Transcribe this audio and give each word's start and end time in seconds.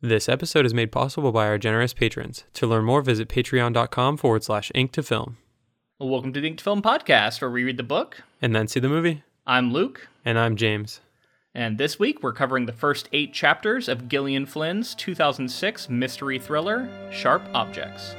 This 0.00 0.28
episode 0.28 0.64
is 0.64 0.74
made 0.74 0.92
possible 0.92 1.32
by 1.32 1.46
our 1.48 1.58
generous 1.58 1.92
patrons. 1.92 2.44
To 2.54 2.66
learn 2.66 2.84
more, 2.84 3.02
visit 3.02 3.28
patreon.com 3.28 4.16
forward 4.16 4.44
slash 4.44 4.70
ink 4.74 4.92
to 4.92 5.02
film. 5.02 5.38
Well, 5.98 6.08
welcome 6.08 6.32
to 6.34 6.40
the 6.40 6.46
Ink 6.46 6.58
to 6.58 6.64
Film 6.64 6.82
podcast, 6.82 7.40
where 7.40 7.50
we 7.50 7.64
read 7.64 7.76
the 7.78 7.82
book. 7.82 8.22
And 8.40 8.54
then 8.54 8.68
see 8.68 8.78
the 8.78 8.88
movie. 8.88 9.24
I'm 9.46 9.72
Luke, 9.72 10.06
And 10.24 10.38
I'm 10.38 10.54
James. 10.56 11.00
and 11.54 11.78
this 11.78 11.98
week 11.98 12.22
we're 12.22 12.32
covering 12.34 12.66
the 12.66 12.72
first 12.72 13.08
eight 13.12 13.32
chapters 13.32 13.88
of 13.88 14.08
Gillian 14.08 14.46
Flynn's 14.46 14.94
2006 14.94 15.88
mystery 15.88 16.38
thriller, 16.38 16.88
Sharp 17.10 17.42
Objects. 17.52 18.14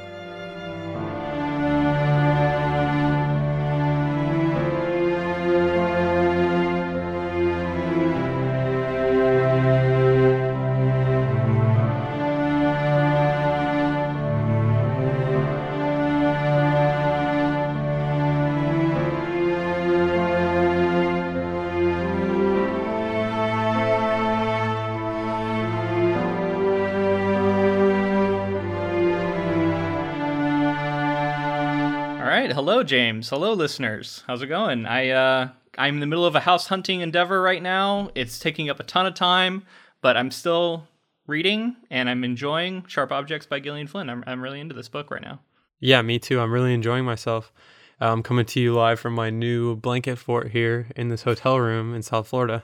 James. 32.90 33.30
Hello 33.30 33.54
listeners. 33.54 34.24
How's 34.26 34.42
it 34.42 34.48
going? 34.48 34.88
I 34.88 35.10
uh 35.10 35.50
I'm 35.78 35.94
in 35.94 36.00
the 36.00 36.08
middle 36.08 36.26
of 36.26 36.36
a 36.36 36.40
house 36.40 36.66
hunting 36.66 37.02
endeavor 37.02 37.40
right 37.40 37.62
now. 37.62 38.10
It's 38.16 38.40
taking 38.40 38.68
up 38.68 38.80
a 38.80 38.84
ton 38.84 39.06
of 39.06 39.14
time, 39.14 39.64
but 40.02 40.18
I'm 40.18 40.32
still 40.32 40.88
reading 41.28 41.76
and 41.92 42.10
I'm 42.10 42.24
enjoying 42.24 42.84
Sharp 42.88 43.12
Objects 43.12 43.46
by 43.46 43.60
Gillian 43.60 43.86
Flynn. 43.86 44.10
I'm 44.10 44.24
I'm 44.26 44.42
really 44.42 44.60
into 44.60 44.74
this 44.74 44.90
book 44.90 45.12
right 45.12 45.22
now. 45.22 45.40
Yeah, 45.80 46.02
me 46.02 46.18
too. 46.18 46.40
I'm 46.40 46.52
really 46.52 46.74
enjoying 46.74 47.06
myself. 47.06 47.54
I'm 48.00 48.24
coming 48.24 48.48
to 48.48 48.60
you 48.60 48.74
live 48.74 49.00
from 49.00 49.14
my 49.14 49.30
new 49.30 49.76
blanket 49.76 50.16
fort 50.18 50.50
here 50.50 50.88
in 50.96 51.10
this 51.10 51.22
hotel 51.22 51.60
room 51.60 51.94
in 51.94 52.02
South 52.02 52.28
Florida. 52.28 52.64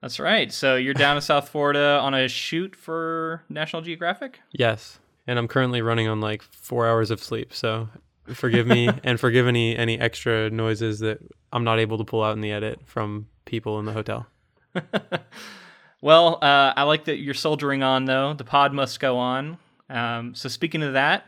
That's 0.00 0.18
right. 0.18 0.50
So 0.50 0.76
you're 0.76 0.94
down 0.94 1.16
in 1.16 1.22
South 1.22 1.50
Florida 1.50 2.00
on 2.00 2.14
a 2.14 2.28
shoot 2.28 2.74
for 2.74 3.42
National 3.50 3.82
Geographic? 3.82 4.40
Yes. 4.52 5.00
And 5.26 5.38
I'm 5.38 5.48
currently 5.48 5.82
running 5.82 6.08
on 6.08 6.22
like 6.22 6.40
four 6.40 6.88
hours 6.88 7.10
of 7.10 7.22
sleep. 7.22 7.52
So 7.52 7.90
forgive 8.34 8.66
me 8.66 8.88
and 9.04 9.18
forgive 9.18 9.46
any, 9.46 9.76
any 9.76 9.98
extra 9.98 10.50
noises 10.50 11.00
that 11.00 11.18
I'm 11.52 11.64
not 11.64 11.78
able 11.78 11.98
to 11.98 12.04
pull 12.04 12.22
out 12.22 12.34
in 12.34 12.40
the 12.40 12.52
edit 12.52 12.80
from 12.84 13.28
people 13.44 13.78
in 13.78 13.84
the 13.84 13.92
hotel. 13.92 14.26
Well, 16.00 16.38
uh, 16.40 16.72
I 16.76 16.84
like 16.84 17.06
that 17.06 17.18
you're 17.18 17.34
soldiering 17.34 17.82
on, 17.82 18.04
though. 18.04 18.34
The 18.34 18.44
pod 18.44 18.72
must 18.72 19.00
go 19.00 19.18
on. 19.18 19.58
Um, 19.90 20.34
so, 20.34 20.48
speaking 20.48 20.82
of 20.82 20.92
that, 20.92 21.26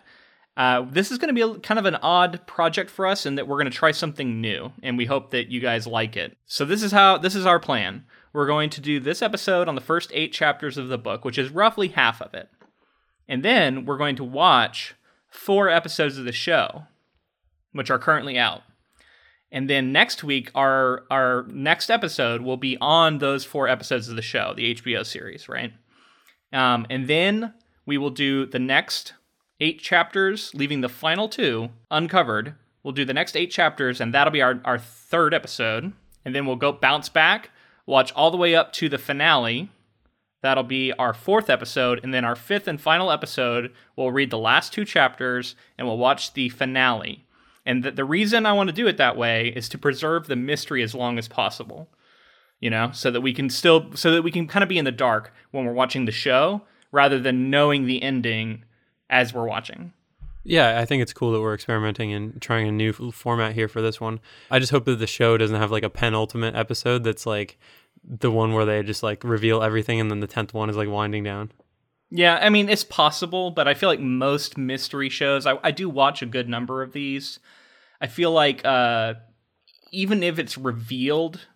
uh, 0.56 0.82
this 0.82 1.10
is 1.10 1.18
going 1.18 1.34
to 1.34 1.34
be 1.34 1.40
a, 1.40 1.58
kind 1.58 1.78
of 1.78 1.86
an 1.86 1.96
odd 1.96 2.46
project 2.46 2.90
for 2.90 3.06
us 3.06 3.26
in 3.26 3.34
that 3.34 3.48
we're 3.48 3.56
going 3.56 3.70
to 3.70 3.76
try 3.76 3.90
something 3.90 4.40
new, 4.40 4.72
and 4.82 4.96
we 4.96 5.06
hope 5.06 5.30
that 5.30 5.50
you 5.50 5.60
guys 5.60 5.86
like 5.86 6.16
it. 6.16 6.36
So, 6.46 6.64
this 6.64 6.82
is 6.82 6.92
how 6.92 7.18
this 7.18 7.34
is 7.34 7.46
our 7.46 7.58
plan. 7.58 8.04
We're 8.32 8.46
going 8.46 8.70
to 8.70 8.80
do 8.80 9.00
this 9.00 9.22
episode 9.22 9.66
on 9.66 9.74
the 9.74 9.80
first 9.80 10.12
eight 10.14 10.32
chapters 10.32 10.76
of 10.78 10.88
the 10.88 10.98
book, 10.98 11.24
which 11.24 11.38
is 11.38 11.50
roughly 11.50 11.88
half 11.88 12.22
of 12.22 12.32
it, 12.34 12.48
and 13.28 13.42
then 13.42 13.84
we're 13.86 13.98
going 13.98 14.16
to 14.16 14.24
watch 14.24 14.94
four 15.28 15.68
episodes 15.68 16.16
of 16.16 16.24
the 16.24 16.32
show, 16.32 16.84
which 17.72 17.90
are 17.90 17.98
currently 17.98 18.38
out. 18.38 18.62
And 19.52 19.68
then 19.68 19.92
next 19.92 20.22
week, 20.22 20.50
our 20.54 21.04
our 21.10 21.44
next 21.48 21.90
episode 21.90 22.42
will 22.42 22.56
be 22.56 22.76
on 22.80 23.18
those 23.18 23.44
four 23.44 23.68
episodes 23.68 24.08
of 24.08 24.16
the 24.16 24.22
show, 24.22 24.54
the 24.54 24.74
HBO 24.74 25.04
series, 25.04 25.48
right? 25.48 25.72
Um, 26.52 26.86
and 26.88 27.08
then 27.08 27.54
we 27.86 27.98
will 27.98 28.10
do 28.10 28.46
the 28.46 28.58
next 28.58 29.14
eight 29.60 29.80
chapters, 29.80 30.54
leaving 30.54 30.80
the 30.80 30.88
final 30.88 31.28
two 31.28 31.70
uncovered. 31.90 32.54
We'll 32.82 32.92
do 32.92 33.04
the 33.04 33.14
next 33.14 33.36
eight 33.36 33.50
chapters, 33.50 34.00
and 34.00 34.14
that'll 34.14 34.32
be 34.32 34.42
our, 34.42 34.60
our 34.64 34.78
third 34.78 35.34
episode. 35.34 35.92
And 36.24 36.34
then 36.34 36.46
we'll 36.46 36.56
go 36.56 36.72
bounce 36.72 37.08
back, 37.08 37.50
watch 37.86 38.12
all 38.12 38.30
the 38.30 38.36
way 38.36 38.54
up 38.54 38.72
to 38.74 38.88
the 38.88 38.98
finale. 38.98 39.70
That'll 40.42 40.64
be 40.64 40.92
our 40.94 41.12
fourth 41.12 41.50
episode. 41.50 42.00
And 42.02 42.14
then 42.14 42.24
our 42.24 42.36
fifth 42.36 42.66
and 42.66 42.80
final 42.80 43.10
episode, 43.10 43.72
we'll 43.96 44.10
read 44.10 44.30
the 44.30 44.38
last 44.38 44.72
two 44.72 44.86
chapters 44.86 45.54
and 45.76 45.86
we'll 45.86 45.98
watch 45.98 46.32
the 46.32 46.48
finale. 46.48 47.26
And 47.66 47.82
the, 47.84 47.90
the 47.90 48.04
reason 48.04 48.46
I 48.46 48.52
want 48.52 48.68
to 48.68 48.74
do 48.74 48.86
it 48.86 48.96
that 48.96 49.16
way 49.16 49.48
is 49.48 49.68
to 49.70 49.78
preserve 49.78 50.26
the 50.26 50.36
mystery 50.36 50.82
as 50.82 50.94
long 50.94 51.18
as 51.18 51.28
possible. 51.28 51.88
You 52.58 52.68
know, 52.68 52.90
so 52.92 53.10
that 53.10 53.22
we 53.22 53.32
can 53.32 53.48
still, 53.48 53.94
so 53.94 54.10
that 54.12 54.22
we 54.22 54.30
can 54.30 54.46
kind 54.46 54.62
of 54.62 54.68
be 54.68 54.76
in 54.76 54.84
the 54.84 54.92
dark 54.92 55.32
when 55.50 55.64
we're 55.64 55.72
watching 55.72 56.04
the 56.04 56.12
show 56.12 56.60
rather 56.92 57.18
than 57.18 57.48
knowing 57.48 57.86
the 57.86 58.02
ending 58.02 58.64
as 59.08 59.32
we're 59.32 59.46
watching. 59.46 59.94
Yeah, 60.42 60.78
I 60.80 60.84
think 60.84 61.02
it's 61.02 61.12
cool 61.12 61.32
that 61.32 61.40
we're 61.40 61.54
experimenting 61.54 62.12
and 62.12 62.40
trying 62.40 62.66
a 62.68 62.72
new 62.72 62.92
format 62.92 63.54
here 63.54 63.68
for 63.68 63.82
this 63.82 64.00
one. 64.00 64.20
I 64.50 64.58
just 64.58 64.72
hope 64.72 64.86
that 64.86 64.98
the 64.98 65.06
show 65.06 65.36
doesn't 65.36 65.56
have 65.56 65.70
like 65.70 65.82
a 65.82 65.90
penultimate 65.90 66.54
episode 66.54 67.04
that's 67.04 67.26
like 67.26 67.58
the 68.02 68.30
one 68.30 68.54
where 68.54 68.64
they 68.64 68.82
just 68.82 69.02
like 69.02 69.22
reveal 69.22 69.62
everything 69.62 70.00
and 70.00 70.10
then 70.10 70.20
the 70.20 70.28
10th 70.28 70.54
one 70.54 70.70
is 70.70 70.76
like 70.76 70.88
winding 70.88 71.24
down. 71.24 71.52
Yeah, 72.10 72.38
I 72.42 72.48
mean, 72.48 72.68
it's 72.68 72.84
possible, 72.84 73.50
but 73.50 73.68
I 73.68 73.74
feel 73.74 73.88
like 73.88 74.00
most 74.00 74.58
mystery 74.58 75.08
shows, 75.08 75.46
I, 75.46 75.58
I 75.62 75.70
do 75.70 75.88
watch 75.88 76.22
a 76.22 76.26
good 76.26 76.48
number 76.48 76.82
of 76.82 76.92
these. 76.92 77.38
I 78.00 78.08
feel 78.08 78.32
like 78.32 78.64
uh, 78.64 79.14
even 79.92 80.22
if 80.22 80.38
it's 80.38 80.58
revealed 80.58 81.46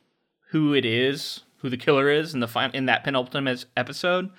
who 0.51 0.73
it 0.73 0.85
is, 0.85 1.41
who 1.59 1.69
the 1.71 1.77
killer 1.77 2.09
is 2.09 2.35
in 2.35 2.41
the 2.41 2.47
fin- 2.49 2.71
in 2.73 2.87
that 2.87 3.03
penultimate 3.03 3.65
episode, 3.77 4.31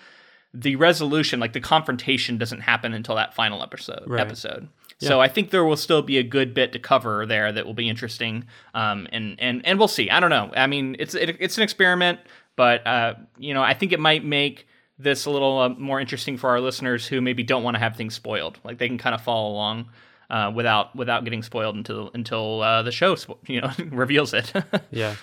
the 0.54 0.78
resolution, 0.78 1.40
like 1.40 1.54
the 1.54 1.60
confrontation, 1.60 2.38
doesn't 2.38 2.62
happen 2.62 2.94
until 2.94 3.16
that 3.16 3.34
final 3.34 3.62
episode. 3.62 4.04
Right. 4.08 4.22
Episode. 4.22 4.70
So 5.00 5.20
I 5.20 5.28
think 5.28 5.50
there 5.50 5.66
will 5.66 5.76
still 5.76 6.02
be 6.02 6.18
a 6.18 6.24
good 6.24 6.54
bit 6.54 6.72
to 6.72 6.80
cover 6.80 7.26
there 7.26 7.52
that 7.52 7.66
will 7.66 7.74
be 7.74 7.90
interesting, 7.90 8.46
um, 8.74 9.08
and 9.12 9.36
and 9.40 9.66
and 9.66 9.78
we'll 9.78 9.90
see. 9.90 10.10
I 10.10 10.22
don't 10.22 10.30
know. 10.30 10.52
I 10.56 10.68
mean, 10.68 10.96
it's 10.98 11.14
it, 11.14 11.36
it's 11.40 11.58
an 11.58 11.64
experiment, 11.64 12.20
but 12.56 12.88
uh, 12.88 13.16
you 13.38 13.54
know, 13.54 13.62
I 13.62 13.74
think 13.74 13.92
it 13.92 14.00
might 14.00 14.24
make 14.24 14.68
this 14.98 15.26
a 15.26 15.30
little 15.30 15.60
uh, 15.60 15.70
more 15.70 16.00
interesting 16.00 16.38
for 16.38 16.50
our 16.50 16.62
listeners 16.62 17.08
who 17.08 17.22
maybe 17.22 17.44
don't 17.44 17.64
want 17.64 17.76
to 17.76 17.80
have 17.80 17.96
things 17.96 18.16
spoiled. 18.16 18.60
Like 18.64 18.78
they 18.78 18.88
can 18.88 18.98
kind 18.98 19.14
of 19.14 19.22
follow 19.22 19.50
along 19.50 19.90
uh, 20.30 20.52
without 20.54 20.96
without 20.96 21.24
getting 21.24 21.44
spoiled 21.44 21.76
until 21.76 22.12
until 22.14 22.62
uh, 22.62 22.82
the 22.84 22.92
show 22.92 23.16
spo- 23.16 23.38
you 23.48 23.62
know 23.62 23.72
reveals 23.96 24.34
it. 24.34 24.52
Yeah. 24.92 25.16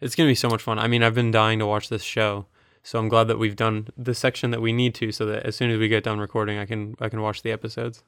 It's 0.00 0.14
going 0.14 0.28
to 0.28 0.30
be 0.30 0.36
so 0.36 0.48
much 0.48 0.62
fun. 0.62 0.78
I 0.78 0.86
mean, 0.86 1.02
I've 1.02 1.16
been 1.16 1.32
dying 1.32 1.58
to 1.58 1.66
watch 1.66 1.88
this 1.88 2.04
show. 2.04 2.46
So 2.84 3.00
I'm 3.00 3.08
glad 3.08 3.24
that 3.24 3.38
we've 3.38 3.56
done 3.56 3.88
the 3.96 4.14
section 4.14 4.52
that 4.52 4.62
we 4.62 4.72
need 4.72 4.94
to 4.94 5.10
so 5.10 5.26
that 5.26 5.42
as 5.44 5.56
soon 5.56 5.72
as 5.72 5.78
we 5.80 5.88
get 5.88 6.04
done 6.04 6.20
recording, 6.20 6.56
I 6.56 6.66
can 6.66 6.94
I 7.00 7.08
can 7.08 7.20
watch 7.20 7.42
the 7.42 7.50
episodes. 7.50 8.04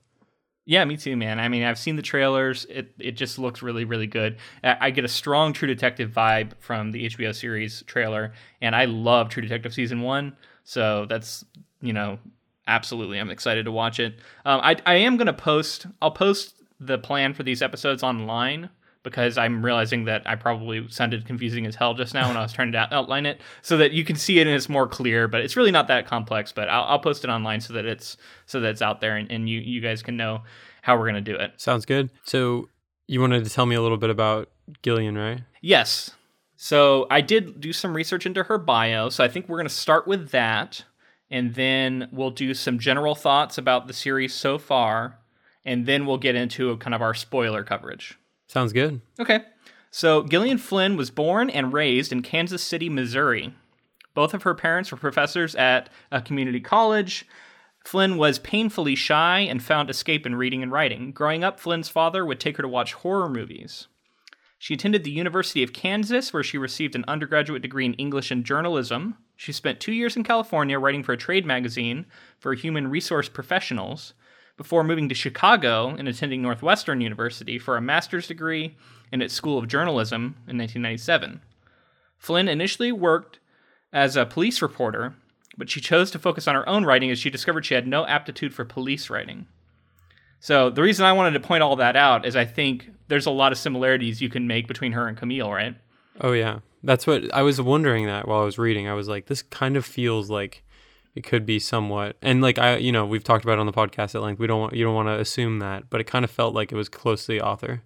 Yeah, 0.67 0.85
me 0.85 0.97
too, 0.97 1.17
man. 1.17 1.41
I 1.41 1.49
mean, 1.49 1.65
I've 1.65 1.79
seen 1.79 1.97
the 1.97 2.03
trailers. 2.03 2.65
It 2.67 2.95
it 2.99 3.13
just 3.13 3.39
looks 3.39 3.61
really, 3.61 3.85
really 3.85 4.07
good. 4.07 4.37
I 4.63 4.91
get 4.91 5.05
a 5.05 5.09
strong 5.09 5.53
True 5.53 5.67
Detective 5.67 6.11
vibe 6.11 6.53
from 6.61 6.93
the 6.93 7.07
HBO 7.09 7.35
series 7.35 7.83
trailer, 7.89 8.33
and 8.63 8.77
I 8.77 8.85
love 8.85 9.31
True 9.31 9.43
Detective 9.43 9.75
season 9.75 10.03
one. 10.03 10.37
So 10.71 11.05
that's 11.07 11.45
you 11.83 11.93
know, 11.93 12.21
absolutely, 12.69 13.19
I'm 13.19 13.29
excited 13.29 13.65
to 13.65 13.73
watch 13.73 13.99
it. 13.99 14.21
Um, 14.45 14.61
I 14.63 14.77
I 14.87 14.95
am 14.95 15.17
gonna 15.17 15.33
post. 15.33 15.87
I'll 16.01 16.13
post 16.13 16.63
the 16.79 16.97
plan 16.97 17.35
for 17.35 17.43
these 17.43 17.61
episodes 17.61 18.05
online 18.05 18.71
because 19.03 19.37
I'm 19.37 19.65
realizing 19.65 20.05
that 20.05 20.23
I 20.27 20.37
probably 20.37 20.87
sounded 20.89 21.27
confusing 21.27 21.67
as 21.67 21.75
hell 21.75 21.95
just 21.95 22.15
now 22.15 22.29
when 22.29 22.37
I 22.37 22.43
was 22.43 22.53
trying 22.53 22.71
to 22.71 22.95
outline 22.95 23.27
it, 23.27 23.41
so 23.63 23.79
that 23.79 23.91
you 23.91 24.05
can 24.05 24.15
see 24.15 24.39
it 24.39 24.47
and 24.47 24.55
it's 24.55 24.69
more 24.69 24.87
clear. 24.87 25.27
But 25.27 25.41
it's 25.41 25.57
really 25.57 25.73
not 25.73 25.89
that 25.89 26.07
complex. 26.07 26.53
But 26.53 26.69
I'll, 26.69 26.85
I'll 26.85 26.99
post 27.01 27.25
it 27.25 27.31
online 27.31 27.61
so 27.61 27.73
that 27.73 27.85
it's 27.85 28.17
so 28.47 28.61
that 28.61 28.69
it's 28.69 28.83
out 28.83 29.01
there 29.01 29.17
and, 29.17 29.29
and 29.29 29.49
you 29.49 29.59
you 29.59 29.81
guys 29.81 30.05
can 30.05 30.17
know 30.17 30.45
how 30.83 30.97
we're 30.97 31.07
gonna 31.07 31.21
do 31.21 31.35
it. 31.35 31.51
Sounds 31.57 31.85
good. 31.85 32.13
So 32.23 32.69
you 33.09 33.21
wanted 33.21 33.43
to 33.43 33.51
tell 33.51 33.67
me 33.67 33.75
a 33.75 33.83
little 33.83 33.99
bit 33.99 34.11
about 34.11 34.49
Gillian, 34.85 35.19
right? 35.19 35.41
Yes. 35.63 36.13
So 36.63 37.07
I 37.11 37.23
did 37.23 37.59
do 37.59 37.73
some 37.73 37.97
research 37.97 38.27
into 38.27 38.43
her 38.43 38.59
bio. 38.59 39.09
So 39.09 39.25
I 39.25 39.29
think 39.29 39.49
we're 39.49 39.57
gonna 39.57 39.71
start 39.71 40.07
with 40.07 40.29
that, 40.33 40.85
and 41.31 41.55
then 41.55 42.11
we'll 42.13 42.33
do 42.33 42.53
some 42.53 42.79
general 42.79 43.15
thoughts 43.15 43.57
about 43.57 43.87
the 43.87 43.95
series 43.95 44.35
so 44.35 44.59
far, 44.59 45.19
and 45.65 45.87
then 45.87 46.05
we'll 46.05 46.19
get 46.19 46.35
into 46.35 46.77
kind 46.77 46.93
of 46.93 47.01
our 47.01 47.15
spoiler 47.15 47.65
coverage. 47.65 48.19
Sounds 48.47 48.75
good. 48.75 49.01
Okay. 49.19 49.41
So 49.91 50.23
Gillian 50.23 50.59
Flynn 50.59 50.99
was 50.99 51.11
born 51.11 51.49
and 51.49 51.73
raised 51.73 52.13
in 52.13 52.21
Kansas 52.21 52.63
City, 52.63 52.91
Missouri. 52.91 53.55
Both 54.13 54.35
of 54.35 54.43
her 54.43 54.55
parents 54.55 54.93
were 54.93 54.99
professors 54.99 55.55
at 55.55 55.89
a 56.13 56.21
community 56.21 56.61
college. 56.61 57.27
Flynn 57.87 58.19
was 58.19 58.39
painfully 58.39 58.97
shy 58.97 59.39
and 59.39 59.63
found 59.63 59.89
escape 59.89 60.27
in 60.27 60.35
reading 60.35 60.63
and 60.63 60.71
writing. 60.71 61.13
Growing 61.13 61.43
up, 61.43 61.59
Flynn's 61.59 61.89
father 61.89 62.27
would 62.27 62.39
take 62.39 62.59
her 62.59 62.63
to 62.63 62.69
watch 62.69 62.93
horror 62.93 63.31
movies. 63.31 63.87
She 64.63 64.75
attended 64.75 65.05
the 65.05 65.11
University 65.11 65.63
of 65.63 65.73
Kansas, 65.73 66.35
where 66.35 66.43
she 66.43 66.59
received 66.59 66.95
an 66.95 67.07
undergraduate 67.09 67.63
degree 67.63 67.87
in 67.87 67.95
English 67.95 68.31
and 68.31 68.45
journalism. 68.45 69.17
She 69.35 69.53
spent 69.53 69.81
two 69.81 69.91
years 69.91 70.17
in 70.17 70.23
California 70.23 70.79
writing 70.79 71.03
for 71.03 71.15
a 71.15 71.17
trade 71.17 71.47
magazine 71.47 72.05
for 72.39 72.53
human 72.53 72.89
resource 72.89 73.27
professionals 73.27 74.13
before 74.59 74.85
moving 74.85 75.09
to 75.09 75.15
Chicago 75.15 75.89
and 75.89 76.07
attending 76.07 76.43
Northwestern 76.43 77.01
University 77.01 77.59
for 77.59 77.79
a 77.79 77.81
master's 77.81 78.27
degree 78.27 78.77
in 79.11 79.23
its 79.23 79.33
School 79.33 79.57
of 79.57 79.67
Journalism 79.67 80.37
in 80.47 80.59
1997. 80.59 81.41
Flynn 82.19 82.47
initially 82.47 82.93
worked 82.93 83.39
as 83.95 84.15
a 84.15 84.27
police 84.27 84.61
reporter, 84.61 85.15
but 85.57 85.71
she 85.71 85.81
chose 85.81 86.11
to 86.11 86.19
focus 86.19 86.47
on 86.47 86.55
her 86.55 86.69
own 86.69 86.85
writing 86.85 87.11
as 87.11 87.19
she 87.19 87.31
discovered 87.31 87.65
she 87.65 87.73
had 87.73 87.89
no 87.89 88.07
aptitude 88.07 88.53
for 88.53 88.67
police 88.67 89.09
writing. 89.09 89.47
So 90.39 90.69
the 90.69 90.83
reason 90.83 91.07
I 91.07 91.15
wanted 91.15 91.31
to 91.31 91.41
point 91.41 91.63
all 91.63 91.77
that 91.77 91.97
out 91.97 92.27
is 92.27 92.37
I 92.37 92.45
think 92.45 92.91
there's 93.11 93.27
a 93.27 93.31
lot 93.31 93.53
of 93.53 93.59
similarities 93.59 94.23
you 94.23 94.31
can 94.31 94.47
make 94.47 94.67
between 94.67 94.93
her 94.93 95.07
and 95.07 95.19
Camille, 95.19 95.53
right? 95.53 95.77
Oh 96.21 96.33
yeah, 96.33 96.61
that's 96.83 97.07
what 97.07 97.33
I 97.35 97.43
was 97.43 97.61
wondering. 97.61 98.07
That 98.07 98.27
while 98.27 98.41
I 98.41 98.45
was 98.45 98.59
reading, 98.59 98.89
I 98.89 98.95
was 98.95 99.09
like, 99.09 99.27
this 99.27 99.43
kind 99.43 99.77
of 99.77 99.85
feels 99.85 100.31
like 100.31 100.65
it 101.15 101.25
could 101.25 101.45
be 101.45 101.59
somewhat, 101.59 102.17
and 102.23 102.41
like 102.41 102.59
I, 102.59 102.77
you 102.77 102.93
know, 102.93 103.05
we've 103.05 103.25
talked 103.25 103.45
about 103.45 103.55
it 103.55 103.61
on 103.61 103.67
the 103.67 103.73
podcast 103.73 104.15
at 104.15 104.23
length. 104.23 104.39
We 104.39 104.47
don't 104.47 104.61
want 104.61 104.75
you 104.75 104.85
don't 104.85 104.95
want 104.95 105.09
to 105.09 105.19
assume 105.19 105.59
that, 105.59 105.91
but 105.91 106.01
it 106.01 106.05
kind 106.05 106.25
of 106.25 106.31
felt 106.31 106.55
like 106.55 106.73
it 106.73 106.77
was 106.77 106.89
close 106.89 107.27
to 107.27 107.33
the 107.33 107.41
author. 107.43 107.83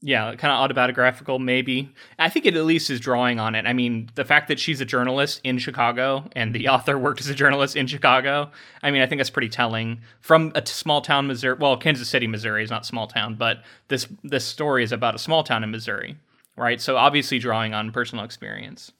Yeah, 0.00 0.36
kind 0.36 0.52
of 0.52 0.60
autobiographical, 0.60 1.40
maybe. 1.40 1.92
I 2.20 2.28
think 2.28 2.46
it 2.46 2.54
at 2.54 2.64
least 2.64 2.88
is 2.88 3.00
drawing 3.00 3.40
on 3.40 3.56
it. 3.56 3.66
I 3.66 3.72
mean, 3.72 4.08
the 4.14 4.24
fact 4.24 4.46
that 4.46 4.60
she's 4.60 4.80
a 4.80 4.84
journalist 4.84 5.40
in 5.42 5.58
Chicago 5.58 6.28
and 6.36 6.54
the 6.54 6.68
author 6.68 6.96
worked 6.96 7.20
as 7.20 7.28
a 7.28 7.34
journalist 7.34 7.74
in 7.74 7.88
Chicago, 7.88 8.50
I 8.80 8.92
mean, 8.92 9.02
I 9.02 9.06
think 9.06 9.18
that's 9.18 9.30
pretty 9.30 9.48
telling. 9.48 10.00
From 10.20 10.52
a 10.54 10.64
small 10.64 11.00
town, 11.00 11.26
Missouri, 11.26 11.56
well, 11.58 11.76
Kansas 11.76 12.08
City, 12.08 12.28
Missouri 12.28 12.62
is 12.62 12.70
not 12.70 12.86
small 12.86 13.08
town, 13.08 13.34
but 13.34 13.64
this 13.88 14.06
this 14.22 14.44
story 14.44 14.84
is 14.84 14.92
about 14.92 15.16
a 15.16 15.18
small 15.18 15.42
town 15.42 15.64
in 15.64 15.72
Missouri, 15.72 16.16
right? 16.56 16.80
So 16.80 16.96
obviously 16.96 17.40
drawing 17.40 17.74
on 17.74 17.90
personal 17.90 18.24
experience. 18.24 18.92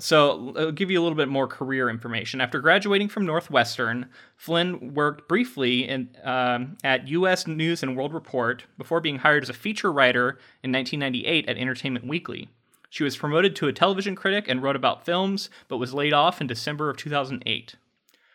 So 0.00 0.54
I'll 0.56 0.72
give 0.72 0.90
you 0.90 1.00
a 1.00 1.02
little 1.02 1.16
bit 1.16 1.28
more 1.28 1.46
career 1.46 1.90
information. 1.90 2.40
After 2.40 2.60
graduating 2.60 3.08
from 3.08 3.26
Northwestern, 3.26 4.06
Flynn 4.36 4.94
worked 4.94 5.28
briefly 5.28 5.88
in, 5.88 6.10
um, 6.22 6.76
at 6.84 7.08
U.S. 7.08 7.46
News 7.46 7.82
and 7.82 7.96
World 7.96 8.14
Report 8.14 8.64
before 8.76 9.00
being 9.00 9.18
hired 9.18 9.42
as 9.42 9.50
a 9.50 9.54
feature 9.54 9.92
writer 9.92 10.38
in 10.62 10.72
1998 10.72 11.48
at 11.48 11.58
Entertainment 11.58 12.06
Weekly. 12.06 12.48
She 12.90 13.04
was 13.04 13.16
promoted 13.16 13.54
to 13.56 13.68
a 13.68 13.72
television 13.72 14.14
critic 14.14 14.46
and 14.48 14.62
wrote 14.62 14.76
about 14.76 15.04
films, 15.04 15.50
but 15.66 15.78
was 15.78 15.92
laid 15.92 16.12
off 16.12 16.40
in 16.40 16.46
December 16.46 16.88
of 16.88 16.96
2008. 16.96 17.74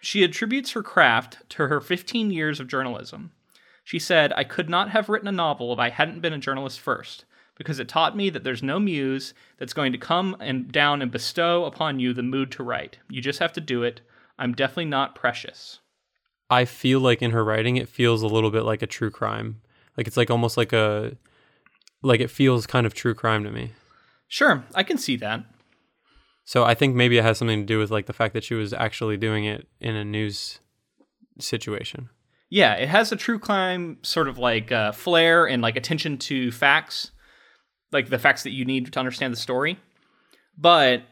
She 0.02 0.24
attributes 0.24 0.72
her 0.74 0.84
craft 0.84 1.38
to 1.50 1.68
her 1.68 1.80
15 1.80 2.30
years 2.30 2.60
of 2.60 2.68
journalism. 2.68 3.32
She 3.86 4.00
said, 4.00 4.34
I 4.34 4.44
could 4.44 4.70
not 4.70 4.90
have 4.90 5.10
written 5.10 5.28
a 5.28 5.32
novel 5.32 5.72
if 5.74 5.80
I 5.80 5.90
hadn't 5.90 6.22
been 6.22 6.34
a 6.34 6.38
journalist 6.38 6.80
first 6.80 7.26
because 7.56 7.80
it 7.80 7.88
taught 7.88 8.18
me 8.18 8.30
that 8.30 8.44
there's 8.44 8.64
no 8.64 8.80
muse 8.80 9.34
that's 9.58 9.74
going 9.74 9.92
to 9.92 9.98
come 9.98 10.36
and 10.40 10.72
down 10.72 11.02
and 11.02 11.12
bestow 11.12 11.66
upon 11.66 12.00
you 12.00 12.14
the 12.14 12.24
mood 12.24 12.52
to 12.52 12.64
write. 12.64 12.98
You 13.10 13.22
just 13.22 13.40
have 13.40 13.54
to 13.54 13.62
do 13.62 13.84
it. 13.84 14.02
I'm 14.40 14.54
definitely 14.54 14.86
not 14.86 15.16
precious. 15.16 15.80
I 16.50 16.66
feel 16.66 17.00
like 17.00 17.22
in 17.22 17.32
her 17.32 17.44
writing, 17.44 17.78
it 17.78 17.90
feels 17.90 18.22
a 18.22 18.28
little 18.28 18.52
bit 18.52 18.64
like 18.64 18.82
a 18.82 18.88
true 18.88 19.12
crime. 19.12 19.62
Like 19.98 20.08
it's 20.08 20.18
like 20.18 20.30
almost 20.30 20.58
like 20.58 20.74
a, 20.74 21.16
like 22.02 22.20
it 22.20 22.32
feels 22.32 22.66
kind 22.66 22.86
of 22.86 22.94
true 22.94 23.14
crime 23.14 23.44
to 23.44 23.52
me. 23.52 23.72
Sure, 24.28 24.64
I 24.74 24.84
can 24.84 24.98
see 24.98 25.16
that. 25.18 25.46
So 26.46 26.64
I 26.64 26.74
think 26.74 26.96
maybe 26.96 27.18
it 27.18 27.24
has 27.24 27.38
something 27.38 27.62
to 27.62 27.66
do 27.66 27.80
with 27.80 27.92
like 27.92 28.08
the 28.08 28.14
fact 28.14 28.34
that 28.34 28.44
she 28.44 28.56
was 28.56 28.74
actually 28.74 29.18
doing 29.18 29.46
it 29.46 29.68
in 29.80 29.96
a 29.96 30.04
news 30.04 30.60
situation. 31.40 32.10
Yeah, 32.50 32.74
it 32.74 32.90
has 32.90 33.12
a 33.12 33.16
true 33.16 33.40
crime 33.40 33.98
sort 34.04 34.28
of 34.28 34.38
like 34.38 34.72
uh, 34.72 34.92
flair 34.92 35.48
and 35.48 35.62
like 35.62 35.76
attention 35.76 36.18
to 36.20 36.52
facts 36.52 37.12
like 37.94 38.10
the 38.10 38.20
facts 38.20 38.44
that 38.44 38.52
you 38.52 38.66
need 38.66 38.92
to 38.92 39.00
understand 39.00 39.34
the 39.34 39.38
story. 39.38 39.80
But 40.58 41.04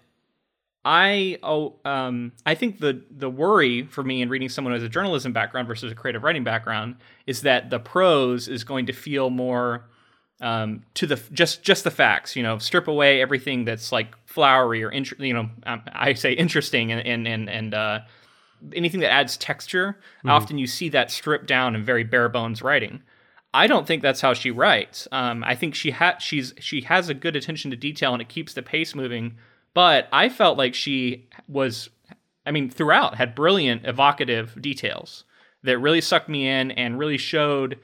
I 0.84 1.38
oh 1.44 1.76
um 1.86 2.32
I 2.46 2.56
think 2.56 2.80
the 2.80 3.04
the 3.12 3.30
worry 3.30 3.84
for 3.84 4.04
me 4.04 4.22
in 4.22 4.30
reading 4.30 4.50
someone 4.50 4.72
who 4.72 4.76
has 4.76 4.84
a 4.84 4.90
journalism 4.90 5.32
background 5.32 5.68
versus 5.68 5.92
a 5.92 5.96
creative 5.96 6.24
writing 6.24 6.44
background 6.44 6.96
is 7.28 7.44
that 7.44 7.70
the 7.70 7.80
prose 7.80 8.48
is 8.48 8.64
going 8.64 8.88
to 8.88 8.94
feel 8.94 9.30
more 9.30 9.86
um, 10.42 10.84
to 10.96 11.06
the 11.06 11.22
just 11.32 11.62
just 11.64 11.84
the 11.84 11.92
facts. 11.92 12.36
You 12.36 12.44
know, 12.44 12.58
strip 12.58 12.88
away 12.88 13.22
everything 13.22 13.64
that's 13.64 13.92
like 13.92 14.16
flowery 14.26 14.84
or 14.84 14.90
int- 14.90 15.20
you 15.20 15.34
know 15.34 15.50
um, 15.66 15.84
I 15.94 16.14
say 16.14 16.34
interesting 16.34 16.92
and 16.92 17.06
and 17.06 17.28
and, 17.28 17.50
and 17.50 17.74
uh, 17.74 18.00
anything 18.74 19.00
that 19.02 19.12
adds 19.12 19.38
texture. 19.38 20.00
Mm-hmm. 20.20 20.30
Often 20.30 20.58
you 20.58 20.68
see 20.68 20.90
that 20.90 21.12
stripped 21.12 21.46
down 21.46 21.76
in 21.76 21.86
very 21.86 22.04
bare 22.04 22.28
bones 22.28 22.62
writing. 22.62 23.04
I 23.54 23.68
don't 23.68 23.86
think 23.86 24.02
that's 24.02 24.22
how 24.22 24.34
she 24.34 24.52
writes. 24.52 25.08
Um, 25.12 25.44
I 25.44 25.56
think 25.56 25.76
she 25.76 25.92
ha- 25.92 26.18
she's 26.20 26.54
she 26.60 26.82
has 26.82 27.10
a 27.10 27.14
good 27.14 27.36
attention 27.36 27.72
to 27.72 27.78
detail 27.78 28.14
and 28.14 28.22
it 28.22 28.30
keeps 28.30 28.54
the 28.54 28.62
pace 28.62 28.96
moving. 28.96 29.36
But 29.74 30.08
I 30.12 30.30
felt 30.30 30.58
like 30.58 30.74
she 30.74 31.30
was, 31.48 31.90
I 32.46 32.52
mean, 32.52 32.70
throughout 32.70 33.16
had 33.16 33.36
brilliant 33.36 33.86
evocative 33.86 34.62
details 34.62 35.24
that 35.64 35.80
really 35.80 36.02
sucked 36.02 36.30
me 36.30 36.48
in 36.48 36.72
and 36.72 36.98
really 36.98 37.18
showed. 37.18 37.78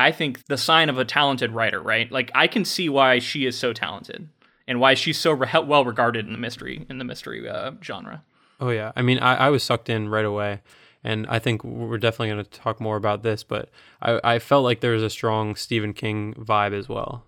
I 0.00 0.12
think 0.12 0.46
the 0.46 0.56
sign 0.56 0.88
of 0.88 0.98
a 0.98 1.04
talented 1.04 1.50
writer, 1.50 1.80
right? 1.80 2.10
Like 2.10 2.30
I 2.32 2.46
can 2.46 2.64
see 2.64 2.88
why 2.88 3.18
she 3.18 3.46
is 3.46 3.58
so 3.58 3.72
talented 3.72 4.28
and 4.68 4.78
why 4.78 4.94
she's 4.94 5.18
so 5.18 5.32
re- 5.32 5.48
well 5.64 5.84
regarded 5.84 6.24
in 6.24 6.32
the 6.32 6.38
mystery 6.38 6.86
in 6.88 6.98
the 6.98 7.04
mystery 7.04 7.48
uh, 7.48 7.72
genre. 7.82 8.22
Oh 8.60 8.70
yeah, 8.70 8.92
I 8.94 9.02
mean, 9.02 9.18
I, 9.18 9.46
I 9.46 9.50
was 9.50 9.64
sucked 9.64 9.88
in 9.88 10.08
right 10.08 10.24
away 10.24 10.60
and 11.04 11.26
I 11.28 11.38
think 11.38 11.64
we're 11.64 11.98
definitely 11.98 12.28
going 12.28 12.44
to 12.44 12.50
talk 12.50 12.80
more 12.80 12.96
about 12.96 13.22
this. 13.22 13.42
But 13.42 13.70
I, 14.02 14.20
I 14.24 14.38
felt 14.38 14.64
like 14.64 14.80
there 14.80 14.92
was 14.92 15.02
a 15.02 15.10
strong 15.10 15.54
Stephen 15.54 15.92
King 15.92 16.34
vibe 16.34 16.72
as 16.72 16.88
well. 16.88 17.24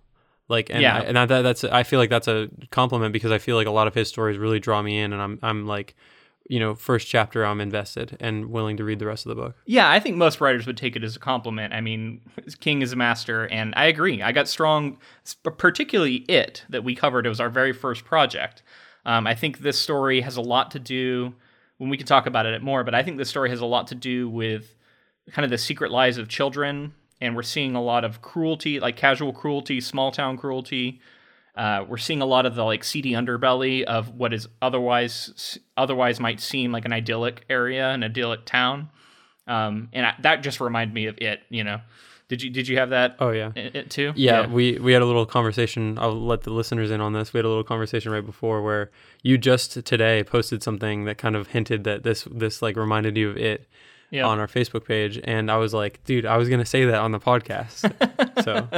Like 0.48 0.68
and 0.68 0.82
yeah. 0.82 0.96
I, 0.96 1.00
and 1.02 1.18
I, 1.18 1.26
that's 1.26 1.62
I 1.64 1.84
feel 1.84 2.00
like 2.00 2.10
that's 2.10 2.28
a 2.28 2.48
compliment 2.70 3.12
because 3.12 3.30
I 3.30 3.38
feel 3.38 3.56
like 3.56 3.68
a 3.68 3.72
lot 3.72 3.86
of 3.86 3.94
his 3.94 4.08
stories 4.08 4.36
really 4.36 4.58
draw 4.58 4.82
me 4.82 4.98
in, 4.98 5.12
and 5.12 5.22
I'm 5.22 5.38
I'm 5.42 5.66
like, 5.66 5.94
you 6.48 6.58
know, 6.58 6.74
first 6.74 7.06
chapter 7.06 7.46
I'm 7.46 7.60
invested 7.60 8.16
and 8.18 8.46
willing 8.46 8.76
to 8.78 8.84
read 8.84 8.98
the 8.98 9.06
rest 9.06 9.24
of 9.24 9.28
the 9.28 9.36
book. 9.36 9.54
Yeah, 9.66 9.88
I 9.88 10.00
think 10.00 10.16
most 10.16 10.40
writers 10.40 10.66
would 10.66 10.76
take 10.76 10.96
it 10.96 11.04
as 11.04 11.14
a 11.14 11.20
compliment. 11.20 11.72
I 11.72 11.80
mean, 11.80 12.20
King 12.58 12.82
is 12.82 12.92
a 12.92 12.96
master, 12.96 13.46
and 13.46 13.72
I 13.76 13.84
agree. 13.84 14.20
I 14.22 14.32
got 14.32 14.48
strong, 14.48 14.98
particularly 15.44 16.24
it 16.28 16.64
that 16.68 16.82
we 16.82 16.96
covered. 16.96 17.26
It 17.26 17.28
was 17.28 17.40
our 17.40 17.50
very 17.50 17.72
first 17.72 18.04
project. 18.04 18.64
Um, 19.06 19.28
I 19.28 19.36
think 19.36 19.58
this 19.58 19.78
story 19.78 20.20
has 20.22 20.36
a 20.36 20.42
lot 20.42 20.72
to 20.72 20.80
do 20.80 21.34
when 21.80 21.88
we 21.88 21.96
can 21.96 22.06
talk 22.06 22.26
about 22.26 22.44
it 22.44 22.62
more. 22.62 22.84
But 22.84 22.94
I 22.94 23.02
think 23.02 23.16
this 23.16 23.30
story 23.30 23.48
has 23.48 23.62
a 23.62 23.66
lot 23.66 23.86
to 23.86 23.94
do 23.94 24.28
with 24.28 24.74
kind 25.32 25.44
of 25.44 25.50
the 25.50 25.56
secret 25.56 25.90
lives 25.90 26.18
of 26.18 26.28
children, 26.28 26.92
and 27.22 27.34
we're 27.34 27.42
seeing 27.42 27.74
a 27.74 27.82
lot 27.82 28.04
of 28.04 28.20
cruelty, 28.20 28.78
like 28.78 28.98
casual 28.98 29.32
cruelty, 29.32 29.80
small 29.80 30.12
town 30.12 30.36
cruelty. 30.36 31.00
Uh, 31.56 31.86
we're 31.88 31.96
seeing 31.96 32.20
a 32.20 32.26
lot 32.26 32.44
of 32.44 32.54
the 32.54 32.64
like 32.64 32.84
seedy 32.84 33.12
underbelly 33.12 33.82
of 33.84 34.10
what 34.10 34.34
is 34.34 34.46
otherwise 34.60 35.58
otherwise 35.74 36.20
might 36.20 36.38
seem 36.38 36.70
like 36.70 36.84
an 36.84 36.92
idyllic 36.92 37.46
area, 37.48 37.88
an 37.88 38.04
idyllic 38.04 38.44
town, 38.44 38.90
um, 39.46 39.88
and 39.94 40.04
I, 40.04 40.14
that 40.20 40.42
just 40.42 40.60
reminded 40.60 40.92
me 40.92 41.06
of 41.06 41.16
it. 41.16 41.40
You 41.48 41.64
know, 41.64 41.80
did 42.30 42.42
you 42.42 42.48
did 42.48 42.68
you 42.68 42.78
have 42.78 42.90
that? 42.90 43.16
Oh 43.18 43.30
yeah, 43.30 43.50
it 43.56 43.90
too. 43.90 44.12
Yeah, 44.14 44.42
yeah, 44.42 44.46
we 44.46 44.78
we 44.78 44.92
had 44.92 45.02
a 45.02 45.04
little 45.04 45.26
conversation. 45.26 45.98
I'll 45.98 46.12
let 46.12 46.42
the 46.42 46.52
listeners 46.52 46.92
in 46.92 47.00
on 47.00 47.12
this. 47.12 47.32
We 47.32 47.38
had 47.38 47.44
a 47.44 47.48
little 47.48 47.64
conversation 47.64 48.12
right 48.12 48.24
before 48.24 48.62
where 48.62 48.92
you 49.24 49.36
just 49.36 49.84
today 49.84 50.22
posted 50.22 50.62
something 50.62 51.06
that 51.06 51.18
kind 51.18 51.34
of 51.34 51.48
hinted 51.48 51.82
that 51.84 52.04
this 52.04 52.28
this 52.30 52.62
like 52.62 52.76
reminded 52.76 53.16
you 53.16 53.30
of 53.30 53.36
it 53.36 53.66
yep. 54.10 54.26
on 54.26 54.38
our 54.38 54.46
Facebook 54.46 54.86
page, 54.86 55.20
and 55.24 55.50
I 55.50 55.56
was 55.56 55.74
like, 55.74 56.04
dude, 56.04 56.24
I 56.24 56.36
was 56.36 56.48
gonna 56.48 56.64
say 56.64 56.84
that 56.84 57.00
on 57.00 57.10
the 57.10 57.18
podcast. 57.18 57.80
so 58.44 58.68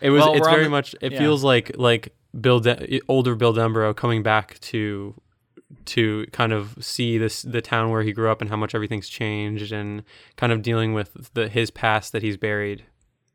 it 0.00 0.10
was. 0.10 0.22
Well, 0.22 0.34
it's 0.34 0.46
very 0.46 0.64
the, 0.64 0.70
much. 0.70 0.94
It 1.00 1.10
yeah. 1.10 1.18
feels 1.18 1.42
like 1.42 1.72
like 1.76 2.14
Bill 2.40 2.60
De- 2.60 3.00
older 3.08 3.34
Bill 3.34 3.52
Denbrough 3.52 3.96
coming 3.96 4.22
back 4.22 4.60
to 4.60 5.12
to 5.86 6.26
kind 6.32 6.52
of 6.52 6.76
see 6.80 7.18
this 7.18 7.42
the 7.42 7.60
town 7.60 7.90
where 7.90 8.02
he 8.02 8.12
grew 8.12 8.30
up 8.30 8.40
and 8.40 8.50
how 8.50 8.56
much 8.56 8.74
everything's 8.74 9.08
changed 9.08 9.72
and 9.72 10.04
kind 10.36 10.52
of 10.52 10.62
dealing 10.62 10.94
with 10.94 11.32
the 11.34 11.48
his 11.48 11.70
past 11.70 12.12
that 12.12 12.22
he's 12.22 12.36
buried. 12.36 12.84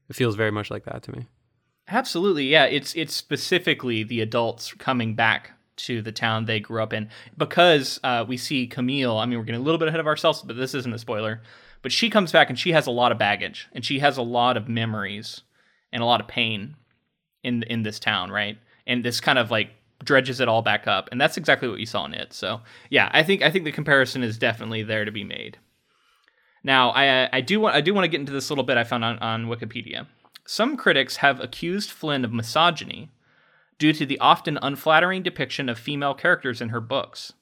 It 0.10 0.16
feels 0.16 0.36
very 0.36 0.52
much 0.52 0.72
like 0.72 0.86
that 0.86 1.04
to 1.04 1.12
me. 1.12 1.28
Absolutely, 1.88 2.46
yeah. 2.46 2.66
It's 2.66 2.96
it's 2.96 3.14
specifically 3.14 4.04
the 4.04 4.22
adults 4.22 4.74
coming 4.74 5.14
back 5.14 5.52
to 5.78 6.02
the 6.02 6.12
town 6.12 6.46
they 6.46 6.60
grew 6.60 6.82
up 6.82 6.94
in 6.94 7.10
because 7.38 8.00
uh, 8.04 8.24
we 8.28 8.38
see 8.38 8.68
Camille. 8.68 9.18
I 9.18 9.26
mean, 9.26 9.38
we're 9.38 9.46
getting 9.46 9.62
a 9.62 9.64
little 9.64 9.80
bit 9.80 9.88
ahead 9.88 10.00
of 10.00 10.08
ourselves, 10.08 10.42
but 10.42 10.56
this 10.56 10.74
isn't 10.74 10.94
a 10.94 11.00
spoiler. 11.00 11.42
But 11.82 11.92
she 11.92 12.10
comes 12.10 12.32
back 12.32 12.50
and 12.50 12.60
she 12.60 12.72
has 12.74 12.86
a 12.88 12.92
lot 12.92 13.12
of 13.12 13.18
baggage 13.18 13.68
and 13.74 13.84
she 13.84 14.00
has 14.00 14.18
a 14.18 14.22
lot 14.22 14.56
of 14.56 14.70
memories 14.70 15.42
and 15.92 16.04
a 16.04 16.06
lot 16.06 16.22
of 16.22 16.28
pain 16.28 16.76
in 17.44 17.64
in 17.64 17.84
this 17.84 18.00
town, 18.00 18.32
right? 18.32 18.58
And 18.88 19.04
this 19.04 19.20
kind 19.20 19.40
of 19.40 19.52
like 19.52 19.72
dredges 20.04 20.40
it 20.40 20.48
all 20.48 20.62
back 20.62 20.88
up, 20.88 21.10
and 21.12 21.20
that's 21.20 21.38
exactly 21.38 21.68
what 21.68 21.80
you 21.80 21.86
saw 21.86 22.06
in 22.06 22.14
it. 22.14 22.34
So 22.34 22.62
yeah, 22.90 23.10
I 23.14 23.24
think 23.24 23.42
I 23.42 23.52
think 23.52 23.66
the 23.66 23.72
comparison 23.72 24.24
is 24.24 24.38
definitely 24.38 24.84
there 24.84 25.06
to 25.06 25.12
be 25.12 25.24
made. 25.24 25.58
Now, 26.64 26.92
I 26.92 27.30
I 27.32 27.42
do 27.42 27.60
want 27.60 27.76
I 27.76 27.82
do 27.82 27.94
want 27.94 28.06
to 28.06 28.10
get 28.10 28.20
into 28.20 28.34
this 28.34 28.50
little 28.50 28.64
bit. 28.64 28.78
I 28.78 28.84
found 28.84 29.04
on, 29.04 29.18
on 29.20 29.46
Wikipedia. 29.48 30.08
Some 30.46 30.76
critics 30.76 31.18
have 31.18 31.40
accused 31.40 31.92
Flynn 31.92 32.26
of 32.26 32.34
misogyny 32.34 33.10
due 33.78 33.94
to 33.94 34.06
the 34.06 34.20
often 34.20 34.60
unflattering 34.62 35.24
depiction 35.24 35.70
of 35.70 35.80
female 35.80 36.14
characters 36.14 36.62
in 36.62 36.70
her 36.70 36.82
books. 36.82 37.34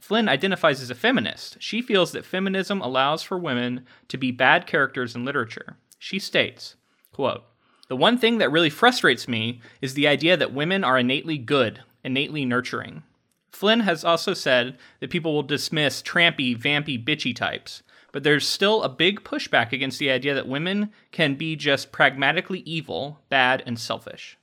Flynn 0.00 0.28
identifies 0.28 0.80
as 0.80 0.90
a 0.90 0.94
feminist. 0.94 1.56
She 1.60 1.82
feels 1.82 2.12
that 2.12 2.24
feminism 2.24 2.80
allows 2.80 3.22
for 3.22 3.36
women 3.38 3.84
to 4.08 4.16
be 4.16 4.30
bad 4.30 4.66
characters 4.66 5.14
in 5.14 5.24
literature. 5.24 5.76
She 5.98 6.18
states, 6.18 6.76
quote, 7.12 7.42
the 7.88 7.96
one 7.96 8.18
thing 8.18 8.38
that 8.38 8.52
really 8.52 8.70
frustrates 8.70 9.26
me 9.26 9.60
is 9.80 9.94
the 9.94 10.06
idea 10.06 10.36
that 10.36 10.52
women 10.52 10.84
are 10.84 10.98
innately 10.98 11.38
good, 11.38 11.82
innately 12.04 12.44
nurturing. 12.44 13.02
Flynn 13.50 13.80
has 13.80 14.04
also 14.04 14.34
said 14.34 14.78
that 15.00 15.10
people 15.10 15.34
will 15.34 15.42
dismiss 15.42 16.02
trampy, 16.02 16.56
vampy, 16.56 17.02
bitchy 17.02 17.34
types, 17.34 17.82
but 18.12 18.22
there's 18.22 18.46
still 18.46 18.82
a 18.82 18.88
big 18.88 19.24
pushback 19.24 19.72
against 19.72 19.98
the 19.98 20.10
idea 20.10 20.34
that 20.34 20.46
women 20.46 20.92
can 21.12 21.34
be 21.34 21.56
just 21.56 21.90
pragmatically 21.90 22.60
evil, 22.60 23.20
bad, 23.28 23.62
and 23.66 23.78
selfish. 23.78 24.38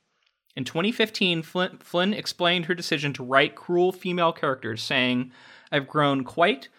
In 0.55 0.63
2015, 0.63 1.43
Flynn, 1.43 1.77
Flynn 1.79 2.13
explained 2.13 2.65
her 2.65 2.73
decision 2.73 3.13
to 3.13 3.23
write 3.23 3.55
cruel 3.55 3.91
female 3.91 4.31
characters, 4.31 4.81
saying, 4.81 5.31
I've 5.71 5.87
grown 5.87 6.23
quite 6.23 6.69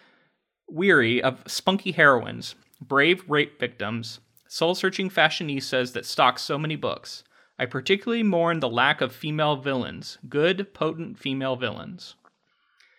weary 0.67 1.21
of 1.21 1.43
spunky 1.47 1.91
heroines, 1.91 2.55
brave 2.81 3.23
rape 3.29 3.59
victims, 3.59 4.19
soul 4.47 4.75
searching 4.75 5.09
fashionistas 5.09 5.93
that 5.93 6.05
stock 6.05 6.39
so 6.39 6.57
many 6.57 6.75
books. 6.75 7.23
I 7.59 7.65
particularly 7.65 8.23
mourn 8.23 8.59
the 8.59 8.69
lack 8.69 9.01
of 9.01 9.13
female 9.13 9.55
villains, 9.55 10.17
good, 10.29 10.73
potent 10.73 11.17
female 11.17 11.55
villains. 11.55 12.15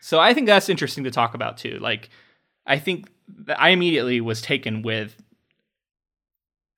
So 0.00 0.18
I 0.18 0.34
think 0.34 0.46
that's 0.46 0.68
interesting 0.68 1.04
to 1.04 1.10
talk 1.10 1.34
about 1.34 1.58
too. 1.58 1.78
Like, 1.80 2.10
I 2.66 2.78
think 2.78 3.08
that 3.46 3.60
I 3.60 3.70
immediately 3.70 4.20
was 4.20 4.40
taken 4.42 4.82
with 4.82 5.16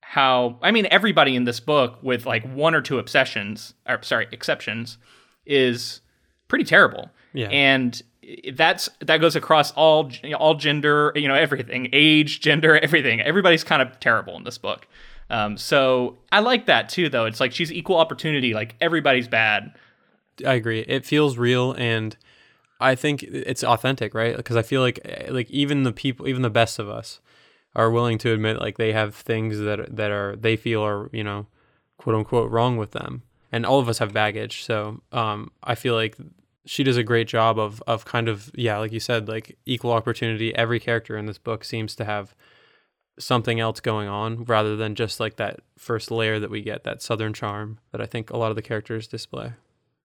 how 0.01 0.59
I 0.61 0.71
mean 0.71 0.87
everybody 0.91 1.35
in 1.35 1.45
this 1.45 1.61
book 1.61 1.97
with 2.01 2.25
like 2.25 2.43
one 2.53 2.75
or 2.75 2.81
two 2.81 2.99
obsessions 2.99 3.73
or 3.87 4.03
sorry 4.03 4.27
exceptions 4.31 4.97
is 5.45 6.01
pretty 6.49 6.65
terrible. 6.65 7.09
Yeah. 7.33 7.47
And 7.47 8.01
that's 8.53 8.89
that 8.99 9.17
goes 9.17 9.35
across 9.35 9.71
all 9.71 10.11
all 10.37 10.55
gender, 10.55 11.11
you 11.15 11.27
know, 11.27 11.35
everything, 11.35 11.89
age, 11.93 12.41
gender, 12.41 12.77
everything. 12.77 13.21
Everybody's 13.21 13.63
kind 13.63 13.81
of 13.81 13.99
terrible 13.99 14.35
in 14.35 14.43
this 14.43 14.57
book. 14.57 14.87
Um, 15.29 15.57
so 15.57 16.17
I 16.31 16.39
like 16.41 16.65
that 16.65 16.89
too, 16.89 17.09
though. 17.09 17.25
It's 17.25 17.39
like 17.39 17.53
she's 17.53 17.71
equal 17.71 17.97
opportunity. 17.97 18.53
Like 18.53 18.75
everybody's 18.81 19.27
bad. 19.27 19.73
I 20.45 20.53
agree. 20.53 20.81
It 20.81 21.05
feels 21.05 21.37
real, 21.37 21.73
and 21.73 22.15
I 22.79 22.95
think 22.95 23.23
it's 23.23 23.63
authentic, 23.63 24.13
right? 24.13 24.35
Because 24.35 24.57
I 24.57 24.61
feel 24.61 24.81
like 24.81 24.99
like 25.29 25.49
even 25.49 25.83
the 25.83 25.93
people, 25.93 26.27
even 26.27 26.41
the 26.41 26.49
best 26.49 26.79
of 26.79 26.89
us, 26.89 27.21
are 27.75 27.89
willing 27.89 28.17
to 28.19 28.33
admit 28.33 28.59
like 28.59 28.77
they 28.77 28.91
have 28.91 29.15
things 29.15 29.59
that 29.59 29.95
that 29.95 30.11
are 30.11 30.35
they 30.35 30.55
feel 30.55 30.85
are 30.85 31.09
you 31.13 31.23
know 31.23 31.47
quote 31.97 32.15
unquote 32.15 32.51
wrong 32.51 32.77
with 32.77 32.91
them, 32.91 33.23
and 33.51 33.65
all 33.65 33.79
of 33.79 33.87
us 33.87 33.99
have 33.99 34.13
baggage. 34.13 34.63
So 34.63 35.01
um, 35.11 35.51
I 35.63 35.75
feel 35.75 35.95
like 35.95 36.17
she 36.65 36.83
does 36.83 36.97
a 36.97 37.03
great 37.03 37.27
job 37.27 37.57
of 37.57 37.81
of 37.87 38.05
kind 38.05 38.27
of 38.27 38.51
yeah, 38.55 38.77
like 38.77 38.91
you 38.91 38.99
said, 38.99 39.27
like 39.27 39.57
equal 39.65 39.91
opportunity. 39.91 40.55
Every 40.55 40.79
character 40.79 41.17
in 41.17 41.25
this 41.25 41.37
book 41.37 41.63
seems 41.63 41.95
to 41.95 42.05
have 42.05 42.35
something 43.19 43.59
else 43.59 43.79
going 43.79 44.07
on 44.07 44.45
rather 44.45 44.75
than 44.75 44.95
just 44.95 45.19
like 45.19 45.35
that 45.37 45.59
first 45.77 46.11
layer 46.11 46.39
that 46.39 46.49
we 46.49 46.61
get, 46.61 46.83
that 46.83 47.01
southern 47.01 47.33
charm 47.33 47.79
that 47.91 48.01
I 48.01 48.05
think 48.05 48.29
a 48.29 48.37
lot 48.37 48.49
of 48.49 48.55
the 48.55 48.61
characters 48.61 49.07
display. 49.07 49.53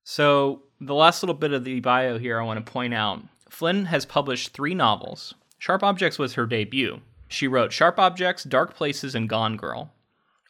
So, 0.05 0.63
the 0.81 0.95
last 0.95 1.23
little 1.23 1.35
bit 1.35 1.53
of 1.53 1.65
the 1.65 1.81
bio 1.81 2.19
here 2.19 2.41
I 2.41 2.45
want 2.45 2.65
to 2.65 2.73
point 2.73 2.95
out 2.95 3.23
Flynn 3.49 3.87
has 3.87 4.07
published 4.07 4.53
three 4.53 4.75
novels. 4.75 5.35
Sharp 5.59 5.83
Objects 5.83 6.19
was 6.19 6.35
her 6.35 6.47
debut. 6.47 7.01
She 7.29 7.49
wrote 7.49 7.73
Sharp 7.73 7.99
Objects, 7.99 8.45
Dark 8.45 8.75
Places, 8.75 9.15
and 9.15 9.29
Gone 9.29 9.57
Girl. 9.57 9.93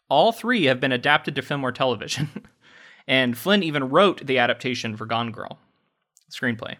All 0.08 0.30
three 0.32 0.64
have 0.64 0.80
been 0.80 0.92
adapted 0.92 1.34
to 1.36 1.42
film 1.42 1.64
or 1.64 1.72
television. 1.72 2.46
and 3.08 3.36
Flynn 3.36 3.62
even 3.62 3.88
wrote 3.88 4.26
the 4.26 4.38
adaptation 4.38 4.96
for 4.96 5.06
Gone 5.06 5.30
Girl 5.30 5.58
screenplay. 6.30 6.76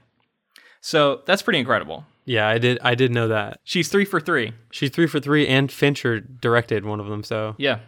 So 0.80 1.22
that's 1.26 1.42
pretty 1.42 1.58
incredible. 1.58 2.04
Yeah, 2.24 2.48
I 2.48 2.58
did. 2.58 2.78
I 2.82 2.94
did 2.94 3.12
know 3.12 3.28
that. 3.28 3.60
She's 3.64 3.88
three 3.88 4.04
for 4.04 4.20
three. 4.20 4.52
She's 4.70 4.90
three 4.90 5.06
for 5.06 5.20
three, 5.20 5.46
and 5.46 5.70
Fincher 5.70 6.20
directed 6.20 6.84
one 6.84 7.00
of 7.00 7.06
them. 7.06 7.22
So 7.22 7.54
Yeah, 7.58 7.80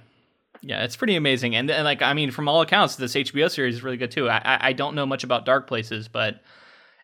yeah, 0.63 0.85
it's 0.85 0.97
pretty 0.97 1.17
amazing. 1.17 1.55
And, 1.57 1.71
and 1.71 1.85
like, 1.85 2.03
I 2.03 2.13
mean, 2.15 2.31
from 2.31 2.49
all 2.49 2.61
accounts, 2.61 2.97
this 2.97 3.15
HBO 3.15 3.51
series 3.51 3.77
is 3.77 3.83
really 3.83 3.97
good 3.97 4.11
too. 4.11 4.29
I 4.29 4.39
I 4.39 4.59
I 4.69 4.73
don't 4.73 4.95
know 4.95 5.07
much 5.07 5.25
about 5.25 5.45
Dark 5.45 5.67
Places, 5.67 6.09
but 6.09 6.41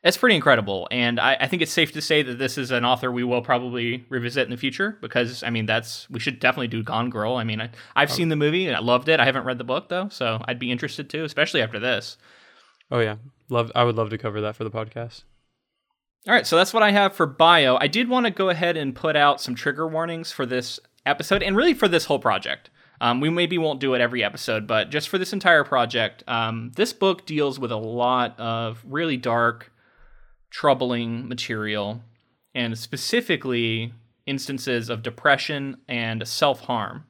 it's 0.04 0.18
pretty 0.18 0.36
incredible. 0.36 0.86
And 0.90 1.18
I, 1.18 1.36
I 1.40 1.48
think 1.48 1.62
it's 1.62 1.72
safe 1.72 1.92
to 1.92 2.02
say 2.02 2.22
that 2.22 2.38
this 2.38 2.58
is 2.58 2.70
an 2.70 2.84
author 2.84 3.10
we 3.10 3.24
will 3.24 3.40
probably 3.40 4.04
revisit 4.10 4.44
in 4.44 4.50
the 4.50 4.56
future 4.56 4.98
because 5.00 5.42
I 5.42 5.50
mean, 5.50 5.66
that's 5.66 6.08
we 6.10 6.20
should 6.20 6.40
definitely 6.40 6.68
do 6.68 6.82
Gone 6.82 7.08
Girl. 7.10 7.36
I 7.36 7.44
mean, 7.44 7.60
I, 7.60 7.70
I've 7.96 8.12
seen 8.12 8.28
the 8.28 8.36
movie 8.36 8.66
and 8.66 8.76
I 8.76 8.80
loved 8.80 9.08
it. 9.08 9.18
I 9.18 9.24
haven't 9.24 9.44
read 9.44 9.58
the 9.58 9.64
book 9.64 9.88
though, 9.88 10.08
so 10.08 10.40
I'd 10.46 10.58
be 10.58 10.70
interested 10.70 11.08
too, 11.08 11.24
especially 11.24 11.62
after 11.62 11.80
this. 11.80 12.16
Oh 12.90 13.00
yeah, 13.00 13.16
love. 13.48 13.70
I 13.74 13.84
would 13.84 13.96
love 13.96 14.10
to 14.10 14.18
cover 14.18 14.40
that 14.40 14.56
for 14.56 14.64
the 14.64 14.70
podcast. 14.70 15.22
All 16.26 16.32
right, 16.32 16.46
so 16.46 16.56
that's 16.56 16.72
what 16.72 16.82
I 16.82 16.90
have 16.90 17.14
for 17.14 17.26
bio. 17.26 17.76
I 17.78 17.86
did 17.86 18.08
want 18.08 18.24
to 18.24 18.30
go 18.30 18.48
ahead 18.48 18.76
and 18.76 18.94
put 18.94 19.14
out 19.14 19.40
some 19.40 19.54
trigger 19.54 19.86
warnings 19.86 20.32
for 20.32 20.46
this 20.46 20.80
episode 21.04 21.42
and 21.42 21.54
really 21.54 21.74
for 21.74 21.86
this 21.86 22.06
whole 22.06 22.18
project. 22.18 22.70
Um, 23.00 23.20
we 23.20 23.28
maybe 23.28 23.58
won't 23.58 23.80
do 23.80 23.92
it 23.92 24.00
every 24.00 24.24
episode, 24.24 24.66
but 24.66 24.90
just 24.90 25.10
for 25.10 25.18
this 25.18 25.34
entire 25.34 25.64
project, 25.64 26.24
um, 26.26 26.72
this 26.76 26.94
book 26.94 27.26
deals 27.26 27.58
with 27.58 27.72
a 27.72 27.76
lot 27.76 28.38
of 28.40 28.82
really 28.88 29.18
dark, 29.18 29.70
troubling 30.50 31.28
material, 31.28 32.02
and 32.54 32.78
specifically 32.78 33.92
instances 34.26 34.88
of 34.88 35.02
depression 35.02 35.76
and 35.88 36.26
self 36.26 36.60
harm 36.60 37.04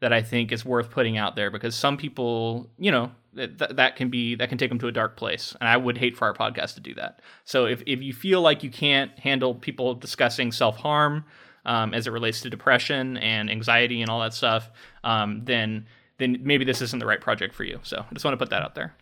that 0.00 0.12
I 0.12 0.22
think 0.22 0.52
is 0.52 0.64
worth 0.64 0.90
putting 0.90 1.16
out 1.16 1.36
there 1.36 1.50
because 1.50 1.74
some 1.74 1.96
people, 1.96 2.68
you 2.78 2.90
know, 2.90 3.10
that, 3.36 3.76
that 3.76 3.96
can 3.96 4.08
be 4.08 4.34
that 4.34 4.48
can 4.48 4.58
take 4.58 4.70
them 4.70 4.78
to 4.78 4.88
a 4.88 4.92
dark 4.92 5.16
place. 5.16 5.54
And 5.60 5.68
i 5.68 5.76
would 5.76 5.98
hate 5.98 6.16
for 6.16 6.26
our 6.26 6.34
podcast 6.34 6.74
to 6.74 6.80
do 6.80 6.94
that. 6.94 7.20
So 7.44 7.66
if, 7.66 7.82
if 7.86 8.02
you 8.02 8.12
feel 8.12 8.40
like 8.40 8.62
you 8.62 8.70
can't 8.70 9.16
handle 9.18 9.54
people 9.54 9.94
discussing 9.94 10.52
self-harm 10.52 11.24
um, 11.64 11.94
as 11.94 12.06
it 12.06 12.10
relates 12.10 12.40
to 12.42 12.50
depression 12.50 13.16
and 13.18 13.50
anxiety 13.50 14.00
and 14.00 14.10
all 14.10 14.20
that 14.20 14.34
stuff 14.34 14.70
um, 15.04 15.42
then 15.44 15.86
then 16.18 16.38
maybe 16.42 16.64
this 16.64 16.80
isn't 16.80 16.98
the 16.98 17.06
right 17.06 17.20
project 17.20 17.54
for 17.54 17.64
you. 17.64 17.78
So 17.82 17.98
i 17.98 18.14
just 18.14 18.24
want 18.24 18.32
to 18.32 18.38
put 18.38 18.50
that 18.50 18.62
out 18.62 18.74
there. 18.74 18.94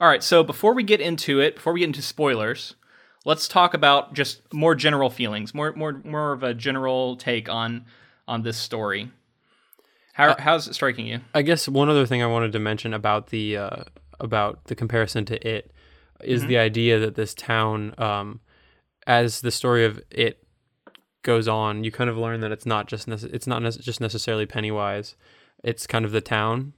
All 0.00 0.08
right 0.08 0.22
so 0.22 0.42
before 0.42 0.74
we 0.74 0.82
get 0.82 1.00
into 1.00 1.40
it 1.40 1.56
before 1.56 1.72
we 1.72 1.80
get 1.80 1.86
into 1.86 2.02
spoilers 2.02 2.74
let's 3.24 3.46
talk 3.46 3.72
about 3.72 4.14
just 4.14 4.52
more 4.52 4.74
general 4.74 5.10
feelings 5.10 5.54
more 5.54 5.72
more 5.74 6.00
more 6.04 6.32
of 6.32 6.42
a 6.42 6.54
general 6.54 7.16
take 7.16 7.48
on 7.48 7.84
on 8.26 8.42
this 8.42 8.56
story 8.56 9.10
how, 10.12 10.30
uh, 10.30 10.40
how's 10.40 10.68
it 10.68 10.74
striking 10.74 11.06
you? 11.06 11.20
I 11.34 11.42
guess 11.42 11.68
one 11.68 11.88
other 11.88 12.06
thing 12.06 12.22
I 12.22 12.26
wanted 12.26 12.52
to 12.52 12.58
mention 12.58 12.94
about 12.94 13.28
the 13.28 13.56
uh, 13.56 13.82
about 14.20 14.64
the 14.66 14.74
comparison 14.74 15.24
to 15.26 15.48
it 15.48 15.72
is 16.22 16.40
mm-hmm. 16.40 16.48
the 16.48 16.58
idea 16.58 16.98
that 17.00 17.14
this 17.14 17.34
town, 17.34 17.94
um, 17.98 18.40
as 19.06 19.40
the 19.40 19.50
story 19.50 19.84
of 19.84 20.00
it 20.10 20.44
goes 21.22 21.48
on, 21.48 21.84
you 21.84 21.90
kind 21.90 22.10
of 22.10 22.16
learn 22.16 22.40
that 22.40 22.52
it's 22.52 22.66
not 22.66 22.88
just 22.88 23.08
nece- 23.08 23.32
it's 23.32 23.46
not 23.46 23.62
just 23.62 24.00
necessarily 24.00 24.46
Pennywise. 24.46 25.16
It's 25.64 25.86
kind 25.86 26.04
of 26.04 26.12
the 26.12 26.20
town 26.20 26.74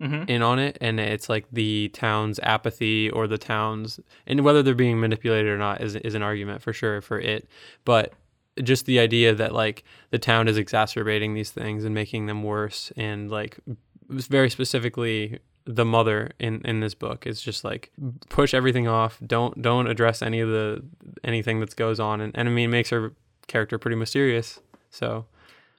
mm-hmm. 0.00 0.28
in 0.28 0.42
on 0.42 0.58
it, 0.58 0.78
and 0.80 0.98
it's 0.98 1.28
like 1.28 1.46
the 1.52 1.90
town's 1.90 2.40
apathy 2.40 3.10
or 3.10 3.26
the 3.26 3.38
town's 3.38 4.00
and 4.26 4.44
whether 4.44 4.62
they're 4.62 4.74
being 4.74 5.00
manipulated 5.00 5.50
or 5.50 5.58
not 5.58 5.80
is 5.80 5.94
is 5.96 6.14
an 6.14 6.22
argument 6.22 6.62
for 6.62 6.72
sure 6.72 7.00
for 7.00 7.20
it. 7.20 7.48
But 7.84 8.14
just 8.62 8.86
the 8.86 8.98
idea 8.98 9.34
that 9.34 9.52
like 9.52 9.84
the 10.10 10.18
town 10.18 10.48
is 10.48 10.56
exacerbating 10.56 11.34
these 11.34 11.50
things 11.50 11.84
and 11.84 11.94
making 11.94 12.26
them 12.26 12.42
worse 12.42 12.92
and 12.96 13.30
like 13.30 13.58
very 14.08 14.50
specifically 14.50 15.38
the 15.64 15.84
mother 15.84 16.30
in 16.38 16.62
in 16.64 16.80
this 16.80 16.94
book 16.94 17.26
is 17.26 17.40
just 17.40 17.62
like 17.62 17.90
push 18.30 18.54
everything 18.54 18.88
off 18.88 19.18
don't 19.26 19.60
don't 19.60 19.86
address 19.86 20.22
any 20.22 20.40
of 20.40 20.48
the 20.48 20.82
anything 21.24 21.60
that 21.60 21.76
goes 21.76 22.00
on 22.00 22.20
and, 22.20 22.36
and 22.36 22.48
i 22.48 22.52
mean 22.52 22.70
it 22.70 22.72
makes 22.72 22.90
her 22.90 23.12
character 23.46 23.78
pretty 23.78 23.96
mysterious 23.96 24.60
so. 24.90 25.26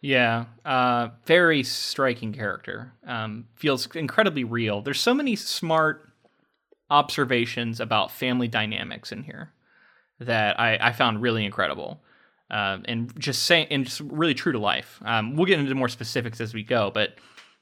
Yeah 0.02 0.46
uh 0.66 1.10
very 1.26 1.64
striking 1.64 2.32
character 2.32 2.94
um 3.06 3.48
feels 3.56 3.88
incredibly 3.96 4.44
real. 4.44 4.82
There's 4.82 5.00
so 5.00 5.14
many 5.14 5.36
smart 5.36 6.10
observations 6.90 7.80
about 7.80 8.12
family 8.12 8.48
dynamics 8.48 9.12
in 9.12 9.24
here 9.24 9.52
that 10.20 10.60
i 10.60 10.78
i 10.82 10.92
found 10.92 11.22
really 11.22 11.46
incredible 11.46 12.02
uh, 12.50 12.80
and 12.86 13.18
just 13.20 13.44
saying 13.44 13.68
and 13.70 13.86
just 13.86 14.00
really 14.02 14.34
true 14.34 14.52
to 14.52 14.60
life. 14.60 15.00
Um, 15.06 15.36
we'll 15.36 15.46
get 15.46 15.60
into 15.60 15.74
more 15.76 15.90
specifics 15.90 16.42
as 16.42 16.54
we 16.54 16.64
go, 16.64 16.92
but 16.92 17.16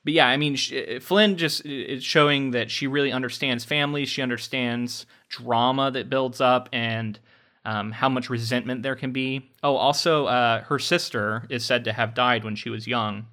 but 0.03 0.13
yeah, 0.13 0.27
I 0.27 0.37
mean, 0.37 0.55
she, 0.55 0.99
Flynn 0.99 1.35
just 1.35 1.65
is 1.65 2.03
showing 2.03 2.51
that 2.51 2.71
she 2.71 2.87
really 2.87 3.11
understands 3.11 3.65
families. 3.65 4.07
She 4.07 4.21
understands 4.21 5.05
drama 5.27 5.91
that 5.91 6.09
builds 6.09 6.39
up 6.39 6.69
and 6.71 7.19
um, 7.65 7.91
how 7.91 8.07
much 8.07 8.29
resentment 8.29 8.83
there 8.83 8.95
can 8.95 9.11
be. 9.11 9.51
Oh, 9.61 9.75
also, 9.75 10.27
uh, 10.27 10.63
her 10.63 10.79
sister 10.79 11.45
is 11.49 11.65
said 11.65 11.83
to 11.83 11.91
have 11.91 12.13
died 12.13 12.45
when 12.45 12.55
she 12.55 12.69
was 12.69 12.87
young, 12.87 13.25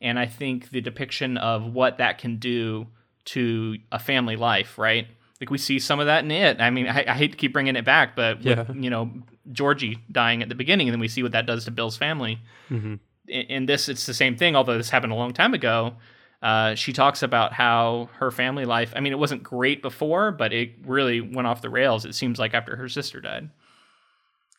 and 0.00 0.18
I 0.18 0.24
think 0.24 0.70
the 0.70 0.80
depiction 0.80 1.36
of 1.36 1.74
what 1.74 1.98
that 1.98 2.16
can 2.16 2.36
do 2.36 2.86
to 3.26 3.76
a 3.92 3.98
family 3.98 4.36
life, 4.36 4.78
right? 4.78 5.06
Like 5.40 5.50
we 5.50 5.58
see 5.58 5.78
some 5.78 6.00
of 6.00 6.06
that 6.06 6.24
in 6.24 6.30
it. 6.30 6.60
I 6.60 6.70
mean, 6.70 6.88
I, 6.88 7.04
I 7.06 7.14
hate 7.14 7.32
to 7.32 7.36
keep 7.36 7.52
bringing 7.52 7.76
it 7.76 7.84
back, 7.84 8.16
but 8.16 8.38
with, 8.38 8.46
yeah. 8.46 8.64
you 8.72 8.88
know, 8.88 9.10
Georgie 9.52 9.98
dying 10.10 10.42
at 10.42 10.48
the 10.48 10.54
beginning, 10.54 10.88
and 10.88 10.94
then 10.94 11.00
we 11.00 11.08
see 11.08 11.22
what 11.22 11.32
that 11.32 11.46
does 11.46 11.64
to 11.64 11.70
Bill's 11.70 11.96
family. 11.96 12.40
Mm-hmm. 12.70 12.94
In, 13.28 13.42
in, 13.46 13.66
this, 13.66 13.88
it's 13.88 14.06
the 14.06 14.14
same 14.14 14.36
thing. 14.36 14.56
Although 14.56 14.76
this 14.76 14.90
happened 14.90 15.12
a 15.12 15.16
long 15.16 15.32
time 15.32 15.54
ago, 15.54 15.94
uh, 16.42 16.74
she 16.74 16.92
talks 16.92 17.22
about 17.22 17.52
how 17.52 18.08
her 18.18 18.30
family 18.30 18.64
life. 18.64 18.92
I 18.94 19.00
mean, 19.00 19.12
it 19.12 19.18
wasn't 19.18 19.42
great 19.42 19.82
before, 19.82 20.30
but 20.30 20.52
it 20.52 20.72
really 20.84 21.20
went 21.20 21.46
off 21.46 21.62
the 21.62 21.70
rails. 21.70 22.04
It 22.04 22.14
seems 22.14 22.38
like 22.38 22.54
after 22.54 22.76
her 22.76 22.88
sister 22.88 23.20
died. 23.20 23.50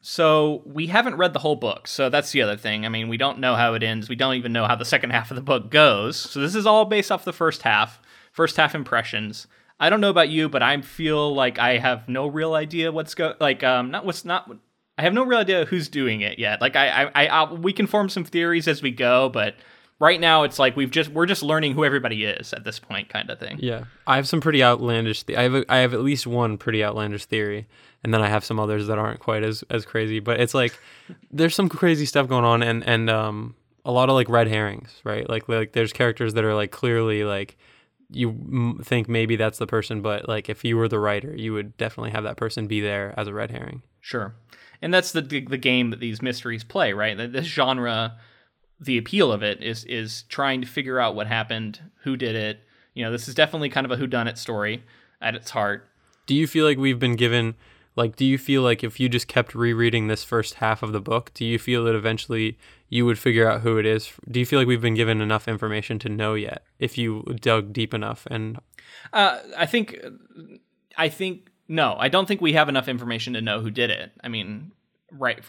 So 0.01 0.61
we 0.65 0.87
haven't 0.87 1.15
read 1.15 1.33
the 1.33 1.39
whole 1.39 1.55
book, 1.55 1.87
so 1.87 2.09
that's 2.09 2.31
the 2.31 2.43
other 2.43 2.57
thing. 2.57 2.85
I 2.85 2.89
mean, 2.89 3.07
we 3.07 3.17
don't 3.17 3.39
know 3.39 3.55
how 3.55 3.73
it 3.73 3.81
ends. 3.81 4.07
We 4.07 4.15
don't 4.15 4.35
even 4.35 4.53
know 4.53 4.65
how 4.65 4.75
the 4.75 4.85
second 4.85 5.09
half 5.09 5.31
of 5.31 5.35
the 5.35 5.41
book 5.41 5.71
goes. 5.71 6.15
So 6.15 6.39
this 6.39 6.53
is 6.53 6.67
all 6.67 6.85
based 6.85 7.11
off 7.11 7.25
the 7.25 7.33
first 7.33 7.63
half, 7.63 7.99
first 8.31 8.55
half 8.55 8.75
impressions. 8.75 9.47
I 9.79 9.89
don't 9.89 10.01
know 10.01 10.11
about 10.11 10.29
you, 10.29 10.47
but 10.47 10.63
I 10.63 10.79
feel 10.81 11.33
like 11.33 11.59
I 11.59 11.79
have 11.79 12.07
no 12.07 12.27
real 12.27 12.53
idea 12.53 12.91
what's 12.91 13.15
go 13.15 13.33
like 13.39 13.63
um 13.63 13.91
not 13.91 14.05
what's 14.05 14.23
not 14.23 14.49
I 14.97 15.01
have 15.03 15.13
no 15.13 15.23
real 15.25 15.39
idea 15.39 15.65
who's 15.65 15.89
doing 15.89 16.21
it 16.21 16.39
yet. 16.39 16.61
Like 16.61 16.75
I, 16.75 17.11
I, 17.15 17.25
I 17.27 17.53
we 17.53 17.73
can 17.73 17.87
form 17.87 18.09
some 18.09 18.23
theories 18.23 18.67
as 18.67 18.81
we 18.81 18.91
go, 18.91 19.29
but 19.29 19.55
right 19.99 20.19
now 20.19 20.43
it's 20.43 20.59
like 20.59 20.75
we've 20.75 20.91
just 20.91 21.09
we're 21.09 21.25
just 21.25 21.43
learning 21.43 21.73
who 21.73 21.83
everybody 21.85 22.25
is 22.25 22.53
at 22.53 22.63
this 22.63 22.79
point, 22.79 23.09
kind 23.09 23.29
of 23.29 23.39
thing. 23.39 23.57
Yeah, 23.59 23.85
I 24.07 24.15
have 24.15 24.27
some 24.27 24.41
pretty 24.41 24.63
outlandish. 24.63 25.23
Th- 25.23 25.37
I 25.37 25.43
have 25.43 25.55
a, 25.55 25.65
I 25.69 25.77
have 25.77 25.93
at 25.93 26.01
least 26.01 26.27
one 26.27 26.57
pretty 26.57 26.83
outlandish 26.83 27.25
theory, 27.25 27.67
and 28.03 28.13
then 28.13 28.21
I 28.21 28.29
have 28.29 28.45
some 28.45 28.59
others 28.59 28.87
that 28.87 28.97
aren't 28.97 29.19
quite 29.19 29.43
as 29.43 29.63
as 29.69 29.85
crazy. 29.85 30.19
But 30.19 30.39
it's 30.39 30.53
like 30.53 30.77
there's 31.31 31.55
some 31.55 31.69
crazy 31.69 32.05
stuff 32.05 32.27
going 32.27 32.45
on, 32.45 32.63
and 32.63 32.83
and 32.85 33.09
um 33.09 33.55
a 33.83 33.91
lot 33.91 34.09
of 34.09 34.15
like 34.15 34.29
red 34.29 34.47
herrings, 34.47 35.01
right? 35.03 35.29
Like 35.29 35.47
like 35.49 35.73
there's 35.73 35.93
characters 35.93 36.33
that 36.35 36.43
are 36.43 36.55
like 36.55 36.71
clearly 36.71 37.23
like 37.23 37.57
you 38.11 38.29
m- 38.29 38.79
think 38.83 39.09
maybe 39.09 39.35
that's 39.35 39.57
the 39.57 39.67
person, 39.67 40.01
but 40.01 40.27
like 40.27 40.47
if 40.49 40.63
you 40.63 40.77
were 40.77 40.87
the 40.87 40.99
writer, 40.99 41.35
you 41.35 41.53
would 41.53 41.75
definitely 41.77 42.11
have 42.11 42.23
that 42.23 42.37
person 42.37 42.67
be 42.67 42.79
there 42.79 43.13
as 43.17 43.27
a 43.27 43.33
red 43.33 43.51
herring. 43.51 43.81
Sure. 44.01 44.33
And 44.85 44.93
that's 44.93 45.13
the 45.13 45.21
the, 45.21 45.57
game 45.57 45.89
that 45.89 45.99
these 45.99 46.21
mysteries 46.21 46.63
play, 46.63 46.93
right? 46.93 47.17
That 47.17 47.33
This 47.33 47.47
genre, 47.47 48.19
the 48.79 48.99
appeal 48.99 49.31
of 49.31 49.41
it 49.41 49.63
is 49.63 49.83
is 49.85 50.25
trying 50.29 50.61
to 50.61 50.67
figure 50.67 50.99
out 50.99 51.15
what 51.15 51.25
happened, 51.25 51.81
who 52.03 52.15
did 52.15 52.35
it. 52.35 52.59
You 52.93 53.03
know, 53.03 53.11
this 53.11 53.27
is 53.27 53.33
definitely 53.33 53.69
kind 53.69 53.85
of 53.85 53.91
a 53.91 53.97
whodunit 53.97 54.37
story 54.37 54.83
at 55.19 55.33
its 55.33 55.49
heart. 55.49 55.89
Do 56.27 56.35
you 56.35 56.45
feel 56.45 56.65
like 56.65 56.77
we've 56.77 56.99
been 56.99 57.15
given 57.15 57.55
like 57.95 58.15
do 58.15 58.25
you 58.25 58.37
feel 58.37 58.61
like 58.61 58.83
if 58.83 58.99
you 58.99 59.09
just 59.09 59.27
kept 59.27 59.55
rereading 59.55 60.05
this 60.05 60.23
first 60.23 60.55
half 60.55 60.83
of 60.83 60.91
the 60.91 61.01
book, 61.01 61.31
do 61.33 61.45
you 61.45 61.57
feel 61.57 61.83
that 61.85 61.95
eventually 61.95 62.55
you 62.87 63.07
would 63.07 63.17
figure 63.17 63.49
out 63.49 63.61
who 63.61 63.79
it 63.79 63.87
is? 63.87 64.13
Do 64.29 64.39
you 64.39 64.45
feel 64.45 64.59
like 64.59 64.67
we've 64.67 64.81
been 64.81 64.93
given 64.93 65.19
enough 65.19 65.47
information 65.47 65.97
to 65.97 66.09
know 66.09 66.35
yet 66.35 66.63
if 66.77 66.95
you 66.95 67.23
dug 67.41 67.73
deep 67.73 67.91
enough 67.91 68.27
and 68.29 68.59
Uh, 69.11 69.39
I 69.57 69.65
think, 69.65 69.97
I 70.95 71.09
think 71.09 71.49
no, 71.67 71.95
I 71.97 72.09
don't 72.09 72.27
think 72.27 72.41
we 72.41 72.53
have 72.53 72.69
enough 72.69 72.87
information 72.87 73.33
to 73.33 73.41
know 73.41 73.61
who 73.61 73.71
did 73.71 73.89
it. 73.89 74.11
I 74.23 74.27
mean, 74.27 74.71
right 75.11 75.43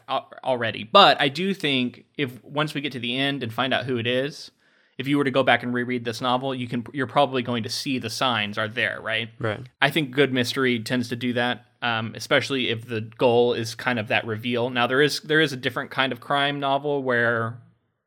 already, 0.44 0.84
but 0.84 1.20
I 1.20 1.28
do 1.28 1.54
think 1.54 2.04
if 2.16 2.42
once 2.44 2.74
we 2.74 2.80
get 2.80 2.92
to 2.92 3.00
the 3.00 3.16
end 3.16 3.42
and 3.42 3.52
find 3.52 3.74
out 3.74 3.84
who 3.84 3.98
it 3.98 4.06
is, 4.06 4.50
if 4.98 5.06
you 5.06 5.18
were 5.18 5.24
to 5.24 5.30
go 5.30 5.42
back 5.42 5.62
and 5.62 5.74
reread 5.74 6.04
this 6.04 6.20
novel, 6.20 6.54
you 6.54 6.68
can 6.68 6.84
you're 6.92 7.06
probably 7.06 7.42
going 7.42 7.64
to 7.64 7.68
see 7.68 7.98
the 7.98 8.10
signs 8.10 8.56
are 8.56 8.68
there, 8.68 8.98
right? 9.02 9.28
right? 9.38 9.60
I 9.82 9.90
think 9.90 10.12
good 10.12 10.32
mystery 10.32 10.80
tends 10.80 11.08
to 11.10 11.16
do 11.16 11.34
that, 11.34 11.66
um, 11.82 12.14
especially 12.14 12.70
if 12.70 12.88
the 12.88 13.02
goal 13.02 13.52
is 13.52 13.74
kind 13.74 13.98
of 13.98 14.08
that 14.08 14.26
reveal. 14.26 14.70
Now 14.70 14.86
there 14.86 15.02
is 15.02 15.20
there 15.20 15.40
is 15.40 15.52
a 15.52 15.56
different 15.56 15.90
kind 15.90 16.12
of 16.12 16.20
crime 16.20 16.60
novel 16.60 17.02
where 17.02 17.58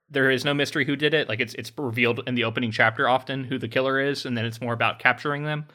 there 0.10 0.32
is 0.32 0.44
no 0.44 0.54
mystery 0.54 0.86
who 0.86 0.96
did 0.96 1.14
it. 1.14 1.30
Like 1.30 1.40
it's 1.40 1.54
it's 1.56 1.72
revealed 1.78 2.22
in 2.26 2.36
the 2.36 2.44
opening 2.44 2.72
chapter 2.72 3.08
often 3.08 3.44
who 3.44 3.60
the 3.60 3.68
killer 3.68 4.00
is, 4.00 4.26
and 4.26 4.36
then 4.36 4.46
it's 4.46 4.62
more 4.62 4.74
about 4.74 5.00
capturing 5.00 5.44
them. 5.44 5.66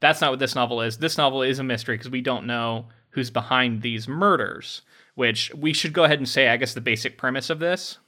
That's 0.00 0.20
not 0.20 0.30
what 0.30 0.38
this 0.38 0.54
novel 0.54 0.80
is. 0.80 0.98
This 0.98 1.18
novel 1.18 1.42
is 1.42 1.58
a 1.58 1.64
mystery 1.64 1.96
because 1.96 2.10
we 2.10 2.22
don't 2.22 2.46
know 2.46 2.86
who's 3.10 3.30
behind 3.30 3.82
these 3.82 4.08
murders. 4.08 4.82
Which 5.14 5.52
we 5.54 5.74
should 5.74 5.92
go 5.92 6.04
ahead 6.04 6.18
and 6.18 6.28
say, 6.28 6.48
I 6.48 6.56
guess 6.56 6.72
the 6.72 6.80
basic 6.80 7.18
premise 7.18 7.50
of 7.50 7.58
this 7.58 7.98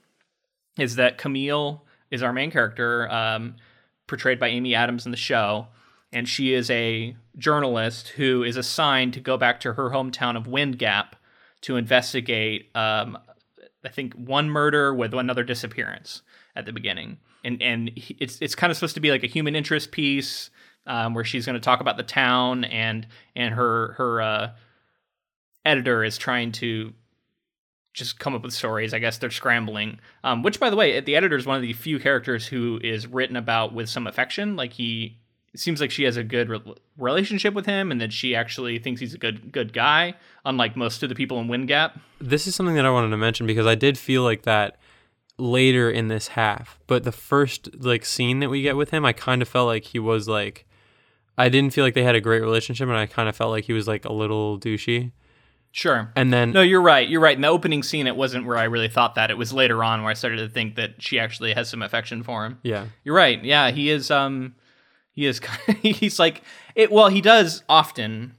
is 0.78 0.96
that 0.96 1.18
Camille 1.18 1.84
is 2.10 2.22
our 2.22 2.32
main 2.32 2.50
character, 2.50 3.10
um, 3.10 3.56
portrayed 4.06 4.38
by 4.38 4.48
Amy 4.48 4.74
Adams 4.74 5.04
in 5.04 5.10
the 5.10 5.16
show, 5.18 5.66
and 6.12 6.28
she 6.28 6.54
is 6.54 6.70
a 6.70 7.16
journalist 7.36 8.08
who 8.10 8.42
is 8.42 8.56
assigned 8.56 9.14
to 9.14 9.20
go 9.20 9.36
back 9.36 9.60
to 9.60 9.74
her 9.74 9.90
hometown 9.90 10.36
of 10.36 10.46
Wind 10.46 10.78
Gap 10.78 11.16
to 11.62 11.76
investigate, 11.76 12.70
um, 12.74 13.18
I 13.84 13.88
think, 13.88 14.14
one 14.14 14.48
murder 14.50 14.94
with 14.94 15.12
another 15.14 15.44
disappearance 15.44 16.22
at 16.54 16.66
the 16.66 16.72
beginning, 16.72 17.18
and 17.44 17.60
and 17.62 17.90
it's 17.96 18.38
it's 18.40 18.54
kind 18.54 18.70
of 18.70 18.76
supposed 18.76 18.94
to 18.94 19.00
be 19.00 19.10
like 19.10 19.24
a 19.24 19.28
human 19.28 19.56
interest 19.56 19.90
piece 19.90 20.50
um, 20.86 21.14
where 21.14 21.24
she's 21.24 21.46
going 21.46 21.54
to 21.54 21.60
talk 21.60 21.80
about 21.80 21.96
the 21.96 22.02
town 22.02 22.64
and 22.64 23.06
and 23.36 23.54
her 23.54 23.92
her 23.92 24.20
uh, 24.20 24.50
editor 25.64 26.04
is 26.04 26.18
trying 26.18 26.52
to 26.52 26.92
just 27.94 28.18
come 28.18 28.34
up 28.34 28.42
with 28.42 28.52
stories. 28.52 28.94
I 28.94 28.98
guess 28.98 29.18
they're 29.18 29.30
scrambling. 29.30 29.98
Um, 30.24 30.42
which, 30.42 30.58
by 30.58 30.70
the 30.70 30.76
way, 30.76 30.98
the 31.00 31.14
editor 31.14 31.36
is 31.36 31.46
one 31.46 31.56
of 31.56 31.62
the 31.62 31.72
few 31.72 31.98
characters 31.98 32.46
who 32.46 32.80
is 32.82 33.06
written 33.06 33.36
about 33.36 33.74
with 33.74 33.88
some 33.88 34.06
affection. 34.06 34.56
Like 34.56 34.72
he 34.72 35.18
seems 35.54 35.80
like 35.80 35.90
she 35.90 36.04
has 36.04 36.16
a 36.16 36.24
good 36.24 36.48
re- 36.48 36.74
relationship 36.96 37.52
with 37.54 37.66
him, 37.66 37.92
and 37.92 38.00
that 38.00 38.12
she 38.12 38.34
actually 38.34 38.78
thinks 38.78 39.00
he's 39.00 39.14
a 39.14 39.18
good 39.18 39.52
good 39.52 39.72
guy. 39.72 40.14
Unlike 40.44 40.76
most 40.76 41.02
of 41.02 41.08
the 41.08 41.14
people 41.14 41.38
in 41.40 41.48
Wind 41.48 41.68
Gap. 41.68 41.98
This 42.20 42.46
is 42.46 42.54
something 42.54 42.74
that 42.76 42.86
I 42.86 42.90
wanted 42.90 43.10
to 43.10 43.16
mention 43.16 43.46
because 43.46 43.66
I 43.66 43.74
did 43.74 43.98
feel 43.98 44.22
like 44.22 44.42
that 44.42 44.78
later 45.38 45.90
in 45.90 46.08
this 46.08 46.28
half, 46.28 46.78
but 46.86 47.04
the 47.04 47.12
first 47.12 47.68
like 47.82 48.04
scene 48.04 48.40
that 48.40 48.50
we 48.50 48.62
get 48.62 48.76
with 48.76 48.90
him, 48.90 49.04
I 49.04 49.12
kind 49.12 49.42
of 49.42 49.48
felt 49.48 49.66
like 49.66 49.84
he 49.84 49.98
was 49.98 50.28
like 50.28 50.66
I 51.38 51.48
didn't 51.48 51.72
feel 51.72 51.84
like 51.84 51.94
they 51.94 52.02
had 52.02 52.14
a 52.14 52.20
great 52.20 52.42
relationship 52.42 52.88
and 52.88 52.96
I 52.96 53.06
kind 53.06 53.28
of 53.28 53.36
felt 53.36 53.50
like 53.50 53.64
he 53.64 53.72
was 53.72 53.88
like 53.88 54.04
a 54.04 54.12
little 54.12 54.58
douchey. 54.58 55.12
Sure. 55.74 56.12
And 56.14 56.32
then 56.32 56.52
No, 56.52 56.60
you're 56.60 56.82
right. 56.82 57.08
You're 57.08 57.20
right. 57.20 57.34
In 57.34 57.40
the 57.40 57.48
opening 57.48 57.82
scene, 57.82 58.06
it 58.06 58.14
wasn't 58.14 58.44
where 58.44 58.58
I 58.58 58.64
really 58.64 58.88
thought 58.88 59.14
that. 59.14 59.30
It 59.30 59.38
was 59.38 59.54
later 59.54 59.82
on 59.82 60.02
where 60.02 60.10
I 60.10 60.14
started 60.14 60.36
to 60.36 60.48
think 60.48 60.76
that 60.76 61.02
she 61.02 61.18
actually 61.18 61.54
has 61.54 61.70
some 61.70 61.80
affection 61.80 62.22
for 62.22 62.44
him. 62.44 62.58
yeah. 62.62 62.86
You're 63.04 63.16
right. 63.16 63.42
Yeah, 63.42 63.70
he 63.70 63.88
is. 63.88 64.10
Um, 64.10 64.54
he 65.12 65.24
is. 65.24 65.40
he's 65.80 66.18
like 66.18 66.42
it. 66.74 66.92
Well, 66.92 67.08
he 67.08 67.22
does 67.22 67.62
often 67.68 68.34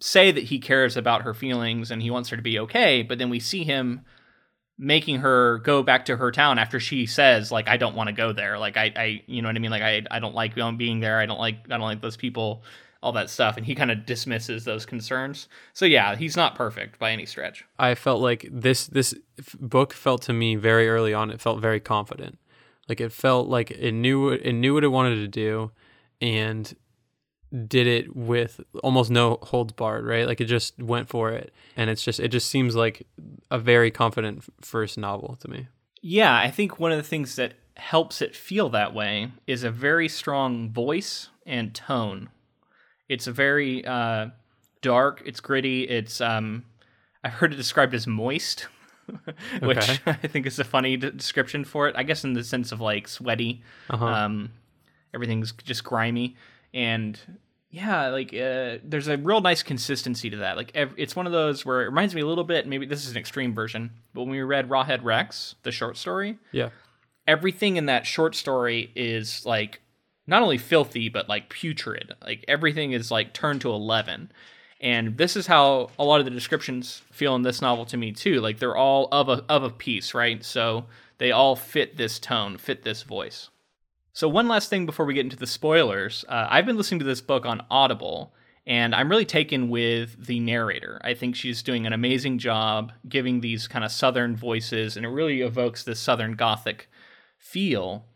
say 0.00 0.30
that 0.30 0.44
he 0.44 0.58
cares 0.58 0.96
about 0.96 1.22
her 1.22 1.34
feelings 1.34 1.90
and 1.90 2.00
he 2.00 2.10
wants 2.10 2.30
her 2.30 2.36
to 2.36 2.42
be 2.42 2.58
okay. 2.60 3.02
But 3.02 3.18
then 3.18 3.28
we 3.28 3.40
see 3.40 3.64
him 3.64 4.04
making 4.78 5.18
her 5.18 5.58
go 5.58 5.82
back 5.82 6.04
to 6.06 6.16
her 6.16 6.30
town 6.30 6.58
after 6.58 6.78
she 6.80 7.06
says, 7.06 7.50
like, 7.50 7.68
I 7.68 7.76
don't 7.76 7.96
want 7.96 8.08
to 8.08 8.14
go 8.14 8.32
there. 8.32 8.58
Like, 8.58 8.76
I, 8.76 8.92
I, 8.94 9.22
you 9.26 9.42
know 9.42 9.48
what 9.48 9.56
I 9.56 9.58
mean? 9.58 9.70
Like, 9.70 9.82
I, 9.82 10.02
I 10.10 10.20
don't 10.20 10.34
like 10.34 10.54
being 10.54 11.00
there. 11.00 11.18
I 11.18 11.26
don't 11.26 11.40
like, 11.40 11.56
I 11.66 11.76
don't 11.76 11.80
like 11.80 12.00
those 12.00 12.16
people. 12.16 12.62
All 13.00 13.12
that 13.12 13.30
stuff, 13.30 13.56
and 13.56 13.64
he 13.64 13.76
kind 13.76 13.92
of 13.92 14.06
dismisses 14.06 14.64
those 14.64 14.84
concerns. 14.84 15.46
So 15.72 15.84
yeah, 15.84 16.16
he's 16.16 16.36
not 16.36 16.56
perfect 16.56 16.98
by 16.98 17.12
any 17.12 17.26
stretch. 17.26 17.64
I 17.78 17.94
felt 17.94 18.20
like 18.20 18.48
this 18.50 18.88
this 18.88 19.14
book 19.60 19.92
felt 19.92 20.22
to 20.22 20.32
me 20.32 20.56
very 20.56 20.88
early 20.88 21.14
on. 21.14 21.30
It 21.30 21.40
felt 21.40 21.60
very 21.60 21.78
confident, 21.78 22.40
like 22.88 23.00
it 23.00 23.12
felt 23.12 23.46
like 23.46 23.70
it 23.70 23.92
knew 23.92 24.30
it 24.30 24.52
knew 24.52 24.74
what 24.74 24.82
it 24.82 24.88
wanted 24.88 25.14
to 25.14 25.28
do, 25.28 25.70
and 26.20 26.74
did 27.66 27.86
it 27.86 28.14
with 28.14 28.60
almost 28.82 29.10
no 29.10 29.38
holds 29.42 29.72
barred. 29.72 30.06
Right, 30.06 30.26
like 30.26 30.40
it 30.40 30.46
just 30.46 30.78
went 30.80 31.08
for 31.08 31.30
it, 31.30 31.52
and 31.76 31.90
it's 31.90 32.02
just 32.02 32.20
it 32.20 32.28
just 32.28 32.48
seems 32.50 32.74
like 32.76 33.06
a 33.50 33.58
very 33.58 33.90
confident 33.90 34.44
first 34.60 34.98
novel 34.98 35.36
to 35.40 35.48
me. 35.48 35.68
Yeah, 36.00 36.36
I 36.36 36.50
think 36.50 36.78
one 36.78 36.92
of 36.92 36.98
the 36.98 37.02
things 37.02 37.36
that 37.36 37.54
helps 37.76 38.20
it 38.20 38.34
feel 38.34 38.68
that 38.70 38.92
way 38.94 39.30
is 39.46 39.64
a 39.64 39.70
very 39.70 40.08
strong 40.08 40.70
voice 40.70 41.28
and 41.46 41.74
tone. 41.74 42.28
It's 43.08 43.26
a 43.26 43.32
very 43.32 43.84
uh, 43.84 44.28
dark. 44.82 45.22
It's 45.24 45.40
gritty. 45.40 45.84
It's 45.84 46.20
um, 46.20 46.64
I've 47.24 47.32
heard 47.34 47.52
it 47.52 47.56
described 47.56 47.94
as 47.94 48.06
moist, 48.06 48.66
which 49.60 49.78
Okay. 49.78 49.98
I 50.06 50.26
think 50.26 50.46
is 50.46 50.58
a 50.58 50.64
funny 50.64 50.96
d- 50.96 51.10
description 51.10 51.64
for 51.64 51.88
it. 51.88 51.96
I 51.96 52.02
guess 52.02 52.24
in 52.24 52.34
the 52.34 52.44
sense 52.44 52.72
of 52.72 52.80
like 52.80 53.08
sweaty. 53.08 53.62
Uh-huh. 53.90 54.04
Um, 54.04 54.50
everything's 55.14 55.52
just 55.52 55.84
grimy, 55.84 56.36
and 56.72 57.18
yeah, 57.70 58.08
like 58.08 58.32
uh, 58.32 58.78
there's 58.82 59.08
a 59.08 59.18
real 59.18 59.40
nice 59.40 59.62
consistency 59.62 60.30
to 60.30 60.38
that. 60.38 60.56
Like 60.56 60.72
ev- 60.74 60.94
it's 60.96 61.14
one 61.14 61.26
of 61.26 61.32
those 61.32 61.66
where 61.66 61.82
it 61.82 61.86
reminds 61.86 62.14
me 62.14 62.22
a 62.22 62.26
little 62.26 62.44
bit. 62.44 62.66
Maybe 62.66 62.86
this 62.86 63.04
is 63.04 63.10
an 63.10 63.18
extreme 63.18 63.54
version, 63.54 63.90
but 64.14 64.22
when 64.22 64.30
we 64.30 64.40
read 64.40 64.68
Rawhead 64.68 65.04
Rex, 65.04 65.54
the 65.62 65.72
short 65.72 65.96
story, 65.96 66.38
yeah, 66.52 66.70
everything 67.26 67.76
in 67.76 67.86
that 67.86 68.06
short 68.06 68.34
story 68.34 68.90
is 68.96 69.44
like 69.44 69.80
not 70.26 70.42
only 70.42 70.58
filthy 70.58 71.08
but 71.08 71.28
like 71.28 71.50
putrid. 71.50 72.14
Like 72.22 72.44
everything 72.48 72.92
is 72.92 73.10
like 73.10 73.34
turned 73.34 73.60
to 73.62 73.70
eleven. 73.70 74.32
And 74.80 75.18
this 75.18 75.36
is 75.36 75.48
how 75.48 75.90
a 75.98 76.04
lot 76.04 76.20
of 76.20 76.24
the 76.24 76.30
descriptions 76.30 77.02
feel 77.10 77.34
in 77.34 77.42
this 77.42 77.60
novel 77.60 77.84
to 77.86 77.96
me 77.96 78.12
too. 78.12 78.40
Like 78.40 78.60
they're 78.60 78.76
all 78.76 79.08
of 79.10 79.28
a 79.28 79.44
of 79.48 79.62
a 79.62 79.70
piece, 79.70 80.14
right? 80.14 80.42
So 80.44 80.86
they 81.18 81.32
all 81.32 81.56
fit 81.56 81.96
this 81.96 82.18
tone, 82.18 82.56
fit 82.56 82.84
this 82.84 83.02
voice. 83.02 83.50
So 84.18 84.28
one 84.28 84.48
last 84.48 84.68
thing 84.68 84.84
before 84.84 85.06
we 85.06 85.14
get 85.14 85.26
into 85.26 85.36
the 85.36 85.46
spoilers, 85.46 86.24
uh, 86.28 86.48
I've 86.50 86.66
been 86.66 86.76
listening 86.76 86.98
to 86.98 87.04
this 87.04 87.20
book 87.20 87.46
on 87.46 87.64
Audible, 87.70 88.34
and 88.66 88.92
I'm 88.92 89.08
really 89.08 89.24
taken 89.24 89.68
with 89.68 90.26
the 90.26 90.40
narrator. 90.40 91.00
I 91.04 91.14
think 91.14 91.36
she's 91.36 91.62
doing 91.62 91.86
an 91.86 91.92
amazing 91.92 92.38
job 92.40 92.90
giving 93.08 93.40
these 93.40 93.68
kind 93.68 93.84
of 93.84 93.92
southern 93.92 94.34
voices, 94.34 94.96
and 94.96 95.06
it 95.06 95.10
really 95.10 95.42
evokes 95.42 95.84
this 95.84 96.00
southern 96.00 96.34
gothic 96.34 96.90
feel. 97.38 98.06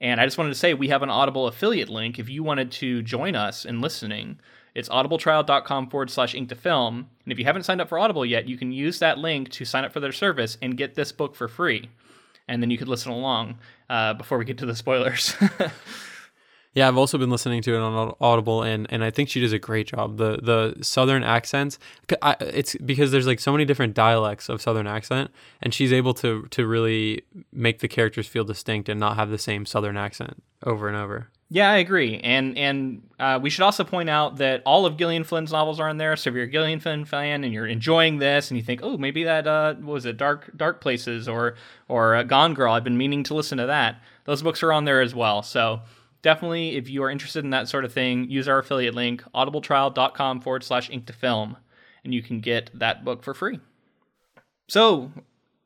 And 0.00 0.20
I 0.20 0.24
just 0.24 0.36
wanted 0.36 0.50
to 0.50 0.58
say 0.58 0.74
we 0.74 0.88
have 0.88 1.04
an 1.04 1.10
Audible 1.10 1.46
affiliate 1.46 1.88
link 1.88 2.18
if 2.18 2.28
you 2.28 2.42
wanted 2.42 2.72
to 2.72 3.00
join 3.00 3.36
us 3.36 3.64
in 3.64 3.80
listening. 3.80 4.40
It's 4.74 4.88
audibletrial.com 4.88 5.90
forward 5.90 6.10
slash 6.10 6.34
ink 6.34 6.48
to 6.48 6.56
film. 6.56 7.06
And 7.24 7.32
if 7.32 7.38
you 7.38 7.44
haven't 7.44 7.62
signed 7.62 7.80
up 7.80 7.88
for 7.88 8.00
Audible 8.00 8.26
yet, 8.26 8.48
you 8.48 8.58
can 8.58 8.72
use 8.72 8.98
that 8.98 9.18
link 9.18 9.48
to 9.50 9.64
sign 9.64 9.84
up 9.84 9.92
for 9.92 10.00
their 10.00 10.10
service 10.10 10.58
and 10.60 10.76
get 10.76 10.96
this 10.96 11.12
book 11.12 11.36
for 11.36 11.46
free. 11.46 11.88
And 12.48 12.60
then 12.60 12.70
you 12.70 12.78
could 12.78 12.88
listen 12.88 13.12
along 13.12 13.58
uh, 13.92 14.14
before 14.14 14.38
we 14.38 14.44
get 14.44 14.58
to 14.58 14.66
the 14.66 14.74
spoilers. 14.76 15.34
yeah. 16.74 16.88
I've 16.88 16.96
also 16.96 17.18
been 17.18 17.30
listening 17.30 17.62
to 17.62 17.74
it 17.74 17.78
on 17.78 18.14
Audible, 18.20 18.62
and 18.62 18.86
and 18.90 19.04
I 19.04 19.10
think 19.10 19.28
she 19.28 19.40
does 19.40 19.52
a 19.52 19.58
great 19.58 19.86
job. 19.86 20.16
The 20.16 20.38
the 20.42 20.82
southern 20.82 21.22
accents, 21.22 21.78
I- 22.22 22.36
it's 22.40 22.74
because 22.76 23.10
there's 23.12 23.26
like 23.26 23.40
so 23.40 23.52
many 23.52 23.64
different 23.64 23.94
dialects 23.94 24.48
of 24.48 24.62
southern 24.62 24.86
accent, 24.86 25.30
and 25.62 25.74
she's 25.74 25.92
able 25.92 26.14
to 26.14 26.46
to 26.50 26.66
really 26.66 27.22
make 27.52 27.80
the 27.80 27.88
characters 27.88 28.26
feel 28.26 28.44
distinct 28.44 28.88
and 28.88 28.98
not 28.98 29.16
have 29.16 29.30
the 29.30 29.38
same 29.38 29.66
southern 29.66 29.96
accent 29.96 30.42
over 30.64 30.88
and 30.88 30.96
over. 30.96 31.28
Yeah, 31.54 31.70
I 31.70 31.76
agree, 31.76 32.18
and 32.24 32.56
and 32.56 33.02
uh, 33.20 33.38
we 33.42 33.50
should 33.50 33.60
also 33.60 33.84
point 33.84 34.08
out 34.08 34.38
that 34.38 34.62
all 34.64 34.86
of 34.86 34.96
Gillian 34.96 35.22
Flynn's 35.22 35.52
novels 35.52 35.78
are 35.80 35.88
in 35.90 35.98
there. 35.98 36.16
So 36.16 36.30
if 36.30 36.34
you're 36.34 36.44
a 36.44 36.50
Gillian 36.50 36.80
Flynn 36.80 37.04
fan 37.04 37.44
and 37.44 37.52
you're 37.52 37.66
enjoying 37.66 38.20
this, 38.20 38.50
and 38.50 38.56
you 38.56 38.64
think, 38.64 38.80
oh, 38.82 38.96
maybe 38.96 39.24
that 39.24 39.46
uh, 39.46 39.74
what 39.74 39.92
was 39.92 40.06
it 40.06 40.16
Dark 40.16 40.50
Dark 40.56 40.80
Places 40.80 41.28
or 41.28 41.56
or 41.88 42.14
uh, 42.16 42.22
Gone 42.22 42.54
Girl, 42.54 42.72
I've 42.72 42.84
been 42.84 42.96
meaning 42.96 43.22
to 43.24 43.34
listen 43.34 43.58
to 43.58 43.66
that. 43.66 44.00
Those 44.24 44.40
books 44.40 44.62
are 44.62 44.72
on 44.72 44.86
there 44.86 45.02
as 45.02 45.14
well. 45.14 45.42
So 45.42 45.82
definitely, 46.22 46.76
if 46.76 46.88
you 46.88 47.02
are 47.02 47.10
interested 47.10 47.44
in 47.44 47.50
that 47.50 47.68
sort 47.68 47.84
of 47.84 47.92
thing, 47.92 48.30
use 48.30 48.48
our 48.48 48.60
affiliate 48.60 48.94
link 48.94 49.22
audibletrial.com 49.34 50.40
forward 50.40 50.64
slash 50.64 50.88
ink 50.88 51.04
to 51.04 51.12
film, 51.12 51.58
and 52.02 52.14
you 52.14 52.22
can 52.22 52.40
get 52.40 52.70
that 52.72 53.04
book 53.04 53.22
for 53.22 53.34
free. 53.34 53.60
So, 54.68 55.12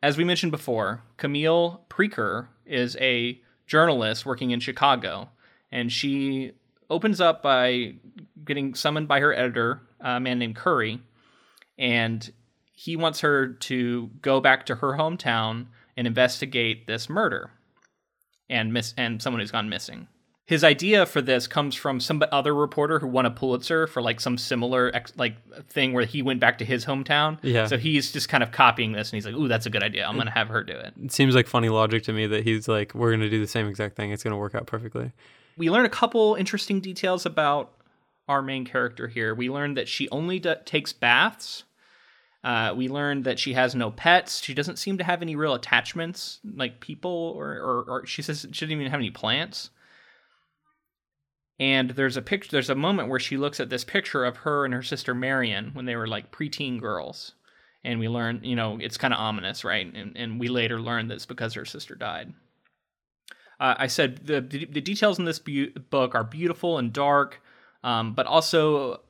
as 0.02 0.16
we 0.16 0.24
mentioned 0.24 0.50
before, 0.50 1.04
Camille 1.16 1.84
Preaker 1.88 2.48
is 2.64 2.96
a 2.96 3.40
journalist 3.68 4.26
working 4.26 4.50
in 4.50 4.58
Chicago 4.58 5.28
and 5.72 5.90
she 5.90 6.52
opens 6.88 7.20
up 7.20 7.42
by 7.42 7.94
getting 8.44 8.74
summoned 8.74 9.08
by 9.08 9.20
her 9.20 9.34
editor, 9.34 9.80
a 10.00 10.20
man 10.20 10.38
named 10.38 10.56
Curry, 10.56 11.00
and 11.78 12.32
he 12.72 12.96
wants 12.96 13.20
her 13.20 13.48
to 13.48 14.10
go 14.22 14.40
back 14.40 14.66
to 14.66 14.76
her 14.76 14.92
hometown 14.92 15.66
and 15.96 16.06
investigate 16.06 16.86
this 16.86 17.08
murder 17.08 17.50
and 18.48 18.72
miss 18.72 18.94
and 18.96 19.20
someone 19.20 19.40
who's 19.40 19.50
gone 19.50 19.68
missing. 19.68 20.08
His 20.44 20.62
idea 20.62 21.06
for 21.06 21.20
this 21.20 21.48
comes 21.48 21.74
from 21.74 21.98
some 21.98 22.22
other 22.30 22.54
reporter 22.54 23.00
who 23.00 23.08
won 23.08 23.26
a 23.26 23.32
Pulitzer 23.32 23.88
for 23.88 24.00
like 24.00 24.20
some 24.20 24.38
similar 24.38 24.92
ex- 24.94 25.12
like 25.16 25.34
thing 25.68 25.92
where 25.92 26.04
he 26.04 26.22
went 26.22 26.38
back 26.38 26.58
to 26.58 26.64
his 26.64 26.84
hometown. 26.84 27.38
Yeah. 27.42 27.66
So 27.66 27.76
he's 27.76 28.12
just 28.12 28.28
kind 28.28 28.44
of 28.44 28.52
copying 28.52 28.92
this, 28.92 29.10
and 29.10 29.16
he's 29.16 29.26
like, 29.26 29.34
"Ooh, 29.34 29.48
that's 29.48 29.66
a 29.66 29.70
good 29.70 29.82
idea. 29.82 30.06
I'm 30.06 30.16
gonna 30.16 30.30
have 30.30 30.46
her 30.48 30.62
do 30.62 30.74
it." 30.74 30.94
It 31.02 31.10
seems 31.10 31.34
like 31.34 31.48
funny 31.48 31.68
logic 31.68 32.04
to 32.04 32.12
me 32.12 32.28
that 32.28 32.44
he's 32.44 32.68
like, 32.68 32.94
we're 32.94 33.10
gonna 33.10 33.28
do 33.28 33.40
the 33.40 33.48
same 33.48 33.66
exact 33.66 33.96
thing. 33.96 34.12
It's 34.12 34.22
gonna 34.22 34.36
work 34.36 34.54
out 34.54 34.66
perfectly. 34.66 35.10
We 35.56 35.70
learn 35.70 35.86
a 35.86 35.90
couple 35.90 36.34
interesting 36.34 36.80
details 36.80 37.24
about 37.24 37.72
our 38.28 38.42
main 38.42 38.64
character 38.64 39.08
here. 39.08 39.34
We 39.34 39.48
learn 39.48 39.74
that 39.74 39.88
she 39.88 40.08
only 40.10 40.38
d- 40.38 40.54
takes 40.64 40.92
baths. 40.92 41.64
Uh, 42.44 42.74
we 42.76 42.88
learn 42.88 43.22
that 43.22 43.38
she 43.38 43.54
has 43.54 43.74
no 43.74 43.90
pets. 43.90 44.42
She 44.42 44.54
doesn't 44.54 44.78
seem 44.78 44.98
to 44.98 45.04
have 45.04 45.22
any 45.22 45.34
real 45.34 45.54
attachments, 45.54 46.40
like 46.44 46.80
people, 46.80 47.34
or, 47.36 47.52
or, 47.54 47.84
or 47.88 48.06
she 48.06 48.22
says 48.22 48.46
she 48.52 48.66
doesn't 48.66 48.70
even 48.70 48.90
have 48.90 49.00
any 49.00 49.10
plants. 49.10 49.70
And 51.58 51.90
there's 51.90 52.16
a 52.16 52.22
picture. 52.22 52.50
There's 52.52 52.70
a 52.70 52.74
moment 52.74 53.08
where 53.08 53.18
she 53.18 53.36
looks 53.36 53.60
at 53.60 53.70
this 53.70 53.84
picture 53.84 54.24
of 54.24 54.38
her 54.38 54.64
and 54.64 54.74
her 54.74 54.82
sister 54.82 55.14
Marian 55.14 55.70
when 55.72 55.86
they 55.86 55.96
were 55.96 56.06
like 56.06 56.30
preteen 56.30 56.80
girls, 56.80 57.32
and 57.82 57.98
we 57.98 58.08
learn, 58.08 58.40
you 58.44 58.54
know, 58.54 58.78
it's 58.80 58.98
kind 58.98 59.14
of 59.14 59.20
ominous, 59.20 59.64
right? 59.64 59.92
And, 59.92 60.16
and 60.16 60.38
we 60.38 60.48
later 60.48 60.80
learn 60.80 61.08
that 61.08 61.14
it's 61.14 61.26
because 61.26 61.54
her 61.54 61.64
sister 61.64 61.94
died. 61.94 62.34
Uh, 63.58 63.74
I 63.78 63.86
said 63.86 64.26
the, 64.26 64.40
the, 64.40 64.66
the 64.66 64.80
details 64.80 65.18
in 65.18 65.24
this 65.24 65.38
bu- 65.38 65.72
book 65.90 66.14
are 66.14 66.24
beautiful 66.24 66.78
and 66.78 66.92
dark, 66.92 67.40
um, 67.82 68.12
but 68.12 68.26
also 68.26 69.00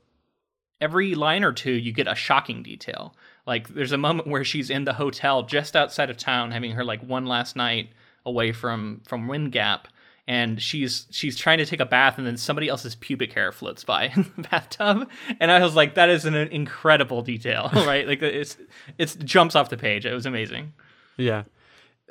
every 0.80 1.14
line 1.14 1.42
or 1.42 1.52
two 1.52 1.72
you 1.72 1.92
get 1.92 2.06
a 2.06 2.14
shocking 2.14 2.62
detail. 2.62 3.14
Like 3.46 3.68
there's 3.68 3.92
a 3.92 3.98
moment 3.98 4.28
where 4.28 4.44
she's 4.44 4.70
in 4.70 4.84
the 4.84 4.94
hotel 4.94 5.42
just 5.42 5.76
outside 5.76 6.10
of 6.10 6.16
town, 6.16 6.52
having 6.52 6.72
her 6.72 6.84
like 6.84 7.02
one 7.02 7.26
last 7.26 7.56
night 7.56 7.90
away 8.24 8.52
from 8.52 9.00
from 9.06 9.28
Wind 9.28 9.52
Gap, 9.52 9.88
and 10.28 10.60
she's 10.60 11.06
she's 11.10 11.36
trying 11.36 11.58
to 11.58 11.66
take 11.66 11.80
a 11.80 11.86
bath, 11.86 12.18
and 12.18 12.26
then 12.26 12.36
somebody 12.36 12.68
else's 12.68 12.94
pubic 12.94 13.32
hair 13.32 13.52
floats 13.52 13.84
by 13.84 14.04
in 14.16 14.30
the 14.36 14.42
bathtub, 14.48 15.08
and 15.40 15.50
I 15.50 15.60
was 15.60 15.74
like, 15.74 15.94
that 15.94 16.08
is 16.08 16.24
an 16.24 16.34
incredible 16.34 17.22
detail, 17.22 17.70
right? 17.74 18.06
like 18.06 18.22
it's 18.22 18.56
it's 18.98 19.14
jumps 19.16 19.54
off 19.56 19.70
the 19.70 19.76
page. 19.76 20.06
It 20.06 20.14
was 20.14 20.26
amazing. 20.26 20.72
Yeah. 21.16 21.44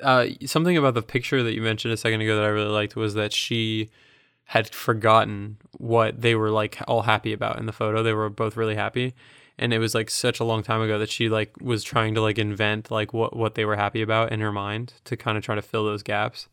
Uh, 0.02 0.26
something 0.44 0.76
about 0.76 0.94
the 0.94 1.02
picture 1.02 1.42
that 1.42 1.54
you 1.54 1.62
mentioned 1.62 1.92
a 1.92 1.96
second 1.96 2.20
ago 2.20 2.36
that 2.36 2.44
I 2.44 2.48
really 2.48 2.70
liked 2.70 2.96
was 2.96 3.14
that 3.14 3.32
she 3.32 3.90
had 4.46 4.68
forgotten 4.68 5.56
what 5.72 6.20
they 6.20 6.34
were 6.34 6.50
like 6.50 6.78
all 6.86 7.02
happy 7.02 7.32
about 7.32 7.58
in 7.58 7.66
the 7.66 7.72
photo. 7.72 8.02
They 8.02 8.12
were 8.12 8.30
both 8.30 8.56
really 8.56 8.76
happy. 8.76 9.14
And 9.58 9.72
it 9.72 9.78
was 9.78 9.94
like 9.94 10.10
such 10.10 10.38
a 10.38 10.44
long 10.44 10.62
time 10.62 10.82
ago 10.82 10.98
that 10.98 11.10
she 11.10 11.28
like 11.28 11.54
was 11.60 11.82
trying 11.82 12.14
to 12.14 12.20
like 12.20 12.38
invent 12.38 12.90
like 12.90 13.12
what 13.12 13.34
what 13.34 13.54
they 13.54 13.64
were 13.64 13.76
happy 13.76 14.02
about 14.02 14.32
in 14.32 14.40
her 14.40 14.52
mind 14.52 14.94
to 15.04 15.16
kind 15.16 15.36
of 15.36 15.44
try 15.44 15.54
to 15.54 15.62
fill 15.62 15.84
those 15.84 16.02
gaps. 16.02 16.48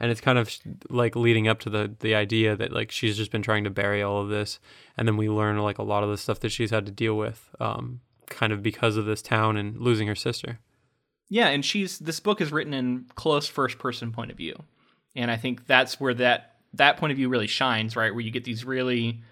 And 0.00 0.10
it's 0.10 0.20
kind 0.20 0.38
of 0.38 0.54
like 0.90 1.16
leading 1.16 1.48
up 1.48 1.60
to 1.60 1.70
the 1.70 1.94
the 2.00 2.14
idea 2.14 2.54
that 2.56 2.72
like 2.72 2.90
she's 2.90 3.16
just 3.16 3.30
been 3.32 3.42
trying 3.42 3.64
to 3.64 3.70
bury 3.70 4.02
all 4.02 4.20
of 4.20 4.28
this, 4.28 4.60
and 4.96 5.08
then 5.08 5.16
we 5.16 5.28
learn 5.28 5.58
like 5.58 5.78
a 5.78 5.82
lot 5.82 6.04
of 6.04 6.10
the 6.10 6.18
stuff 6.18 6.40
that 6.40 6.50
she's 6.50 6.70
had 6.70 6.86
to 6.86 6.92
deal 6.92 7.16
with, 7.16 7.48
um, 7.58 8.00
kind 8.26 8.52
of 8.52 8.62
because 8.62 8.96
of 8.96 9.06
this 9.06 9.22
town 9.22 9.56
and 9.56 9.76
losing 9.80 10.06
her 10.06 10.14
sister. 10.14 10.58
Yeah, 11.28 11.48
and 11.48 11.64
she's 11.64 11.98
this 11.98 12.20
book 12.20 12.40
is 12.40 12.52
written 12.52 12.74
in 12.74 13.06
close 13.14 13.46
first 13.46 13.78
person 13.78 14.12
point 14.12 14.30
of 14.30 14.36
view. 14.36 14.62
And 15.14 15.30
I 15.30 15.36
think 15.36 15.66
that's 15.66 16.00
where 16.00 16.14
that 16.14 16.56
that 16.74 16.96
point 16.96 17.10
of 17.10 17.16
view 17.16 17.28
really 17.28 17.46
shines, 17.46 17.96
right? 17.96 18.12
Where 18.12 18.22
you 18.22 18.30
get 18.30 18.44
these 18.44 18.64
really 18.64 19.22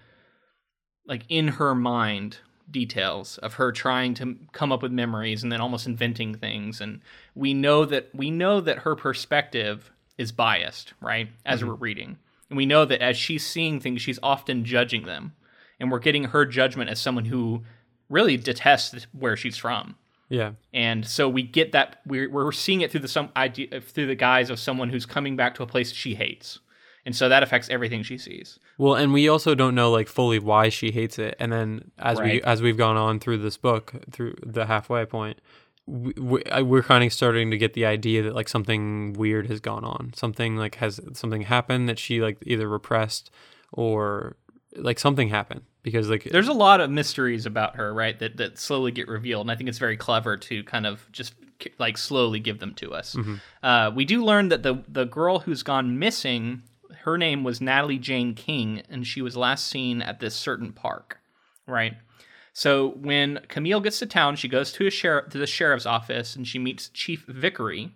like 1.05 1.23
in 1.29 1.47
her 1.47 1.73
mind 1.73 2.37
details 2.69 3.37
of 3.37 3.53
her 3.53 3.71
trying 3.71 4.13
to 4.13 4.35
come 4.51 4.71
up 4.71 4.81
with 4.81 4.91
memories 4.91 5.41
and 5.41 5.51
then 5.51 5.61
almost 5.61 5.87
inventing 5.87 6.35
things 6.35 6.81
and 6.81 6.99
we 7.33 7.53
know 7.53 7.85
that 7.85 8.09
we 8.13 8.29
know 8.29 8.59
that 8.59 8.79
her 8.79 8.93
perspective 8.93 9.89
is 10.17 10.31
biased, 10.31 10.93
right? 11.01 11.29
As 11.45 11.59
mm-hmm. 11.59 11.69
we're 11.69 11.75
reading. 11.75 12.17
And 12.49 12.57
we 12.57 12.65
know 12.65 12.85
that 12.85 13.01
as 13.01 13.17
she's 13.17 13.45
seeing 13.45 13.79
things, 13.79 14.01
she's 14.01 14.19
often 14.23 14.65
judging 14.65 15.05
them. 15.05 15.33
And 15.79 15.91
we're 15.91 15.99
getting 15.99 16.25
her 16.25 16.45
judgment 16.45 16.89
as 16.89 16.99
someone 16.99 17.25
who 17.25 17.63
really 18.09 18.37
detests 18.37 19.05
where 19.11 19.37
she's 19.37 19.57
from. 19.57 19.95
Yeah. 20.29 20.53
And 20.73 21.05
so 21.05 21.29
we 21.29 21.43
get 21.43 21.71
that 21.71 22.01
we're 22.05 22.29
we're 22.29 22.51
seeing 22.51 22.81
it 22.81 22.91
through 22.91 23.01
the 23.01 23.07
some 23.07 23.29
idea 23.35 23.79
through 23.81 24.07
the 24.07 24.15
guise 24.15 24.49
of 24.49 24.59
someone 24.59 24.89
who's 24.89 25.05
coming 25.05 25.35
back 25.35 25.55
to 25.55 25.63
a 25.63 25.67
place 25.67 25.91
she 25.91 26.15
hates. 26.15 26.59
And 27.05 27.15
so 27.15 27.29
that 27.29 27.41
affects 27.41 27.69
everything 27.69 28.03
she 28.03 28.17
sees. 28.17 28.59
Well, 28.77 28.95
and 28.95 29.13
we 29.13 29.29
also 29.29 29.55
don't 29.55 29.73
know 29.73 29.89
like 29.89 30.09
fully 30.09 30.39
why 30.39 30.67
she 30.67 30.91
hates 30.91 31.17
it. 31.17 31.35
And 31.39 31.53
then 31.53 31.91
as 31.97 32.19
right. 32.19 32.33
we 32.33 32.41
as 32.41 32.61
we've 32.61 32.77
gone 32.77 32.97
on 32.97 33.19
through 33.19 33.37
this 33.37 33.55
book, 33.55 33.93
through 34.11 34.35
the 34.45 34.65
halfway 34.65 35.05
point, 35.05 35.39
we, 35.85 36.13
we, 36.17 36.43
we're 36.63 36.83
kind 36.83 37.05
of 37.05 37.13
starting 37.13 37.49
to 37.51 37.57
get 37.57 37.73
the 37.73 37.85
idea 37.85 38.23
that 38.23 38.35
like 38.35 38.49
something 38.49 39.13
weird 39.13 39.47
has 39.47 39.61
gone 39.61 39.85
on. 39.85 40.11
Something 40.13 40.57
like 40.57 40.75
has 40.75 40.99
something 41.13 41.43
happened 41.43 41.87
that 41.87 41.97
she 41.97 42.21
like 42.21 42.37
either 42.45 42.67
repressed 42.67 43.31
or 43.71 44.35
like 44.75 44.99
something 44.99 45.29
happened 45.29 45.61
because 45.87 46.09
like 46.09 46.23
there's 46.25 46.47
a 46.49 46.53
lot 46.53 46.81
of 46.81 46.89
mysteries 46.89 47.45
about 47.45 47.75
her 47.77 47.93
right 47.93 48.19
that 48.19 48.37
that 48.37 48.57
slowly 48.57 48.91
get 48.91 49.07
revealed 49.07 49.41
and 49.41 49.51
i 49.51 49.55
think 49.55 49.69
it's 49.69 49.77
very 49.77 49.97
clever 49.97 50.35
to 50.35 50.63
kind 50.65 50.85
of 50.85 51.09
just 51.11 51.33
like 51.79 51.97
slowly 51.97 52.39
give 52.39 52.59
them 52.59 52.73
to 52.73 52.93
us 52.93 53.15
mm-hmm. 53.15 53.35
uh, 53.63 53.89
we 53.91 54.05
do 54.05 54.23
learn 54.23 54.49
that 54.49 54.63
the 54.63 54.83
the 54.87 55.05
girl 55.05 55.39
who's 55.39 55.63
gone 55.63 55.97
missing 55.97 56.61
her 57.03 57.17
name 57.17 57.43
was 57.43 57.61
natalie 57.61 57.97
jane 57.97 58.33
king 58.33 58.81
and 58.89 59.07
she 59.07 59.21
was 59.21 59.37
last 59.37 59.67
seen 59.67 60.01
at 60.01 60.19
this 60.19 60.35
certain 60.35 60.71
park 60.73 61.19
right 61.65 61.95
so 62.53 62.89
when 62.89 63.39
camille 63.47 63.79
gets 63.79 63.99
to 63.99 64.05
town 64.05 64.35
she 64.35 64.47
goes 64.47 64.71
to 64.71 64.85
a 64.85 64.91
sheriff 64.91 65.29
to 65.29 65.37
the 65.37 65.47
sheriff's 65.47 65.85
office 65.85 66.35
and 66.35 66.47
she 66.47 66.59
meets 66.59 66.89
chief 66.89 67.25
vickery 67.27 67.93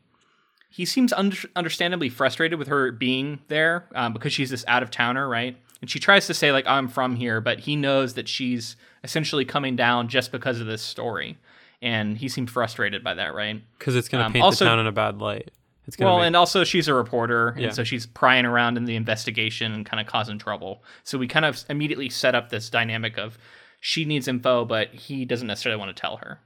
he 0.71 0.85
seems 0.85 1.11
under- 1.11 1.49
understandably 1.53 2.07
frustrated 2.07 2.57
with 2.57 2.69
her 2.69 2.93
being 2.93 3.39
there 3.49 3.89
um, 3.93 4.13
because 4.13 4.31
she's 4.31 4.51
this 4.51 4.63
out 4.69 4.81
of 4.81 4.89
towner, 4.89 5.27
right? 5.27 5.57
And 5.81 5.89
she 5.89 5.99
tries 5.99 6.27
to 6.27 6.33
say 6.33 6.51
like 6.51 6.67
I'm 6.67 6.87
from 6.87 7.15
here, 7.15 7.41
but 7.41 7.59
he 7.59 7.75
knows 7.75 8.13
that 8.13 8.27
she's 8.29 8.75
essentially 9.03 9.45
coming 9.45 9.75
down 9.75 10.07
just 10.07 10.31
because 10.31 10.59
of 10.59 10.67
this 10.67 10.81
story, 10.81 11.37
and 11.81 12.17
he 12.17 12.29
seemed 12.29 12.51
frustrated 12.51 13.03
by 13.03 13.15
that, 13.15 13.33
right? 13.33 13.61
Because 13.77 13.95
it's 13.95 14.07
going 14.07 14.21
to 14.21 14.27
um, 14.27 14.33
paint 14.33 14.45
also, 14.45 14.65
the 14.65 14.69
town 14.69 14.79
in 14.79 14.87
a 14.87 14.91
bad 14.91 15.19
light. 15.19 15.51
It's 15.87 15.97
well, 15.97 16.19
make... 16.19 16.27
and 16.27 16.35
also 16.35 16.63
she's 16.63 16.87
a 16.87 16.93
reporter, 16.93 17.49
and 17.49 17.61
yeah. 17.61 17.69
so 17.71 17.83
she's 17.83 18.05
prying 18.05 18.45
around 18.45 18.77
in 18.77 18.85
the 18.85 18.95
investigation 18.95 19.73
and 19.73 19.85
kind 19.85 19.99
of 19.99 20.05
causing 20.05 20.37
trouble. 20.37 20.83
So 21.03 21.17
we 21.17 21.27
kind 21.27 21.45
of 21.45 21.63
immediately 21.69 22.09
set 22.09 22.35
up 22.35 22.49
this 22.49 22.69
dynamic 22.69 23.17
of 23.17 23.37
she 23.79 24.05
needs 24.05 24.27
info, 24.27 24.63
but 24.63 24.89
he 24.89 25.25
doesn't 25.25 25.47
necessarily 25.47 25.79
want 25.79 25.95
to 25.95 25.99
tell 25.99 26.17
her. 26.17 26.39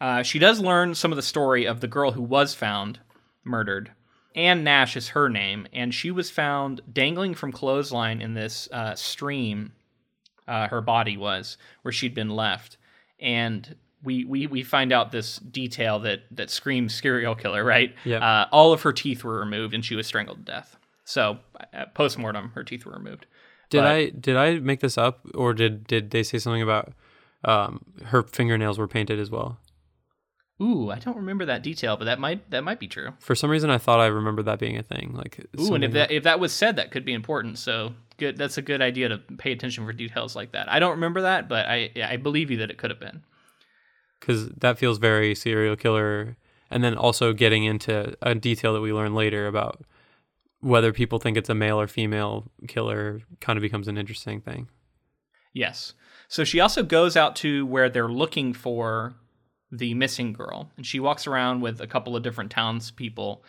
Uh, 0.00 0.22
she 0.22 0.38
does 0.38 0.60
learn 0.60 0.94
some 0.94 1.12
of 1.12 1.16
the 1.16 1.22
story 1.22 1.66
of 1.66 1.80
the 1.80 1.86
girl 1.86 2.12
who 2.12 2.22
was 2.22 2.54
found 2.54 3.00
murdered. 3.44 3.92
Anne 4.34 4.62
Nash 4.62 4.96
is 4.96 5.08
her 5.08 5.28
name, 5.28 5.66
and 5.72 5.92
she 5.92 6.10
was 6.10 6.30
found 6.30 6.80
dangling 6.90 7.34
from 7.34 7.52
clothesline 7.52 8.22
in 8.22 8.34
this 8.34 8.68
uh, 8.72 8.94
stream. 8.94 9.72
Uh, 10.46 10.68
her 10.68 10.80
body 10.80 11.16
was 11.16 11.56
where 11.82 11.92
she'd 11.92 12.14
been 12.14 12.30
left, 12.30 12.76
and 13.18 13.76
we, 14.02 14.24
we 14.24 14.46
we 14.46 14.62
find 14.62 14.92
out 14.92 15.12
this 15.12 15.38
detail 15.38 15.98
that 16.00 16.20
that 16.30 16.50
screams 16.50 16.94
serial 16.94 17.34
killer. 17.34 17.64
Right? 17.64 17.94
Yeah. 18.04 18.18
Uh, 18.18 18.48
all 18.52 18.72
of 18.72 18.82
her 18.82 18.92
teeth 18.92 19.24
were 19.24 19.38
removed, 19.38 19.74
and 19.74 19.84
she 19.84 19.94
was 19.94 20.06
strangled 20.06 20.46
to 20.46 20.52
death. 20.52 20.76
So, 21.04 21.38
post 21.94 22.18
mortem, 22.18 22.52
her 22.54 22.62
teeth 22.62 22.86
were 22.86 22.92
removed. 22.92 23.26
Did 23.68 23.78
but, 23.78 23.86
I 23.86 24.10
did 24.10 24.36
I 24.36 24.58
make 24.58 24.80
this 24.80 24.96
up, 24.96 25.26
or 25.34 25.54
did 25.54 25.86
did 25.86 26.10
they 26.10 26.22
say 26.22 26.38
something 26.38 26.62
about 26.62 26.92
um, 27.44 27.84
her 28.06 28.22
fingernails 28.22 28.78
were 28.78 28.88
painted 28.88 29.18
as 29.18 29.30
well? 29.30 29.58
Ooh, 30.62 30.90
I 30.90 30.98
don't 30.98 31.16
remember 31.16 31.46
that 31.46 31.62
detail, 31.62 31.96
but 31.96 32.04
that 32.04 32.18
might 32.18 32.50
that 32.50 32.62
might 32.62 32.78
be 32.78 32.88
true. 32.88 33.12
For 33.18 33.34
some 33.34 33.50
reason, 33.50 33.70
I 33.70 33.78
thought 33.78 34.00
I 34.00 34.06
remember 34.06 34.42
that 34.42 34.58
being 34.58 34.76
a 34.76 34.82
thing. 34.82 35.14
Like, 35.14 35.40
ooh, 35.58 35.74
and 35.74 35.84
if 35.84 35.92
that 35.92 36.10
if 36.10 36.24
that 36.24 36.38
was 36.38 36.52
said, 36.52 36.76
that 36.76 36.90
could 36.90 37.04
be 37.04 37.14
important. 37.14 37.58
So 37.58 37.94
good, 38.18 38.36
that's 38.36 38.58
a 38.58 38.62
good 38.62 38.82
idea 38.82 39.08
to 39.08 39.18
pay 39.18 39.52
attention 39.52 39.86
for 39.86 39.92
details 39.92 40.36
like 40.36 40.52
that. 40.52 40.70
I 40.70 40.78
don't 40.78 40.92
remember 40.92 41.22
that, 41.22 41.48
but 41.48 41.66
I 41.66 41.90
I 42.04 42.16
believe 42.16 42.50
you 42.50 42.58
that 42.58 42.70
it 42.70 42.76
could 42.76 42.90
have 42.90 43.00
been. 43.00 43.22
Because 44.18 44.50
that 44.50 44.78
feels 44.78 44.98
very 44.98 45.34
serial 45.34 45.76
killer, 45.76 46.36
and 46.70 46.84
then 46.84 46.94
also 46.94 47.32
getting 47.32 47.64
into 47.64 48.14
a 48.20 48.34
detail 48.34 48.74
that 48.74 48.82
we 48.82 48.92
learn 48.92 49.14
later 49.14 49.46
about 49.46 49.82
whether 50.60 50.92
people 50.92 51.18
think 51.18 51.38
it's 51.38 51.48
a 51.48 51.54
male 51.54 51.80
or 51.80 51.86
female 51.86 52.50
killer 52.68 53.22
kind 53.40 53.56
of 53.56 53.62
becomes 53.62 53.88
an 53.88 53.96
interesting 53.96 54.42
thing. 54.42 54.68
Yes. 55.54 55.94
So 56.28 56.44
she 56.44 56.60
also 56.60 56.82
goes 56.82 57.16
out 57.16 57.34
to 57.36 57.64
where 57.64 57.88
they're 57.88 58.08
looking 58.08 58.52
for 58.52 59.14
the 59.72 59.94
missing 59.94 60.32
girl, 60.32 60.70
and 60.76 60.84
she 60.84 61.00
walks 61.00 61.26
around 61.26 61.60
with 61.60 61.80
a 61.80 61.86
couple 61.86 62.16
of 62.16 62.22
different 62.22 62.50
townspeople. 62.50 63.44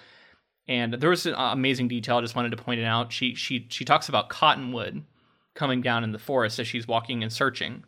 And 0.67 0.93
there 0.93 1.09
was 1.09 1.25
an 1.25 1.33
amazing 1.37 1.87
detail 1.87 2.17
I 2.17 2.21
just 2.21 2.35
wanted 2.35 2.51
to 2.51 2.63
point 2.63 2.79
it 2.79 2.85
out. 2.85 3.11
She 3.11 3.35
she 3.35 3.65
she 3.69 3.85
talks 3.85 4.09
about 4.09 4.29
cottonwood 4.29 5.03
coming 5.53 5.81
down 5.81 6.03
in 6.03 6.11
the 6.11 6.19
forest 6.19 6.59
as 6.59 6.67
she's 6.67 6.87
walking 6.87 7.23
and 7.23 7.33
searching, 7.33 7.83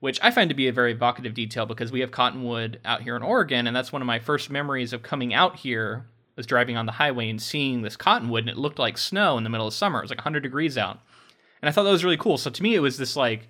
which 0.00 0.20
I 0.22 0.30
find 0.30 0.48
to 0.48 0.54
be 0.54 0.68
a 0.68 0.72
very 0.72 0.92
evocative 0.92 1.34
detail 1.34 1.66
because 1.66 1.92
we 1.92 2.00
have 2.00 2.10
cottonwood 2.10 2.80
out 2.84 3.02
here 3.02 3.16
in 3.16 3.22
Oregon, 3.22 3.66
and 3.66 3.74
that's 3.76 3.92
one 3.92 4.02
of 4.02 4.06
my 4.06 4.18
first 4.18 4.50
memories 4.50 4.92
of 4.92 5.02
coming 5.02 5.34
out 5.34 5.56
here 5.56 6.06
was 6.36 6.46
driving 6.46 6.76
on 6.76 6.86
the 6.86 6.92
highway 6.92 7.28
and 7.28 7.42
seeing 7.42 7.82
this 7.82 7.96
cottonwood, 7.96 8.44
and 8.44 8.50
it 8.50 8.56
looked 8.56 8.78
like 8.78 8.96
snow 8.96 9.36
in 9.36 9.44
the 9.44 9.50
middle 9.50 9.66
of 9.66 9.74
summer. 9.74 9.98
It 9.98 10.02
was 10.02 10.10
like 10.10 10.18
100 10.18 10.40
degrees 10.40 10.78
out, 10.78 10.98
and 11.60 11.68
I 11.68 11.72
thought 11.72 11.82
that 11.82 11.90
was 11.90 12.04
really 12.04 12.16
cool. 12.16 12.38
So 12.38 12.50
to 12.50 12.62
me, 12.62 12.74
it 12.74 12.80
was 12.80 12.96
this 12.96 13.16
like 13.16 13.48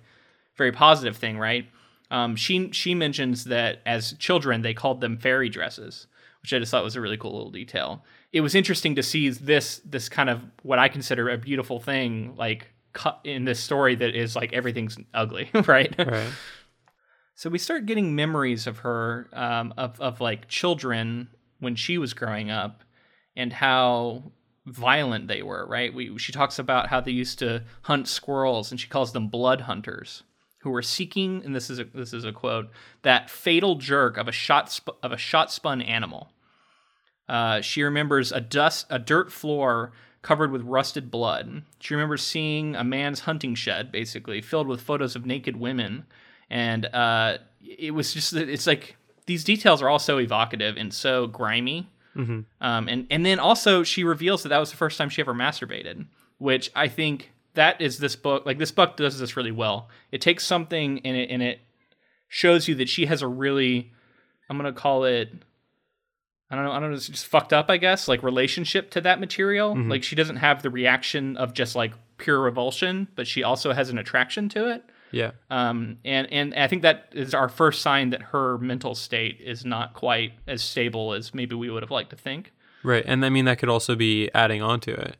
very 0.57 0.71
positive 0.71 1.15
thing, 1.15 1.37
right? 1.37 1.67
Um, 2.13 2.35
she 2.35 2.71
she 2.71 2.93
mentions 2.93 3.45
that 3.45 3.81
as 3.87 4.13
children 4.13 4.61
they 4.61 4.75
called 4.75 5.01
them 5.01 5.17
fairy 5.17 5.49
dresses, 5.49 6.05
which 6.43 6.53
I 6.53 6.59
just 6.59 6.69
thought 6.69 6.83
was 6.83 6.95
a 6.95 7.01
really 7.01 7.17
cool 7.17 7.33
little 7.33 7.49
detail. 7.49 8.05
It 8.31 8.41
was 8.41 8.53
interesting 8.53 8.93
to 8.95 9.03
see 9.03 9.29
this 9.29 9.81
this 9.83 10.09
kind 10.09 10.29
of 10.29 10.43
what 10.61 10.77
I 10.77 10.89
consider 10.89 11.27
a 11.29 11.39
beautiful 11.39 11.79
thing, 11.79 12.35
like 12.37 12.67
cut 12.93 13.19
in 13.23 13.45
this 13.45 13.59
story 13.59 13.95
that 13.95 14.15
is 14.15 14.35
like 14.35 14.53
everything's 14.53 14.95
ugly, 15.15 15.49
right? 15.65 15.93
Right. 15.97 16.29
So 17.33 17.49
we 17.49 17.57
start 17.57 17.87
getting 17.87 18.15
memories 18.15 18.67
of 18.67 18.77
her, 18.79 19.27
um, 19.33 19.73
of 19.75 19.99
of 19.99 20.21
like 20.21 20.47
children 20.47 21.29
when 21.59 21.75
she 21.75 21.97
was 21.97 22.13
growing 22.13 22.51
up, 22.51 22.83
and 23.35 23.51
how 23.51 24.31
violent 24.67 25.27
they 25.27 25.41
were. 25.41 25.65
Right? 25.65 25.91
We 25.91 26.15
she 26.19 26.31
talks 26.31 26.59
about 26.59 26.89
how 26.89 27.01
they 27.01 27.11
used 27.11 27.39
to 27.39 27.63
hunt 27.81 28.07
squirrels, 28.07 28.69
and 28.69 28.79
she 28.79 28.87
calls 28.87 29.13
them 29.13 29.29
blood 29.29 29.61
hunters, 29.61 30.21
who 30.63 30.71
were 30.71 30.81
seeking, 30.81 31.41
and 31.45 31.55
this 31.55 31.69
is 31.69 31.79
a, 31.79 31.85
this 31.85 32.13
is 32.13 32.25
a 32.25 32.31
quote, 32.31 32.69
that 33.03 33.29
fatal 33.29 33.75
jerk 33.75 34.17
of 34.17 34.27
a 34.27 34.31
shot 34.31 34.71
sp- 34.71 34.97
of 35.01 35.11
a 35.11 35.17
shot 35.17 35.51
spun 35.51 35.81
animal. 35.81 36.31
Uh, 37.29 37.61
she 37.61 37.83
remembers 37.83 38.31
a 38.31 38.41
dust 38.41 38.85
a 38.89 38.99
dirt 38.99 39.31
floor 39.31 39.91
covered 40.21 40.51
with 40.51 40.61
rusted 40.63 41.11
blood. 41.11 41.63
She 41.79 41.93
remembers 41.93 42.23
seeing 42.23 42.75
a 42.75 42.83
man's 42.83 43.21
hunting 43.21 43.55
shed, 43.55 43.91
basically 43.91 44.41
filled 44.41 44.67
with 44.67 44.81
photos 44.81 45.15
of 45.15 45.25
naked 45.25 45.57
women 45.57 46.05
and 46.53 46.85
uh, 46.85 47.39
it 47.61 47.95
was 47.95 48.13
just 48.13 48.33
it's 48.33 48.67
like 48.67 48.95
these 49.25 49.43
details 49.43 49.81
are 49.81 49.89
all 49.89 49.97
so 49.97 50.19
evocative 50.19 50.77
and 50.77 50.93
so 50.93 51.25
grimy. 51.25 51.89
Mm-hmm. 52.15 52.41
Um, 52.61 52.87
and 52.87 53.07
and 53.09 53.25
then 53.25 53.39
also 53.39 53.81
she 53.81 54.03
reveals 54.03 54.43
that 54.43 54.49
that 54.49 54.59
was 54.59 54.69
the 54.69 54.77
first 54.77 54.99
time 54.99 55.09
she 55.09 55.19
ever 55.19 55.33
masturbated, 55.33 56.05
which 56.37 56.71
I 56.75 56.87
think 56.87 57.32
that 57.55 57.81
is 57.81 57.97
this 57.99 58.15
book. 58.15 58.45
Like 58.45 58.57
this 58.57 58.71
book 58.71 58.97
does 58.97 59.19
this 59.19 59.37
really 59.37 59.51
well. 59.51 59.89
It 60.11 60.21
takes 60.21 60.45
something 60.45 60.99
and 61.05 61.15
it 61.15 61.29
and 61.29 61.41
it 61.41 61.59
shows 62.27 62.67
you 62.67 62.75
that 62.75 62.89
she 62.89 63.05
has 63.05 63.21
a 63.21 63.27
really, 63.27 63.91
I'm 64.49 64.57
gonna 64.57 64.73
call 64.73 65.03
it. 65.05 65.31
I 66.49 66.55
don't 66.55 66.65
know. 66.65 66.71
I 66.71 66.79
don't 66.79 66.89
know. 66.91 66.95
It's 66.95 67.07
just 67.07 67.25
fucked 67.25 67.53
up, 67.53 67.69
I 67.69 67.77
guess. 67.77 68.07
Like 68.07 68.21
relationship 68.21 68.91
to 68.91 69.01
that 69.01 69.19
material. 69.19 69.75
Mhm. 69.75 69.89
Like 69.89 70.03
she 70.03 70.15
doesn't 70.15 70.37
have 70.37 70.61
the 70.61 70.69
reaction 70.69 71.37
of 71.37 71.53
just 71.53 71.75
like 71.75 71.93
pure 72.17 72.39
revulsion, 72.41 73.07
but 73.15 73.27
she 73.27 73.43
also 73.43 73.73
has 73.73 73.89
an 73.89 73.97
attraction 73.97 74.49
to 74.49 74.69
it. 74.69 74.83
Yeah. 75.11 75.31
Um, 75.51 75.97
and 76.03 76.27
and 76.31 76.53
I 76.55 76.67
think 76.67 76.81
that 76.81 77.09
is 77.13 77.33
our 77.35 77.49
first 77.49 77.81
sign 77.81 78.09
that 78.11 78.21
her 78.21 78.57
mental 78.57 78.95
state 78.95 79.39
is 79.41 79.63
not 79.63 79.93
quite 79.93 80.33
as 80.47 80.63
stable 80.63 81.13
as 81.13 81.33
maybe 81.35 81.55
we 81.55 81.69
would 81.69 81.83
have 81.83 81.91
liked 81.91 82.09
to 82.11 82.15
think. 82.15 82.51
Right. 82.83 83.03
And 83.05 83.23
I 83.23 83.29
mean, 83.29 83.45
that 83.45 83.59
could 83.59 83.69
also 83.69 83.95
be 83.95 84.29
adding 84.33 84.61
on 84.61 84.79
to 84.81 84.91
it 84.91 85.15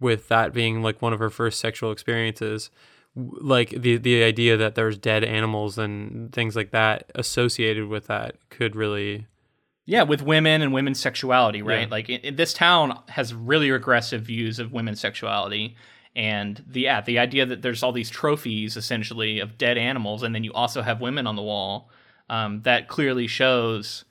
with 0.00 0.28
that 0.28 0.52
being 0.52 0.82
like 0.82 1.02
one 1.02 1.12
of 1.12 1.18
her 1.18 1.30
first 1.30 1.60
sexual 1.60 1.92
experiences. 1.92 2.70
Like 3.16 3.70
the, 3.70 3.96
the 3.96 4.22
idea 4.22 4.56
that 4.56 4.74
there's 4.76 4.96
dead 4.96 5.24
animals 5.24 5.76
and 5.76 6.32
things 6.32 6.54
like 6.54 6.70
that 6.70 7.10
associated 7.14 7.88
with 7.88 8.06
that 8.06 8.36
could 8.48 8.76
really. 8.76 9.26
Yeah, 9.86 10.02
with 10.02 10.22
women 10.22 10.62
and 10.62 10.72
women's 10.72 11.00
sexuality, 11.00 11.62
right? 11.62 11.88
Yeah. 11.88 11.90
Like 11.90 12.08
in, 12.10 12.20
in- 12.20 12.36
this 12.36 12.52
town 12.52 13.00
has 13.08 13.34
really 13.34 13.70
regressive 13.70 14.22
views 14.22 14.58
of 14.58 14.70
women's 14.70 15.00
sexuality, 15.00 15.74
and 16.14 16.62
the 16.68 16.82
yeah, 16.82 17.00
the 17.00 17.18
idea 17.18 17.46
that 17.46 17.62
there's 17.62 17.82
all 17.82 17.92
these 17.92 18.10
trophies 18.10 18.76
essentially 18.76 19.40
of 19.40 19.56
dead 19.58 19.78
animals, 19.78 20.22
and 20.22 20.34
then 20.34 20.44
you 20.44 20.52
also 20.52 20.82
have 20.82 21.00
women 21.00 21.26
on 21.26 21.36
the 21.36 21.42
wall, 21.42 21.88
um, 22.28 22.60
that 22.62 22.86
clearly 22.86 23.26
shows 23.26 24.04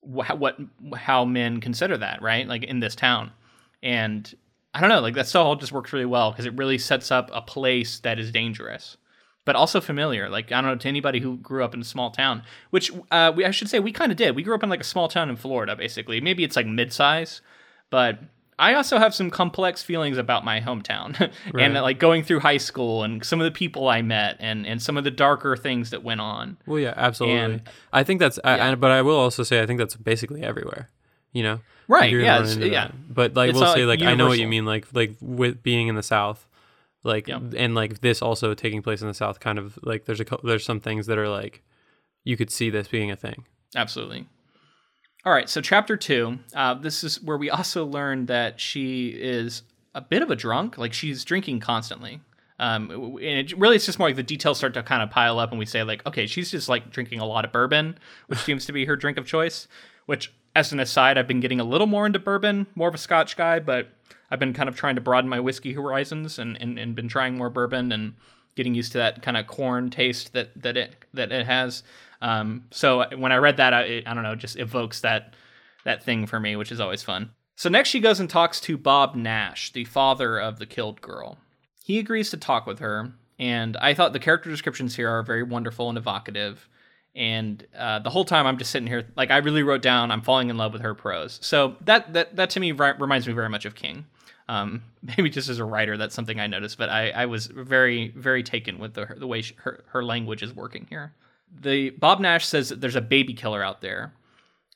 wh- 0.00 0.34
what 0.38 0.56
how 0.96 1.24
men 1.24 1.60
consider 1.60 1.98
that, 1.98 2.22
right? 2.22 2.48
Like 2.48 2.64
in 2.64 2.80
this 2.80 2.94
town, 2.94 3.30
and 3.82 4.34
I 4.72 4.80
don't 4.80 4.88
know, 4.88 5.00
like 5.00 5.14
that 5.14 5.26
stuff 5.26 5.44
all 5.44 5.56
just 5.56 5.72
works 5.72 5.92
really 5.92 6.06
well 6.06 6.30
because 6.30 6.46
it 6.46 6.54
really 6.56 6.78
sets 6.78 7.10
up 7.10 7.30
a 7.32 7.42
place 7.42 7.98
that 8.00 8.18
is 8.18 8.30
dangerous. 8.30 8.96
But 9.46 9.56
also 9.56 9.80
familiar, 9.80 10.28
like 10.28 10.52
I 10.52 10.60
don't 10.60 10.70
know 10.70 10.76
to 10.76 10.88
anybody 10.88 11.18
who 11.18 11.38
grew 11.38 11.64
up 11.64 11.74
in 11.74 11.80
a 11.80 11.84
small 11.84 12.10
town, 12.10 12.42
which 12.70 12.92
uh, 13.10 13.32
we 13.34 13.44
I 13.44 13.50
should 13.50 13.68
say 13.68 13.80
we 13.80 13.90
kind 13.90 14.12
of 14.12 14.18
did. 14.18 14.36
We 14.36 14.42
grew 14.42 14.54
up 14.54 14.62
in 14.62 14.68
like 14.68 14.82
a 14.82 14.84
small 14.84 15.08
town 15.08 15.28
in 15.30 15.36
Florida, 15.36 15.74
basically. 15.74 16.20
Maybe 16.20 16.44
it's 16.44 16.56
like 16.56 16.66
mid-size, 16.66 17.40
but 17.88 18.18
I 18.60 18.74
also 18.74 18.98
have 18.98 19.14
some 19.14 19.30
complex 19.30 19.82
feelings 19.82 20.18
about 20.18 20.44
my 20.44 20.60
hometown 20.60 21.32
and 21.58 21.74
like 21.74 21.98
going 21.98 22.22
through 22.22 22.40
high 22.40 22.58
school 22.58 23.02
and 23.02 23.24
some 23.24 23.40
of 23.40 23.44
the 23.44 23.50
people 23.50 23.88
I 23.88 24.02
met 24.02 24.36
and 24.38 24.66
and 24.66 24.80
some 24.80 24.98
of 24.98 25.04
the 25.04 25.10
darker 25.10 25.56
things 25.56 25.90
that 25.90 26.04
went 26.04 26.20
on. 26.20 26.58
Well, 26.66 26.78
yeah, 26.78 26.92
absolutely. 26.94 27.38
And- 27.40 27.62
I 27.92 28.04
think 28.04 28.20
that's, 28.20 28.38
I, 28.44 28.56
Yeah. 28.56 28.70
I, 28.72 28.74
but 28.74 28.90
I 28.90 29.00
will 29.02 29.16
also 29.16 29.42
say 29.42 29.62
I 29.62 29.66
think 29.66 29.78
that's 29.78 29.96
basically 29.96 30.42
everywhere. 30.42 30.90
You 31.32 31.42
know, 31.44 31.60
Right, 31.88 32.10
You're 32.10 32.20
yeah, 32.22 32.34
run 32.34 32.42
it's- 32.42 32.54
into 32.56 32.68
yeah. 32.68 32.86
that. 32.88 33.14
But 33.14 33.34
like, 33.34 33.50
It's 33.50 33.58
we'll 33.58 33.72
say 33.74 33.84
like, 33.84 34.00
like 34.00 34.08
I 34.08 34.14
know 34.14 34.28
what 34.28 34.38
you 34.38 34.46
mean. 34.48 34.64
Like 34.64 34.86
like 34.92 35.16
with 35.20 35.62
being 35.62 35.88
in 35.88 35.94
the 35.96 36.02
South, 36.02 36.46
like 37.02 37.26
Yeah. 37.28 37.40
and 37.56 37.74
like 37.74 38.00
this 38.00 38.22
also 38.22 38.54
taking 38.54 38.80
place 38.82 39.02
in 39.02 39.08
the 39.08 39.14
South. 39.14 39.40
Kind 39.40 39.58
of 39.58 39.78
like 39.82 40.04
there's 40.04 40.20
a 40.20 40.24
there's 40.44 40.64
some 40.64 40.80
things 40.80 41.06
that 41.06 41.18
are 41.18 41.28
like 41.28 41.62
you 42.24 42.36
could 42.36 42.50
see 42.50 42.70
this 42.70 42.86
being 42.88 43.10
a 43.10 43.16
thing. 43.16 43.44
Absolutely. 43.74 44.26
All 45.24 45.32
right, 45.32 45.48
so 45.50 45.60
chapter 45.60 45.96
two. 45.96 46.38
Uh, 46.54 46.74
this 46.74 47.04
is 47.04 47.22
where 47.22 47.36
we 47.36 47.50
also 47.50 47.84
learn 47.84 48.26
that 48.26 48.58
she 48.60 49.08
is 49.08 49.62
a 49.94 50.00
bit 50.00 50.22
of 50.22 50.30
a 50.30 50.36
drunk. 50.36 50.78
Like 50.78 50.92
she's 50.92 51.24
drinking 51.24 51.60
constantly. 51.60 52.20
Um, 52.58 52.90
and 52.90 53.22
it 53.50 53.58
really, 53.58 53.76
it's 53.76 53.86
just 53.86 53.98
more 53.98 54.08
like 54.08 54.16
the 54.16 54.22
details 54.22 54.58
start 54.58 54.74
to 54.74 54.82
kind 54.82 55.02
of 55.02 55.10
pile 55.10 55.38
up, 55.38 55.50
and 55.50 55.58
we 55.58 55.66
say 55.66 55.82
like, 55.82 56.06
okay, 56.06 56.26
she's 56.26 56.50
just 56.50 56.68
like 56.68 56.90
drinking 56.90 57.18
a 57.20 57.24
lot 57.26 57.44
of 57.44 57.52
bourbon, 57.52 57.98
which 58.28 58.38
seems 58.40 58.64
to 58.66 58.72
be 58.72 58.84
her 58.84 58.96
drink 58.96 59.16
of 59.18 59.26
choice. 59.26 59.66
Which, 60.06 60.32
as 60.54 60.72
an 60.72 60.80
aside, 60.80 61.16
I've 61.16 61.28
been 61.28 61.40
getting 61.40 61.60
a 61.60 61.64
little 61.64 61.86
more 61.86 62.06
into 62.06 62.18
bourbon, 62.18 62.66
more 62.74 62.88
of 62.88 62.94
a 62.94 62.98
Scotch 62.98 63.36
guy, 63.36 63.60
but 63.60 63.88
I've 64.30 64.38
been 64.38 64.52
kind 64.52 64.68
of 64.68 64.76
trying 64.76 64.94
to 64.96 65.00
broaden 65.00 65.28
my 65.28 65.40
whiskey 65.40 65.72
horizons 65.72 66.38
and 66.38 66.60
and, 66.60 66.78
and 66.78 66.94
been 66.94 67.08
trying 67.08 67.36
more 67.36 67.50
bourbon 67.50 67.92
and 67.92 68.14
getting 68.56 68.74
used 68.74 68.92
to 68.92 68.98
that 68.98 69.22
kind 69.22 69.36
of 69.36 69.46
corn 69.46 69.90
taste 69.90 70.32
that 70.32 70.50
that 70.60 70.76
it 70.76 70.96
that 71.14 71.32
it 71.32 71.46
has. 71.46 71.82
Um, 72.22 72.64
so 72.70 73.04
when 73.16 73.32
I 73.32 73.36
read 73.36 73.56
that, 73.56 73.72
I, 73.72 73.82
it, 73.82 74.06
I 74.06 74.14
don't 74.14 74.22
know, 74.22 74.34
just 74.34 74.58
evokes 74.58 75.00
that 75.00 75.34
that 75.84 76.02
thing 76.02 76.26
for 76.26 76.38
me, 76.38 76.56
which 76.56 76.72
is 76.72 76.80
always 76.80 77.02
fun. 77.02 77.30
So 77.56 77.68
next, 77.68 77.90
she 77.90 78.00
goes 78.00 78.20
and 78.20 78.28
talks 78.28 78.60
to 78.62 78.76
Bob 78.76 79.14
Nash, 79.14 79.72
the 79.72 79.84
father 79.84 80.38
of 80.38 80.58
the 80.58 80.66
killed 80.66 81.00
girl. 81.00 81.38
He 81.84 81.98
agrees 81.98 82.30
to 82.30 82.36
talk 82.36 82.66
with 82.66 82.78
her, 82.78 83.12
and 83.38 83.76
I 83.78 83.94
thought 83.94 84.12
the 84.12 84.18
character 84.18 84.50
descriptions 84.50 84.96
here 84.96 85.08
are 85.08 85.22
very 85.22 85.42
wonderful 85.42 85.88
and 85.88 85.98
evocative. 85.98 86.68
And 87.14 87.66
uh, 87.76 87.98
the 87.98 88.10
whole 88.10 88.24
time, 88.24 88.46
I'm 88.46 88.56
just 88.56 88.70
sitting 88.70 88.86
here, 88.86 89.06
like 89.16 89.30
I 89.30 89.38
really 89.38 89.62
wrote 89.62 89.82
down, 89.82 90.10
I'm 90.10 90.22
falling 90.22 90.48
in 90.48 90.56
love 90.56 90.72
with 90.72 90.82
her 90.82 90.94
prose. 90.94 91.38
So 91.42 91.76
that 91.82 92.12
that 92.12 92.36
that 92.36 92.50
to 92.50 92.60
me 92.60 92.72
ri- 92.72 92.94
reminds 92.98 93.26
me 93.26 93.32
very 93.32 93.48
much 93.48 93.64
of 93.64 93.74
King. 93.74 94.06
Um, 94.48 94.82
maybe 95.02 95.30
just 95.30 95.48
as 95.48 95.58
a 95.58 95.64
writer, 95.64 95.96
that's 95.96 96.14
something 96.14 96.38
I 96.38 96.46
noticed, 96.46 96.78
but 96.78 96.88
I, 96.88 97.10
I 97.10 97.26
was 97.26 97.46
very 97.46 98.08
very 98.16 98.42
taken 98.42 98.78
with 98.78 98.94
the 98.94 99.06
the 99.16 99.26
way 99.26 99.42
she, 99.42 99.54
her 99.58 99.82
her 99.88 100.04
language 100.04 100.42
is 100.42 100.54
working 100.54 100.86
here. 100.88 101.12
The 101.60 101.90
Bob 101.90 102.20
Nash 102.20 102.46
says 102.46 102.68
that 102.68 102.80
there's 102.80 102.96
a 102.96 103.00
baby 103.00 103.34
killer 103.34 103.62
out 103.62 103.80
there, 103.80 104.12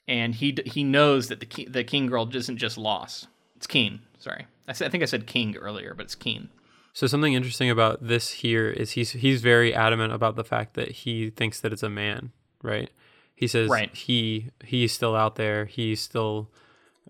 and 0.09 0.35
he 0.35 0.57
he 0.67 0.83
knows 0.83 1.29
that 1.29 1.39
the 1.39 1.65
the 1.67 1.85
King 1.85 2.07
girl 2.07 2.29
isn't 2.35 2.57
just 2.57 2.77
lost. 2.77 3.29
It's 3.57 3.69
Keene. 3.69 4.01
Sorry, 4.19 4.47
I 4.67 4.73
said 4.73 4.89
I 4.89 4.91
think 4.91 5.05
I 5.05 5.07
said 5.07 5.27
King 5.27 5.57
earlier, 5.57 5.95
but 5.95 6.07
it's 6.07 6.17
Keene. 6.17 6.49
So 6.95 7.09
something 7.09 7.35
interesting 7.35 7.71
about 7.71 8.07
this 8.07 8.31
here 8.31 8.71
is 8.71 8.93
he's 8.93 9.11
he's 9.11 9.43
very 9.43 9.75
adamant 9.75 10.13
about 10.13 10.37
the 10.37 10.45
fact 10.45 10.75
that 10.75 10.91
he 10.93 11.29
thinks 11.31 11.61
that 11.61 11.73
it's 11.73 11.83
a 11.83 11.91
man, 11.91 12.31
right? 12.63 12.89
He 13.35 13.49
says 13.49 13.69
Right. 13.69 13.93
he 13.95 14.51
he's 14.65 14.93
still 14.93 15.17
out 15.17 15.35
there, 15.35 15.65
he's 15.65 16.01
still 16.01 16.51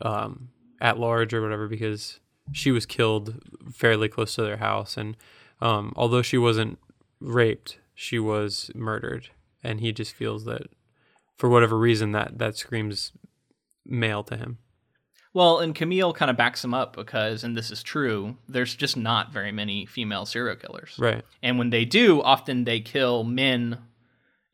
um, 0.00 0.48
at 0.80 0.98
large 0.98 1.34
or 1.34 1.42
whatever 1.42 1.68
because 1.68 2.18
she 2.50 2.70
was 2.72 2.86
killed 2.86 3.42
fairly 3.72 4.08
close 4.08 4.34
to 4.34 4.42
their 4.42 4.56
house, 4.56 4.96
and 4.96 5.16
um, 5.60 5.92
although 5.96 6.22
she 6.22 6.38
wasn't 6.38 6.78
raped, 7.20 7.78
she 7.94 8.18
was 8.18 8.70
murdered, 8.74 9.28
and 9.62 9.80
he 9.80 9.92
just 9.92 10.14
feels 10.14 10.46
that 10.46 10.62
for 11.36 11.50
whatever 11.50 11.78
reason 11.78 12.12
that 12.12 12.38
that 12.38 12.56
screams 12.56 13.12
male 13.84 14.22
to 14.24 14.36
him. 14.38 14.56
Well, 15.34 15.58
and 15.58 15.74
Camille 15.74 16.12
kind 16.12 16.30
of 16.30 16.36
backs 16.36 16.64
him 16.64 16.72
up 16.72 16.94
because, 16.94 17.42
and 17.42 17.56
this 17.56 17.72
is 17.72 17.82
true, 17.82 18.36
there's 18.48 18.74
just 18.74 18.96
not 18.96 19.32
very 19.32 19.50
many 19.50 19.84
female 19.84 20.24
serial 20.26 20.54
killers. 20.56 20.94
Right. 20.96 21.24
And 21.42 21.58
when 21.58 21.70
they 21.70 21.84
do, 21.84 22.22
often 22.22 22.62
they 22.62 22.80
kill 22.80 23.24
men 23.24 23.78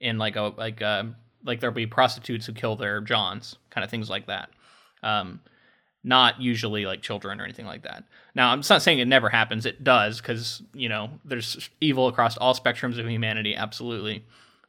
in 0.00 0.16
like 0.16 0.36
a 0.36 0.54
like 0.56 0.80
uh 0.80 1.04
like 1.44 1.60
there'll 1.60 1.74
be 1.74 1.86
prostitutes 1.86 2.46
who 2.46 2.52
kill 2.54 2.76
their 2.76 3.02
johns, 3.02 3.56
kind 3.68 3.84
of 3.84 3.90
things 3.90 4.08
like 4.08 4.26
that. 4.26 4.50
Um, 5.02 5.40
not 6.02 6.40
usually 6.40 6.86
like 6.86 7.02
children 7.02 7.40
or 7.40 7.44
anything 7.44 7.66
like 7.66 7.82
that. 7.82 8.04
Now, 8.34 8.50
I'm 8.52 8.62
not 8.68 8.80
saying 8.82 9.00
it 9.00 9.08
never 9.08 9.28
happens. 9.28 9.66
It 9.66 9.84
does 9.84 10.18
because, 10.20 10.62
you 10.72 10.88
know, 10.88 11.10
there's 11.26 11.68
evil 11.80 12.08
across 12.08 12.38
all 12.38 12.54
spectrums 12.54 12.98
of 12.98 13.06
humanity, 13.06 13.54
absolutely. 13.54 14.24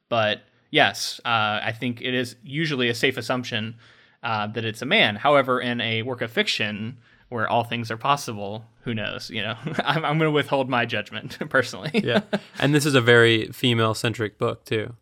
But 0.09 0.41
yes, 0.71 1.21
uh, 1.23 1.61
I 1.63 1.73
think 1.77 2.01
it 2.01 2.13
is 2.13 2.35
usually 2.43 2.89
a 2.89 2.95
safe 2.95 3.15
assumption 3.15 3.75
uh, 4.23 4.47
that 4.47 4.63
it's 4.65 4.81
a 4.81 4.85
man. 4.85 5.15
However, 5.15 5.59
in 5.59 5.81
a 5.81 6.01
work 6.03 6.21
of 6.21 6.31
fiction 6.31 6.97
where 7.29 7.47
all 7.47 7.63
things 7.63 7.89
are 7.89 7.97
possible, 7.97 8.65
who 8.83 8.93
knows? 8.93 9.29
You 9.29 9.41
know, 9.43 9.55
I'm, 9.85 10.03
I'm 10.05 10.17
going 10.17 10.27
to 10.27 10.31
withhold 10.31 10.69
my 10.69 10.85
judgment 10.85 11.37
personally. 11.49 11.91
yeah, 11.93 12.21
and 12.59 12.73
this 12.75 12.85
is 12.85 12.93
a 12.95 13.01
very 13.01 13.47
female 13.47 13.93
centric 13.93 14.37
book 14.37 14.65
too. 14.65 14.95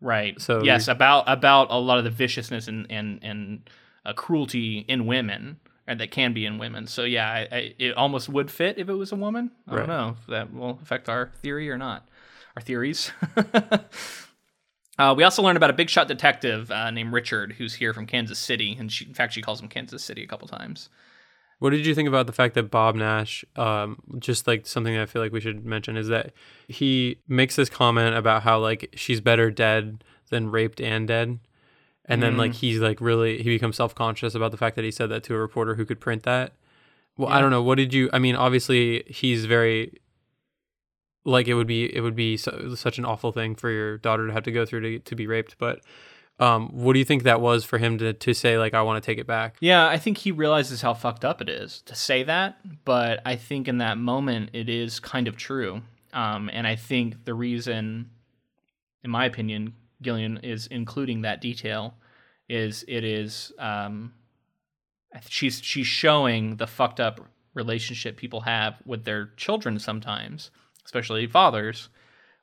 Right. 0.00 0.40
So 0.40 0.62
yes, 0.62 0.88
about 0.88 1.24
about 1.26 1.68
a 1.70 1.78
lot 1.78 1.98
of 1.98 2.04
the 2.04 2.10
viciousness 2.10 2.68
and 2.68 2.86
and 2.90 3.18
and 3.22 3.70
uh, 4.04 4.12
cruelty 4.12 4.84
in 4.88 5.06
women, 5.06 5.60
and 5.86 5.98
that 6.00 6.10
can 6.10 6.32
be 6.34 6.44
in 6.44 6.58
women. 6.58 6.86
So 6.86 7.04
yeah, 7.04 7.30
I, 7.30 7.48
I, 7.56 7.74
it 7.78 7.94
almost 7.96 8.28
would 8.28 8.50
fit 8.50 8.76
if 8.78 8.88
it 8.88 8.94
was 8.94 9.12
a 9.12 9.16
woman. 9.16 9.50
I 9.68 9.70
Right. 9.72 9.78
don't 9.80 9.88
know 9.88 10.16
if 10.20 10.26
that 10.26 10.52
will 10.52 10.78
affect 10.82 11.08
our 11.08 11.30
theory 11.42 11.70
or 11.70 11.78
not, 11.78 12.06
our 12.56 12.62
theories. 12.62 13.12
uh, 14.98 15.14
we 15.16 15.24
also 15.24 15.42
learned 15.42 15.56
about 15.56 15.70
a 15.70 15.74
big 15.74 15.90
shot 15.90 16.08
detective 16.08 16.70
uh, 16.70 16.90
named 16.90 17.12
Richard, 17.12 17.52
who's 17.52 17.74
here 17.74 17.92
from 17.92 18.06
Kansas 18.06 18.38
City, 18.38 18.76
and 18.78 18.92
she, 18.92 19.04
in 19.04 19.14
fact, 19.14 19.32
she 19.32 19.42
calls 19.42 19.60
him 19.60 19.68
Kansas 19.68 20.04
City 20.04 20.22
a 20.22 20.26
couple 20.26 20.46
times. 20.46 20.88
What 21.58 21.70
did 21.70 21.86
you 21.86 21.94
think 21.94 22.08
about 22.08 22.26
the 22.26 22.32
fact 22.32 22.54
that 22.54 22.70
Bob 22.70 22.94
Nash, 22.94 23.44
um, 23.56 23.98
just 24.18 24.46
like 24.46 24.66
something 24.66 24.94
that 24.94 25.02
I 25.02 25.06
feel 25.06 25.22
like 25.22 25.32
we 25.32 25.40
should 25.40 25.64
mention, 25.64 25.96
is 25.96 26.08
that 26.08 26.32
he 26.68 27.18
makes 27.26 27.56
this 27.56 27.70
comment 27.70 28.16
about 28.16 28.42
how 28.42 28.58
like 28.58 28.90
she's 28.94 29.20
better 29.20 29.50
dead 29.50 30.04
than 30.30 30.50
raped 30.50 30.80
and 30.80 31.08
dead, 31.08 31.38
and 32.04 32.22
then 32.22 32.36
like 32.36 32.54
he's 32.54 32.80
like 32.80 33.00
really 33.00 33.38
he 33.38 33.44
becomes 33.44 33.76
self 33.76 33.94
conscious 33.94 34.34
about 34.34 34.50
the 34.50 34.56
fact 34.56 34.76
that 34.76 34.84
he 34.84 34.90
said 34.90 35.08
that 35.10 35.24
to 35.24 35.34
a 35.34 35.38
reporter 35.38 35.74
who 35.74 35.84
could 35.84 36.00
print 36.00 36.24
that. 36.24 36.52
Well, 37.16 37.28
I 37.28 37.40
don't 37.40 37.50
know. 37.50 37.62
What 37.62 37.78
did 37.78 37.94
you? 37.94 38.10
I 38.12 38.18
mean, 38.18 38.36
obviously 38.36 39.04
he's 39.06 39.44
very 39.44 40.00
like 41.24 41.48
it 41.48 41.54
would 41.54 41.66
be 41.66 41.94
it 41.94 42.00
would 42.00 42.16
be 42.16 42.36
such 42.36 42.98
an 42.98 43.04
awful 43.04 43.32
thing 43.32 43.54
for 43.54 43.70
your 43.70 43.98
daughter 43.98 44.26
to 44.26 44.32
have 44.32 44.44
to 44.44 44.52
go 44.52 44.64
through 44.66 44.80
to 44.80 44.98
to 45.00 45.16
be 45.16 45.26
raped, 45.26 45.56
but. 45.58 45.80
Um, 46.40 46.70
what 46.70 46.94
do 46.94 46.98
you 46.98 47.04
think 47.04 47.22
that 47.22 47.40
was 47.40 47.64
for 47.64 47.78
him 47.78 47.96
to, 47.98 48.12
to 48.12 48.34
say 48.34 48.58
like 48.58 48.74
I 48.74 48.82
want 48.82 49.00
to 49.00 49.06
take 49.06 49.18
it 49.18 49.26
back? 49.26 49.56
Yeah, 49.60 49.86
I 49.86 49.98
think 49.98 50.18
he 50.18 50.32
realizes 50.32 50.82
how 50.82 50.92
fucked 50.92 51.24
up 51.24 51.40
it 51.40 51.48
is 51.48 51.82
to 51.82 51.94
say 51.94 52.24
that, 52.24 52.56
but 52.84 53.20
I 53.24 53.36
think 53.36 53.68
in 53.68 53.78
that 53.78 53.98
moment 53.98 54.50
it 54.52 54.68
is 54.68 54.98
kind 54.98 55.28
of 55.28 55.36
true. 55.36 55.82
Um, 56.12 56.50
and 56.52 56.66
I 56.66 56.74
think 56.74 57.24
the 57.24 57.34
reason, 57.34 58.10
in 59.04 59.10
my 59.12 59.26
opinion, 59.26 59.74
Gillian 60.02 60.38
is 60.38 60.66
including 60.66 61.22
that 61.22 61.40
detail 61.40 61.94
is 62.48 62.84
it 62.88 63.04
is 63.04 63.52
um, 63.58 64.12
she's 65.28 65.60
she's 65.62 65.86
showing 65.86 66.56
the 66.56 66.66
fucked 66.66 67.00
up 67.00 67.20
relationship 67.54 68.16
people 68.16 68.40
have 68.40 68.76
with 68.84 69.04
their 69.04 69.30
children 69.36 69.78
sometimes, 69.78 70.50
especially 70.84 71.26
fathers, 71.26 71.88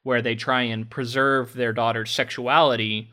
where 0.04 0.22
they 0.22 0.36
try 0.36 0.62
and 0.64 0.90
preserve 0.90 1.54
their 1.54 1.74
daughter's 1.74 2.12
sexuality 2.12 3.12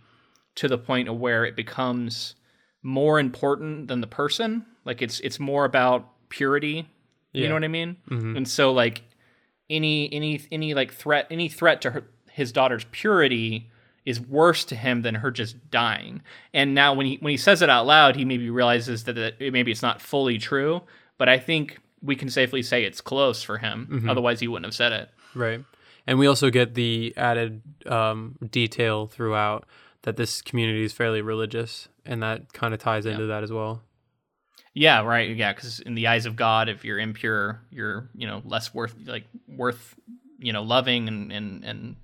to 0.57 0.69
the 0.69 0.79
point 0.79 1.09
of 1.09 1.17
where 1.19 1.45
it 1.45 1.55
becomes 1.57 2.35
more 2.83 3.19
important 3.21 3.89
than 3.89 4.01
the 4.01 4.07
person. 4.07 4.65
Like 4.85 5.03
it's 5.03 5.21
it's 5.21 5.39
more 5.39 5.65
about 5.65 6.09
purity. 6.31 6.89
You 7.33 7.43
Yeah. 7.43 7.49
know 7.49 7.55
what 7.55 7.65
I 7.65 7.69
mean? 7.69 7.97
Mhm. 8.09 8.37
And 8.37 8.49
so 8.49 8.73
like 8.73 9.03
any 9.71 10.11
any 10.13 10.41
any 10.51 10.75
like 10.75 10.93
threat 10.93 11.27
any 11.31 11.49
threat 11.49 11.81
to 11.83 11.91
her, 11.91 12.05
his 12.31 12.53
daughter's 12.53 12.85
purity 12.91 13.71
is 14.07 14.19
worse 14.21 14.65
to 14.65 14.75
him 14.75 15.03
than 15.03 15.17
her 15.17 15.31
just 15.31 15.71
dying. 15.71 16.23
And 16.55 16.75
now 16.75 16.95
when 16.95 17.05
he 17.07 17.17
when 17.21 17.31
he 17.33 17.37
says 17.37 17.61
it 17.61 17.69
out 17.69 17.87
loud, 17.87 18.17
he 18.17 18.25
maybe 18.25 18.49
realizes 18.49 19.05
that, 19.05 19.13
that 19.15 19.35
it, 19.39 19.53
maybe 19.53 19.71
it's 19.71 19.83
not 19.83 20.01
fully 20.01 20.39
true, 20.39 20.83
but 21.19 21.29
I 21.29 21.39
think 21.39 21.79
we 22.01 22.17
can 22.17 22.31
safely 22.31 22.63
say 22.63 22.85
it's 22.85 23.01
close 23.03 23.43
for 23.43 23.59
him. 23.59 24.07
Otherwise, 24.09 24.39
he 24.41 24.47
wouldn't 24.49 24.67
have 24.67 24.75
said 24.75 24.93
it. 24.93 25.11
Right. 25.39 25.65
And 26.07 26.19
we 26.19 26.27
also 26.27 26.51
get 26.51 26.75
the 26.75 27.15
added 27.17 27.63
um, 27.87 28.37
detail 28.51 29.07
throughout 29.07 29.67
that 30.03 30.17
this 30.17 30.43
community 30.43 30.85
is 30.85 30.93
fairly 30.93 31.21
religious, 31.21 31.89
and 32.05 32.23
that 32.23 32.53
kind 32.53 32.73
of 32.73 32.81
ties 32.81 33.05
into 33.05 33.27
that 33.27 33.43
as 33.43 33.53
well. 33.53 33.83
Yeah, 34.73 35.03
right. 35.03 35.37
Yeah, 35.37 35.53
because 35.53 35.81
in 35.81 35.95
the 35.95 36.07
eyes 36.07 36.25
of 36.25 36.37
God, 36.37 36.69
if 36.69 36.85
you're 36.85 36.99
impure, 36.99 37.61
you're 37.71 38.09
you 38.15 38.27
know 38.27 38.43
less 38.45 38.73
worth 38.73 38.95
like 39.07 39.25
worth 39.47 39.95
you 40.39 40.53
know 40.53 40.63
loving 40.63 41.09
and 41.09 41.33
and 41.33 41.65
and 41.65 41.97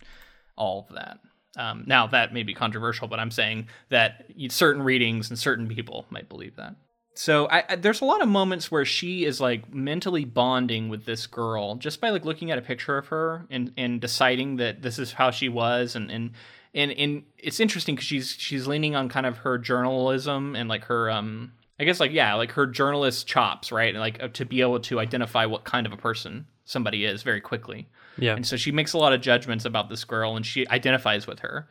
all 0.56 0.86
of 0.88 0.94
that. 0.96 1.18
Um, 1.56 1.84
now 1.86 2.06
that 2.08 2.34
may 2.34 2.42
be 2.42 2.52
controversial, 2.52 3.08
but 3.08 3.20
I'm 3.20 3.30
saying 3.30 3.68
that 3.88 4.26
certain 4.48 4.82
readings 4.82 5.30
and 5.30 5.38
certain 5.38 5.68
people 5.68 6.04
might 6.10 6.28
believe 6.28 6.56
that. 6.56 6.74
So 7.14 7.46
I, 7.48 7.64
I, 7.68 7.76
there's 7.76 8.00
a 8.00 8.04
lot 8.04 8.22
of 8.22 8.28
moments 8.28 8.72
where 8.72 8.84
she 8.84 9.24
is 9.24 9.40
like 9.40 9.72
mentally 9.72 10.24
bonding 10.24 10.88
with 10.88 11.04
this 11.04 11.28
girl 11.28 11.76
just 11.76 12.00
by 12.00 12.10
like 12.10 12.24
looking 12.24 12.50
at 12.50 12.58
a 12.58 12.62
picture 12.62 12.98
of 12.98 13.06
her 13.08 13.46
and 13.50 13.72
and 13.76 14.00
deciding 14.00 14.56
that 14.56 14.82
this 14.82 14.98
is 14.98 15.12
how 15.12 15.30
she 15.30 15.48
was 15.48 15.94
and 15.94 16.10
and 16.10 16.32
and, 16.74 16.90
and 16.90 17.22
it's 17.38 17.60
interesting 17.60 17.94
because 17.94 18.06
she's 18.06 18.30
she's 18.36 18.66
leaning 18.66 18.96
on 18.96 19.08
kind 19.08 19.26
of 19.26 19.38
her 19.38 19.58
journalism 19.58 20.56
and 20.56 20.68
like 20.68 20.86
her 20.86 21.08
um 21.08 21.52
I 21.78 21.84
guess 21.84 22.00
like 22.00 22.10
yeah 22.10 22.34
like 22.34 22.50
her 22.52 22.66
journalist 22.66 23.28
chops 23.28 23.70
right? 23.70 23.94
And 23.94 24.00
like 24.00 24.20
uh, 24.20 24.28
to 24.28 24.44
be 24.44 24.60
able 24.60 24.80
to 24.80 24.98
identify 24.98 25.46
what 25.46 25.62
kind 25.64 25.86
of 25.86 25.92
a 25.92 25.96
person 25.96 26.46
somebody 26.64 27.04
is 27.04 27.22
very 27.22 27.40
quickly. 27.40 27.88
Yeah. 28.18 28.34
and 28.34 28.46
so 28.46 28.56
she 28.56 28.72
makes 28.72 28.92
a 28.92 28.98
lot 28.98 29.12
of 29.12 29.20
judgments 29.20 29.64
about 29.64 29.88
this 29.88 30.02
girl 30.04 30.34
and 30.34 30.44
she 30.44 30.66
identifies 30.68 31.26
with 31.28 31.40
her. 31.40 31.68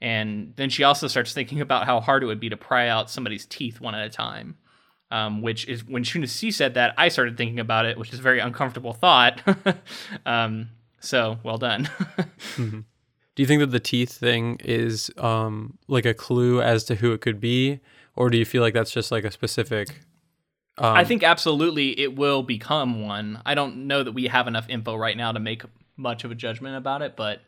And 0.00 0.52
then 0.56 0.70
she 0.70 0.82
also 0.84 1.06
starts 1.08 1.32
thinking 1.32 1.60
about 1.60 1.86
how 1.86 2.00
hard 2.00 2.22
it 2.22 2.26
would 2.26 2.40
be 2.40 2.48
to 2.48 2.56
pry 2.56 2.88
out 2.88 3.10
somebody's 3.10 3.46
teeth 3.46 3.80
one 3.80 3.94
at 3.94 4.04
a 4.04 4.10
time 4.10 4.56
um, 5.14 5.42
which 5.42 5.66
is 5.68 5.84
when 5.84 6.02
she 6.02 6.50
said 6.50 6.74
that 6.74 6.94
I 6.98 7.08
started 7.08 7.36
thinking 7.36 7.60
about 7.60 7.86
it 7.86 7.98
which 7.98 8.12
is 8.12 8.18
a 8.18 8.22
very 8.22 8.40
uncomfortable 8.40 8.92
thought 8.92 9.40
um, 10.26 10.68
so 11.00 11.38
well 11.42 11.58
done 11.58 11.88
Do 13.34 13.42
you 13.42 13.46
think 13.46 13.60
that 13.60 13.72
the 13.72 13.80
teeth 13.80 14.12
thing 14.12 14.60
is 14.64 15.10
um, 15.18 15.76
like 15.88 16.06
a 16.06 16.14
clue 16.14 16.62
as 16.62 16.84
to 16.84 16.94
who 16.94 17.12
it 17.12 17.20
could 17.20 17.40
be, 17.40 17.80
or 18.14 18.30
do 18.30 18.38
you 18.38 18.44
feel 18.44 18.62
like 18.62 18.74
that's 18.74 18.92
just 18.92 19.10
like 19.10 19.24
a 19.24 19.30
specific? 19.30 19.88
Um, 20.78 20.96
I 20.96 21.04
think 21.04 21.24
absolutely 21.24 21.98
it 21.98 22.16
will 22.16 22.42
become 22.42 23.04
one. 23.04 23.40
I 23.44 23.54
don't 23.54 23.88
know 23.88 24.04
that 24.04 24.12
we 24.12 24.28
have 24.28 24.46
enough 24.46 24.68
info 24.68 24.94
right 24.94 25.16
now 25.16 25.32
to 25.32 25.40
make 25.40 25.62
much 25.96 26.22
of 26.22 26.30
a 26.30 26.34
judgment 26.34 26.76
about 26.76 27.02
it, 27.02 27.16
but 27.16 27.40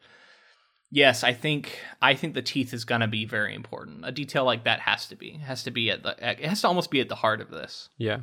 yes, 0.90 1.24
I 1.24 1.32
think 1.32 1.78
I 2.00 2.14
think 2.14 2.34
the 2.34 2.42
teeth 2.42 2.72
is 2.74 2.84
going 2.84 3.00
to 3.00 3.06
be 3.06 3.24
very 3.24 3.54
important. 3.54 4.04
A 4.04 4.12
detail 4.12 4.44
like 4.44 4.64
that 4.64 4.80
has 4.80 5.06
to 5.08 5.16
be 5.16 5.34
it 5.34 5.40
has 5.40 5.62
to 5.64 5.70
be 5.70 5.90
at 5.90 6.02
the 6.02 6.16
it 6.20 6.44
has 6.46 6.60
to 6.62 6.68
almost 6.68 6.90
be 6.90 7.00
at 7.00 7.08
the 7.08 7.14
heart 7.16 7.40
of 7.40 7.50
this. 7.50 7.88
Yeah. 7.98 8.18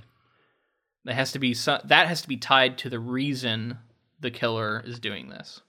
that 1.06 1.16
has 1.16 1.32
to 1.34 1.40
be 1.40 1.54
so, 1.54 1.80
that 1.86 2.08
has 2.08 2.22
to 2.22 2.28
be 2.28 2.38
tied 2.38 2.78
to 2.80 2.90
the 2.90 3.00
reason 3.00 3.78
the 4.20 4.32
killer 4.32 4.82
is 4.86 5.00
doing 5.00 5.30
this. 5.30 5.62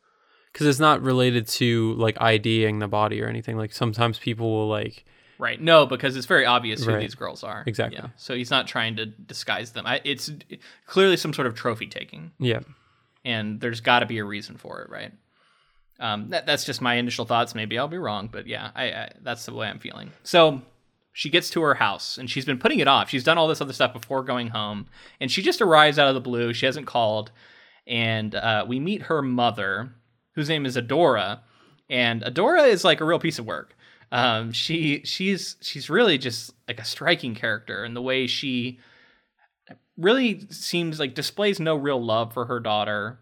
Because 0.52 0.68
it's 0.68 0.78
not 0.78 1.02
related 1.02 1.48
to 1.48 1.94
like 1.94 2.16
IDing 2.20 2.78
the 2.78 2.86
body 2.86 3.20
or 3.20 3.26
anything. 3.26 3.56
Like 3.56 3.72
sometimes 3.72 4.18
people 4.18 4.52
will 4.52 4.68
like, 4.68 5.04
Right. 5.36 5.60
No, 5.60 5.84
because 5.84 6.14
it's 6.14 6.26
very 6.26 6.46
obvious 6.46 6.84
who 6.84 6.92
Right. 6.92 7.00
these 7.00 7.16
girls 7.16 7.42
are. 7.42 7.64
Exactly. 7.66 7.98
Yeah. 7.98 8.10
So 8.16 8.36
he's 8.36 8.52
not 8.52 8.68
trying 8.68 8.94
to 8.96 9.06
disguise 9.06 9.72
them. 9.72 9.84
I, 9.84 10.00
it's 10.04 10.30
clearly 10.86 11.16
some 11.16 11.32
sort 11.32 11.48
of 11.48 11.56
trophy 11.56 11.88
taking. 11.88 12.30
yeah, 12.38 12.60
and 13.24 13.60
there's 13.60 13.80
got 13.80 13.98
to 14.00 14.06
be 14.06 14.18
a 14.18 14.24
reason 14.24 14.56
for 14.56 14.82
it, 14.82 14.90
right? 14.90 15.10
Um, 16.00 16.30
that, 16.30 16.46
that's 16.46 16.64
just 16.64 16.80
my 16.80 16.94
initial 16.94 17.24
thoughts. 17.24 17.54
Maybe 17.54 17.78
I'll 17.78 17.88
be 17.88 17.98
wrong, 17.98 18.28
but 18.30 18.46
yeah, 18.46 18.70
I, 18.74 18.84
I 18.84 19.12
that's 19.22 19.46
the 19.46 19.54
way 19.54 19.68
I'm 19.68 19.78
feeling. 19.78 20.10
So 20.22 20.62
she 21.12 21.30
gets 21.30 21.50
to 21.50 21.62
her 21.62 21.74
house 21.74 22.18
and 22.18 22.28
she's 22.28 22.44
been 22.44 22.58
putting 22.58 22.80
it 22.80 22.88
off. 22.88 23.08
She's 23.08 23.24
done 23.24 23.38
all 23.38 23.46
this 23.46 23.60
other 23.60 23.72
stuff 23.72 23.92
before 23.92 24.22
going 24.24 24.48
home, 24.48 24.86
and 25.20 25.30
she 25.30 25.42
just 25.42 25.62
arrives 25.62 25.98
out 25.98 26.08
of 26.08 26.14
the 26.14 26.20
blue. 26.20 26.52
She 26.52 26.66
hasn't 26.66 26.86
called, 26.86 27.30
and 27.86 28.34
uh, 28.34 28.64
we 28.66 28.80
meet 28.80 29.02
her 29.02 29.22
mother, 29.22 29.94
whose 30.32 30.48
name 30.48 30.66
is 30.66 30.76
Adora, 30.76 31.40
and 31.88 32.22
Adora 32.22 32.68
is 32.68 32.84
like 32.84 33.00
a 33.00 33.04
real 33.04 33.18
piece 33.20 33.38
of 33.38 33.46
work. 33.46 33.76
Um, 34.10 34.52
she 34.52 35.02
she's 35.04 35.56
she's 35.60 35.90
really 35.90 36.18
just 36.18 36.52
like 36.68 36.80
a 36.80 36.84
striking 36.84 37.34
character 37.34 37.82
and 37.84 37.96
the 37.96 38.02
way 38.02 38.26
she 38.26 38.78
really 39.96 40.46
seems 40.50 40.98
like 40.98 41.14
displays 41.14 41.60
no 41.60 41.76
real 41.76 42.02
love 42.02 42.32
for 42.32 42.46
her 42.46 42.60
daughter. 42.60 43.18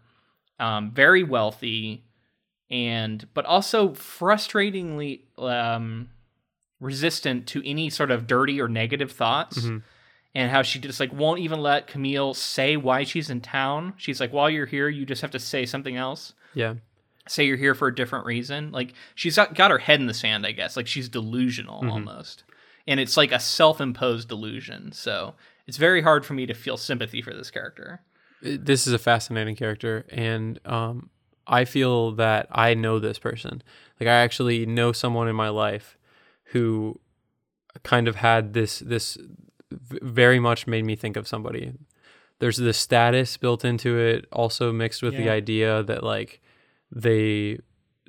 Um, 0.59 0.91
very 0.91 1.23
wealthy, 1.23 2.03
and 2.69 3.27
but 3.33 3.45
also 3.45 3.89
frustratingly 3.89 5.21
um, 5.37 6.09
resistant 6.79 7.47
to 7.47 7.61
any 7.67 7.89
sort 7.89 8.11
of 8.11 8.27
dirty 8.27 8.59
or 8.61 8.67
negative 8.67 9.11
thoughts. 9.11 9.59
Mhm. 9.59 9.83
And 10.35 10.49
how 10.49 10.63
she 10.63 10.79
just 10.79 10.99
like 10.99 11.13
won't 11.13 11.41
even 11.41 11.61
let 11.61 11.85
Camille 11.85 12.33
say 12.33 12.75
why 12.75 13.03
she's 13.03 13.29
in 13.29 13.39
town. 13.39 13.93
She's 13.97 14.19
like, 14.19 14.33
while 14.33 14.49
you're 14.49 14.65
here, 14.65 14.89
you 14.89 15.05
just 15.05 15.21
have 15.21 15.29
to 15.31 15.39
say 15.39 15.65
something 15.65 15.95
else. 15.95 16.33
yeah, 16.55 16.73
Say 17.27 17.45
you're 17.45 17.55
here 17.55 17.75
for 17.75 17.87
a 17.87 17.93
different 17.95 18.25
reason. 18.25 18.71
Like 18.71 18.93
she's 19.13 19.35
got, 19.35 19.53
got 19.53 19.69
her 19.71 19.77
head 19.77 19.99
in 19.99 20.07
the 20.07 20.13
sand, 20.13 20.45
I 20.45 20.51
guess. 20.51 20.75
Like 20.75 20.87
she's 20.87 21.07
delusional 21.07 21.87
almost. 21.87 22.43
And 22.87 22.99
it's 22.99 23.15
like 23.15 23.31
a 23.31 23.39
self 23.39 23.79
imposed 23.79 24.27
delusion. 24.27 24.91
So 24.91 25.35
it's 25.67 25.77
very 25.77 26.01
hard 26.01 26.25
for 26.25 26.33
me 26.33 26.47
to 26.47 26.53
feel 26.55 26.77
sympathy 26.77 27.21
for 27.21 27.33
this 27.33 27.51
character. 27.51 28.01
This 28.41 28.87
is 28.87 28.93
a 28.93 28.99
fascinating 28.99 29.55
character, 29.55 30.05
and 30.09 30.59
um, 30.65 31.09
I 31.47 31.65
feel 31.65 32.11
that 32.13 32.47
I 32.51 32.73
know 32.73 32.99
this 32.99 33.19
person. 33.19 33.61
Like 33.99 34.07
I 34.07 34.21
actually 34.21 34.65
know 34.65 34.91
someone 34.91 35.27
in 35.27 35.35
my 35.35 35.49
life 35.49 35.97
who 36.45 36.99
kind 37.83 38.07
of 38.07 38.17
had 38.17 38.53
this 38.53 38.79
this 38.79 39.17
very 39.71 40.39
much 40.39 40.67
made 40.67 40.85
me 40.85 40.95
think 40.95 41.17
of 41.17 41.27
somebody. 41.27 41.73
There's 42.39 42.57
the 42.57 42.73
status 42.73 43.37
built 43.37 43.63
into 43.65 43.97
it, 43.97 44.25
also 44.31 44.71
mixed 44.71 45.01
with 45.01 45.15
the 45.15 45.29
idea 45.29 45.83
that 45.83 46.03
like 46.03 46.41
they 46.91 47.59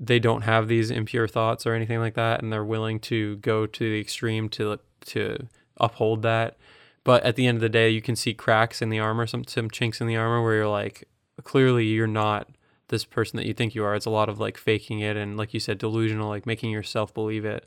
they 0.00 0.18
don't 0.18 0.42
have 0.42 0.68
these 0.68 0.90
impure 0.90 1.28
thoughts 1.28 1.66
or 1.66 1.74
anything 1.74 2.00
like 2.00 2.14
that, 2.14 2.42
and 2.42 2.52
they're 2.52 2.64
willing 2.64 2.98
to 3.00 3.36
go 3.36 3.66
to 3.66 3.90
the 3.90 4.00
extreme 4.00 4.48
to 4.50 4.78
to 5.06 5.46
uphold 5.76 6.22
that. 6.22 6.56
But 7.04 7.22
at 7.22 7.36
the 7.36 7.46
end 7.46 7.56
of 7.56 7.62
the 7.62 7.68
day, 7.68 7.90
you 7.90 8.02
can 8.02 8.16
see 8.16 8.34
cracks 8.34 8.80
in 8.82 8.88
the 8.88 8.98
armor, 8.98 9.26
some 9.26 9.44
some 9.44 9.70
chinks 9.70 10.00
in 10.00 10.06
the 10.06 10.16
armor, 10.16 10.42
where 10.42 10.54
you're 10.54 10.68
like, 10.68 11.08
clearly 11.42 11.86
you're 11.86 12.06
not 12.06 12.48
this 12.88 13.04
person 13.04 13.36
that 13.38 13.46
you 13.46 13.54
think 13.54 13.74
you 13.74 13.84
are. 13.84 13.94
It's 13.94 14.06
a 14.06 14.10
lot 14.10 14.28
of 14.28 14.38
like 14.40 14.56
faking 14.58 15.00
it 15.00 15.16
and, 15.16 15.36
like 15.36 15.54
you 15.54 15.60
said, 15.60 15.78
delusional, 15.78 16.28
like 16.28 16.46
making 16.46 16.70
yourself 16.70 17.12
believe 17.14 17.44
it. 17.44 17.66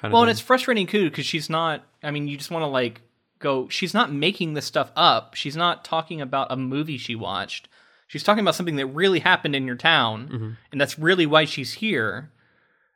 Kind 0.00 0.12
Well, 0.12 0.22
of 0.22 0.28
and 0.28 0.30
it's 0.32 0.40
frustrating 0.40 0.86
too 0.86 1.10
because 1.10 1.26
she's 1.26 1.48
not. 1.50 1.84
I 2.02 2.10
mean, 2.10 2.26
you 2.28 2.36
just 2.36 2.50
want 2.50 2.62
to 2.62 2.66
like 2.68 3.02
go. 3.38 3.68
She's 3.68 3.94
not 3.94 4.12
making 4.12 4.54
this 4.54 4.64
stuff 4.66 4.90
up. 4.96 5.34
She's 5.34 5.56
not 5.56 5.84
talking 5.84 6.20
about 6.20 6.48
a 6.50 6.56
movie 6.56 6.96
she 6.98 7.14
watched. 7.14 7.68
She's 8.08 8.22
talking 8.22 8.40
about 8.42 8.54
something 8.54 8.76
that 8.76 8.86
really 8.86 9.20
happened 9.20 9.54
in 9.56 9.66
your 9.66 9.76
town, 9.76 10.28
Mm-hmm. 10.28 10.50
and 10.72 10.80
that's 10.80 10.98
really 10.98 11.24
why 11.26 11.44
she's 11.46 11.74
here. 11.74 12.30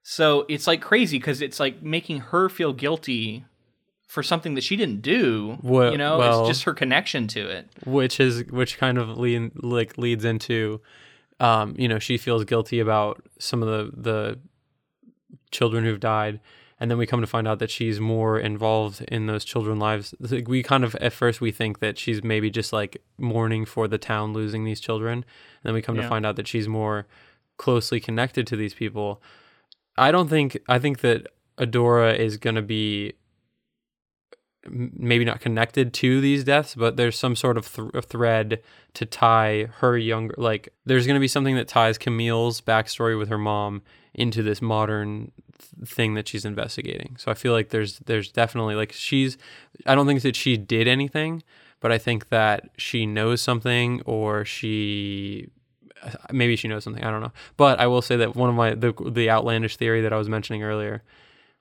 So 0.03 0.47
it's 0.49 0.67
like 0.67 0.81
crazy 0.83 1.19
because 1.19 1.41
it's 1.43 1.59
like 1.61 1.83
making 1.83 2.21
her 2.21 2.49
feel 2.49 2.73
guilty 2.73 3.45
for 4.07 4.23
something 4.23 4.55
that 4.55 4.63
she 4.65 4.77
didn't 4.77 5.03
do. 5.03 5.59
Well- 5.63 5.91
you 5.93 5.99
know, 5.99 6.19
well- 6.19 6.41
it's 6.43 6.49
just 6.49 6.65
her 6.65 6.75
connection 6.75 7.27
to 7.29 7.49
it. 7.49 7.69
which 7.85 8.21
is 8.21 8.45
which 8.51 8.79
kind 8.79 8.99
of 8.99 9.17
lean, 9.19 9.53
like 9.57 9.99
leads 9.99 10.25
into 10.25 10.81
um 11.41 11.75
you 11.79 11.87
know 11.89 11.99
she 11.99 12.17
feels 12.19 12.45
guilty 12.45 12.81
about 12.81 13.23
some 13.39 13.63
of 13.63 13.69
the 13.69 13.91
the 14.01 14.39
children 15.51 15.85
who've 15.85 16.01
died. 16.01 16.41
And 16.79 16.91
then 16.91 16.99
we 16.99 17.07
come 17.07 17.23
to 17.23 17.27
find 17.27 17.49
out 17.49 17.59
that 17.61 17.71
she's 17.71 18.01
more 18.01 18.39
involved 18.39 19.01
in 19.09 19.25
those 19.27 19.47
children's 19.47 19.81
lives. 19.81 20.15
Like, 20.21 20.47
we 20.47 20.63
kind 20.63 20.85
of 20.85 20.95
at 20.97 21.15
first 21.15 21.41
we 21.41 21.51
think 21.51 21.79
that 21.79 21.97
she's 21.99 22.23
maybe 22.23 22.51
just 22.51 22.71
like 22.71 23.03
mourning 23.17 23.65
for 23.65 23.89
the 23.89 23.97
town 23.97 24.35
losing 24.35 24.65
these 24.65 24.79
children. 24.79 25.15
And 25.21 25.25
then 25.63 25.73
we 25.73 25.81
come 25.81 25.97
Yeah. 25.97 26.03
to 26.03 26.09
find 26.09 26.27
out 26.27 26.37
that 26.37 26.47
she's 26.47 26.69
more 26.69 27.07
closely 27.57 27.99
connected 27.99 28.47
to 28.49 28.57
these 28.57 28.75
people. 28.75 29.23
I 29.97 30.11
don't 30.11 30.29
think 30.29 30.59
i 30.69 30.79
think 30.79 31.01
that 31.01 31.29
adora 31.59 32.15
is 32.19 32.37
going 32.37 32.57
to 32.57 32.63
be 32.63 33.15
maybe 34.71 35.25
not 35.25 35.41
connected 35.41 35.93
to 35.95 36.21
these 36.21 36.45
deaths, 36.45 36.75
but 36.75 36.97
there's 36.97 37.19
some 37.19 37.37
sort 37.37 37.57
of 37.57 37.73
th- 37.73 38.05
thread 38.05 38.61
to 38.95 39.07
tie 39.07 39.69
her 39.79 39.97
younger. 39.97 40.35
Like, 40.39 40.73
there's 40.85 41.07
going 41.07 41.15
to 41.15 41.21
be 41.21 41.29
something 41.29 41.57
that 41.57 41.69
ties 41.69 41.99
Camille's 41.99 42.61
backstory 42.61 43.19
with 43.19 43.29
her 43.29 43.39
mom 43.39 43.83
into 44.15 44.43
this 44.43 44.63
modern 44.63 45.31
th- 45.59 45.89
thing 45.89 46.15
that 46.15 46.27
she's 46.29 46.45
investigating. 46.45 47.17
So 47.19 47.31
I 47.31 47.35
feel 47.35 47.53
like 47.53 47.69
there's 47.69 47.99
there's 48.01 48.31
definitely 48.31 48.75
like 48.75 48.93
she's. 48.93 49.37
I 49.85 49.95
don't 49.95 50.07
think 50.07 50.23
that 50.23 50.37
she 50.37 50.57
did 50.57 50.89
anything, 50.89 51.43
but 51.81 51.93
I 51.93 51.99
think 51.99 52.31
that 52.31 52.71
she 52.77 53.07
knows 53.07 53.41
something 53.41 54.01
or 54.07 54.45
she. 54.45 55.49
Uh, 56.03 56.11
maybe 56.33 56.57
she 56.57 56.69
knows 56.69 56.85
something. 56.85 57.05
I 57.05 57.11
don't 57.11 57.23
know, 57.23 57.33
but 57.57 57.79
I 57.79 57.87
will 57.87 58.03
say 58.03 58.17
that 58.17 58.35
one 58.35 58.49
of 58.49 58.57
my 58.57 58.75
the 58.75 58.93
the 59.11 59.31
outlandish 59.31 59.77
theory 59.77 60.01
that 60.03 60.13
I 60.13 60.17
was 60.17 60.29
mentioning 60.29 60.63
earlier 60.63 61.03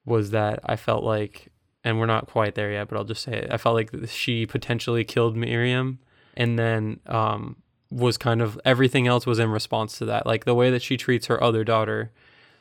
was 0.06 0.32
that 0.32 0.60
I 0.64 0.76
felt 0.76 1.04
like 1.04 1.52
and 1.86 2.00
we're 2.00 2.06
not 2.08 2.28
quite 2.28 2.56
there 2.56 2.72
yet, 2.72 2.90
but 2.90 2.98
I'll 2.98 3.06
just 3.06 3.24
say 3.24 3.34
it. 3.34 3.48
I 3.52 3.58
felt 3.58 3.76
like 3.76 3.92
she 4.10 4.46
potentially 4.46 5.06
killed 5.06 5.38
Marian, 5.38 6.00
and 6.36 6.60
then 6.60 7.00
um, 7.06 7.58
was 7.92 8.18
kind 8.18 8.42
of 8.42 8.60
everything 8.66 9.08
else 9.08 9.26
was 9.26 9.40
in 9.40 9.50
response 9.52 9.98
to 10.00 10.06
that, 10.06 10.26
like 10.26 10.44
the 10.44 10.56
way 10.56 10.72
that 10.72 10.82
she 10.82 10.98
treats 10.98 11.28
her 11.28 11.42
other 11.42 11.64
daughter. 11.64 12.12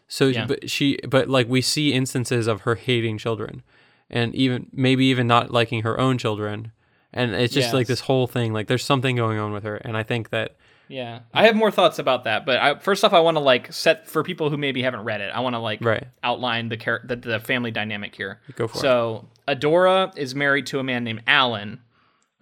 So, 0.07 0.27
Yeah. 0.27 0.45
but 0.47 0.71
she, 0.71 0.99
but 1.09 1.29
like 1.29 1.49
we 1.49 1.63
see 1.63 1.93
instances 1.95 2.47
of 2.47 2.61
her 2.61 2.75
hating 2.75 3.17
children, 3.19 3.63
and 4.11 4.35
even 4.35 4.69
maybe 4.73 5.07
even 5.07 5.27
not 5.27 5.51
liking 5.51 5.83
her 5.83 5.99
own 5.99 6.19
children, 6.19 6.71
and 7.13 7.35
it's 7.35 7.55
just 7.55 7.73
like 7.73 7.87
this 7.87 8.01
whole 8.01 8.27
thing. 8.27 8.53
Like 8.53 8.67
there's 8.67 8.85
something 8.85 9.17
going 9.17 9.39
on 9.39 9.53
with 9.53 9.65
her, 9.65 9.77
and 9.77 9.97
I 9.97 10.03
think 10.03 10.29
that 10.29 10.55
Yeah, 10.89 11.21
I 11.33 11.47
have 11.47 11.57
more 11.57 11.71
thoughts 11.71 11.99
about 11.99 12.25
that, 12.25 12.45
but 12.45 12.59
I, 12.59 12.79
first 12.79 13.05
off, 13.05 13.13
I 13.13 13.21
want 13.21 13.37
to 13.37 13.41
like 13.41 13.73
set 13.73 14.07
for 14.07 14.23
people 14.23 14.51
who 14.51 14.57
maybe 14.57 14.83
haven't 14.83 15.05
read 15.05 15.21
it. 15.21 15.31
I 15.35 15.41
want 15.41 15.55
to 15.55 15.59
like 15.59 15.83
right, 15.83 16.07
outline 16.23 16.69
the, 16.69 16.77
char- 16.77 17.03
the 17.05 17.17
the 17.17 17.41
family 17.41 17.71
dynamic 17.71 18.15
here. 18.15 18.41
go 18.55 18.69
for 18.69 18.79
it. 18.79 18.81
So 18.81 19.29
Adora 19.49 20.17
is 20.17 20.35
married 20.35 20.67
to 20.67 20.79
a 20.79 20.85
man 20.85 21.05
named 21.05 21.23
Alan, 21.27 21.81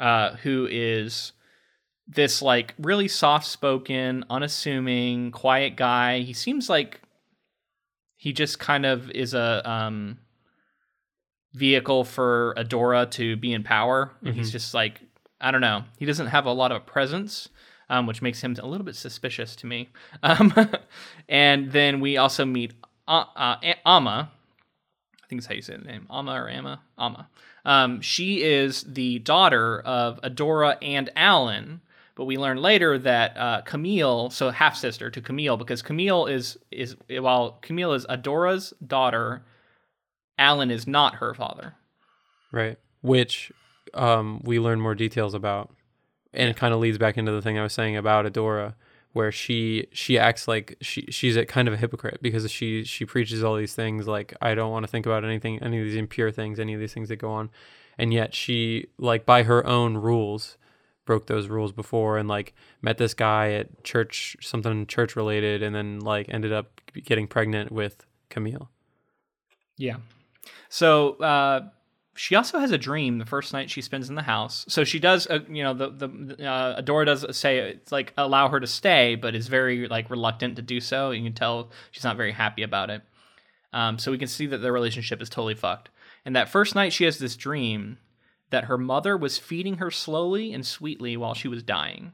uh, 0.00 0.36
who 0.36 0.68
is 0.70 1.32
this 2.08 2.42
like 2.42 2.74
really 2.78 3.08
soft 3.08 3.46
spoken, 3.46 4.24
unassuming, 4.28 5.30
quiet 5.30 5.76
guy. 5.76 6.20
He 6.20 6.32
seems 6.32 6.68
like 6.68 7.00
he 8.16 8.32
just 8.32 8.58
kind 8.58 8.86
of 8.86 9.10
is 9.10 9.34
a 9.34 9.68
um, 9.68 10.18
vehicle 11.54 12.04
for 12.04 12.54
Adora 12.56 13.10
to 13.12 13.36
be 13.36 13.52
in 13.52 13.62
power. 13.62 14.12
And 14.24 14.34
he's 14.34 14.50
just 14.52 14.74
like 14.74 15.00
I 15.40 15.50
don't 15.50 15.60
know. 15.60 15.84
He 15.98 16.06
doesn't 16.06 16.28
have 16.28 16.46
a 16.46 16.52
lot 16.52 16.70
of 16.70 16.86
presence. 16.86 17.48
Um, 17.92 18.06
which 18.06 18.22
makes 18.22 18.40
him 18.40 18.56
a 18.58 18.66
little 18.66 18.86
bit 18.86 18.96
suspicious 18.96 19.54
to 19.56 19.66
me. 19.66 19.90
Um, 20.22 20.54
and 21.28 21.72
then 21.72 22.00
we 22.00 22.16
also 22.16 22.46
meet 22.46 22.72
uh, 23.06 23.24
uh, 23.36 23.56
Amma, 23.84 24.30
I 25.22 25.26
think 25.28 25.42
that's 25.42 25.46
how 25.46 25.54
you 25.54 25.60
say 25.60 25.76
the 25.76 25.84
name. 25.84 26.06
Amma 26.10 26.32
or 26.32 26.48
Amma? 26.48 26.80
Amma. 26.98 27.28
Um, 27.66 28.00
she 28.00 28.42
is 28.42 28.82
the 28.82 29.18
daughter 29.18 29.80
of 29.80 30.20
Adora 30.22 30.78
and 30.80 31.10
Alan, 31.14 31.82
but 32.14 32.24
we 32.24 32.38
learn 32.38 32.56
later 32.56 32.98
that 32.98 33.36
uh, 33.36 33.60
Camille, 33.62 34.30
so 34.30 34.50
half 34.50 34.74
sister 34.76 35.10
to 35.10 35.20
Camille, 35.20 35.58
because 35.58 35.82
Camille 35.82 36.26
is 36.26 36.58
is 36.70 36.96
while 37.10 37.58
Camille 37.60 37.92
is 37.92 38.06
Adora's 38.06 38.72
daughter, 38.84 39.42
Alan 40.38 40.70
is 40.70 40.86
not 40.86 41.16
her 41.16 41.34
father. 41.34 41.74
Right. 42.50 42.78
Which 43.02 43.52
um, 43.94 44.40
we 44.44 44.58
learn 44.58 44.80
more 44.80 44.94
details 44.94 45.34
about. 45.34 45.70
And 46.34 46.48
it 46.48 46.56
kind 46.56 46.72
of 46.72 46.80
leads 46.80 46.98
back 46.98 47.18
into 47.18 47.32
the 47.32 47.42
thing 47.42 47.58
I 47.58 47.62
was 47.62 47.72
saying 47.72 47.96
about 47.96 48.24
Adora, 48.24 48.74
where 49.12 49.30
she 49.30 49.86
she 49.92 50.18
acts 50.18 50.48
like 50.48 50.76
she 50.80 51.02
she's 51.10 51.36
a 51.36 51.44
kind 51.44 51.68
of 51.68 51.74
a 51.74 51.76
hypocrite 51.76 52.20
because 52.22 52.50
she 52.50 52.84
she 52.84 53.04
preaches 53.04 53.44
all 53.44 53.56
these 53.56 53.74
things 53.74 54.08
like 54.08 54.34
I 54.40 54.54
don't 54.54 54.70
want 54.70 54.84
to 54.84 54.90
think 54.90 55.04
about 55.06 55.24
anything 55.24 55.62
any 55.62 55.78
of 55.78 55.84
these 55.84 55.96
impure 55.96 56.30
things, 56.30 56.58
any 56.58 56.74
of 56.74 56.80
these 56.80 56.94
things 56.94 57.08
that 57.08 57.16
go 57.16 57.30
on. 57.30 57.50
And 57.98 58.12
yet 58.12 58.34
she 58.34 58.86
like 58.98 59.26
by 59.26 59.42
her 59.42 59.66
own 59.66 59.98
rules 59.98 60.56
broke 61.04 61.26
those 61.26 61.48
rules 61.48 61.72
before 61.72 62.16
and 62.16 62.28
like 62.28 62.54
met 62.80 62.96
this 62.96 63.12
guy 63.12 63.52
at 63.52 63.84
church 63.84 64.36
something 64.40 64.86
church 64.86 65.16
related 65.16 65.62
and 65.62 65.74
then 65.74 66.00
like 66.00 66.26
ended 66.28 66.52
up 66.52 66.80
getting 67.04 67.26
pregnant 67.26 67.70
with 67.70 68.06
Camille. 68.30 68.70
Yeah. 69.76 69.96
So 70.68 71.14
uh, 71.14 71.68
she 72.14 72.34
also 72.34 72.58
has 72.58 72.70
a 72.72 72.78
dream 72.78 73.18
the 73.18 73.24
first 73.26 73.52
night 73.52 73.70
she 73.70 73.80
spends 73.80 74.08
in 74.08 74.14
the 74.16 74.22
house. 74.22 74.64
So 74.68 74.84
she 74.84 74.98
does, 74.98 75.26
uh, 75.28 75.40
you 75.48 75.62
know, 75.62 75.72
the 75.74 75.88
the 75.90 76.46
uh, 76.46 76.80
Adora 76.82 77.06
does 77.06 77.36
say 77.36 77.58
it's 77.58 77.90
like 77.92 78.12
allow 78.18 78.48
her 78.48 78.60
to 78.60 78.66
stay, 78.66 79.14
but 79.14 79.34
is 79.34 79.48
very 79.48 79.88
like 79.88 80.10
reluctant 80.10 80.56
to 80.56 80.62
do 80.62 80.80
so. 80.80 81.10
You 81.10 81.22
can 81.22 81.32
tell 81.32 81.70
she's 81.90 82.04
not 82.04 82.16
very 82.16 82.32
happy 82.32 82.62
about 82.62 82.90
it. 82.90 83.02
Um, 83.72 83.98
so 83.98 84.10
we 84.10 84.18
can 84.18 84.28
see 84.28 84.46
that 84.46 84.58
their 84.58 84.72
relationship 84.72 85.22
is 85.22 85.30
totally 85.30 85.54
fucked. 85.54 85.88
And 86.26 86.36
that 86.36 86.48
first 86.50 86.74
night, 86.74 86.92
she 86.92 87.04
has 87.04 87.18
this 87.18 87.36
dream 87.36 87.96
that 88.50 88.64
her 88.64 88.76
mother 88.76 89.16
was 89.16 89.38
feeding 89.38 89.76
her 89.78 89.90
slowly 89.90 90.52
and 90.52 90.66
sweetly 90.66 91.16
while 91.16 91.32
she 91.32 91.48
was 91.48 91.62
dying. 91.62 92.12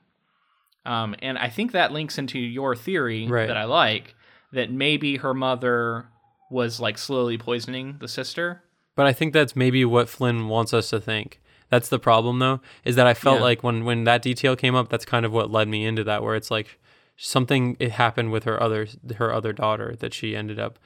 Um, 0.86 1.16
and 1.20 1.36
I 1.36 1.48
think 1.48 1.72
that 1.72 1.90
links 1.92 2.16
into 2.16 2.38
your 2.38 2.76
theory 2.76 3.26
Right. 3.26 3.48
that 3.48 3.56
I 3.56 3.64
like 3.64 4.14
that 4.52 4.70
maybe 4.70 5.16
her 5.16 5.34
mother 5.34 6.06
was 6.50 6.78
like 6.80 6.96
slowly 6.96 7.36
poisoning 7.36 7.96
the 8.00 8.08
sister. 8.08 8.62
But 8.98 9.06
I 9.06 9.12
think 9.12 9.32
that's 9.32 9.54
maybe 9.54 9.84
what 9.84 10.08
Flynn 10.08 10.48
wants 10.48 10.74
us 10.74 10.90
to 10.90 10.98
think. 11.00 11.40
That's 11.70 11.88
the 11.88 12.00
problem 12.00 12.40
though, 12.40 12.60
is 12.84 12.96
that 12.96 13.06
I 13.06 13.14
felt 13.14 13.36
Yeah. 13.38 13.44
like 13.44 13.62
when 13.62 13.84
when 13.84 14.02
that 14.04 14.22
detail 14.22 14.56
came 14.56 14.74
up, 14.74 14.88
that's 14.88 15.04
kind 15.04 15.24
of 15.24 15.30
what 15.32 15.52
led 15.52 15.68
me 15.68 15.86
into 15.86 16.02
that 16.02 16.24
where 16.24 16.34
it's 16.34 16.50
like 16.50 16.80
something 17.16 17.76
it 17.78 17.92
happened 17.92 18.32
with 18.32 18.42
her 18.42 18.60
other 18.60 18.88
her 19.14 19.32
other 19.32 19.52
daughter 19.52 19.94
that 20.00 20.12
she 20.12 20.34
ended 20.34 20.58
up 20.58 20.80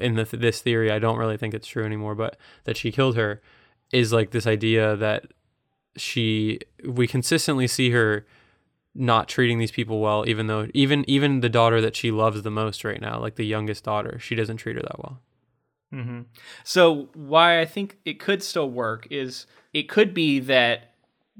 in 0.00 0.16
the, 0.16 0.24
this 0.24 0.60
theory. 0.60 0.92
I 0.92 0.98
don't 0.98 1.16
really 1.16 1.38
think 1.38 1.54
it's 1.54 1.66
true 1.66 1.86
anymore, 1.86 2.14
but 2.14 2.36
that 2.64 2.76
she 2.76 2.92
killed 2.92 3.16
her 3.16 3.40
is 3.90 4.12
like 4.12 4.32
this 4.32 4.46
idea 4.46 4.94
that 4.96 5.24
she 5.96 6.58
we 6.86 7.06
consistently 7.06 7.66
see 7.66 7.88
her 7.90 8.26
not 8.94 9.28
treating 9.28 9.58
these 9.58 9.70
people 9.72 10.00
well 10.00 10.24
even 10.28 10.46
though 10.46 10.68
even 10.74 11.08
even 11.08 11.40
the 11.40 11.48
daughter 11.48 11.80
that 11.80 11.96
she 11.96 12.10
loves 12.10 12.42
the 12.42 12.50
most 12.50 12.84
right 12.84 13.00
now 13.00 13.18
like 13.18 13.36
the 13.36 13.46
youngest 13.46 13.84
daughter 13.84 14.18
she 14.18 14.34
doesn't 14.34 14.58
treat 14.58 14.76
her 14.76 14.82
that 14.82 14.98
well 14.98 15.20
Mm-hmm. 15.96 16.20
So 16.62 17.08
why 17.14 17.60
I 17.60 17.64
think 17.64 17.98
it 18.04 18.20
could 18.20 18.42
still 18.42 18.70
work 18.70 19.06
is 19.10 19.46
it 19.72 19.88
could 19.88 20.12
be 20.12 20.40
that 20.40 20.92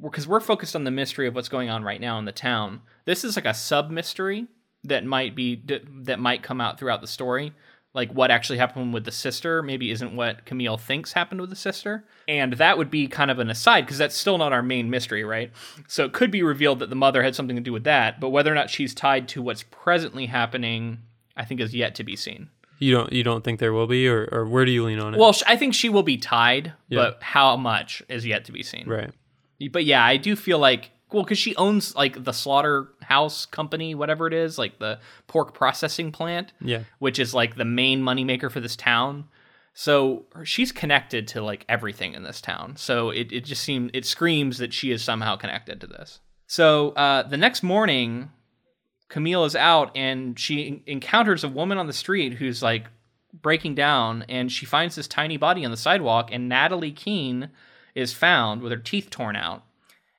because 0.02 0.26
we're 0.26 0.40
focused 0.40 0.74
on 0.74 0.84
the 0.84 0.90
mystery 0.90 1.26
of 1.26 1.34
what's 1.34 1.48
going 1.48 1.68
on 1.68 1.82
right 1.82 2.00
now 2.00 2.18
in 2.18 2.24
the 2.24 2.32
town. 2.32 2.80
This 3.04 3.24
is 3.24 3.36
like 3.36 3.44
a 3.44 3.54
sub 3.54 3.90
mystery 3.90 4.46
that 4.84 5.04
might 5.04 5.34
be 5.34 5.62
that 6.02 6.18
might 6.18 6.42
come 6.42 6.60
out 6.60 6.78
throughout 6.78 7.00
the 7.00 7.06
story. 7.06 7.52
Like 7.92 8.12
what 8.12 8.30
actually 8.30 8.58
happened 8.58 8.92
with 8.92 9.04
the 9.04 9.10
sister 9.12 9.62
maybe 9.62 9.90
isn't 9.90 10.14
what 10.14 10.44
Camille 10.44 10.76
thinks 10.76 11.14
happened 11.14 11.40
with 11.40 11.48
the 11.48 11.56
sister, 11.56 12.04
and 12.28 12.52
that 12.54 12.76
would 12.76 12.90
be 12.90 13.08
kind 13.08 13.30
of 13.30 13.38
an 13.38 13.48
aside 13.48 13.86
because 13.86 13.96
that's 13.96 14.14
still 14.14 14.36
not 14.36 14.52
our 14.52 14.62
main 14.62 14.90
mystery, 14.90 15.24
right? 15.24 15.50
So 15.88 16.04
it 16.04 16.12
could 16.12 16.30
be 16.30 16.42
revealed 16.42 16.78
that 16.80 16.90
the 16.90 16.96
mother 16.96 17.22
had 17.22 17.34
something 17.34 17.56
to 17.56 17.62
do 17.62 17.72
with 17.72 17.84
that, 17.84 18.20
but 18.20 18.30
whether 18.30 18.52
or 18.52 18.54
not 18.54 18.68
she's 18.68 18.94
tied 18.94 19.28
to 19.28 19.40
what's 19.40 19.62
presently 19.62 20.26
happening, 20.26 20.98
I 21.36 21.46
think 21.46 21.60
is 21.60 21.74
yet 21.74 21.94
to 21.94 22.04
be 22.04 22.16
seen. 22.16 22.50
You 22.78 22.92
don't 22.92 23.12
you 23.12 23.22
don't 23.22 23.42
think 23.42 23.58
there 23.60 23.72
will 23.72 23.86
be, 23.86 24.06
or, 24.08 24.28
or 24.32 24.46
where 24.46 24.64
do 24.64 24.70
you 24.70 24.84
lean 24.84 24.98
on 25.00 25.14
it? 25.14 25.18
Well, 25.20 25.34
I 25.46 25.56
think 25.56 25.74
she 25.74 25.88
will 25.88 26.02
be 26.02 26.16
tied, 26.18 26.72
Yeah. 26.88 26.98
but 27.02 27.22
how 27.22 27.56
much 27.56 28.02
is 28.08 28.26
yet 28.26 28.44
to 28.46 28.52
be 28.52 28.62
seen. 28.62 28.88
right. 28.88 29.10
But 29.72 29.84
yeah, 29.86 30.04
I 30.04 30.18
do 30.18 30.36
feel 30.36 30.58
like 30.58 30.90
well, 31.12 31.22
because 31.22 31.38
she 31.38 31.54
owns 31.56 31.94
like 31.94 32.24
the 32.24 32.32
slaughterhouse 32.32 33.46
company, 33.46 33.94
whatever 33.94 34.26
it 34.26 34.34
is, 34.34 34.58
like 34.58 34.78
the 34.78 34.98
pork 35.28 35.54
processing 35.54 36.12
plant, 36.12 36.52
Yeah. 36.60 36.80
which 36.98 37.18
is 37.18 37.32
like 37.32 37.56
the 37.56 37.64
main 37.64 38.02
moneymaker 38.02 38.50
for 38.50 38.60
this 38.60 38.76
town. 38.76 39.24
So 39.72 40.24
she's 40.44 40.72
connected 40.72 41.28
to 41.28 41.42
like 41.42 41.64
everything 41.68 42.14
in 42.14 42.22
this 42.22 42.40
town. 42.40 42.76
So 42.76 43.10
it, 43.10 43.30
it 43.32 43.44
just 43.44 43.62
seems 43.62 43.90
it 43.94 44.04
screams 44.04 44.58
that 44.58 44.72
she 44.72 44.90
is 44.90 45.02
somehow 45.02 45.36
connected 45.36 45.80
to 45.82 45.86
this. 45.86 46.20
So 46.48 46.90
uh, 46.90 47.22
the 47.24 47.36
next 47.36 47.62
morning, 47.62 48.30
Camille 49.08 49.44
is 49.44 49.54
out 49.56 49.96
and 49.96 50.38
she 50.38 50.82
encounters 50.86 51.44
a 51.44 51.48
woman 51.48 51.78
on 51.78 51.86
the 51.86 51.92
street 51.92 52.34
who's 52.34 52.62
like 52.62 52.86
breaking 53.32 53.74
down, 53.74 54.24
and 54.28 54.50
she 54.50 54.64
finds 54.66 54.94
this 54.96 55.06
tiny 55.06 55.36
body 55.36 55.64
on 55.64 55.70
the 55.70 55.76
sidewalk, 55.76 56.30
and 56.32 56.48
Natalie 56.48 56.90
Keene 56.92 57.50
is 57.94 58.12
found 58.12 58.62
with 58.62 58.72
her 58.72 58.78
teeth 58.78 59.10
torn 59.10 59.36
out. 59.36 59.62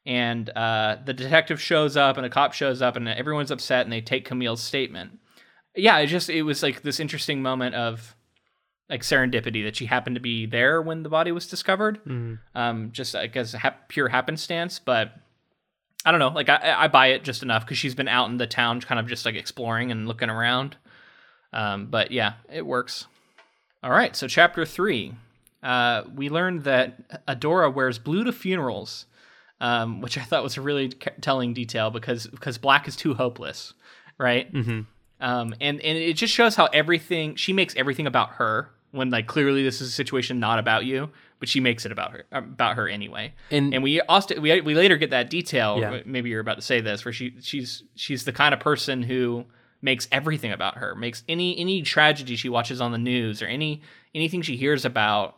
And 0.05 0.49
uh, 0.51 0.97
the 1.03 1.13
detective 1.13 1.59
shows 1.59 1.97
up, 1.97 2.15
and 2.17 2.25
a 2.25 2.29
cop 2.29 2.53
shows 2.53 2.81
up, 2.81 2.95
and 2.95 3.09
everyone's 3.09 3.51
upset, 3.51 3.85
and 3.85 3.91
they 3.91 3.99
take 4.01 4.23
Camille's 4.23 4.61
statement. 4.61 5.19
Yeah, 5.75 5.97
it 5.97 6.07
just 6.07 6.29
it 6.29 6.43
was 6.43 6.63
like 6.63 6.81
this 6.83 6.99
interesting 6.99 7.41
moment 7.41 7.75
of 7.75 8.15
like 8.89 9.01
serendipity 9.01 9.63
that 9.65 9.75
she 9.75 9.85
happened 9.87 10.15
to 10.15 10.21
be 10.21 10.45
there 10.45 10.81
when 10.81 11.03
the 11.03 11.09
body 11.09 11.31
was 11.33 11.45
discovered. 11.47 12.01
Mhm. 12.05 12.39
Um, 12.55 12.91
just 12.93 13.15
I 13.15 13.27
guess 13.27 13.51
hap- 13.51 13.89
pure 13.89 14.07
happenstance, 14.07 14.79
but 14.79 15.13
I 16.07 16.11
don't 16.11 16.21
know. 16.21 16.29
Like 16.29 16.47
I, 16.47 16.73
I 16.83 16.87
buy 16.87 17.07
it 17.07 17.25
just 17.25 17.43
enough 17.43 17.65
because 17.65 17.77
she's 17.77 17.93
been 17.93 18.07
out 18.07 18.29
in 18.29 18.37
the 18.37 18.47
town, 18.47 18.79
kind 18.79 18.97
of 18.97 19.07
just 19.07 19.25
like 19.25 19.35
exploring 19.35 19.91
and 19.91 20.07
looking 20.07 20.29
around. 20.29 20.77
Um, 21.51 21.87
but 21.87 22.11
yeah, 22.11 22.35
it 22.49 22.65
works. 22.65 23.07
All 23.83 23.91
right, 23.91 24.15
so 24.15 24.25
chapter 24.25 24.65
three, 24.65 25.13
uh, 25.61 26.03
we 26.15 26.29
learned 26.29 26.63
that 26.63 27.25
Adora 27.27 27.73
wears 27.73 27.99
blue 27.99 28.23
to 28.23 28.31
funerals, 28.31 29.05
um, 29.59 29.99
which 29.99 30.17
I 30.17 30.23
thought 30.23 30.43
was 30.43 30.55
a 30.55 30.61
really 30.61 30.91
c- 30.91 31.11
telling 31.19 31.53
detail 31.53 31.91
because 31.91 32.25
because 32.25 32.57
black 32.57 32.87
is 32.87 32.95
too 32.95 33.13
hopeless, 33.13 33.73
right? 34.17 34.49
hmm 34.49 34.81
Um, 35.19 35.53
and 35.59 35.81
and 35.81 35.97
it 35.97 36.13
just 36.13 36.33
shows 36.33 36.55
how 36.55 36.67
everything 36.67 37.35
she 37.35 37.51
makes 37.51 37.75
everything 37.75 38.07
about 38.07 38.29
her 38.35 38.69
when 38.91 39.09
like 39.09 39.27
clearly 39.27 39.61
this 39.61 39.81
is 39.81 39.89
a 39.89 39.91
situation 39.91 40.39
not 40.39 40.57
about 40.57 40.85
you, 40.85 41.09
but 41.39 41.49
she 41.49 41.59
makes 41.59 41.85
it 41.85 41.91
about 41.91 42.11
her 42.11 42.25
about 42.31 42.75
her 42.75 42.87
anyway. 42.87 43.33
And, 43.51 43.73
And 43.73 43.83
we 43.83 44.01
also 44.01 44.39
we, 44.39 44.61
we 44.61 44.73
later 44.73 44.97
get 44.97 45.11
that 45.11 45.29
detail. 45.29 45.77
Yeah. 45.79 46.01
Maybe 46.05 46.29
you're 46.29 46.41
about 46.41 46.55
to 46.55 46.61
say 46.61 46.81
this, 46.81 47.05
where 47.05 47.13
she 47.13 47.35
she's 47.41 47.83
she's 47.95 48.25
the 48.25 48.33
kind 48.33 48.53
of 48.53 48.59
person 48.59 49.03
who 49.03 49.45
makes 49.81 50.07
everything 50.11 50.51
about 50.51 50.77
her. 50.77 50.95
Makes 50.95 51.23
any 51.27 51.57
any 51.57 51.81
tragedy 51.81 52.35
she 52.35 52.49
watches 52.49 52.81
on 52.81 52.91
the 52.91 52.97
news 52.97 53.41
or 53.41 53.45
any 53.45 53.81
anything 54.15 54.41
she 54.41 54.57
hears 54.57 54.85
about 54.85 55.37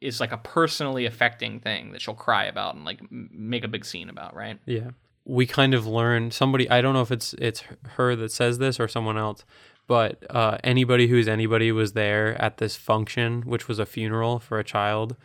is 0.00 0.20
like 0.20 0.32
a 0.32 0.38
personally 0.38 1.06
affecting 1.06 1.60
thing 1.60 1.92
that 1.92 2.00
she'll 2.00 2.14
cry 2.14 2.44
about 2.44 2.74
and 2.74 2.84
like 2.84 3.00
make 3.10 3.64
a 3.64 3.68
big 3.68 3.84
scene 3.84 4.08
about. 4.08 4.34
Right? 4.34 4.58
Yeah. 4.66 4.90
We 5.24 5.44
kind 5.46 5.74
of 5.74 5.86
learn 5.86 6.30
somebody 6.30 6.70
I 6.70 6.80
don't 6.80 6.94
know 6.94 7.02
if 7.02 7.10
it's 7.10 7.34
it's 7.34 7.64
her 7.96 8.14
that 8.16 8.30
says 8.30 8.58
this 8.58 8.78
or 8.78 8.88
someone 8.88 9.18
else, 9.18 9.44
but 9.86 10.24
uh, 10.30 10.58
anybody 10.64 11.06
who's 11.08 11.28
anybody 11.28 11.70
was 11.72 11.92
there 11.92 12.40
at 12.42 12.58
this 12.58 12.76
function, 12.76 13.42
which 13.42 13.68
was 13.68 13.78
a 13.78 13.86
funeral 13.86 14.38
for 14.38 14.58
a 14.58 14.64
child, 14.64 15.16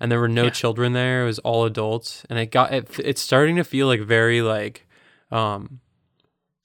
and 0.00 0.10
there 0.12 0.20
were 0.20 0.28
no 0.28 0.44
Yeah. 0.44 0.50
children 0.50 0.92
there. 0.92 1.22
It 1.22 1.26
was 1.26 1.38
all 1.40 1.64
adults, 1.64 2.24
and 2.30 2.38
it 2.38 2.50
got 2.50 2.72
it, 2.72 2.98
it's 3.00 3.20
starting 3.20 3.56
to 3.56 3.64
feel 3.64 3.86
like 3.86 4.00
very 4.00 4.42
like 4.42 4.86
um 5.32 5.80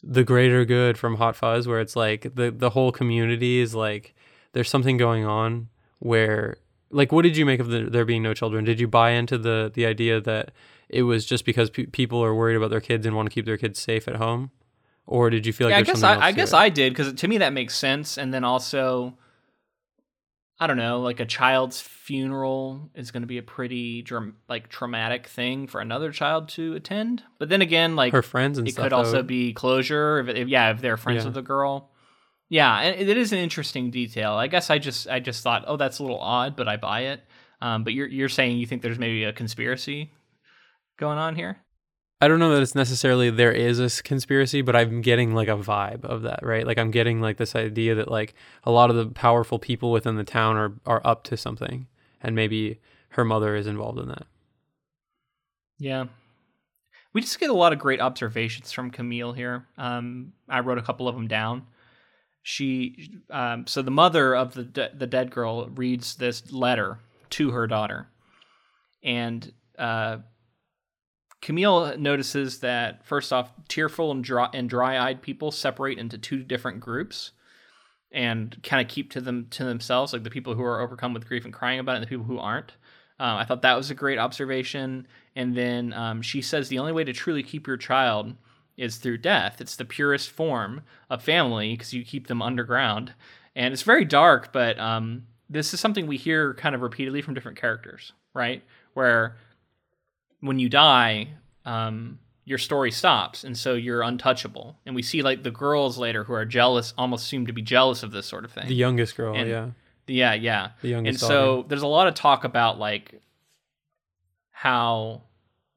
the 0.03 0.23
greater 0.23 0.65
good 0.65 0.97
from 0.97 1.15
Hot 1.17 1.35
Fuzz, 1.35 1.67
where 1.67 1.79
it's 1.79 1.95
like 1.95 2.33
the 2.35 2.51
the 2.51 2.71
whole 2.71 2.91
community 2.91 3.59
is 3.59 3.73
like 3.75 4.13
there's 4.53 4.69
something 4.69 4.97
going 4.97 5.25
on 5.25 5.69
where 5.99 6.57
like 6.89 7.11
what 7.11 7.21
did 7.21 7.37
you 7.37 7.45
make 7.45 7.59
of 7.59 7.67
the, 7.69 7.83
there 7.89 8.05
being 8.05 8.23
no 8.23 8.33
children? 8.33 8.65
Did 8.65 8.79
you 8.79 8.87
buy 8.87 9.11
into 9.11 9.37
the 9.37 9.71
the 9.73 9.85
idea 9.85 10.19
that 10.21 10.51
it 10.89 11.03
was 11.03 11.25
just 11.25 11.45
because 11.45 11.69
pe- 11.69 11.85
people 11.85 12.21
are 12.23 12.35
worried 12.35 12.55
about 12.57 12.69
their 12.69 12.81
kids 12.81 13.05
and 13.05 13.15
want 13.15 13.29
to 13.29 13.33
keep 13.33 13.45
their 13.45 13.57
kids 13.57 13.79
safe 13.79 14.07
at 14.09 14.17
home, 14.17 14.51
or 15.11 15.29
did 15.29 15.45
you 15.45 15.53
feel 15.53 15.67
like 15.67 15.73
yeah, 15.73 15.79
I 15.79 15.83
guess 15.83 16.03
I, 16.03 16.27
I 16.27 16.31
to 16.31 16.35
guess? 16.35 16.53
I 16.53 16.69
did 16.69 16.93
because 16.93 17.13
to 17.13 17.27
me 17.27 17.39
that 17.39 17.53
makes 17.53 17.75
sense. 17.75 18.17
And 18.17 18.33
then 18.33 18.43
also, 18.43 19.17
I 20.59 20.67
don't 20.67 20.77
know, 20.77 21.01
like 21.01 21.19
a 21.19 21.25
child's 21.25 21.81
funeral 21.81 22.89
is 22.95 23.11
going 23.11 23.23
to 23.23 23.27
be 23.27 23.37
a 23.37 23.43
pretty 23.43 24.01
dram- 24.03 24.37
like 24.47 24.69
traumatic 24.69 25.27
thing 25.27 25.67
for 25.67 25.81
another 25.81 26.11
child 26.11 26.49
to 26.49 26.75
attend. 26.75 27.23
But 27.39 27.49
then 27.49 27.61
again, 27.61 27.95
like 27.95 28.13
her 28.13 28.21
friends 28.21 28.57
and 28.57 28.67
it 28.67 28.71
stuff. 28.71 28.83
could 28.85 28.93
also 28.93 29.21
be 29.23 29.53
closure. 29.53 30.19
If, 30.19 30.29
if 30.35 30.47
yeah, 30.47 30.71
if 30.71 30.81
they're 30.81 30.97
friends 30.97 31.19
Yeah. 31.19 31.25
with 31.25 31.33
the 31.33 31.41
girl. 31.41 31.89
Yeah, 32.49 32.79
and 32.79 33.09
it 33.09 33.17
is 33.17 33.31
an 33.33 33.39
interesting 33.39 33.91
detail. 33.91 34.33
I 34.33 34.47
guess 34.47 34.69
I 34.69 34.77
just 34.77 35.07
I 35.09 35.19
just 35.19 35.41
thought, 35.43 35.63
oh, 35.67 35.77
that's 35.77 35.99
a 35.99 36.03
little 36.03 36.19
odd, 36.19 36.55
but 36.55 36.67
I 36.67 36.77
buy 36.77 37.01
it. 37.01 37.21
Um, 37.61 37.83
but 37.83 37.93
you're 37.93 38.07
you're 38.07 38.29
saying 38.29 38.57
you 38.57 38.65
think 38.67 38.81
there's 38.81 38.99
maybe 38.99 39.23
a 39.23 39.33
conspiracy 39.33 40.11
going 40.97 41.17
on 41.17 41.35
here? 41.35 41.57
I 42.21 42.27
don't 42.27 42.37
know 42.37 42.53
that 42.53 42.61
it's 42.61 42.75
necessarily 42.75 43.31
there 43.31 43.51
is 43.51 43.79
a 43.79 44.03
conspiracy, 44.03 44.61
but 44.61 44.75
I'm 44.75 45.01
getting 45.01 45.33
like 45.33 45.47
a 45.47 45.57
vibe 45.57 46.05
of 46.05 46.21
that, 46.21 46.45
right? 46.45 46.67
Like 46.67 46.77
I'm 46.77 46.91
getting 46.91 47.19
like 47.19 47.37
this 47.37 47.55
idea 47.55 47.95
that 47.95 48.11
like 48.11 48.35
a 48.63 48.69
lot 48.69 48.91
of 48.91 48.95
the 48.95 49.07
powerful 49.07 49.57
people 49.57 49.91
within 49.91 50.15
the 50.17 50.23
town 50.23 50.55
are 50.55 50.73
are 50.85 51.01
up 51.03 51.23
to 51.25 51.37
something, 51.37 51.87
and 52.21 52.35
maybe 52.35 52.79
her 53.09 53.25
mother 53.25 53.55
is 53.55 53.65
involved 53.65 53.97
in 53.97 54.07
that. 54.09 54.27
Yeah. 55.79 56.05
We 57.13 57.21
just 57.21 57.39
get 57.39 57.49
a 57.49 57.53
lot 57.53 57.73
of 57.73 57.79
great 57.79 57.99
observations 57.99 58.71
from 58.71 58.91
Camille 58.91 59.33
here. 59.33 59.65
Um, 59.77 60.33
I 60.47 60.59
wrote 60.59 60.77
a 60.77 60.83
couple 60.83 61.07
of 61.07 61.15
them 61.15 61.27
down. 61.27 61.65
She, 62.43 63.19
um, 63.29 63.67
so 63.67 63.81
the 63.81 63.91
mother 63.91 64.35
of 64.35 64.53
the 64.53 64.63
de- 64.63 64.91
the 64.95 65.07
dead 65.07 65.31
girl 65.31 65.67
reads 65.69 66.15
this 66.15 66.51
letter 66.51 66.99
to 67.31 67.51
her 67.51 67.65
daughter, 67.65 68.07
and 69.03 69.51
uh, 69.77 70.17
Camille 71.41 71.97
notices 71.97 72.59
that 72.59 73.05
first 73.05 73.33
off, 73.33 73.51
tearful 73.67 74.11
and 74.11 74.23
dry 74.23 74.49
and 74.53 74.69
dry 74.69 74.99
eyed 74.99 75.21
people 75.21 75.51
separate 75.51 75.97
into 75.97 76.17
two 76.17 76.43
different 76.43 76.79
groups, 76.79 77.31
and 78.11 78.61
kind 78.63 78.81
of 78.85 78.93
keep 78.93 79.11
to 79.11 79.21
them 79.21 79.47
to 79.51 79.63
themselves, 79.63 80.13
like 80.13 80.23
the 80.23 80.29
people 80.29 80.53
who 80.53 80.63
are 80.63 80.81
overcome 80.81 81.13
with 81.13 81.27
grief 81.27 81.45
and 81.45 81.53
crying 81.53 81.79
about 81.79 81.93
it, 81.93 81.95
and 81.95 82.03
the 82.03 82.09
people 82.09 82.25
who 82.25 82.37
aren't. 82.37 82.73
Um, 83.21 83.37
I 83.37 83.45
thought 83.45 83.61
that 83.61 83.77
was 83.77 83.91
a 83.91 83.95
great 83.95 84.17
observation. 84.17 85.07
And 85.35 85.55
then 85.55 85.93
um, 85.93 86.23
she 86.23 86.41
says 86.41 86.69
the 86.69 86.79
only 86.79 86.91
way 86.91 87.03
to 87.03 87.13
truly 87.13 87.43
keep 87.43 87.67
your 87.67 87.77
child 87.77 88.33
is 88.77 88.97
through 88.97 89.19
death. 89.19 89.61
It's 89.61 89.75
the 89.75 89.85
purest 89.85 90.31
form 90.31 90.81
of 91.07 91.23
family 91.23 91.73
because 91.73 91.93
you 91.93 92.03
keep 92.03 92.25
them 92.25 92.41
underground. 92.41 93.13
And 93.55 93.73
it's 93.73 93.83
very 93.83 94.05
dark, 94.05 94.51
but 94.51 94.79
um, 94.79 95.27
this 95.49 95.71
is 95.71 95.79
something 95.79 96.07
we 96.07 96.17
hear 96.17 96.55
kind 96.55 96.73
of 96.73 96.81
repeatedly 96.81 97.21
from 97.21 97.35
different 97.35 97.59
characters, 97.59 98.11
right? 98.33 98.63
Where 98.95 99.37
when 100.41 100.59
you 100.59 100.69
die, 100.69 101.29
um, 101.65 102.19
your 102.45 102.57
story 102.57 102.91
stops, 102.91 103.43
and 103.43 103.57
so 103.57 103.73
you're 103.75 104.01
untouchable. 104.01 104.75
And 104.85 104.93
we 104.95 105.03
see 105.03 105.21
like 105.21 105.43
the 105.43 105.51
girls 105.51 105.97
later 105.97 106.23
who 106.25 106.33
are 106.33 106.45
jealous, 106.45 106.93
almost 106.97 107.27
seem 107.27 107.45
to 107.47 107.53
be 107.53 107.61
jealous 107.61 108.03
of 108.03 108.11
this 108.11 108.25
sort 108.25 108.43
of 108.45 108.51
thing. 108.51 108.67
The 108.67 108.75
youngest 108.75 109.15
girl, 109.15 109.35
And- 109.35 109.47
yeah, 109.49 109.69
yeah, 110.07 110.33
yeah 110.33 110.69
the 110.81 110.89
youngest. 110.89 111.21
and 111.21 111.27
so 111.27 111.55
daughter. 111.57 111.67
there's 111.69 111.81
a 111.83 111.87
lot 111.87 112.07
of 112.07 112.15
talk 112.15 112.43
about 112.43 112.77
like 112.79 113.21
how 114.51 115.21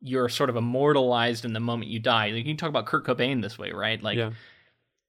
you're 0.01 0.29
sort 0.29 0.51
of 0.51 0.57
immortalized 0.57 1.45
in 1.45 1.53
the 1.53 1.61
moment 1.61 1.91
you 1.91 1.99
die. 1.99 2.27
Like 2.29 2.37
you 2.39 2.45
can 2.45 2.57
talk 2.57 2.69
about 2.69 2.87
Kurt 2.87 3.07
Cobain 3.07 3.43
this 3.43 3.59
way, 3.59 3.71
right? 3.73 4.03
Like 4.03 4.17
yeah, 4.19 4.31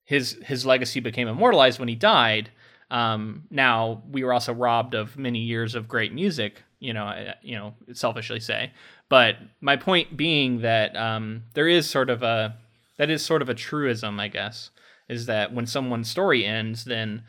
his 0.04 0.38
his 0.46 0.66
legacy 0.66 1.00
became 1.00 1.28
immortalized 1.28 1.80
when 1.80 1.88
he 1.90 1.96
died. 1.96 2.50
Um, 2.92 3.44
now 3.50 4.04
we 4.10 4.24
were 4.24 4.32
also 4.32 4.54
robbed 4.54 4.94
of 4.94 5.18
many 5.18 5.40
years 5.40 5.76
of 5.76 5.88
great 5.88 6.14
music. 6.14 6.62
You 6.80 6.94
know, 6.94 7.06
I- 7.06 7.36
you 7.42 7.56
know, 7.56 7.74
selfishly 7.94 8.40
say. 8.40 8.72
But 9.10 9.36
my 9.62 9.76
point 9.76 10.18
being 10.18 10.62
that 10.62 10.96
um, 10.96 11.44
there 11.54 11.68
is 11.68 11.90
sort 11.90 12.10
of 12.10 12.24
a 12.24 12.58
that 12.98 13.10
is 13.10 13.24
sort 13.24 13.42
of 13.42 13.50
a 13.50 13.54
truism, 13.54 14.20
I 14.20 14.28
guess, 14.30 14.72
is 15.10 15.26
that 15.28 15.54
when 15.54 15.66
someone's 15.68 16.10
story 16.10 16.46
ends, 16.46 16.86
then 16.86 17.24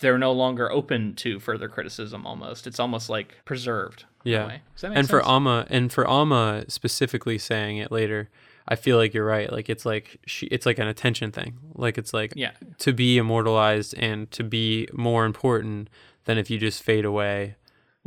they're 0.00 0.16
no 0.18 0.32
longer 0.32 0.70
open 0.70 1.14
to 1.16 1.40
further 1.40 1.68
criticism. 1.68 2.24
Almost, 2.26 2.66
it's 2.66 2.78
almost 2.80 3.10
like 3.10 3.34
preserved. 3.44 4.04
in 4.24 4.32
a 4.32 4.36
Yeah. 4.36 4.46
way. 4.46 4.62
Does 4.74 4.82
that 4.82 4.88
make 4.90 4.98
and 4.98 5.08
for 5.08 5.18
sense? 5.20 5.28
Amma, 5.28 5.66
and 5.70 5.92
for 5.92 6.08
Amma 6.08 6.64
specifically 6.68 7.36
saying 7.36 7.78
it 7.78 7.90
later, 7.92 8.30
I 8.68 8.76
feel 8.76 8.96
like 8.96 9.12
you're 9.12 9.26
right. 9.26 9.50
Like 9.52 9.68
it's 9.68 9.84
like 9.84 10.18
she, 10.26 10.46
it's 10.46 10.66
like 10.66 10.78
an 10.78 10.86
attention 10.86 11.32
thing. 11.32 11.58
Like 11.74 11.98
it's 11.98 12.14
like 12.14 12.32
yeah, 12.36 12.52
to 12.78 12.92
be 12.92 13.18
immortalized 13.18 13.94
and 13.98 14.30
to 14.30 14.44
be 14.44 14.88
more 14.92 15.24
important 15.24 15.88
than 16.26 16.38
if 16.38 16.48
you 16.48 16.58
just 16.58 16.82
fade 16.82 17.04
away. 17.04 17.56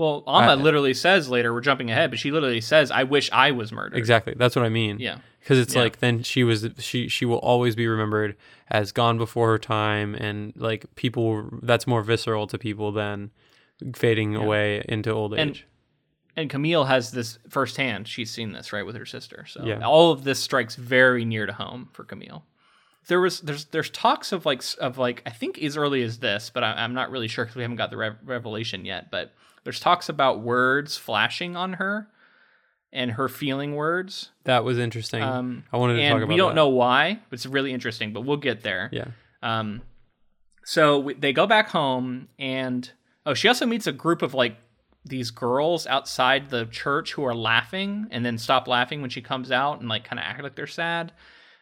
Well, 0.02 0.24
Amma 0.28 0.52
I- 0.54 0.56
literally 0.56 0.94
says 0.96 1.30
later, 1.30 1.54
we're 1.54 1.62
jumping 1.62 1.92
ahead, 1.92 2.10
but 2.10 2.18
she 2.20 2.32
literally 2.32 2.60
says, 2.62 2.90
"I 2.90 3.04
wish 3.04 3.30
I 3.32 3.52
was 3.52 3.72
murdered." 3.72 3.98
Exactly. 3.98 4.34
That's 4.36 4.56
what 4.56 4.66
I 4.66 4.70
mean. 4.70 4.98
Yeah. 5.00 5.18
Because 5.40 5.60
it's 5.60 5.76
Yeah. 5.76 5.82
like 5.84 6.00
then 6.00 6.24
she 6.24 6.44
was 6.44 6.68
she 6.80 7.08
she 7.08 7.26
will 7.26 7.38
always 7.40 7.76
be 7.76 7.88
remembered 7.88 8.36
as 8.70 8.92
gone 8.92 9.18
before 9.18 9.50
her 9.50 9.60
time, 9.60 10.16
and 10.16 10.54
like 10.56 10.86
people 10.96 11.50
that's 11.62 11.86
more 11.86 12.02
visceral 12.02 12.48
to 12.48 12.58
people 12.58 12.92
than 12.92 13.30
fading 13.96 14.36
away 14.36 14.84
into 14.88 15.12
old 15.12 15.38
age. 15.38 15.66
And 16.36 16.50
Camille 16.50 16.86
has 16.86 17.12
this 17.12 17.38
firsthand. 17.50 18.08
She's 18.08 18.32
seen 18.32 18.54
this 18.54 18.72
right 18.72 18.86
with 18.86 18.96
her 18.96 19.06
sister. 19.06 19.46
So 19.48 19.64
Yeah. 19.66 19.82
all 19.86 20.12
of 20.12 20.24
this 20.24 20.40
strikes 20.40 20.76
very 20.76 21.26
near 21.26 21.46
to 21.46 21.54
home 21.54 21.90
for 21.94 22.04
Camille. 22.04 22.46
there 23.08 23.20
was 23.20 23.42
there's 23.42 23.66
there's 23.66 23.90
talks 23.90 24.32
of 24.32 24.46
like 24.46 24.64
of 24.80 24.98
like 24.98 25.22
I 25.26 25.32
think 25.32 25.62
as 25.62 25.76
early 25.76 26.02
as 26.04 26.20
this, 26.20 26.50
but 26.54 26.64
I, 26.64 26.74
I'm 26.84 26.94
not 26.94 27.10
really 27.12 27.28
sure 27.28 27.44
because 27.46 27.56
we 27.56 27.64
haven't 27.64 27.78
got 27.78 27.90
the 27.90 27.98
rev- 27.98 28.18
revelation 28.24 28.86
yet. 28.86 29.10
But 29.12 29.34
there's 29.64 29.80
talks 29.80 30.10
about 30.10 30.42
words 30.42 30.98
flashing 30.98 31.56
on 31.56 31.74
her 31.74 32.08
and 32.94 33.12
her 33.12 33.30
feeling 33.30 33.76
words. 33.76 34.32
That 34.44 34.64
was 34.64 34.78
interesting. 34.78 35.24
Um, 35.24 35.64
I 35.72 35.78
wanted 35.78 35.96
to 35.98 36.10
talk 36.10 36.18
about 36.18 36.28
we 36.28 36.38
don't 36.38 36.50
that. 36.50 36.56
know 36.56 36.70
why, 36.70 37.20
but 37.30 37.36
it's 37.36 37.46
really 37.46 37.72
interesting. 37.72 38.14
But 38.14 38.22
we'll 38.22 38.38
get 38.38 38.62
there. 38.62 38.90
Yeah. 38.92 39.08
Um, 39.42 39.82
so 40.64 41.00
we, 41.00 41.14
they 41.14 41.34
go 41.34 41.48
back 41.48 41.70
home, 41.70 42.28
and 42.38 42.90
oh, 43.26 43.34
she 43.34 43.48
also 43.48 43.66
meets 43.66 43.88
a 43.88 43.92
group 43.92 44.22
of 44.22 44.34
like 44.34 44.58
these 45.06 45.32
girls 45.32 45.88
outside 45.88 46.50
the 46.50 46.66
church 46.66 47.14
who 47.14 47.24
are 47.24 47.36
laughing, 47.36 48.08
and 48.12 48.26
then 48.26 48.38
stop 48.38 48.68
laughing 48.68 49.02
when 49.02 49.10
she 49.10 49.22
comes 49.22 49.52
out, 49.52 49.80
and 49.80 49.90
like 49.90 50.04
kind 50.04 50.20
of 50.20 50.26
act 50.26 50.44
like 50.44 50.56
they're 50.56 50.68
sad. 50.68 51.14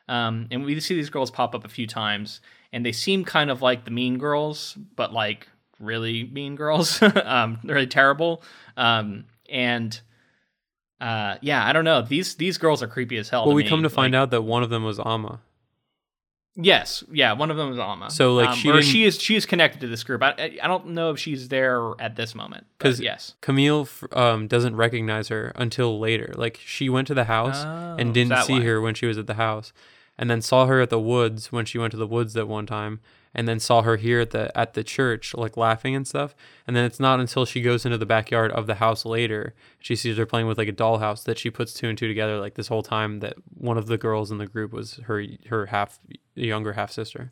Um, 0.08 0.48
and 0.50 0.66
we 0.66 0.80
see 0.80 0.96
these 0.96 1.12
girls 1.12 1.30
pop 1.30 1.54
up 1.54 1.64
a 1.64 1.70
few 1.70 1.86
times, 1.86 2.42
and 2.74 2.86
they 2.86 2.92
seem 2.92 3.24
kind 3.24 3.52
of 3.52 3.62
like 3.62 3.86
the 3.86 3.92
mean 3.92 4.18
girls, 4.18 4.76
but 4.96 5.14
like 5.14 5.48
really 5.80 6.24
mean 6.26 6.56
girls, 6.56 7.02
um, 7.24 7.60
really 7.64 7.88
terrible. 7.88 8.44
Um, 8.78 9.26
and 9.50 10.00
uh, 11.02 11.38
yeah, 11.42 11.66
I 11.66 11.72
don't 11.74 11.86
know. 11.86 12.02
These 12.02 12.36
these 12.36 12.58
girls 12.58 12.84
are 12.84 12.88
creepy 12.88 13.18
as 13.18 13.30
hell. 13.30 13.46
Well, 13.46 13.56
we 13.56 13.64
me. 13.64 13.70
come 13.70 13.84
to 13.84 13.90
find 13.90 14.14
Like- 14.14 14.20
out 14.22 14.32
that 14.32 14.42
one 14.42 14.64
of 14.64 14.70
them 14.70 14.84
was 14.84 15.00
Amma. 15.00 15.40
Yes, 16.62 17.04
yeah, 17.12 17.34
one 17.34 17.52
of 17.52 17.58
them 17.58 17.72
is 17.72 17.80
Amma. 17.80 18.12
So, 18.12 18.34
like, 18.34 18.50
Um, 18.50 18.56
she 18.56 18.70
or 18.70 18.82
she 18.82 19.06
is 19.06 19.22
she 19.22 19.36
is 19.38 19.46
connected 19.46 19.80
to 19.82 19.88
this 19.88 20.04
group. 20.04 20.22
I 20.22 20.32
I 20.38 20.58
I 20.64 20.68
don't 20.68 20.88
know 20.88 21.12
if 21.12 21.20
she's 21.20 21.48
there 21.48 21.92
at 22.00 22.18
this 22.18 22.36
moment. 22.36 22.66
Because 22.78 23.00
yes, 23.00 23.36
Camille 23.40 23.88
um, 24.12 24.48
doesn't 24.48 24.76
recognize 24.76 25.30
her 25.30 25.54
until 25.56 26.00
later. 26.00 26.34
Like 26.36 26.60
she 26.66 26.90
went 26.90 27.08
to 27.08 27.14
the 27.14 27.26
house 27.26 27.64
Oh, 27.64 27.96
and 27.98 28.14
didn't 28.14 28.36
see 28.44 28.54
why? 28.60 28.62
her 28.64 28.82
when 28.82 28.94
she 28.94 29.06
was 29.06 29.18
at 29.18 29.28
the 29.28 29.36
house, 29.36 29.72
and 30.20 30.30
then 30.30 30.42
saw 30.42 30.68
her 30.68 30.82
at 30.82 30.92
the 30.92 31.00
woods 31.00 31.52
when 31.52 31.66
she 31.66 31.80
went 31.80 31.90
to 31.92 31.98
the 31.98 32.06
woods 32.06 32.34
that 32.34 32.48
one 32.48 32.68
time, 32.68 33.00
and 33.34 33.48
then 33.48 33.60
saw 33.60 33.82
her 33.84 33.96
here 33.98 34.20
at 34.20 34.32
the 34.32 34.56
at 34.58 34.74
the 34.76 34.84
church 34.84 35.34
like 35.34 35.56
laughing 35.58 35.96
and 35.96 36.08
stuff. 36.08 36.36
And 36.68 36.76
then 36.76 36.84
it's 36.86 37.00
not 37.00 37.20
until 37.20 37.46
she 37.46 37.62
goes 37.62 37.86
into 37.86 37.98
the 37.98 38.06
backyard 38.06 38.52
of 38.52 38.68
the 38.68 38.76
house 38.76 39.06
later, 39.06 39.54
she 39.80 39.96
sees 39.96 40.18
her 40.18 40.26
playing 40.26 40.46
with 40.48 40.58
like 40.60 40.68
a 40.68 40.74
dollhouse 40.74 41.24
that 41.24 41.38
she 41.40 41.50
puts 41.50 41.74
two 41.74 41.88
and 41.90 41.98
two 41.98 42.08
together. 42.08 42.40
Like 42.40 42.54
this 42.56 42.68
whole 42.68 42.84
time 42.84 43.20
that 43.22 43.36
one 43.56 43.78
of 43.78 43.88
the 43.88 43.98
girls 43.98 44.30
in 44.32 44.38
the 44.38 44.48
group 44.48 44.74
was 44.74 45.00
her 45.06 45.24
her 45.50 45.68
half 45.68 46.00
younger 46.36 46.74
half 46.74 46.92
sister. 46.92 47.32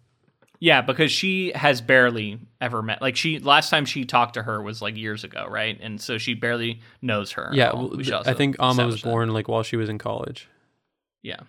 yeah, 0.59 0.81
because 0.81 1.11
she 1.11 1.51
has 1.53 1.81
barely 1.81 2.39
ever 2.61 2.81
met. 2.81 3.01
Like 3.01 3.15
she 3.15 3.39
last 3.39 3.69
time 3.69 3.85
she 3.85 4.05
talked 4.05 4.35
to 4.35 4.43
her 4.43 4.61
was 4.61 4.81
like 4.81 4.95
years 4.95 5.23
ago, 5.23 5.45
right? 5.49 5.77
And 5.81 5.99
so 5.99 6.17
she 6.17 6.33
barely 6.35 6.81
knows 7.01 7.31
her. 7.33 7.49
Yeah, 7.53 7.73
well, 7.73 7.89
We 7.89 8.11
I 8.13 8.33
think 8.33 8.55
Amma 8.59 8.85
was 8.85 8.95
establish 8.95 9.01
that. 9.01 9.09
born 9.09 9.33
like 9.33 9.47
while 9.47 9.63
she 9.63 9.75
was 9.77 9.89
in 9.89 9.97
college. 9.97 10.47
Yeah. 11.23 11.41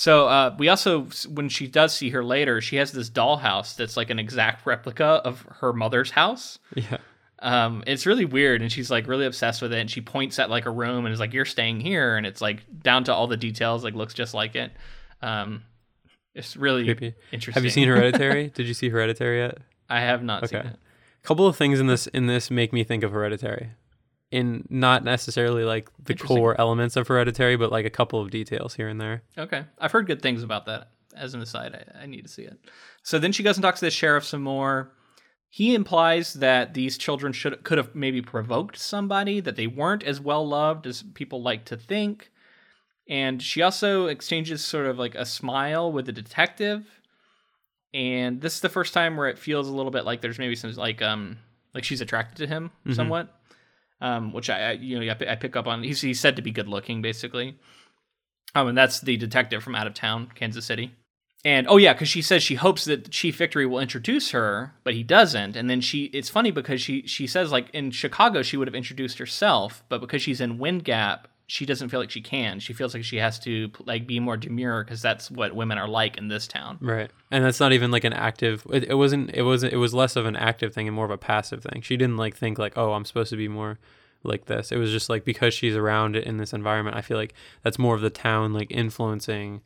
So 0.00 0.28
uh, 0.28 0.54
we 0.56 0.68
also, 0.68 1.08
when 1.28 1.48
she 1.48 1.66
does 1.66 1.92
see 1.92 2.10
her 2.10 2.22
later, 2.22 2.60
she 2.60 2.76
has 2.76 2.92
this 2.92 3.10
dollhouse 3.10 3.74
that's 3.74 3.96
like 3.96 4.10
an 4.10 4.20
exact 4.20 4.64
replica 4.64 5.04
of 5.24 5.40
her 5.58 5.72
mother's 5.72 6.12
house. 6.12 6.60
Yeah. 6.76 6.98
Um, 7.40 7.82
it's 7.84 8.06
really 8.06 8.24
weird, 8.24 8.62
and 8.62 8.70
she's 8.70 8.92
like 8.92 9.08
really 9.08 9.26
obsessed 9.26 9.60
with 9.60 9.72
it. 9.72 9.80
And 9.80 9.90
she 9.90 10.00
points 10.00 10.38
at 10.38 10.50
like 10.50 10.66
a 10.66 10.70
room 10.70 11.04
and 11.04 11.12
is 11.12 11.18
like, 11.18 11.32
"You're 11.34 11.44
staying 11.44 11.80
here," 11.80 12.16
and 12.16 12.24
it's 12.24 12.40
like 12.40 12.62
down 12.80 13.02
to 13.04 13.12
all 13.12 13.26
the 13.26 13.36
details, 13.36 13.82
like 13.82 13.94
looks 13.94 14.14
just 14.14 14.34
like 14.34 14.54
it. 14.54 14.70
Um, 15.20 15.64
it's 16.32 16.56
really 16.56 16.84
Creepy. 16.84 17.14
interesting. 17.32 17.54
Have 17.54 17.64
you 17.64 17.70
seen 17.70 17.88
Hereditary? 17.92 18.50
Did 18.50 18.68
you 18.68 18.74
see 18.74 18.90
Hereditary 18.90 19.38
yet? 19.38 19.58
I 19.90 19.98
have 19.98 20.22
not 20.22 20.48
seen 20.48 20.60
Okay. 20.60 20.68
it. 20.68 20.76
A 21.24 21.26
couple 21.26 21.44
of 21.48 21.56
things 21.56 21.80
in 21.80 21.88
this 21.88 22.06
in 22.06 22.26
this 22.28 22.52
make 22.52 22.72
me 22.72 22.84
think 22.84 23.02
of 23.02 23.10
Hereditary. 23.10 23.70
In 24.30 24.66
not 24.68 25.04
necessarily 25.04 25.64
like 25.64 25.88
the 26.04 26.14
core 26.14 26.54
elements 26.60 26.96
of 26.96 27.08
Hereditary, 27.08 27.56
but 27.56 27.72
like 27.72 27.86
a 27.86 27.90
couple 27.90 28.20
of 28.20 28.30
details 28.30 28.74
here 28.74 28.86
and 28.88 29.00
there. 29.00 29.22
Okay, 29.38 29.64
I've 29.78 29.92
heard 29.92 30.06
good 30.06 30.20
things 30.20 30.42
about 30.42 30.66
that. 30.66 30.90
As 31.16 31.32
an 31.32 31.40
aside, 31.40 31.74
I, 31.96 32.02
I 32.02 32.06
need 32.06 32.22
to 32.22 32.28
see 32.28 32.42
it. 32.42 32.58
So 33.02 33.18
then 33.18 33.32
she 33.32 33.42
goes 33.42 33.56
and 33.56 33.62
talks 33.62 33.80
to 33.80 33.86
the 33.86 33.90
sheriff 33.90 34.24
some 34.24 34.42
more. 34.42 34.92
He 35.48 35.74
implies 35.74 36.34
that 36.34 36.74
these 36.74 36.98
children 36.98 37.32
should 37.32 37.64
could 37.64 37.78
have 37.78 37.94
maybe 37.94 38.20
provoked 38.20 38.76
somebody, 38.78 39.40
that 39.40 39.56
they 39.56 39.66
weren't 39.66 40.02
as 40.02 40.20
well 40.20 40.46
loved 40.46 40.86
as 40.86 41.02
people 41.14 41.42
like 41.42 41.64
to 41.64 41.76
think. 41.78 42.30
And 43.08 43.42
she 43.42 43.62
also 43.62 44.08
exchanges 44.08 44.62
sort 44.62 44.84
of 44.84 44.98
like 44.98 45.14
a 45.14 45.24
smile 45.24 45.90
with 45.90 46.04
the 46.04 46.12
detective. 46.12 46.84
And 47.94 48.42
this 48.42 48.54
is 48.56 48.60
the 48.60 48.68
first 48.68 48.92
time 48.92 49.16
where 49.16 49.28
it 49.28 49.38
feels 49.38 49.68
a 49.68 49.72
little 49.72 49.90
bit 49.90 50.04
like 50.04 50.20
there's 50.20 50.38
maybe 50.38 50.54
some 50.54 50.70
like 50.74 51.00
um 51.00 51.38
like 51.74 51.84
she's 51.84 52.02
attracted 52.02 52.36
to 52.36 52.46
him 52.46 52.70
Mhm. 52.86 52.94
somewhat. 52.94 53.34
Um, 54.00 54.32
which 54.32 54.48
I, 54.48 54.60
I 54.60 54.72
you 54.72 55.00
know 55.00 55.10
I, 55.10 55.34
pick 55.34 55.56
up 55.56 55.66
on. 55.66 55.82
He's 55.82 56.00
he's 56.00 56.20
said 56.20 56.36
to 56.36 56.42
be 56.42 56.52
good 56.52 56.68
looking 56.68 57.02
basically. 57.02 57.58
Um, 58.54 58.68
and 58.68 58.78
that's 58.78 59.00
the 59.00 59.16
detective 59.16 59.62
from 59.62 59.74
out 59.74 59.86
of 59.86 59.94
town, 59.94 60.30
Kansas 60.34 60.64
City. 60.64 60.94
And 61.44 61.66
oh 61.68 61.76
yeah, 61.76 61.92
because 61.92 62.08
she 62.08 62.22
says 62.22 62.42
she 62.42 62.56
hopes 62.56 62.84
that 62.86 63.10
Chief 63.10 63.36
Vickery 63.36 63.66
will 63.66 63.78
introduce 63.78 64.32
her, 64.32 64.74
but 64.82 64.94
he 64.94 65.04
doesn't. 65.04 65.54
And 65.54 65.70
then 65.70 65.80
she, 65.80 66.04
it's 66.06 66.28
funny 66.28 66.50
because 66.50 66.80
she 66.80 67.06
she 67.06 67.26
says 67.26 67.52
like 67.52 67.70
in 67.70 67.90
Chicago 67.90 68.42
she 68.42 68.56
would 68.56 68.66
have 68.66 68.74
introduced 68.74 69.18
herself, 69.18 69.84
but 69.88 70.00
because 70.00 70.22
she's 70.22 70.40
in 70.40 70.58
Wind 70.58 70.84
Gap, 70.84 71.28
she 71.50 71.64
doesn't 71.64 71.88
feel 71.88 71.98
like 71.98 72.10
she 72.10 72.20
can. 72.20 72.60
She 72.60 72.74
feels 72.74 72.92
like 72.92 73.04
she 73.04 73.16
has 73.16 73.38
to 73.40 73.70
like 73.86 74.06
be 74.06 74.20
more 74.20 74.36
demure 74.36 74.84
because 74.84 75.00
that's 75.00 75.30
what 75.30 75.56
women 75.56 75.78
are 75.78 75.88
like 75.88 76.18
in 76.18 76.28
this 76.28 76.46
town. 76.46 76.76
Right. 76.78 77.10
And 77.30 77.42
that's 77.42 77.58
not 77.58 77.72
even 77.72 77.90
like 77.90 78.04
an 78.04 78.12
active 78.12 78.66
it, 78.70 78.84
it 78.84 78.94
wasn't 78.94 79.34
it 79.34 79.42
wasn't 79.42 79.72
it 79.72 79.78
was 79.78 79.94
less 79.94 80.14
of 80.14 80.26
an 80.26 80.36
active 80.36 80.74
thing 80.74 80.86
and 80.86 80.94
more 80.94 81.06
of 81.06 81.10
a 81.10 81.16
passive 81.16 81.62
thing. 81.62 81.80
She 81.80 81.96
didn't 81.96 82.18
like 82.18 82.36
think 82.36 82.58
like, 82.58 82.76
"Oh, 82.76 82.92
I'm 82.92 83.06
supposed 83.06 83.30
to 83.30 83.36
be 83.36 83.48
more 83.48 83.78
like 84.22 84.44
this." 84.44 84.70
It 84.70 84.76
was 84.76 84.90
just 84.90 85.08
like 85.08 85.24
because 85.24 85.54
she's 85.54 85.74
around 85.74 86.16
in 86.16 86.36
this 86.36 86.52
environment, 86.52 86.96
I 86.96 87.00
feel 87.00 87.16
like 87.16 87.32
that's 87.62 87.78
more 87.78 87.94
of 87.94 88.02
the 88.02 88.10
town 88.10 88.52
like 88.52 88.70
influencing 88.70 89.62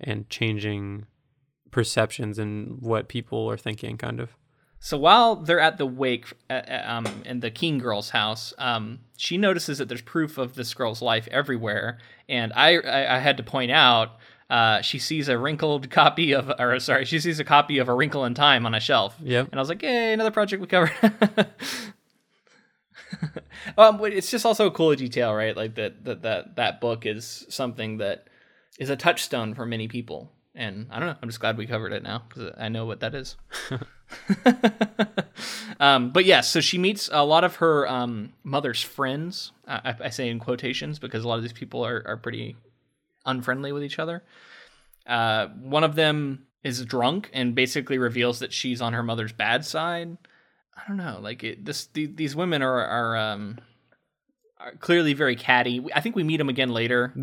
and 0.00 0.28
changing 0.30 1.04
perceptions 1.70 2.38
and 2.38 2.80
what 2.80 3.08
people 3.08 3.50
are 3.50 3.58
thinking 3.58 3.98
kind 3.98 4.20
of. 4.20 4.34
So 4.86 4.96
while 4.96 5.34
they're 5.34 5.58
at 5.58 5.78
the 5.78 5.84
wake 5.84 6.32
uh, 6.48 6.52
uh, 6.52 6.82
um, 6.86 7.06
in 7.24 7.40
the 7.40 7.50
Keene 7.50 7.80
girl's 7.80 8.10
house, 8.10 8.54
um, 8.56 9.00
she 9.16 9.36
notices 9.36 9.78
that 9.78 9.88
there's 9.88 10.00
proof 10.00 10.38
of 10.38 10.54
this 10.54 10.72
girl's 10.74 11.02
life 11.02 11.26
everywhere, 11.32 11.98
and 12.28 12.52
I 12.52 12.76
I, 12.76 13.16
I 13.16 13.18
had 13.18 13.36
to 13.38 13.42
point 13.42 13.72
out 13.72 14.10
uh, 14.48 14.82
she 14.82 15.00
sees 15.00 15.28
a 15.28 15.36
wrinkled 15.36 15.90
copy 16.00 16.32
of, 16.32 16.52
or 16.60 16.78
sorry, 16.78 17.04
she 17.04 17.18
sees 17.18 17.40
a 17.40 17.44
copy 17.44 17.78
of 17.78 17.88
A 17.88 17.94
Wrinkle 17.94 18.24
in 18.26 18.34
Time 18.34 18.64
on 18.64 18.76
a 18.76 18.80
shelf, 18.80 19.16
Yep. 19.24 19.48
and 19.50 19.58
I 19.58 19.60
was 19.60 19.68
like, 19.68 19.82
"Yay, 19.82 20.12
another 20.12 20.30
project 20.30 20.60
we 20.60 20.68
covered." 20.68 20.92
um, 23.76 23.98
it's 24.04 24.30
just 24.30 24.46
also 24.46 24.66
a 24.66 24.70
cool 24.70 24.94
detail, 24.94 25.34
right? 25.34 25.56
Like 25.56 25.74
that 25.74 26.04
that 26.04 26.22
that 26.22 26.54
that 26.54 26.80
book 26.80 27.06
is 27.06 27.44
something 27.48 27.98
that 27.98 28.28
is 28.78 28.88
a 28.88 28.94
touchstone 28.94 29.52
for 29.56 29.66
many 29.66 29.88
people, 29.88 30.30
and 30.54 30.86
I 30.92 31.00
don't 31.00 31.08
know. 31.08 31.16
I'm 31.20 31.28
just 31.28 31.40
glad 31.40 31.58
we 31.58 31.66
covered 31.66 31.92
it 31.92 32.04
now 32.04 32.22
because 32.28 32.52
I 32.56 32.68
know 32.68 32.86
what 32.86 33.00
that 33.00 33.16
is. 33.16 33.36
um, 35.80 36.10
but 36.10 36.24
yes, 36.24 36.48
so 36.48 36.60
she 36.60 36.78
meets 36.78 37.08
a 37.12 37.24
lot 37.24 37.44
of 37.44 37.56
her 37.56 37.88
um, 37.88 38.32
mother's 38.44 38.82
friends. 38.82 39.52
I, 39.66 39.94
I 40.00 40.10
say 40.10 40.28
in 40.28 40.38
quotations 40.38 40.98
because 40.98 41.24
a 41.24 41.28
lot 41.28 41.36
of 41.36 41.42
these 41.42 41.52
people 41.52 41.84
are, 41.84 42.02
are 42.06 42.16
pretty 42.16 42.56
unfriendly 43.24 43.72
with 43.72 43.82
each 43.82 43.98
other. 43.98 44.22
Uh, 45.06 45.48
one 45.48 45.84
of 45.84 45.94
them 45.94 46.46
is 46.64 46.84
drunk 46.84 47.30
and 47.32 47.54
basically 47.54 47.98
reveals 47.98 48.40
that 48.40 48.52
she's 48.52 48.80
on 48.80 48.92
her 48.92 49.02
mother's 49.02 49.32
bad 49.32 49.64
side. 49.64 50.16
I 50.76 50.82
don't 50.88 50.96
know, 50.96 51.18
like 51.22 51.42
it, 51.42 51.64
this. 51.64 51.86
The, 51.86 52.06
these 52.06 52.36
women 52.36 52.62
are 52.62 52.84
are, 52.84 53.16
um, 53.16 53.58
are 54.58 54.74
clearly 54.74 55.14
very 55.14 55.36
catty. 55.36 55.84
I 55.94 56.00
think 56.00 56.16
we 56.16 56.22
meet 56.22 56.36
them 56.36 56.48
again 56.48 56.68
later. 56.68 57.14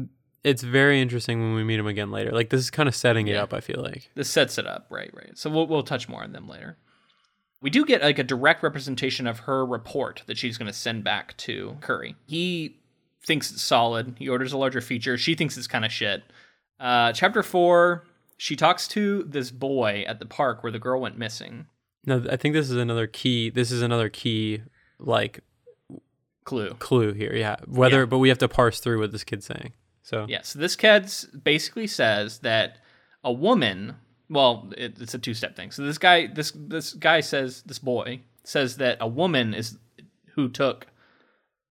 It's 0.43 0.61
very 0.63 1.01
interesting 1.01 1.39
when 1.41 1.55
we 1.55 1.63
meet 1.63 1.79
him 1.79 1.87
again 1.87 2.11
later. 2.11 2.31
Like 2.31 2.49
this 2.49 2.59
is 2.61 2.69
kind 2.69 2.89
of 2.89 2.95
setting 2.95 3.27
it 3.27 3.33
Yeah. 3.33 3.43
up, 3.43 3.53
I 3.53 3.61
feel 3.61 3.81
like. 3.81 4.09
This 4.15 4.29
sets 4.29 4.57
it 4.57 4.67
up, 4.67 4.87
right? 4.89 5.09
Right. 5.13 5.37
So 5.37 5.49
we'll 5.49 5.67
we'll 5.67 5.83
touch 5.83 6.09
more 6.09 6.23
on 6.23 6.33
them 6.33 6.47
later. 6.49 6.77
We 7.61 7.69
do 7.69 7.85
get 7.85 8.01
like 8.01 8.19
a 8.19 8.23
direct 8.23 8.61
representation 8.61 9.25
of 9.25 9.39
her 9.39 9.65
report 9.65 10.23
that 10.25 10.37
she's 10.37 10.57
going 10.57 10.67
to 10.67 10.77
send 10.77 11.05
back 11.05 11.37
to 11.37 11.77
Curry. 11.79 12.15
He 12.27 12.77
thinks 13.25 13.51
it's 13.51 13.61
solid. 13.61 14.15
He 14.19 14.27
orders 14.27 14.51
a 14.51 14.57
larger 14.57 14.81
feature. 14.81 15.17
She 15.17 15.33
thinks 15.33 15.57
it's 15.57 15.67
kind 15.67 15.85
of 15.85 15.91
shit. 15.93 16.23
Uh, 16.77 17.13
chapter 17.13 17.41
four, 17.41 18.03
she 18.37 18.57
talks 18.57 18.85
to 18.89 19.23
this 19.23 19.49
boy 19.49 20.03
at 20.09 20.19
the 20.19 20.25
park 20.25 20.61
where 20.61 20.73
the 20.73 20.79
girl 20.79 20.99
went 20.99 21.17
missing. 21.17 21.67
No, 22.05 22.21
I 22.29 22.35
think 22.35 22.53
this 22.53 22.69
is 22.69 22.75
another 22.75 23.07
key. 23.07 23.49
This 23.49 23.71
is 23.71 23.81
another 23.81 24.09
key 24.09 24.61
like 24.99 25.39
Clue. 26.43 26.71
clue 26.79 27.13
here. 27.13 27.33
Yeah. 27.33 27.55
Whether 27.65 27.99
Yeah. 27.99 28.05
but 28.07 28.17
we 28.17 28.27
have 28.27 28.39
to 28.39 28.49
parse 28.49 28.81
through 28.81 28.99
what 28.99 29.13
this 29.13 29.23
kid's 29.23 29.45
saying. 29.45 29.71
So 30.03 30.25
Yeah. 30.29 30.41
So 30.43 30.59
this 30.59 30.75
kid's 30.75 31.25
basically 31.25 31.87
says 31.87 32.39
that 32.39 32.77
a 33.23 33.31
woman. 33.31 33.95
Well, 34.29 34.71
it, 34.77 34.99
it's 34.99 35.13
a 35.13 35.19
two-step 35.19 35.55
thing. 35.55 35.71
So 35.71 35.83
this 35.83 35.97
guy, 35.97 36.27
this 36.27 36.51
this 36.55 36.93
guy 36.93 37.21
says, 37.21 37.63
this 37.63 37.79
boy 37.79 38.21
says 38.43 38.77
that 38.77 38.97
a 38.99 39.07
woman 39.07 39.53
is 39.53 39.77
who 40.35 40.49
took 40.49 40.87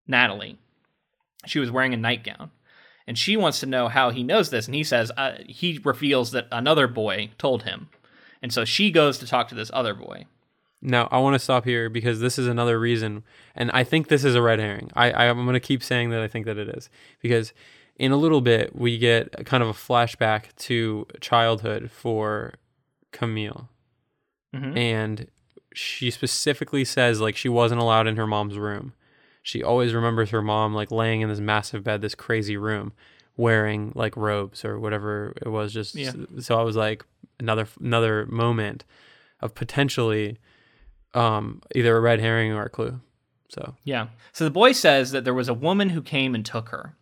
Natalie. 0.06 0.58
She 1.46 1.58
was 1.58 1.70
wearing 1.70 1.92
a 1.92 1.96
nightgown, 1.96 2.50
and 3.06 3.18
she 3.18 3.36
wants 3.36 3.60
to 3.60 3.66
know 3.66 3.88
how 3.88 4.10
he 4.10 4.22
knows 4.22 4.50
this. 4.50 4.66
And 4.66 4.74
he 4.74 4.84
says 4.84 5.10
uh, 5.16 5.38
he 5.46 5.80
reveals 5.82 6.30
that 6.32 6.46
another 6.52 6.86
boy 6.86 7.30
told 7.36 7.64
him, 7.64 7.88
and 8.40 8.52
so 8.52 8.64
she 8.64 8.90
goes 8.90 9.18
to 9.18 9.26
talk 9.26 9.48
to 9.48 9.54
this 9.54 9.70
other 9.74 9.94
boy. 9.94 10.26
Now 10.80 11.08
I 11.10 11.18
want 11.18 11.34
to 11.34 11.38
stop 11.38 11.64
here 11.64 11.88
because 11.88 12.20
this 12.20 12.38
is 12.38 12.46
another 12.46 12.78
reason, 12.78 13.24
and 13.56 13.70
I 13.72 13.84
think 13.84 14.08
this 14.08 14.24
is 14.24 14.34
a 14.34 14.42
red 14.42 14.60
herring. 14.60 14.90
I 14.94 15.12
I'm 15.26 15.44
going 15.44 15.54
to 15.54 15.60
keep 15.60 15.82
saying 15.82 16.10
that 16.10 16.20
I 16.20 16.28
think 16.28 16.46
that 16.46 16.58
it 16.58 16.68
is 16.68 16.88
because 17.20 17.52
in 17.96 18.10
a 18.12 18.16
little 18.16 18.40
bit, 18.40 18.74
we 18.74 18.98
get 18.98 19.44
kind 19.46 19.62
of 19.62 19.68
a 19.68 19.72
flashback 19.74 20.54
to 20.56 21.06
childhood 21.20 21.90
for 21.90 22.54
Camille. 23.12 23.68
Mhm. 24.54 24.76
And 24.76 25.26
she 25.74 26.10
specifically 26.10 26.84
says 26.84 27.20
like 27.20 27.36
she 27.36 27.48
wasn't 27.48 27.80
allowed 27.80 28.06
in 28.06 28.16
her 28.16 28.26
mom's 28.26 28.58
room. 28.58 28.92
She 29.42 29.62
always 29.62 29.94
remembers 29.94 30.30
her 30.30 30.42
mom 30.42 30.74
like 30.74 30.90
laying 30.90 31.20
in 31.20 31.28
this 31.28 31.40
massive 31.40 31.82
bed, 31.82 32.00
this 32.02 32.14
crazy 32.14 32.56
room, 32.56 32.92
wearing 33.36 33.92
like 33.94 34.16
robes 34.16 34.64
or 34.64 34.78
whatever 34.78 35.32
it 35.40 35.48
was. 35.48 35.72
Just 35.72 35.94
Yeah. 35.94 36.12
so 36.40 36.58
I 36.58 36.62
was 36.62 36.76
like 36.76 37.04
another 37.40 37.66
another 37.80 38.26
moment 38.26 38.84
of 39.40 39.54
potentially 39.54 40.38
um, 41.14 41.60
either 41.74 41.96
a 41.96 42.00
red 42.00 42.20
herring 42.20 42.52
or 42.52 42.64
a 42.64 42.70
clue. 42.70 43.00
So 43.48 43.74
Yeah. 43.84 44.08
So 44.32 44.44
the 44.44 44.50
boy 44.50 44.72
says 44.72 45.10
that 45.12 45.24
there 45.24 45.34
was 45.34 45.48
a 45.48 45.54
woman 45.54 45.90
who 45.90 46.02
came 46.02 46.34
and 46.34 46.44
took 46.44 46.68
her. 46.70 46.96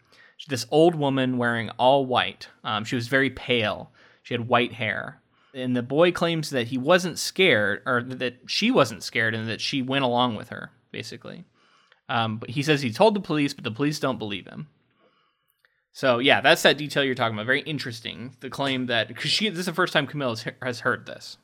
This 0.49 0.67
old 0.71 0.95
woman 0.95 1.37
wearing 1.37 1.71
all 1.71 2.07
white. 2.07 2.49
Um, 2.65 2.85
she 2.85 2.97
was 2.97 3.09
very 3.09 3.31
pale. 3.31 3.93
She 4.23 4.35
had 4.35 4.49
white 4.49 4.73
hair. 4.75 5.21
And 5.53 5.77
the 5.77 5.83
boy 5.83 6.13
claims 6.13 6.51
that 6.51 6.69
he 6.69 6.79
wasn't 6.79 7.19
scared, 7.19 7.83
or 7.85 8.03
that 8.03 8.39
she 8.47 8.71
wasn't 8.71 9.03
scared, 9.03 9.35
and 9.35 9.49
that 9.49 9.61
she 9.61 9.83
went 9.83 10.05
along 10.05 10.37
with 10.37 10.51
her, 10.51 10.71
basically. 10.93 11.45
Um, 12.09 12.39
but 12.39 12.51
he 12.51 12.63
says 12.63 12.83
he 12.83 12.93
told 12.93 13.15
the 13.15 13.21
police, 13.21 13.55
but 13.55 13.65
the 13.65 13.71
police 13.71 14.01
don't 14.01 14.19
believe 14.19 14.47
him. 14.47 14.69
So 15.93 16.19
yeah, 16.19 16.41
that's 16.41 16.63
that 16.63 16.79
detail 16.79 17.05
you're 17.05 17.15
talking 17.15 17.35
about. 17.35 17.47
Very 17.47 17.63
interesting. 17.63 18.37
The 18.41 18.51
claim 18.51 18.87
that 18.87 19.09
because 19.09 19.31
she 19.31 19.49
this 19.49 19.61
is 19.61 19.67
the 19.67 19.73
first 19.73 19.93
time 19.93 20.07
Camille 20.07 20.31
has, 20.31 20.45
has 20.63 20.81
heard 20.81 21.07
this. 21.07 21.37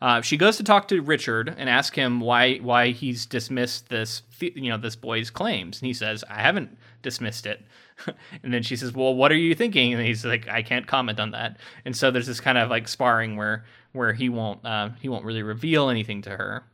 Uh, 0.00 0.22
she 0.22 0.36
goes 0.38 0.56
to 0.56 0.64
talk 0.64 0.88
to 0.88 1.02
Richard 1.02 1.54
and 1.58 1.68
ask 1.68 1.94
him 1.94 2.20
why 2.20 2.56
why 2.56 2.90
he's 2.90 3.26
dismissed 3.26 3.90
this 3.90 4.22
th- 4.38 4.56
you 4.56 4.70
know 4.70 4.78
this 4.78 4.96
boy's 4.96 5.28
claims, 5.30 5.80
and 5.80 5.86
he 5.86 5.92
says 5.92 6.24
I 6.28 6.40
haven't 6.40 6.76
dismissed 7.02 7.46
it. 7.46 7.62
and 8.42 8.52
then 8.52 8.62
she 8.62 8.76
says, 8.76 8.94
"Well, 8.94 9.14
what 9.14 9.30
are 9.30 9.36
you 9.36 9.54
thinking?" 9.54 9.92
And 9.92 10.02
he's 10.02 10.24
like, 10.24 10.48
"I 10.48 10.62
can't 10.62 10.86
comment 10.86 11.20
on 11.20 11.32
that." 11.32 11.58
And 11.84 11.94
so 11.94 12.10
there's 12.10 12.26
this 12.26 12.40
kind 12.40 12.56
of 12.56 12.70
like 12.70 12.88
sparring 12.88 13.36
where 13.36 13.66
where 13.92 14.14
he 14.14 14.30
won't 14.30 14.64
uh, 14.64 14.90
he 15.00 15.08
won't 15.08 15.24
really 15.24 15.42
reveal 15.42 15.90
anything 15.90 16.22
to 16.22 16.30
her. 16.30 16.64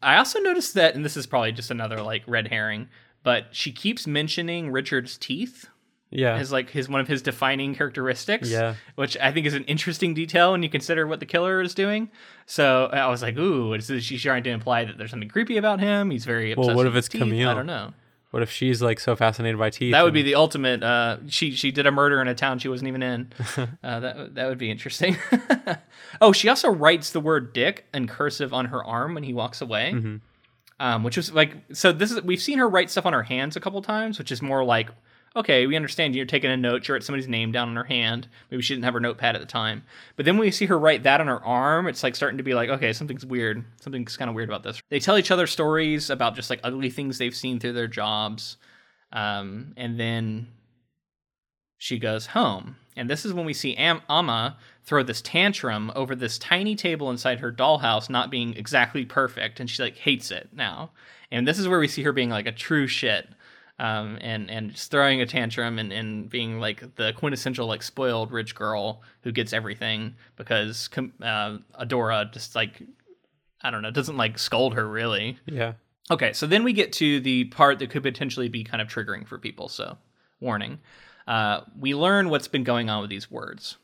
I 0.00 0.18
also 0.18 0.38
noticed 0.38 0.74
that, 0.74 0.94
and 0.94 1.04
this 1.04 1.16
is 1.16 1.26
probably 1.26 1.52
just 1.52 1.72
another 1.72 2.00
like 2.00 2.22
red 2.28 2.48
herring, 2.48 2.88
but 3.24 3.46
she 3.50 3.72
keeps 3.72 4.06
mentioning 4.06 4.70
Richard's 4.70 5.18
teeth 5.18 5.66
yeah, 6.10 6.34
as 6.36 6.52
like 6.52 6.70
his 6.70 6.88
one 6.88 7.00
of 7.00 7.08
his 7.08 7.22
defining 7.22 7.74
characteristics. 7.74 8.48
Yeah. 8.50 8.74
Which 8.94 9.16
I 9.18 9.32
think 9.32 9.46
is 9.46 9.54
an 9.54 9.64
interesting 9.64 10.14
detail 10.14 10.52
when 10.52 10.62
you 10.62 10.68
consider 10.68 11.06
what 11.06 11.20
the 11.20 11.26
killer 11.26 11.60
is 11.60 11.74
doing. 11.74 12.10
So 12.46 12.86
I 12.92 13.08
was 13.08 13.22
like, 13.22 13.36
ooh, 13.36 13.72
is 13.74 13.90
she 14.04 14.18
trying 14.18 14.44
to 14.44 14.50
imply 14.50 14.84
that 14.84 14.98
there's 14.98 15.10
something 15.10 15.28
creepy 15.28 15.56
about 15.56 15.80
him? 15.80 16.10
He's 16.10 16.24
very 16.24 16.52
obsessed 16.52 16.66
Well, 16.68 16.76
what 16.76 16.84
with 16.86 16.94
if 16.94 16.98
it's 16.98 17.08
teeth? 17.08 17.20
Camille? 17.22 17.48
I 17.50 17.54
don't 17.54 17.66
know. 17.66 17.92
what 18.30 18.42
if 18.42 18.50
she's 18.52 18.80
like 18.82 19.00
so 19.00 19.16
fascinated 19.16 19.58
by 19.58 19.70
teeth? 19.70 19.92
That 19.92 20.02
would 20.04 20.14
be 20.14 20.22
the 20.22 20.34
ultimate. 20.36 20.82
Uh, 20.82 21.18
she 21.28 21.50
she 21.52 21.70
did 21.72 21.86
a 21.86 21.90
murder 21.92 22.20
in 22.22 22.28
a 22.28 22.34
town 22.34 22.58
she 22.60 22.68
wasn't 22.68 22.88
even 22.88 23.02
in. 23.02 23.32
Uh, 23.82 24.00
that 24.00 24.34
that 24.34 24.48
would 24.48 24.58
be 24.58 24.70
interesting. 24.70 25.16
oh, 26.20 26.32
she 26.32 26.48
also 26.48 26.68
writes 26.70 27.10
the 27.10 27.20
word 27.20 27.52
"dick" 27.52 27.86
in 27.94 28.06
cursive 28.06 28.52
on 28.52 28.66
her 28.66 28.82
arm 28.84 29.14
when 29.14 29.22
he 29.22 29.32
walks 29.32 29.60
away, 29.60 29.92
Mm-hmm. 29.94 30.16
um, 30.80 31.02
which 31.04 31.16
was 31.16 31.32
like 31.32 31.54
so. 31.72 31.92
This 31.92 32.10
is 32.12 32.22
we've 32.22 32.40
seen 32.42 32.58
her 32.58 32.68
write 32.68 32.90
stuff 32.90 33.06
on 33.06 33.12
her 33.12 33.22
hands 33.22 33.56
a 33.56 33.60
couple 33.60 33.80
times, 33.82 34.18
which 34.18 34.30
is 34.32 34.42
more 34.42 34.64
like 34.64 34.90
okay, 35.36 35.66
we 35.66 35.76
understand 35.76 36.16
you're 36.16 36.26
taking 36.26 36.50
a 36.50 36.56
note. 36.56 36.84
She 36.84 36.92
wrote 36.92 37.04
somebody's 37.04 37.28
name 37.28 37.52
down 37.52 37.68
on 37.68 37.76
her 37.76 37.84
hand. 37.84 38.26
Maybe 38.50 38.62
she 38.62 38.74
didn't 38.74 38.84
have 38.84 38.94
her 38.94 39.00
notepad 39.00 39.34
at 39.34 39.40
the 39.40 39.46
time, 39.46 39.84
but 40.16 40.24
then 40.24 40.36
when 40.36 40.46
we 40.46 40.50
see 40.50 40.66
her 40.66 40.78
write 40.78 41.02
that 41.04 41.20
on 41.20 41.26
her 41.26 41.44
arm, 41.44 41.86
it's 41.86 42.02
like 42.02 42.16
starting 42.16 42.38
to 42.38 42.44
be 42.44 42.54
like 42.54 42.70
okay, 42.70 42.92
something's 42.92 43.26
weird. 43.26 43.64
Something's 43.80 44.16
kind 44.16 44.28
of 44.28 44.34
weird 44.34 44.48
about 44.48 44.62
this. 44.62 44.80
They 44.88 45.00
tell 45.00 45.18
each 45.18 45.30
other 45.30 45.46
stories 45.46 46.10
about 46.10 46.34
just 46.34 46.50
like 46.50 46.60
ugly 46.64 46.90
things 46.90 47.18
they've 47.18 47.34
seen 47.34 47.60
through 47.60 47.74
their 47.74 47.88
jobs. 47.88 48.56
Um, 49.12 49.72
and 49.76 50.00
then 50.00 50.48
she 51.78 51.98
goes 51.98 52.26
home. 52.26 52.76
And 52.96 53.10
this 53.10 53.24
is 53.24 53.34
when 53.34 53.44
we 53.44 53.52
see 53.52 53.76
Am- 53.76 54.02
Amma 54.08 54.56
throw 54.84 55.02
this 55.02 55.20
tantrum 55.20 55.92
over 55.94 56.14
this 56.14 56.38
tiny 56.38 56.74
table 56.74 57.10
inside 57.10 57.40
her 57.40 57.52
dollhouse 57.52 58.08
not 58.08 58.30
being 58.30 58.54
exactly 58.56 59.04
perfect. 59.04 59.60
And 59.60 59.68
she 59.68 59.82
like 59.82 59.96
hates 59.96 60.30
it 60.30 60.48
now. 60.52 60.90
And 61.30 61.46
this 61.46 61.58
is 61.58 61.68
where 61.68 61.78
we 61.78 61.88
see 61.88 62.02
her 62.04 62.12
being 62.12 62.30
like 62.30 62.46
a 62.46 62.52
true 62.52 62.86
shit. 62.86 63.28
Um, 63.78 64.16
and, 64.22 64.50
and 64.50 64.70
just 64.70 64.90
throwing 64.90 65.20
a 65.20 65.26
tantrum 65.26 65.78
and, 65.78 65.92
and 65.92 66.30
being 66.30 66.60
like 66.60 66.94
the 66.96 67.12
quintessential 67.12 67.66
like 67.66 67.82
spoiled 67.82 68.32
rich 68.32 68.54
girl 68.54 69.02
who 69.20 69.32
gets 69.32 69.52
everything 69.52 70.14
because 70.36 70.88
uh, 70.96 71.58
Adora 71.78 72.32
just 72.32 72.54
like 72.54 72.80
I 73.60 73.70
don't 73.70 73.82
know 73.82 73.90
doesn't 73.90 74.16
like 74.16 74.38
scold 74.38 74.72
her 74.72 74.88
really 74.88 75.38
yeah. 75.44 75.74
Okay, 76.10 76.32
so 76.32 76.46
then 76.46 76.62
we 76.62 76.72
get 76.72 76.92
to 76.94 77.20
the 77.20 77.44
part 77.46 77.80
that 77.80 77.90
could 77.90 78.02
potentially 78.02 78.48
be 78.48 78.62
kind 78.62 78.80
of 78.80 78.88
triggering 78.88 79.26
for 79.26 79.38
people. 79.38 79.68
So, 79.68 79.98
warning. 80.40 80.78
Uh, 81.26 81.62
we 81.78 81.94
learn 81.94 82.28
what's 82.28 82.46
been 82.46 82.62
going 82.62 82.88
on 82.88 83.00
with 83.00 83.10
these 83.10 83.30
words. 83.30 83.76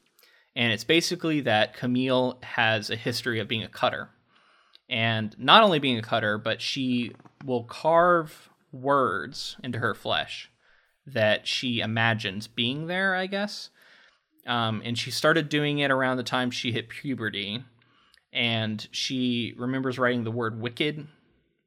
And 0.54 0.72
it's 0.72 0.84
basically 0.84 1.40
that 1.40 1.74
Camille 1.74 2.38
has 2.42 2.90
a 2.90 2.96
history 2.96 3.40
of 3.40 3.48
being 3.48 3.64
a 3.64 3.68
cutter. 3.68 4.10
And 4.88 5.34
not 5.38 5.64
only 5.64 5.80
being 5.80 5.98
a 5.98 6.02
cutter, 6.02 6.38
but 6.38 6.60
she 6.60 7.12
will 7.44 7.64
carve 7.64 8.50
words 8.72 9.56
into 9.62 9.78
her 9.78 9.94
flesh 9.94 10.50
that 11.06 11.46
she 11.46 11.80
imagines 11.80 12.46
being 12.48 12.86
there, 12.86 13.14
I 13.14 13.26
guess. 13.26 13.70
Um, 14.46 14.82
and 14.84 14.98
she 14.98 15.10
started 15.10 15.48
doing 15.48 15.78
it 15.78 15.90
around 15.90 16.16
the 16.16 16.22
time 16.22 16.50
she 16.50 16.72
hit 16.72 16.88
puberty. 16.88 17.64
And 18.32 18.86
she 18.90 19.54
remembers 19.58 19.98
writing 19.98 20.24
the 20.24 20.30
word 20.30 20.60
wicked 20.60 21.06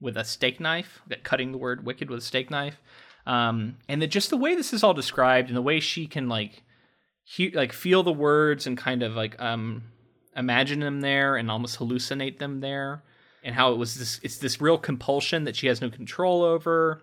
with 0.01 0.17
a 0.17 0.23
steak 0.23 0.59
knife, 0.59 1.01
cutting 1.23 1.51
the 1.51 1.57
word 1.57 1.85
wicked 1.85 2.09
with 2.09 2.19
a 2.19 2.23
steak 2.23 2.49
knife. 2.49 2.81
Um, 3.25 3.77
and 3.87 4.01
that 4.01 4.07
just 4.07 4.29
the 4.29 4.37
way 4.37 4.55
this 4.55 4.73
is 4.73 4.83
all 4.83 4.93
described 4.93 5.49
and 5.49 5.57
the 5.57 5.61
way 5.61 5.79
she 5.79 6.07
can 6.07 6.29
like 6.29 6.63
he, 7.23 7.49
like 7.51 7.73
feel 7.73 8.03
the 8.03 8.13
words 8.13 8.67
and 8.67 8.77
kind 8.77 9.01
of 9.01 9.15
like 9.15 9.39
um 9.41 9.83
imagine 10.35 10.79
them 10.79 11.01
there 11.01 11.35
and 11.35 11.49
almost 11.49 11.79
hallucinate 11.79 12.37
them 12.37 12.59
there 12.59 13.01
and 13.45 13.55
how 13.55 13.71
it 13.71 13.77
was 13.77 13.95
this 13.95 14.19
it's 14.23 14.37
this 14.37 14.59
real 14.59 14.77
compulsion 14.77 15.45
that 15.45 15.55
she 15.55 15.67
has 15.67 15.81
no 15.81 15.89
control 15.89 16.43
over. 16.43 17.01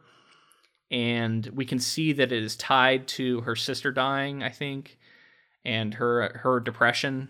And 0.90 1.46
we 1.54 1.64
can 1.64 1.78
see 1.78 2.12
that 2.12 2.32
it 2.32 2.42
is 2.42 2.54
tied 2.56 3.08
to 3.08 3.40
her 3.42 3.56
sister 3.56 3.90
dying 3.90 4.42
i 4.42 4.50
think 4.50 4.98
and 5.64 5.94
her 5.94 6.40
her 6.42 6.60
depression. 6.60 7.28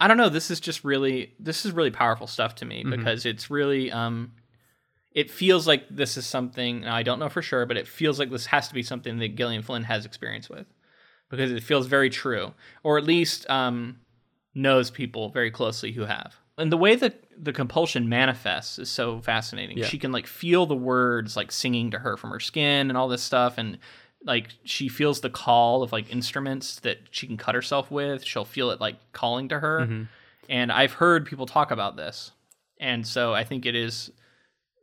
I 0.00 0.08
don't 0.08 0.16
know. 0.16 0.30
This 0.30 0.50
is 0.50 0.60
just 0.60 0.82
really 0.82 1.34
this 1.38 1.64
is 1.64 1.72
really 1.72 1.90
powerful 1.90 2.26
stuff 2.26 2.56
to 2.56 2.64
me 2.64 2.84
because 2.84 3.26
it's 3.26 3.50
really 3.50 3.92
um 3.92 4.32
it 5.12 5.30
feels 5.30 5.66
like 5.66 5.84
this 5.90 6.16
is 6.16 6.24
something 6.24 6.86
i 6.86 7.02
don't 7.02 7.18
know 7.18 7.28
for 7.28 7.42
sure 7.42 7.66
but 7.66 7.76
it 7.76 7.88
feels 7.88 8.20
like 8.20 8.30
this 8.30 8.46
has 8.46 8.68
to 8.68 8.74
be 8.74 8.82
something 8.82 9.18
that 9.18 9.34
gillian 9.34 9.60
flynn 9.60 9.82
has 9.82 10.06
experience 10.06 10.48
with 10.48 10.68
because 11.28 11.50
it 11.50 11.64
feels 11.64 11.88
very 11.88 12.08
true 12.08 12.54
or 12.84 12.96
at 12.96 13.02
least 13.02 13.48
um 13.50 13.98
knows 14.54 14.90
people 14.90 15.28
very 15.30 15.50
closely 15.50 15.92
who 15.92 16.02
have. 16.02 16.36
And 16.58 16.70
the 16.70 16.76
way 16.76 16.96
that 16.96 17.24
the 17.42 17.52
compulsion 17.52 18.08
manifests 18.08 18.78
is 18.78 18.90
so 18.90 19.20
fascinating. 19.20 19.78
Yeah. 19.78 19.86
she 19.86 19.98
can 19.98 20.12
like 20.12 20.26
feel 20.26 20.66
the 20.66 20.76
words 20.76 21.36
like 21.36 21.50
singing 21.50 21.90
to 21.92 21.98
her 21.98 22.16
from 22.16 22.30
her 22.30 22.40
skin 22.40 22.90
and 22.90 22.96
all 22.98 23.08
this 23.08 23.22
stuff 23.22 23.56
and 23.56 23.78
like 24.24 24.48
she 24.64 24.88
feels 24.88 25.20
the 25.22 25.30
call 25.30 25.82
of 25.82 25.92
like 25.92 26.12
instruments 26.12 26.80
that 26.80 26.98
she 27.10 27.26
can 27.26 27.36
cut 27.38 27.54
herself 27.54 27.90
with. 27.90 28.22
She'll 28.24 28.44
feel 28.44 28.70
it 28.70 28.80
like 28.80 28.96
calling 29.12 29.48
to 29.48 29.58
her. 29.60 29.86
Mhm. 29.86 30.08
and 30.48 30.70
i've 30.72 30.92
heard 30.94 31.24
people 31.26 31.46
talk 31.46 31.70
about 31.70 31.96
this. 31.96 32.32
And 32.78 33.06
so 33.06 33.32
i 33.34 33.44
think 33.44 33.64
it 33.66 33.74
is 33.74 34.10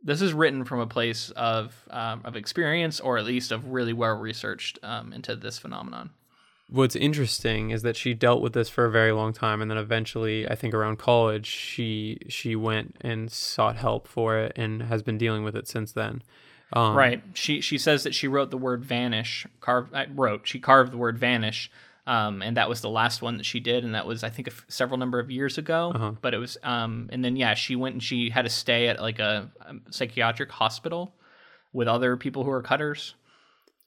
this 0.02 0.22
is 0.22 0.32
written 0.32 0.64
from 0.64 0.80
a 0.80 0.86
place 0.86 1.30
of 1.30 1.74
um, 1.90 2.22
of 2.24 2.36
experience 2.36 3.00
or 3.00 3.18
at 3.18 3.24
least 3.24 3.50
of 3.52 3.66
really 3.68 3.92
well 3.92 4.14
researched 4.16 4.78
um, 4.82 5.12
into 5.12 5.34
this 5.36 5.58
phenomenon 5.58 6.10
What's 6.70 6.94
interesting 6.96 7.70
is 7.70 7.80
that 7.82 7.96
she 7.96 8.12
dealt 8.12 8.42
with 8.42 8.52
this 8.52 8.68
for 8.68 8.84
a 8.84 8.90
very 8.90 9.12
long 9.12 9.32
time, 9.32 9.62
and 9.62 9.70
then 9.70 9.78
eventually, 9.78 10.46
I 10.48 10.54
think 10.54 10.74
around 10.74 10.98
college, 10.98 11.46
she 11.46 12.18
she 12.28 12.54
went 12.56 12.96
and 13.00 13.30
sought 13.32 13.76
help 13.76 14.06
for 14.06 14.36
it, 14.38 14.52
and 14.56 14.82
has 14.82 15.02
been 15.02 15.16
dealing 15.16 15.44
with 15.44 15.56
it 15.56 15.66
since 15.66 15.92
then. 15.92 16.22
Um, 16.74 16.94
right 16.94 17.22
she 17.32 17.62
she 17.62 17.78
says 17.78 18.02
that 18.04 18.14
she 18.14 18.28
wrote 18.28 18.50
the 18.50 18.58
word 18.58 18.84
vanish 18.84 19.46
carved 19.58 19.94
I 19.94 20.06
wrote 20.14 20.46
she 20.46 20.58
carved 20.60 20.92
the 20.92 20.98
word 20.98 21.16
vanish 21.18 21.70
um, 22.06 22.42
and 22.42 22.58
that 22.58 22.68
was 22.68 22.82
the 22.82 22.90
last 22.90 23.22
one 23.22 23.38
that 23.38 23.46
she 23.46 23.58
did 23.58 23.84
and 23.86 23.94
that 23.94 24.06
was 24.06 24.22
i 24.22 24.28
think 24.28 24.48
a 24.48 24.50
f- 24.50 24.66
several 24.68 24.98
number 24.98 25.18
of 25.18 25.30
years 25.30 25.56
ago 25.56 25.92
Uh-huh. 25.94 26.12
but 26.20 26.34
it 26.34 26.36
was 26.36 26.58
um, 26.62 27.08
and 27.10 27.24
then 27.24 27.36
yeah 27.36 27.54
she 27.54 27.74
went 27.74 27.94
and 27.94 28.02
she 28.02 28.28
had 28.28 28.42
to 28.42 28.50
stay 28.50 28.88
at 28.88 29.00
like 29.00 29.18
a, 29.18 29.50
a 29.62 29.76
psychiatric 29.90 30.50
hospital 30.52 31.14
with 31.72 31.88
other 31.88 32.18
people 32.18 32.44
who 32.44 32.50
are 32.50 32.60
cutters 32.60 33.14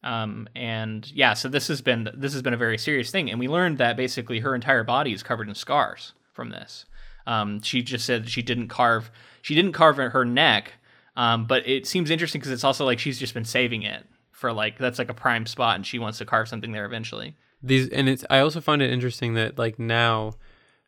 um, 0.04 0.48
and 0.56 1.12
yeah 1.12 1.34
so 1.34 1.48
this 1.48 1.68
has 1.68 1.82
been 1.82 2.10
this 2.16 2.34
has 2.34 2.42
been 2.42 2.54
a 2.54 2.58
very 2.58 2.78
serious 2.78 3.12
thing. 3.12 3.30
And 3.30 3.40
we 3.40 3.48
learned 3.48 3.78
that 3.78 3.98
basically 3.98 4.40
her 4.40 4.56
entire 4.56 4.84
body 4.84 5.14
is 5.14 5.24
covered 5.24 5.48
in 5.48 5.56
scars 5.56 6.14
from 6.34 6.50
this. 6.50 6.86
Um, 7.28 7.62
she 7.62 7.84
just 7.84 8.06
said 8.06 8.30
she 8.30 8.42
didn't 8.42 8.70
carve 8.70 9.12
she 9.42 9.56
didn't 9.56 9.74
carve 9.74 9.98
her 9.98 10.26
neck 10.26 10.74
um, 11.16 11.46
but 11.46 11.68
it 11.68 11.86
seems 11.86 12.10
interesting 12.10 12.40
because 12.40 12.52
it's 12.52 12.64
also 12.64 12.86
like 12.86 13.00
she's 13.00 13.20
just 13.20 13.34
been 13.34 13.46
saving 13.46 13.84
it 13.84 14.06
for 14.32 14.54
like 14.54 14.78
that's 14.78 14.98
like 14.98 15.10
a 15.10 15.14
prime 15.14 15.46
spot 15.46 15.76
and 15.76 15.86
she 15.86 16.00
wants 16.00 16.18
to 16.20 16.26
carve 16.26 16.48
something 16.48 16.72
there 16.72 16.86
eventually. 16.86 17.36
These 17.64 17.90
and 17.90 18.10
it's 18.10 18.26
i 18.30 18.40
also 18.40 18.60
find 18.60 18.82
it 18.82 18.90
interesting 18.90 19.36
that 19.36 19.60
like 19.60 19.78
now 19.78 20.34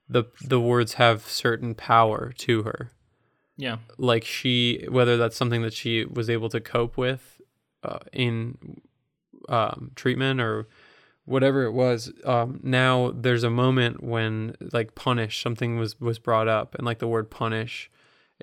the 0.10 0.24
the 0.42 0.60
words 0.60 0.94
have 0.94 1.28
certain 1.28 1.76
power 1.76 2.32
to 2.38 2.64
her. 2.64 2.92
Yeah. 3.58 3.78
Like 3.98 4.24
she 4.24 4.88
whether 4.90 5.18
that's 5.18 5.38
something 5.38 5.62
that 5.62 5.74
she 5.74 6.06
was 6.06 6.30
able 6.30 6.50
to 6.50 6.60
cope 6.60 6.98
with 6.98 7.42
uh, 7.84 8.00
in 8.12 8.82
um, 9.50 9.92
treatment 9.96 10.42
or 10.42 10.68
whatever 11.26 11.64
it 11.64 11.72
was 11.72 12.12
um 12.26 12.60
now 12.64 13.10
there's 13.16 13.46
a 13.46 13.50
moment 13.50 14.04
when 14.04 14.54
like 14.74 14.94
punish 14.94 15.42
something 15.42 15.78
was 15.78 15.98
was 16.02 16.20
brought 16.20 16.50
up 16.50 16.76
and 16.76 16.86
like 16.86 17.00
the 17.00 17.08
word 17.08 17.32
punish 17.32 17.90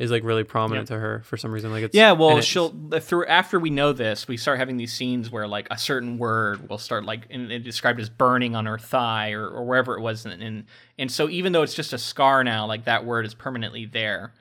is 0.00 0.10
like 0.10 0.24
really 0.24 0.44
prominent 0.44 0.88
to 0.88 0.98
her 0.98 1.20
for 1.24 1.36
some 1.36 1.52
reason 1.52 1.70
like 1.70 1.82
it's 1.82 1.94
Yeah, 1.94 2.12
well, 2.12 2.40
she'll 2.40 2.70
through 3.00 3.26
after 3.26 3.60
we 3.60 3.68
know 3.68 3.92
this, 3.92 4.26
we 4.26 4.38
start 4.38 4.58
having 4.58 4.78
these 4.78 4.94
scenes 4.94 5.30
where 5.30 5.46
like 5.46 5.68
a 5.70 5.76
certain 5.76 6.16
word 6.16 6.70
will 6.70 6.78
start 6.78 7.04
like 7.04 7.26
and 7.28 7.52
it 7.52 7.64
described 7.64 8.00
as 8.00 8.08
burning 8.08 8.56
on 8.56 8.64
her 8.64 8.78
thigh 8.78 9.32
or, 9.32 9.46
or 9.46 9.64
wherever 9.64 9.96
it 9.98 10.00
was, 10.00 10.24
and, 10.24 10.42
and 10.42 10.64
and 10.98 11.12
so 11.12 11.28
even 11.28 11.52
though 11.52 11.62
it's 11.62 11.74
just 11.74 11.92
a 11.92 11.98
scar 11.98 12.42
now, 12.42 12.66
like 12.66 12.86
that 12.86 13.04
word 13.04 13.26
is 13.26 13.34
permanently 13.34 13.84
there, 13.84 14.32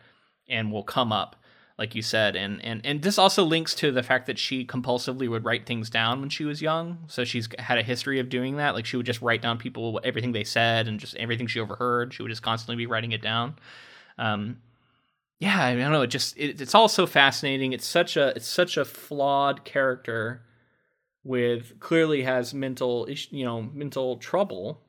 and 0.47 0.71
will 0.71 0.83
come 0.83 1.11
up, 1.11 1.35
like 1.79 1.95
you 1.95 2.01
said, 2.01 2.35
and 2.35 2.63
and 2.63 2.85
and 2.85 3.01
this 3.01 3.17
also 3.17 3.43
links 3.43 3.73
to 3.75 3.89
the 3.91 4.03
fact 4.03 4.27
that 4.27 4.37
she 4.37 4.65
compulsively 4.65 5.29
would 5.29 5.45
write 5.45 5.65
things 5.65 5.89
down 5.89 6.19
when 6.19 6.29
she 6.29 6.43
was 6.43 6.61
young, 6.61 6.99
so 7.07 7.23
she's 7.23 7.47
had 7.57 7.77
a 7.77 7.83
history 7.83 8.19
of 8.19 8.27
doing 8.27 8.57
that. 8.57 8.75
Like 8.75 8.85
she 8.85 8.97
would 8.97 9.05
just 9.05 9.21
write 9.21 9.41
down 9.41 9.57
people 9.57 10.01
everything 10.03 10.33
they 10.33 10.43
said 10.43 10.89
and 10.89 10.99
just 10.99 11.15
everything 11.15 11.47
she 11.47 11.61
overheard. 11.61 12.13
She 12.13 12.21
would 12.21 12.29
just 12.29 12.43
constantly 12.43 12.75
be 12.75 12.85
writing 12.85 13.13
it 13.13 13.21
down. 13.21 13.55
Um, 14.17 14.57
yeah, 15.39 15.63
I 15.63 15.73
don't 15.73 15.93
know. 15.93 16.01
It 16.01 16.07
just 16.07 16.37
it, 16.37 16.59
it's 16.59 16.75
all 16.75 16.89
so 16.89 17.07
fascinating. 17.07 17.71
It's 17.71 17.87
such 17.87 18.17
a 18.17 18.33
it's 18.35 18.47
such 18.47 18.75
a 18.75 18.83
flawed 18.83 19.63
character 19.63 20.41
with 21.23 21.79
clearly 21.79 22.23
has 22.23 22.53
mental 22.53 23.07
you 23.31 23.45
know 23.45 23.61
mental 23.61 24.17
trouble 24.17 24.81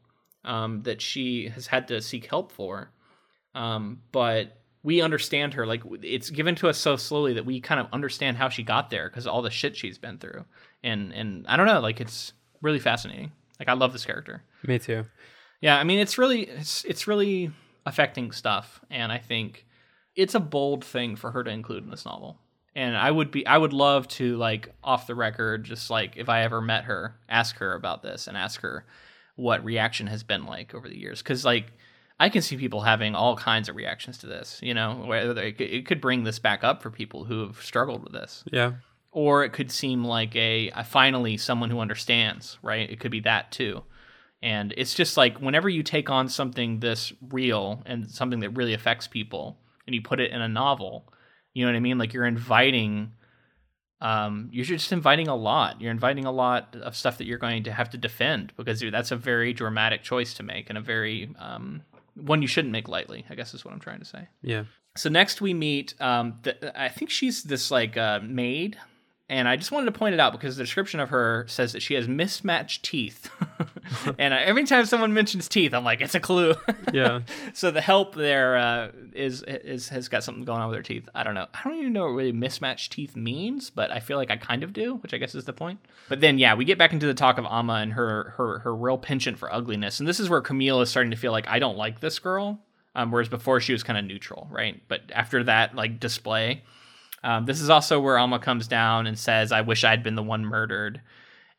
um, 0.45 0.83
that 0.83 1.01
she 1.01 1.49
has 1.51 1.69
had 1.69 1.87
to 1.89 2.03
seek 2.03 2.27
help 2.27 2.51
for. 2.51 2.91
Um, 3.55 4.01
but 4.11 4.60
we 4.83 5.03
understand 5.03 5.55
her 5.55 5.67
like 5.67 5.83
it's 6.03 6.31
given 6.31 6.55
to 6.57 6.69
us 6.69 6.79
so 6.79 6.97
slowly 6.97 7.35
that 7.35 7.45
we 7.45 7.61
kind 7.61 7.81
of 7.81 7.87
understand 7.93 8.37
how 8.37 8.49
she 8.49 8.63
got 8.63 8.91
there 8.91 9.09
because 9.09 9.27
all 9.27 9.43
the 9.43 9.51
shit 9.51 9.77
she's 9.77 9.99
been 9.99 10.19
through. 10.19 10.45
And 10.83 11.13
and 11.13 11.47
I 11.47 11.57
don't 11.57 11.67
know, 11.67 11.81
like 11.81 12.01
it's 12.01 12.33
really 12.63 12.79
fascinating. 12.79 13.33
Like 13.59 13.69
I 13.69 13.75
love 13.75 13.93
this 13.93 14.07
character. 14.07 14.43
me 14.67 14.79
too 14.79 15.05
Yeah, 15.61 15.79
I 15.79 15.85
mean 15.85 15.99
it's 15.99 16.17
really 16.17 16.43
it's 16.43 16.85
it's 16.85 17.07
really 17.07 17.51
affecting 17.85 18.33
stuff 18.33 18.81
and 18.91 19.13
I 19.13 19.19
think 19.19 19.67
it's 20.17 20.35
a 20.35 20.41
bold 20.41 20.85
thing 20.85 21.17
for 21.17 21.31
her 21.31 21.45
to 21.45 21.51
include 21.51 21.85
in 21.85 21.91
this 21.91 22.07
novel. 22.07 22.39
And 22.75 22.97
I 22.97 23.11
would 23.11 23.31
be 23.31 23.47
I 23.47 23.59
would 23.59 23.75
love 23.75 24.09
to 24.09 24.37
like 24.37 24.73
off 24.83 25.07
the 25.07 25.15
record 25.15 25.65
just 25.65 25.91
like 25.91 26.17
if 26.17 26.31
I 26.31 26.43
ever 26.43 26.63
met 26.63 26.85
her, 26.85 27.17
ask 27.29 27.59
her 27.59 27.75
about 27.75 28.03
this 28.03 28.27
and 28.27 28.37
ask 28.37 28.63
her 28.63 28.87
what 29.37 29.65
reaction 29.65 30.07
has 30.07 30.23
been 30.23 30.47
like 30.47 30.75
over 30.75 30.89
the 30.89 30.99
years 30.99 31.21
cuz 31.21 31.45
like 31.45 31.73
I 32.21 32.29
can 32.29 32.43
see 32.43 32.57
people 32.57 32.83
having 32.83 33.17
all 33.17 33.35
kinds 33.37 33.69
of 33.69 33.75
reactions 33.75 34.19
to 34.19 34.27
this, 34.27 34.61
you 34.63 34.75
know, 34.75 35.03
whether 35.07 35.35
they, 35.35 35.49
it 35.49 35.87
could 35.87 36.01
bring 36.01 36.23
this 36.23 36.39
back 36.39 36.63
up 36.63 36.83
for 36.83 36.91
people 36.91 37.25
who 37.25 37.47
have 37.47 37.61
struggled 37.63 38.05
with 38.05 38.13
this 38.13 38.45
yeah 38.53 38.73
or 39.13 39.45
it 39.45 39.53
could 39.53 39.71
seem 39.71 40.05
like 40.05 40.35
a, 40.37 40.71
a 40.75 40.85
finally 40.85 41.37
someone 41.37 41.71
who 41.71 41.81
understands, 41.81 42.59
right? 42.63 42.89
It 42.89 43.01
could 43.01 43.11
be 43.11 43.21
that 43.21 43.51
too. 43.51 43.83
And 44.43 44.73
it's 44.77 44.95
just 44.95 45.17
like 45.17 45.39
whenever 45.39 45.69
you 45.69 45.83
take 45.83 46.09
on 46.09 46.29
something 46.29 46.81
this 46.81 47.13
real 47.31 47.83
and 47.87 48.11
something 48.11 48.41
that 48.41 48.51
really 48.51 48.73
affects 48.73 49.07
people 49.07 49.59
and 49.87 49.95
you 49.95 50.01
put 50.01 50.21
it 50.21 50.31
in 50.31 50.41
a 50.41 50.49
novel, 50.49 51.13
you 51.53 51.65
know 51.65 51.73
what 51.73 51.77
I 51.77 51.81
mean? 51.81 51.99
Like 51.99 52.13
you're 52.13 52.27
inviting 52.27 53.13
um 54.03 54.49
you're 54.51 54.65
just 54.65 54.93
inviting 54.93 55.29
a 55.29 55.37
lot. 55.37 55.81
You're 55.81 55.91
inviting 55.91 56.25
a 56.25 56.33
lot 56.33 56.75
of 56.81 56.97
stuff 56.97 57.19
that 57.19 57.27
you're 57.27 57.39
going 57.39 57.65
to 57.65 57.73
have 57.73 57.91
to 57.91 57.99
defend 57.99 58.53
because 58.57 58.83
that's 58.91 59.11
a 59.11 59.17
very 59.17 59.53
dramatic 59.53 60.03
choice 60.03 60.33
to 60.35 60.43
make 60.43 60.71
and 60.71 60.79
a 60.79 60.81
very 60.81 61.35
um 61.39 61.83
one 62.21 62.43
you 62.43 62.49
shouldn't 62.49 62.73
make 62.73 62.89
lightly, 62.89 63.25
I 63.31 63.35
guess 63.35 63.55
is 63.55 63.65
what 63.65 63.73
I'm 63.75 63.81
trying 63.81 64.01
to 64.01 64.05
say. 64.05 64.29
yeah 64.43 64.65
So 64.97 65.09
next 65.09 65.41
we 65.41 65.55
meet, 65.55 65.95
um, 66.01 66.39
the, 66.43 66.81
I 66.81 66.89
think 66.89 67.11
she's 67.11 67.43
this 67.45 67.71
like 67.71 67.97
uh, 67.97 68.21
maid, 68.23 68.77
and 69.31 69.49
I 69.49 69.57
just 69.57 69.73
wanted 69.73 69.87
to 69.87 69.99
point 69.99 70.13
it 70.13 70.21
out 70.21 70.33
because 70.33 70.59
the 70.59 70.65
description 70.65 71.01
of 71.01 71.09
her 71.09 71.47
says 71.49 71.73
that 71.73 71.81
she 71.81 71.95
has 71.95 72.07
mismatched 72.07 72.85
teeth, 72.85 73.31
and 74.19 74.35
every 74.35 74.65
time 74.65 74.85
someone 74.85 75.15
mentions 75.15 75.49
teeth, 75.49 75.73
I'm 75.73 75.85
like, 75.85 76.03
it's 76.03 76.15
a 76.15 76.21
clue. 76.21 76.55
yeah 76.93 77.21
so 77.55 77.71
the 77.71 77.81
help 77.81 78.15
there 78.15 78.57
uh, 78.57 78.91
is 79.13 79.43
is 79.47 79.89
has 79.89 80.09
got 80.09 80.25
something 80.25 80.45
going 80.45 80.61
on 80.61 80.69
with 80.69 80.77
her 80.77 80.83
teeth. 80.83 81.09
I 81.15 81.23
don't 81.23 81.35
know. 81.35 81.47
I 81.53 81.69
don't 81.69 81.79
even 81.79 81.93
know 81.93 82.05
what 82.05 82.15
really 82.15 82.33
mismatched 82.33 82.93
teeth 82.93 83.17
means, 83.17 83.71
but 83.71 83.91
I 83.91 84.01
feel 84.01 84.17
like 84.17 84.31
I 84.31 84.37
kind 84.37 84.63
of 84.63 84.73
do, 84.73 84.97
which 84.97 85.15
I 85.15 85.19
guess 85.19 85.35
is 85.35 85.45
the 85.45 85.53
point. 85.53 85.81
But 86.09 86.21
then 86.21 86.39
yeah, 86.39 86.55
we 86.55 86.65
get 86.65 86.79
back 86.79 86.93
into 86.93 87.07
the 87.07 87.15
talk 87.15 87.39
of 87.39 87.45
Amma 87.47 87.75
and 87.75 87.93
her 87.93 88.35
her 88.37 88.61
her 88.61 88.75
real 88.75 88.99
penchant 88.99 89.39
for 89.39 89.53
ugliness, 89.53 90.01
and 90.01 90.09
this 90.09 90.21
is 90.21 90.29
where 90.29 90.41
Camille 90.41 90.81
is 90.81 90.91
starting 90.91 91.11
to 91.11 91.17
feel 91.17 91.33
like 91.33 91.49
I 91.49 91.59
don't 91.59 91.77
like 91.77 92.01
this 92.01 92.19
girl. 92.19 92.61
Um, 92.93 93.13
whereas 93.13 93.29
before 93.29 93.61
she 93.61 93.73
was 93.73 93.85
kind 93.85 93.97
of 93.97 94.05
neutral, 94.05 94.49
right? 94.51 94.83
But 94.89 95.03
after 95.13 95.45
that 95.45 95.77
like 95.77 96.01
display, 96.01 96.65
um, 97.23 97.45
this 97.47 97.61
is 97.61 97.71
also 97.71 98.01
where 98.01 98.19
Amma 98.19 98.39
comes 98.39 98.67
down 98.69 99.07
and 99.07 99.19
says, 99.19 99.53
"I 99.53 99.61
wish 99.61 99.85
I'd 99.85 100.03
been 100.03 100.15
the 100.17 100.23
one 100.23 100.45
murdered." 100.45 101.01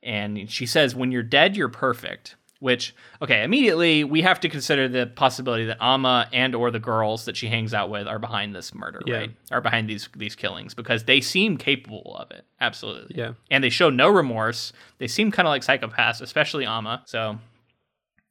And 0.03 0.49
she 0.49 0.65
says, 0.65 0.95
"When 0.95 1.11
you're 1.11 1.23
dead, 1.23 1.55
you're 1.55 1.69
perfect." 1.69 2.35
Which, 2.59 2.93
okay, 3.23 3.41
immediately 3.43 4.03
we 4.03 4.21
have 4.21 4.39
to 4.41 4.49
consider 4.49 4.87
the 4.87 5.07
possibility 5.07 5.65
that 5.65 5.77
Amma 5.81 6.27
and 6.31 6.53
or 6.53 6.69
the 6.69 6.79
girls 6.79 7.25
that 7.25 7.35
she 7.35 7.47
hangs 7.47 7.73
out 7.73 7.89
with 7.89 8.07
are 8.07 8.19
behind 8.19 8.53
this 8.53 8.75
murder, 8.75 9.01
Yeah. 9.07 9.17
right? 9.17 9.31
Are 9.49 9.61
behind 9.61 9.89
these 9.89 10.07
these 10.15 10.35
killings 10.35 10.75
because 10.75 11.05
they 11.05 11.21
seem 11.21 11.57
capable 11.57 12.15
of 12.19 12.29
it, 12.29 12.45
absolutely. 12.59 13.15
yeah 13.17 13.33
And 13.49 13.63
they 13.63 13.69
show 13.71 13.89
no 13.89 14.09
remorse. 14.09 14.73
They 14.99 15.07
seem 15.07 15.31
kind 15.31 15.47
of 15.47 15.49
like 15.49 15.63
psychopaths, 15.63 16.21
especially 16.21 16.67
Amma. 16.67 17.01
So 17.05 17.39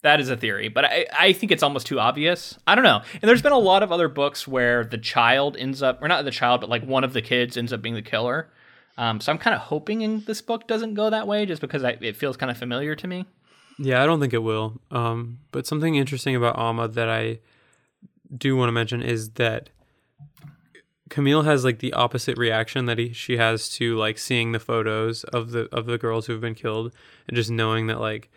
that 0.03 0.21
is 0.21 0.31
a 0.31 0.37
theory, 0.37 0.69
but 0.69 0.85
I, 0.85 1.07
I 1.19 1.33
think 1.33 1.53
it's 1.53 1.63
almost 1.63 1.87
too 1.87 2.01
obvious. 2.01 2.59
I 2.67 2.75
don't 2.75 2.85
know. 2.85 3.03
And 3.15 3.29
there's 3.29 3.43
been 3.43 3.53
a 3.53 3.59
lot 3.59 3.83
of 3.83 3.93
other 3.93 4.09
books 4.09 4.49
where 4.49 4.85
the 4.85 4.99
child 4.99 5.57
ends 5.57 5.83
up, 5.83 6.03
or 6.03 6.09
not 6.09 6.25
the 6.25 6.31
child, 6.31 6.61
but 6.61 6.71
like 6.71 6.85
one 6.85 7.05
of 7.05 7.13
the 7.13 7.23
kids 7.23 7.57
ends 7.57 7.73
up 7.73 7.83
being 7.83 7.95
the 7.95 8.03
killer. 8.03 8.51
Um, 8.97 9.21
so 9.21 9.33
I'm 9.33 9.39
kind 9.39 9.55
of 9.55 9.63
hoping 9.63 10.21
this 10.21 10.43
book 10.43 10.67
doesn't 10.67 10.95
go 10.95 11.11
that 11.11 11.27
way, 11.27 11.47
just 11.47 11.61
because 11.61 11.85
I, 11.85 11.99
it 12.01 12.17
feels 12.17 12.37
kind 12.37 12.51
of 12.51 12.57
familiar 12.57 12.95
to 12.97 13.07
me. 13.07 13.27
Yeah, 13.79 14.03
I 14.03 14.07
don't 14.07 14.21
think 14.21 14.35
it 14.35 14.43
will. 14.43 14.81
Um, 14.91 15.39
but 15.53 15.67
something 15.67 15.95
interesting 15.95 16.37
about 16.37 16.59
Amma 16.59 16.89
that 16.89 17.09
I 17.09 17.39
do 18.37 18.57
want 18.57 18.69
to 18.69 18.73
mention 18.73 19.03
is 19.03 19.31
that 19.31 19.71
Camille 21.09 21.43
has 21.43 21.65
like 21.65 21.81
the 21.81 21.93
opposite 21.93 22.39
reaction 22.39 22.87
that 22.87 22.99
he, 22.99 23.13
she 23.13 23.37
has 23.37 23.69
to 23.71 23.97
like 23.97 24.19
seeing 24.19 24.53
the 24.53 24.61
photos 24.61 25.25
of 25.25 25.51
the 25.51 25.69
of 25.75 25.87
the 25.87 25.99
girls 25.99 26.27
who've 26.27 26.41
been 26.41 26.55
killed 26.55 26.93
and 27.27 27.37
just 27.37 27.51
knowing 27.51 27.89
that 27.89 28.01
like 28.01 28.31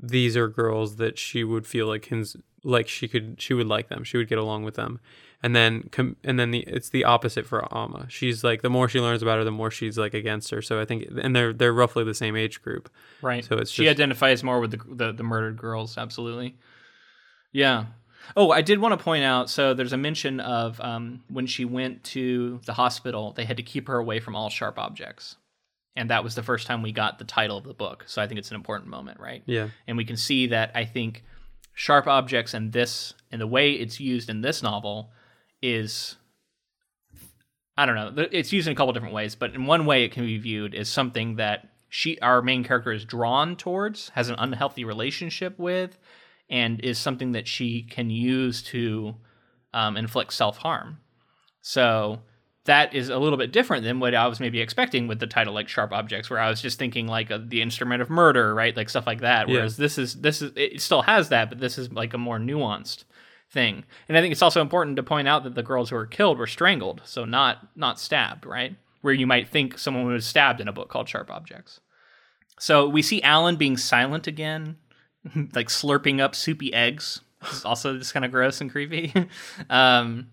these 0.00 0.36
are 0.36 0.48
girls 0.48 0.96
that 0.96 1.18
she 1.18 1.42
would 1.44 1.66
feel 1.66 1.86
like 1.86 2.02
can 2.02 2.24
like 2.64 2.88
she 2.88 3.08
could 3.08 3.36
she 3.40 3.54
would 3.54 3.66
like 3.66 3.88
them 3.88 4.04
she 4.04 4.16
would 4.16 4.28
get 4.28 4.38
along 4.38 4.62
with 4.64 4.74
them 4.74 4.98
and 5.42 5.54
then 5.54 5.88
com- 5.92 6.16
and 6.24 6.38
then 6.38 6.50
the 6.50 6.60
it's 6.60 6.90
the 6.90 7.04
opposite 7.04 7.46
for 7.46 7.64
Amma 7.76 8.06
she's 8.08 8.42
like 8.44 8.62
the 8.62 8.70
more 8.70 8.88
she 8.88 9.00
learns 9.00 9.22
about 9.22 9.38
her 9.38 9.44
the 9.44 9.50
more 9.52 9.70
she's 9.70 9.96
like 9.98 10.14
against 10.14 10.50
her 10.50 10.60
so 10.62 10.80
I 10.80 10.84
think 10.84 11.04
and 11.22 11.34
they're 11.34 11.52
they're 11.52 11.72
roughly 11.72 12.04
the 12.04 12.14
same 12.14 12.36
age 12.36 12.62
group 12.62 12.90
Right. 13.22 13.44
So 13.44 13.56
it's 13.56 13.70
she 13.70 13.84
just- 13.84 13.96
identifies 13.96 14.42
more 14.44 14.60
with 14.60 14.72
the, 14.72 14.80
the 14.94 15.12
the 15.12 15.22
murdered 15.24 15.56
girls. 15.56 15.96
Absolutely. 15.98 16.56
Yeah. 17.52 17.86
Oh, 18.36 18.50
I 18.50 18.60
did 18.60 18.78
want 18.78 18.98
to 18.98 19.02
point 19.02 19.24
out. 19.24 19.48
So 19.48 19.72
there's 19.74 19.92
a 19.92 19.96
mention 19.96 20.38
of 20.40 20.80
um, 20.80 21.22
when 21.28 21.46
she 21.46 21.64
went 21.64 22.04
to 22.04 22.60
the 22.66 22.74
hospital, 22.74 23.32
they 23.32 23.44
had 23.44 23.56
to 23.56 23.62
keep 23.62 23.88
her 23.88 23.96
away 23.98 24.20
from 24.20 24.36
all 24.36 24.50
sharp 24.50 24.78
objects, 24.78 25.36
and 25.98 26.10
that 26.10 26.22
was 26.22 26.34
the 26.34 26.42
first 26.42 26.66
time 26.66 26.80
we 26.80 26.92
got 26.92 27.18
the 27.18 27.24
title 27.24 27.58
of 27.58 27.64
the 27.64 27.74
book. 27.74 28.04
So 28.06 28.22
I 28.22 28.28
think 28.28 28.38
it's 28.38 28.50
an 28.50 28.54
important 28.54 28.88
moment, 28.88 29.18
right? 29.18 29.42
yeah 29.46 29.68
And 29.86 29.96
we 29.96 30.04
can 30.04 30.16
see 30.16 30.46
that 30.46 30.70
I 30.74 30.84
think 30.84 31.24
sharp 31.74 32.06
objects 32.06 32.54
and 32.54 32.72
this 32.72 33.14
and 33.30 33.40
the 33.40 33.46
way 33.46 33.72
it's 33.72 33.98
used 34.00 34.30
in 34.30 34.40
this 34.40 34.62
novel 34.62 35.10
is 35.60 36.16
I 37.76 37.86
don't 37.86 37.94
know. 37.94 38.26
It's 38.32 38.52
used 38.52 38.66
in 38.66 38.72
a 38.72 38.76
couple 38.76 38.92
different 38.92 39.14
ways, 39.14 39.36
but 39.36 39.54
in 39.54 39.66
one 39.66 39.86
way 39.86 40.04
it 40.04 40.12
can 40.12 40.24
be 40.24 40.38
viewed 40.38 40.74
as 40.74 40.88
something 40.88 41.36
that 41.36 41.68
she 41.88 42.18
our 42.20 42.42
main 42.42 42.64
character 42.64 42.92
is 42.92 43.04
drawn 43.04 43.56
towards, 43.56 44.10
has 44.10 44.28
an 44.28 44.36
unhealthy 44.38 44.84
relationship 44.84 45.58
with, 45.58 45.98
and 46.48 46.80
is 46.80 46.98
something 46.98 47.32
that 47.32 47.46
she 47.46 47.82
can 47.82 48.10
use 48.10 48.62
to 48.62 49.14
um, 49.74 49.96
inflict 49.96 50.32
self-harm. 50.32 50.98
So 51.60 52.20
that 52.68 52.94
is 52.94 53.08
a 53.08 53.18
little 53.18 53.38
bit 53.38 53.50
different 53.50 53.82
than 53.82 53.98
what 53.98 54.14
I 54.14 54.26
was 54.26 54.40
maybe 54.40 54.60
expecting 54.60 55.08
with 55.08 55.20
the 55.20 55.26
title 55.26 55.54
like 55.54 55.68
sharp 55.68 55.90
objects 55.90 56.28
where 56.28 56.38
I 56.38 56.50
was 56.50 56.60
just 56.60 56.78
thinking 56.78 57.06
like 57.06 57.30
a, 57.30 57.38
the 57.38 57.62
instrument 57.62 58.02
of 58.02 58.10
murder, 58.10 58.54
right? 58.54 58.76
Like 58.76 58.90
stuff 58.90 59.06
like 59.06 59.22
that. 59.22 59.48
Yeah. 59.48 59.54
Whereas 59.54 59.78
this 59.78 59.96
is 59.96 60.16
this 60.20 60.42
is 60.42 60.52
it 60.54 60.82
still 60.82 61.00
has 61.00 61.30
that, 61.30 61.48
but 61.48 61.60
this 61.60 61.78
is 61.78 61.90
like 61.90 62.12
a 62.12 62.18
more 62.18 62.38
nuanced 62.38 63.04
thing. 63.50 63.84
And 64.06 64.18
I 64.18 64.20
think 64.20 64.32
it's 64.32 64.42
also 64.42 64.60
important 64.60 64.96
to 64.96 65.02
point 65.02 65.26
out 65.26 65.44
that 65.44 65.54
the 65.54 65.62
girls 65.62 65.88
who 65.88 65.96
were 65.96 66.06
killed 66.06 66.36
were 66.36 66.46
strangled, 66.46 67.00
so 67.06 67.24
not 67.24 67.74
not 67.74 67.98
stabbed, 67.98 68.44
right? 68.44 68.76
Where 69.00 69.14
you 69.14 69.26
might 69.26 69.48
think 69.48 69.78
someone 69.78 70.04
was 70.04 70.26
stabbed 70.26 70.60
in 70.60 70.68
a 70.68 70.72
book 70.72 70.90
called 70.90 71.08
Sharp 71.08 71.30
Objects. 71.30 71.80
So 72.60 72.86
we 72.86 73.00
see 73.00 73.22
Alan 73.22 73.56
being 73.56 73.78
silent 73.78 74.26
again, 74.26 74.76
like 75.54 75.68
slurping 75.68 76.20
up 76.20 76.34
soupy 76.34 76.74
eggs. 76.74 77.22
This 77.40 77.54
is 77.54 77.64
also 77.64 77.96
just 77.96 78.12
kind 78.12 78.26
of 78.26 78.30
gross 78.30 78.60
and 78.60 78.70
creepy. 78.70 79.14
um, 79.70 80.26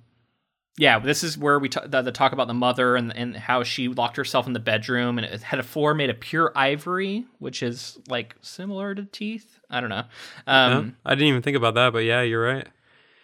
yeah, 0.78 1.00
this 1.00 1.24
is 1.24 1.38
where 1.38 1.58
we 1.60 1.70
t- 1.70 1.80
the, 1.86 2.02
the 2.02 2.12
talk 2.12 2.34
about 2.34 2.48
the 2.48 2.54
mother 2.54 2.96
and 2.96 3.16
and 3.16 3.36
how 3.36 3.64
she 3.64 3.88
locked 3.88 4.18
herself 4.18 4.46
in 4.48 4.54
the 4.54 4.60
bedroom 4.60 5.18
and 5.18 5.26
it 5.26 5.42
had 5.42 5.60
a 5.60 5.64
floor 5.64 5.94
made 5.94 6.10
of 6.10 6.20
pure 6.20 6.52
ivory, 6.56 7.26
which 7.40 7.64
is 7.64 7.98
like 8.08 8.36
similar 8.42 8.94
to 8.96 9.04
teeth. 9.06 9.60
I 9.70 9.80
don't 9.80 9.90
know. 9.90 10.04
Yeah, 10.48 10.66
Um, 10.78 10.98
I 11.06 11.16
didn't 11.16 11.30
even 11.30 11.42
think 11.42 11.58
about 11.58 11.76
that, 11.76 11.94
but 11.94 12.00
yeah, 12.00 12.22
you're 12.22 12.44
right. 12.44 12.68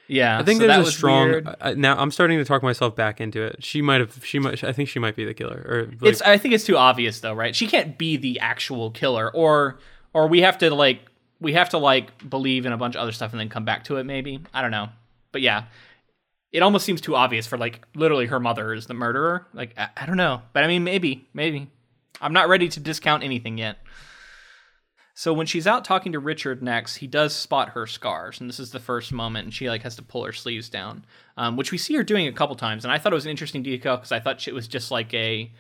yeah, 0.08 0.40
I 0.40 0.44
think 0.44 0.62
so 0.62 0.68
that 0.68 0.74
there's 0.76 0.80
a 0.80 0.90
was 0.90 0.96
strong. 0.96 1.48
I- 1.62 1.74
now 1.74 1.98
I'm 1.98 2.12
starting 2.12 2.38
to 2.40 2.46
talk 2.46 2.64
myself 2.64 2.96
back 2.96 3.20
into 3.22 3.42
it. 3.44 3.64
She 3.64 3.82
might 3.82 4.00
have. 4.02 4.26
She 4.26 4.40
might. 4.40 4.64
I 4.64 4.72
think 4.74 4.90
she 4.90 5.00
might 5.00 5.16
be 5.16 5.26
the 5.26 5.34
killer. 5.34 5.66
Or 5.68 5.82
like, 6.02 6.12
it's 6.12 6.22
I 6.22 6.38
think 6.38 6.54
it's 6.54 6.66
too 6.66 6.78
obvious 6.78 7.20
though, 7.20 7.34
right? 7.34 7.56
She 7.56 7.68
can't 7.68 7.98
be 7.98 8.18
the 8.18 8.40
actual 8.40 8.92
killer, 8.92 9.30
or 9.34 9.80
or 10.14 10.28
we 10.28 10.42
have 10.42 10.58
to 10.60 10.74
like 10.74 11.02
we 11.42 11.54
have 11.54 11.70
to 11.70 11.78
like 11.78 12.30
believe 12.30 12.66
in 12.66 12.72
a 12.72 12.78
bunch 12.78 12.96
of 12.96 13.02
other 13.02 13.12
stuff 13.12 13.32
and 13.32 13.40
then 13.40 13.50
come 13.50 13.66
back 13.66 13.84
to 13.86 13.98
it 13.98 14.04
maybe 14.04 14.40
i 14.54 14.62
don't 14.62 14.70
know 14.70 14.88
but 15.32 15.42
yeah 15.42 15.64
it 16.52 16.62
almost 16.62 16.86
seems 16.86 17.02
too 17.02 17.16
obvious 17.16 17.48
for 17.48 17.58
like 17.58 17.86
literally 17.96 18.26
her 18.28 18.40
mother 18.40 18.74
is 18.74 18.88
the 18.88 18.94
murderer. 18.94 19.48
Like 19.54 19.74
i, 19.78 19.90
I 19.98 20.06
don't 20.06 20.18
know. 20.18 20.42
But 20.54 20.64
i 20.64 20.68
mean 20.68 20.84
maybe 20.84 21.28
maybe. 21.34 21.70
I'm 22.20 22.34
not 22.34 22.50
ready 22.50 22.70
to 22.70 22.80
discount 22.80 23.24
anything 23.24 23.58
yet. 23.58 23.80
So 25.14 25.34
when 25.34 25.48
she's 25.48 25.68
out 25.68 25.86
talking 25.86 26.14
to 26.14 26.20
richard 26.20 26.64
next 26.64 26.96
he 26.96 27.08
does 27.08 27.36
spot 27.36 27.70
her 27.70 27.86
scars 27.86 28.40
and 28.40 28.50
this 28.50 28.60
is 28.60 28.72
the 28.72 28.80
first 28.80 29.12
moment 29.12 29.46
and 29.46 29.54
she 29.54 29.70
like 29.70 29.84
has 29.84 29.96
to 29.98 30.02
pull 30.02 30.26
her 30.26 30.32
sleeves 30.32 30.70
down 30.70 31.06
um, 31.38 31.58
which 31.58 31.72
we 31.72 31.78
see 31.78 31.96
her 31.96 32.04
doing 32.04 32.28
a 32.28 32.32
couple 32.32 32.56
times 32.56 32.84
and 32.84 32.92
i 32.92 32.98
thought 32.98 33.12
it 33.12 33.16
was 33.16 33.26
an 33.26 33.32
interesting 33.32 33.62
detail 33.62 33.98
because 33.98 34.12
i 34.12 34.20
thought 34.20 34.48
it 34.48 34.54
was 34.54 34.68
just 34.68 34.90
like 34.90 35.14
a 35.14 35.52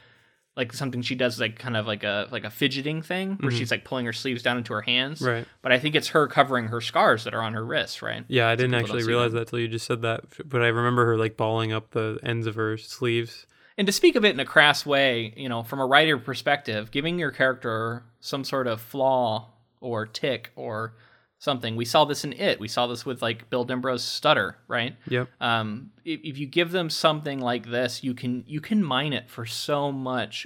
like 0.58 0.74
something 0.74 1.02
she 1.02 1.16
does 1.16 1.39
like 1.39 1.58
kind 1.58 1.78
of 1.78 1.88
like 1.88 2.04
a 2.04 2.28
like 2.32 2.43
a 2.43 2.49
fidgeting 2.49 3.02
thing 3.02 3.30
where 3.39 3.49
mm-hmm. 3.49 3.58
she's 3.58 3.72
like 3.72 3.86
pulling 3.86 4.06
her 4.06 4.14
sleeves 4.14 4.43
down 4.43 4.58
into 4.58 4.74
her 4.74 4.82
hands 4.82 5.22
Right. 5.22 5.45
but 5.62 5.72
i 5.72 5.80
think 5.80 5.95
it's 5.95 6.10
her 6.10 6.28
covering 6.28 6.68
her 6.68 6.82
scars 6.82 7.24
that 7.24 7.34
are 7.34 7.41
on 7.41 7.54
her 7.54 7.66
wrists 7.66 8.02
right 8.02 8.26
Yeah, 8.28 8.49
I 8.49 8.56
didn't 8.56 8.74
actually 8.76 9.04
realize 9.06 9.32
them. 9.32 9.39
that 9.39 9.47
till 9.47 9.60
you 9.60 9.68
just 9.70 9.86
said 9.86 10.02
that. 10.02 10.24
But 10.45 10.62
I 10.62 10.68
remember 10.68 11.06
her 11.06 11.18
like 11.18 11.38
balling 11.38 11.72
up 11.72 11.91
the 11.91 12.20
ends 12.24 12.47
of 12.47 12.56
her 12.56 12.78
sleeves. 12.78 13.45
and 13.78 13.88
to 13.88 13.93
speak 13.93 14.16
of 14.18 14.26
it 14.26 14.34
in 14.34 14.39
a 14.41 14.45
crass 14.45 14.86
way 14.86 15.34
you 15.38 15.47
know 15.47 15.64
from 15.64 15.80
a 15.80 15.86
writer 15.86 16.18
perspective 16.18 16.91
giving 16.91 17.18
your 17.18 17.32
character 17.32 18.04
some 18.20 18.43
sort 18.43 18.68
of 18.68 18.82
flaw 18.82 19.47
or 19.80 20.06
tick 20.06 20.52
or 20.56 20.93
something 21.42 21.76
we 21.76 21.84
saw 21.86 22.06
this 22.06 22.24
in 22.24 22.34
it 22.34 22.60
we 22.60 22.68
saw 22.68 22.86
this 22.86 23.04
with 23.04 23.20
like 23.24 23.50
bill 23.50 23.66
Denbrough's 23.66 24.04
stutter 24.04 24.58
right 24.68 24.96
Yep. 25.10 25.28
um, 25.42 25.89
if, 26.06 26.20
if 26.24 26.38
you 26.38 26.46
give 26.46 26.72
them 26.72 26.88
something 26.89 27.39
like 27.39 27.72
this 27.72 28.04
you 28.04 28.14
can 28.14 28.44
you 28.48 28.62
can 28.62 28.84
mine 28.84 29.12
it 29.12 29.28
for 29.28 29.46
so 29.48 29.92
much 29.92 30.46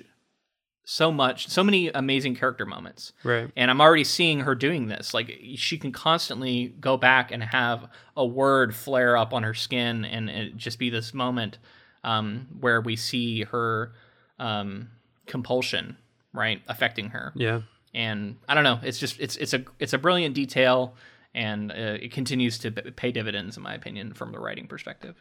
so 0.86 1.12
much 1.12 1.50
so 1.50 1.64
many 1.66 1.90
amazing 1.90 2.34
character 2.36 2.66
moments 2.66 3.12
Right. 3.26 3.52
and 3.58 3.70
i'm 3.70 3.82
already 3.82 4.06
seeing 4.06 4.40
her 4.42 4.56
doing 4.56 4.88
this 4.88 5.14
like 5.14 5.38
she 5.58 5.78
can 5.78 5.92
constantly 5.92 6.68
go 6.80 6.96
back 6.96 7.30
and 7.32 7.44
have 7.44 7.90
a 8.16 8.26
word 8.26 8.74
flare 8.74 9.18
up 9.18 9.34
on 9.34 9.44
her 9.44 9.54
skin 9.54 10.06
and 10.06 10.30
it 10.30 10.56
just 10.56 10.80
be 10.80 10.90
this 10.90 11.14
moment 11.14 11.58
um, 12.06 12.48
where 12.62 12.80
we 12.80 12.96
see 12.96 13.44
her 13.44 13.92
um, 14.40 14.90
compulsion 15.26 15.98
right 16.34 16.62
affecting 16.70 17.10
her 17.10 17.34
Yeah. 17.36 17.62
And 17.96 18.36
I 18.48 18.54
don't 18.54 18.66
know. 18.66 18.80
It's 18.84 19.00
just 19.00 19.20
it's 19.20 19.38
it's 19.38 19.54
a 19.54 19.64
it's 19.80 19.94
a 19.94 19.98
brilliant 19.98 20.36
detail, 20.36 20.96
and 21.34 21.72
uh, 21.72 21.98
it 22.02 22.12
continues 22.12 22.60
to 22.60 22.72
pay 22.72 23.12
dividends 23.12 23.58
in 23.58 23.64
my 23.64 23.74
opinion 23.74 24.14
from 24.14 24.34
the 24.34 24.40
writing 24.40 24.68
perspective. 24.68 25.16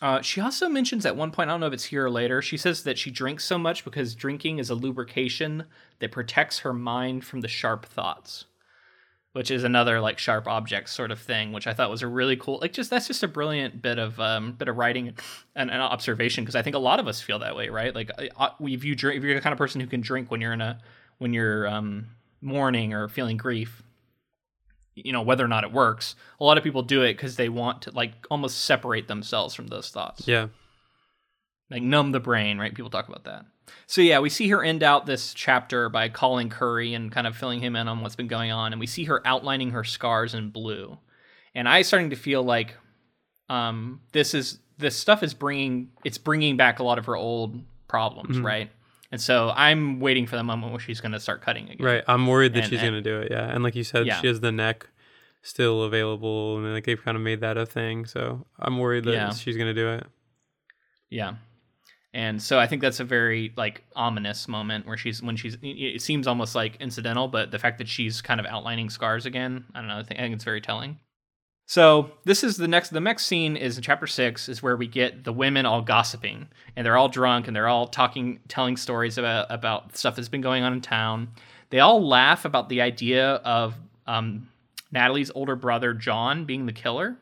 Uh, 0.00 0.20
she 0.22 0.40
also 0.40 0.68
mentions 0.68 1.06
at 1.06 1.16
one 1.16 1.30
point, 1.30 1.48
I 1.48 1.52
don't 1.52 1.60
know 1.60 1.66
if 1.68 1.72
it's 1.72 1.84
here 1.84 2.06
or 2.06 2.10
later, 2.10 2.42
she 2.42 2.56
says 2.56 2.82
that 2.82 2.98
she 2.98 3.10
drinks 3.10 3.44
so 3.44 3.58
much 3.58 3.84
because 3.84 4.14
drinking 4.14 4.58
is 4.58 4.68
a 4.68 4.74
lubrication 4.74 5.64
that 6.00 6.10
protects 6.10 6.60
her 6.60 6.72
mind 6.72 7.24
from 7.24 7.42
the 7.42 7.48
sharp 7.48 7.86
thoughts, 7.86 8.44
which 9.32 9.52
is 9.52 9.62
another 9.62 10.00
like 10.00 10.18
sharp 10.18 10.48
object 10.48 10.88
sort 10.90 11.12
of 11.12 11.20
thing, 11.20 11.52
which 11.52 11.68
I 11.68 11.74
thought 11.74 11.90
was 11.90 12.02
a 12.02 12.08
really 12.08 12.36
cool, 12.36 12.58
like 12.60 12.72
just 12.72 12.90
that's 12.90 13.06
just 13.06 13.22
a 13.22 13.28
brilliant 13.28 13.82
bit 13.82 13.98
of 13.98 14.18
um, 14.20 14.52
bit 14.52 14.68
of 14.68 14.76
writing 14.76 15.14
and, 15.54 15.70
and 15.70 15.80
observation 15.80 16.44
because 16.44 16.56
I 16.56 16.62
think 16.62 16.76
a 16.76 16.80
lot 16.80 16.98
of 16.98 17.06
us 17.06 17.20
feel 17.20 17.38
that 17.40 17.56
way, 17.56 17.68
right? 17.68 17.94
Like 17.94 18.10
uh, 18.18 18.50
if 18.60 18.84
you 18.84 18.96
drink, 18.96 19.18
if 19.18 19.24
you're 19.24 19.34
the 19.36 19.40
kind 19.40 19.52
of 19.52 19.58
person 19.58 19.80
who 19.80 19.86
can 19.86 20.00
drink 20.00 20.30
when 20.30 20.40
you're 20.40 20.52
in 20.52 20.60
a 20.60 20.80
when 21.18 21.32
you're 21.32 21.66
um, 21.66 22.06
mourning 22.40 22.92
or 22.94 23.08
feeling 23.08 23.36
grief, 23.36 23.82
you 24.94 25.12
know 25.12 25.22
whether 25.22 25.44
or 25.44 25.48
not 25.48 25.64
it 25.64 25.72
works. 25.72 26.14
A 26.40 26.44
lot 26.44 26.58
of 26.58 26.64
people 26.64 26.82
do 26.82 27.02
it 27.02 27.14
because 27.14 27.36
they 27.36 27.48
want 27.48 27.82
to 27.82 27.90
like 27.90 28.12
almost 28.30 28.64
separate 28.64 29.08
themselves 29.08 29.54
from 29.54 29.66
those 29.68 29.90
thoughts 29.90 30.26
Yeah. 30.28 30.48
like 31.70 31.82
numb 31.82 32.12
the 32.12 32.20
brain, 32.20 32.58
right? 32.58 32.74
People 32.74 32.90
talk 32.90 33.08
about 33.08 33.24
that. 33.24 33.44
So 33.86 34.00
yeah, 34.02 34.20
we 34.20 34.28
see 34.30 34.48
her 34.50 34.62
end 34.62 34.82
out 34.82 35.06
this 35.06 35.34
chapter 35.34 35.88
by 35.88 36.08
calling 36.10 36.48
Curry 36.50 36.94
and 36.94 37.10
kind 37.10 37.26
of 37.26 37.36
filling 37.36 37.60
him 37.60 37.74
in 37.76 37.88
on 37.88 38.02
what's 38.02 38.14
been 38.16 38.28
going 38.28 38.52
on, 38.52 38.72
and 38.72 38.78
we 38.80 38.86
see 38.86 39.04
her 39.04 39.26
outlining 39.26 39.70
her 39.70 39.82
scars 39.84 40.34
in 40.34 40.50
blue. 40.50 40.98
And 41.54 41.68
I 41.68 41.82
starting 41.82 42.10
to 42.10 42.16
feel 42.16 42.42
like 42.42 42.74
um, 43.48 44.00
this 44.12 44.34
is 44.34 44.58
this 44.78 44.96
stuff 44.96 45.22
is 45.22 45.34
bringing 45.34 45.90
it's 46.04 46.18
bringing 46.18 46.56
back 46.56 46.78
a 46.78 46.84
lot 46.84 46.98
of 46.98 47.06
her 47.06 47.16
old 47.16 47.60
problems, 47.88 48.38
right? 48.38 48.70
And 49.14 49.20
so 49.20 49.52
I'm 49.54 50.00
waiting 50.00 50.26
for 50.26 50.34
the 50.34 50.42
moment 50.42 50.72
where 50.72 50.80
she's 50.80 51.00
going 51.00 51.12
to 51.12 51.20
start 51.20 51.40
cutting 51.40 51.70
again. 51.70 51.86
Right. 51.86 52.02
I'm 52.08 52.26
worried 52.26 52.52
that 52.54 52.64
And- 52.64 52.68
she's 52.68 52.80
gonna 52.82 53.00
do 53.00 53.20
it. 53.20 53.28
Yeah. 53.30 53.44
And 53.48 53.62
like 53.62 53.76
you 53.76 53.84
said, 53.84 54.06
Yeah. 54.06 54.20
she 54.20 54.26
has 54.26 54.40
the 54.40 54.50
neck 54.50 54.88
still 55.40 55.84
available, 55.84 56.56
and 56.58 56.72
like 56.74 56.82
they've 56.84 57.00
kind 57.00 57.16
of 57.16 57.22
made 57.22 57.40
that 57.42 57.56
a 57.56 57.64
thing. 57.64 58.06
So 58.06 58.44
I'm 58.58 58.76
worried 58.78 59.04
that 59.04 59.12
Yeah. 59.12 59.30
she's 59.32 59.56
gonna 59.56 59.72
do 59.72 59.88
it. 59.88 60.06
Yeah. 61.10 61.34
And 62.12 62.42
so 62.42 62.58
I 62.58 62.66
think 62.66 62.82
that's 62.82 62.98
a 62.98 63.04
very 63.04 63.52
like 63.56 63.84
ominous 63.94 64.48
moment 64.48 64.84
where 64.84 64.96
she's 64.96 65.22
when 65.22 65.36
she's 65.36 65.56
it 65.62 66.02
seems 66.02 66.26
almost 66.26 66.56
like 66.56 66.74
incidental, 66.80 67.28
but 67.28 67.52
the 67.52 67.58
fact 67.60 67.78
that 67.78 67.86
she's 67.88 68.20
kind 68.20 68.40
of 68.40 68.46
outlining 68.46 68.90
scars 68.90 69.26
again, 69.26 69.64
I 69.76 69.78
don't 69.78 69.86
know, 69.88 69.98
I 69.98 70.02
think, 70.02 70.18
I 70.18 70.24
think 70.24 70.34
it's 70.34 70.44
very 70.44 70.60
telling. 70.60 70.98
So 71.66 72.10
this 72.24 72.44
is 72.44 72.56
the 72.56 72.68
next 72.68 72.90
the 72.90 73.00
next 73.00 73.26
scene 73.26 73.56
is 73.56 73.76
in 73.76 73.82
chapter 73.82 74.06
six 74.06 74.48
is 74.48 74.62
where 74.62 74.76
we 74.76 74.86
get 74.86 75.24
the 75.24 75.32
women 75.32 75.64
all 75.64 75.80
gossiping 75.80 76.48
and 76.76 76.84
they're 76.84 76.96
all 76.96 77.08
drunk 77.08 77.46
and 77.46 77.56
they're 77.56 77.68
all 77.68 77.88
talking 77.88 78.40
telling 78.48 78.76
stories 78.76 79.16
about 79.16 79.46
about 79.48 79.96
stuff 79.96 80.16
that's 80.16 80.28
been 80.28 80.42
going 80.42 80.62
on 80.62 80.74
in 80.74 80.80
town. 80.82 81.28
They 81.70 81.80
all 81.80 82.06
laugh 82.06 82.44
about 82.44 82.68
the 82.68 82.82
idea 82.82 83.26
of 83.36 83.74
um, 84.06 84.48
Natalie's 84.92 85.30
older 85.34 85.56
brother 85.56 85.94
John 85.94 86.44
being 86.44 86.66
the 86.66 86.72
killer 86.72 87.16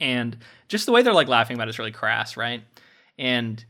and 0.00 0.36
just 0.68 0.86
the 0.86 0.92
way 0.92 1.02
they're 1.02 1.14
like 1.14 1.28
laughing 1.28 1.56
about 1.56 1.68
it 1.68 1.70
is 1.70 1.78
really 1.78 1.90
crass, 1.90 2.36
right? 2.36 2.62
And 3.18 3.64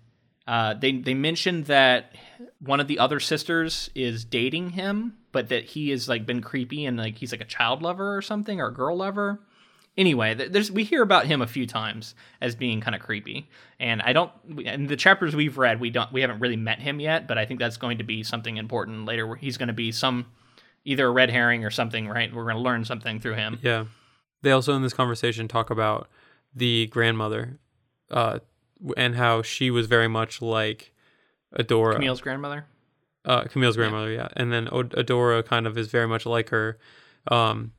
uh, 0.47 0.75
they 0.75 0.93
they 0.93 1.15
mentioned 1.15 1.67
that 1.67 2.15
one 2.61 2.81
of 2.81 2.89
the 2.89 2.99
other 2.99 3.21
sisters 3.21 3.91
is 3.95 4.25
dating 4.25 4.71
him, 4.71 5.17
but 5.33 5.49
that 5.49 5.65
he 5.65 5.91
has 5.91 6.09
like 6.09 6.27
been 6.27 6.43
creepy 6.43 6.85
and 6.85 6.97
like 6.97 7.17
he's 7.17 7.33
like 7.33 7.41
a 7.41 7.47
child 7.47 7.83
lover 7.83 8.17
or 8.17 8.23
something 8.23 8.61
or 8.61 8.69
a 8.69 8.75
girl 8.75 8.97
lover. 8.97 9.41
Anyway, 9.99 10.33
there's 10.33 10.71
we 10.71 10.85
hear 10.85 11.03
about 11.03 11.27
him 11.27 11.43
a 11.43 11.47
few 11.47 11.67
times 11.67 12.15
as 12.41 12.55
being 12.55 12.81
kind 12.81 12.95
of 12.95 13.03
creepy, 13.03 13.51
and 13.79 14.01
I 14.01 14.13
don't. 14.15 14.31
In 14.61 14.87
the 14.87 14.97
chapters 14.97 15.35
we've 15.35 15.59
read, 15.59 15.81
we 15.81 15.91
don't 15.91 16.13
we 16.13 16.21
haven't 16.21 16.39
really 16.39 16.57
met 16.57 16.79
him 16.79 17.01
yet, 17.01 17.27
but 17.27 17.37
I 17.37 17.45
think 17.45 17.59
that's 17.59 17.77
going 17.77 17.99
to 17.99 18.05
be 18.05 18.23
something 18.23 18.57
important 18.57 19.05
later. 19.07 19.27
Where 19.27 19.37
he's 19.37 19.59
going 19.59 19.67
to 19.67 19.75
be 19.75 19.91
some 19.93 20.27
either 20.85 21.07
a 21.07 21.11
red 21.11 21.31
herring 21.31 21.65
or 21.65 21.71
something, 21.71 22.09
right? 22.09 22.33
We're 22.33 22.45
going 22.45 22.57
to 22.57 22.63
learn 22.63 22.85
something 22.85 23.19
through 23.21 23.35
him. 23.35 23.59
Yeah. 23.61 23.87
They 24.43 24.53
also 24.53 24.75
in 24.75 24.83
this 24.83 24.95
conversation 24.95 25.49
talk 25.49 25.69
about 25.69 26.09
the 26.55 26.87
grandmother, 26.87 27.59
uh, 28.11 28.39
and 28.97 29.17
how 29.17 29.43
she 29.43 29.71
was 29.71 29.89
very 29.89 30.07
much 30.09 30.41
like 30.41 30.93
Adora. 31.59 31.95
Camille's 31.95 32.21
grandmother. 32.21 32.67
uh, 33.25 33.43
Camille's 33.45 33.77
grandmother, 33.77 34.13
yeah. 34.13 34.29
And 34.37 34.53
then 34.53 34.67
Adora 34.69 35.45
kind 35.45 35.67
of 35.67 35.77
is 35.77 35.89
very 35.89 36.07
much 36.07 36.25
like 36.25 36.51
her. 36.51 36.79
Um, 37.27 37.73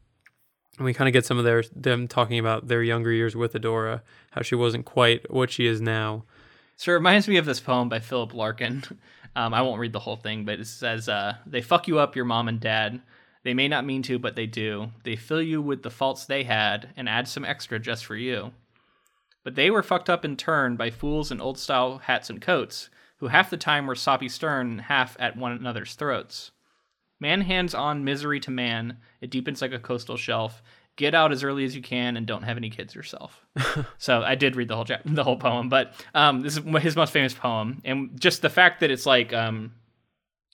and 0.80 0.86
we 0.86 0.94
kind 0.94 1.10
of 1.10 1.14
get 1.14 1.26
some 1.26 1.38
of 1.38 1.44
their 1.44 1.64
them 1.76 2.08
talking 2.08 2.40
about 2.40 2.70
their 2.70 2.82
younger 2.82 3.12
years 3.12 3.36
with 3.36 3.54
Adora, 3.54 4.02
how 4.32 4.42
she 4.42 4.56
wasn't 4.56 4.86
quite 4.86 5.30
what 5.30 5.52
she 5.52 5.68
is 5.68 5.82
now. 5.82 6.24
So 6.78 6.92
it 6.92 6.96
reminds 6.96 7.28
me 7.28 7.36
of 7.36 7.46
this 7.46 7.60
poem 7.60 7.90
by 7.90 8.00
Philip 8.00 8.34
Larkin. 8.34 8.84
Um, 9.36 9.54
I 9.54 9.62
won't 9.62 9.80
read 9.80 9.94
the 9.94 10.00
whole 10.00 10.16
thing, 10.16 10.44
but 10.44 10.60
it 10.60 10.66
says, 10.66 11.08
uh, 11.08 11.36
They 11.46 11.62
fuck 11.62 11.88
you 11.88 12.00
up, 12.00 12.16
your 12.16 12.26
mom 12.26 12.48
and 12.48 12.60
dad. 12.60 13.00
They 13.44 13.54
may 13.54 13.68
not 13.68 13.86
mean 13.86 14.02
to, 14.04 14.18
but 14.18 14.36
they 14.36 14.48
do. 14.48 14.90
They 15.04 15.16
fill 15.16 15.42
you 15.42 15.62
with 15.62 15.84
the 15.84 15.92
faults 15.92 16.26
they 16.26 16.44
had 16.44 16.90
and 16.98 17.08
add 17.08 17.28
some 17.28 17.46
extra 17.46 17.78
just 17.78 18.06
for 18.06 18.16
you. 18.16 18.52
But 19.44 19.54
they 19.54 19.70
were 19.70 19.84
fucked 19.84 20.10
up 20.10 20.26
in 20.26 20.36
turn 20.36 20.78
by 20.78 20.90
fools 20.90 21.32
in 21.32 21.40
old 21.40 21.60
style 21.60 22.00
hats 22.00 22.32
and 22.32 22.42
coats, 22.42 22.90
who 23.18 23.28
half 23.28 23.52
the 23.52 23.56
time 23.56 23.86
were 23.86 23.94
soppy 23.96 24.28
stern, 24.28 24.80
half 24.80 25.16
at 25.20 25.38
one 25.38 25.52
another's 25.52 25.94
throats. 25.94 26.50
Man 27.20 27.42
hands 27.42 27.74
on 27.74 28.04
misery 28.04 28.40
to 28.42 28.52
man, 28.52 28.98
it 29.22 29.30
deepens 29.30 29.62
like 29.62 29.74
a 29.74 29.80
coastal 29.80 30.18
shelf. 30.18 30.62
Get 30.96 31.14
out 31.14 31.32
as 31.32 31.44
early 31.44 31.64
as 31.64 31.76
you 31.76 31.82
can 31.82 32.18
and 32.18 32.26
don't 32.26 32.44
have 32.44 32.58
any 32.58 32.70
kids 32.70 32.94
yourself. 32.94 33.46
so 33.98 34.22
I 34.22 34.36
did 34.36 34.56
read 34.56 34.68
the 34.68 34.76
whole 34.76 34.86
chap- 34.86 35.02
the 35.06 35.24
whole 35.24 35.38
poem, 35.38 35.70
but 35.70 35.94
um, 36.14 36.42
this 36.42 36.58
is 36.58 36.64
his 36.82 36.96
most 36.96 37.14
famous 37.14 37.34
poem, 37.34 37.82
and 37.86 38.20
just 38.20 38.42
the 38.42 38.50
fact 38.50 38.82
that 38.82 38.92
it's 38.92 39.06
like 39.06 39.32
um, 39.34 39.72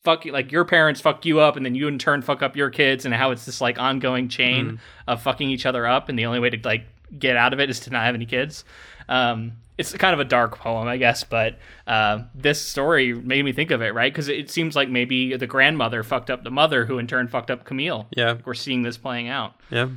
fuck 0.03 0.23
you, 0.25 0.31
like 0.31 0.51
your 0.51 0.63
parents 0.63 1.01
fuck 1.01 1.25
you 1.25 1.39
up, 1.39 1.55
and 1.57 1.65
then 1.65 1.73
you 1.75 1.87
in 1.87 1.97
turn 1.97 2.21
fuck 2.21 2.43
up 2.43 2.55
your 2.55 2.69
kids, 2.69 3.05
and 3.05 3.13
how 3.13 3.31
it's 3.31 3.45
this 3.45 3.59
like 3.59 3.79
ongoing 3.79 4.29
chain 4.29 4.79
of 5.07 5.21
fucking 5.21 5.49
each 5.49 5.65
other 5.65 5.85
up, 5.87 6.09
and 6.09 6.17
the 6.17 6.27
only 6.27 6.39
way 6.39 6.51
to 6.51 6.59
like 6.63 6.85
get 7.17 7.35
out 7.37 7.53
of 7.53 7.59
it 7.59 7.69
is 7.69 7.79
to 7.81 7.89
not 7.89 8.05
have 8.05 8.15
any 8.15 8.25
kids. 8.25 8.63
Um, 9.09 9.53
it's 9.77 9.93
kind 9.93 10.13
of 10.13 10.19
a 10.19 10.23
dark 10.25 10.57
poem, 10.57 10.87
I 10.87 10.97
guess, 10.97 11.23
but 11.23 11.57
uh, 11.87 12.19
this 12.33 12.61
story 12.61 13.13
made 13.13 13.43
me 13.43 13.51
think 13.51 13.71
of 13.71 13.81
it, 13.81 13.93
right? 13.93 14.11
Because 14.11 14.27
it 14.29 14.49
seems 14.49 14.75
like 14.75 14.89
maybe 14.89 15.35
the 15.35 15.47
grandmother 15.47 16.01
fucked 16.03 16.29
up 16.29 16.43
the 16.43 16.51
mother, 16.51 16.85
who 16.85 16.97
in 16.97 17.07
turn 17.07 17.27
fucked 17.27 17.51
up 17.51 17.65
Camille. 17.65 18.07
Yeah, 18.15 18.37
We're 18.45 18.53
seeing 18.53 18.83
this 18.83 18.97
playing 18.97 19.27
out. 19.27 19.55
yeah. 19.69 19.89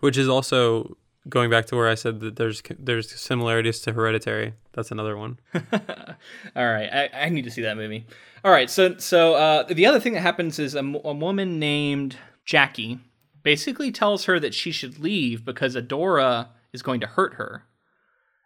Which 0.00 0.16
is 0.18 0.28
also 0.28 0.96
going 1.28 1.48
back 1.48 1.64
to 1.66 1.76
where 1.76 1.88
I 1.88 1.94
said 1.94 2.20
that 2.20 2.36
there's 2.36 2.62
there's 2.78 3.10
similarities 3.18 3.80
to 3.80 3.92
Hereditary. 3.94 4.52
That's 4.72 4.90
another 4.90 5.16
one. 5.16 5.38
All 5.54 6.66
right, 6.66 6.90
I, 6.92 7.10
I 7.14 7.28
need 7.30 7.44
to 7.44 7.50
see 7.50 7.62
that 7.62 7.76
movie. 7.76 8.06
All 8.44 8.50
right, 8.52 8.68
so 8.68 8.96
so 8.98 9.34
uh, 9.34 9.62
the 9.62 9.86
other 9.86 9.98
thing 10.00 10.12
that 10.12 10.20
happens 10.20 10.58
is 10.58 10.74
a 10.74 10.82
woman 10.82 11.58
named 11.58 12.16
Jackie 12.44 12.98
basically 13.42 13.90
tells 13.90 14.24
her 14.26 14.38
that 14.38 14.52
she 14.54 14.70
should 14.70 14.98
leave 14.98 15.44
because 15.44 15.74
Adora 15.76 16.48
is 16.72 16.82
going 16.82 17.00
to 17.00 17.06
hurt 17.06 17.34
her. 17.34 17.64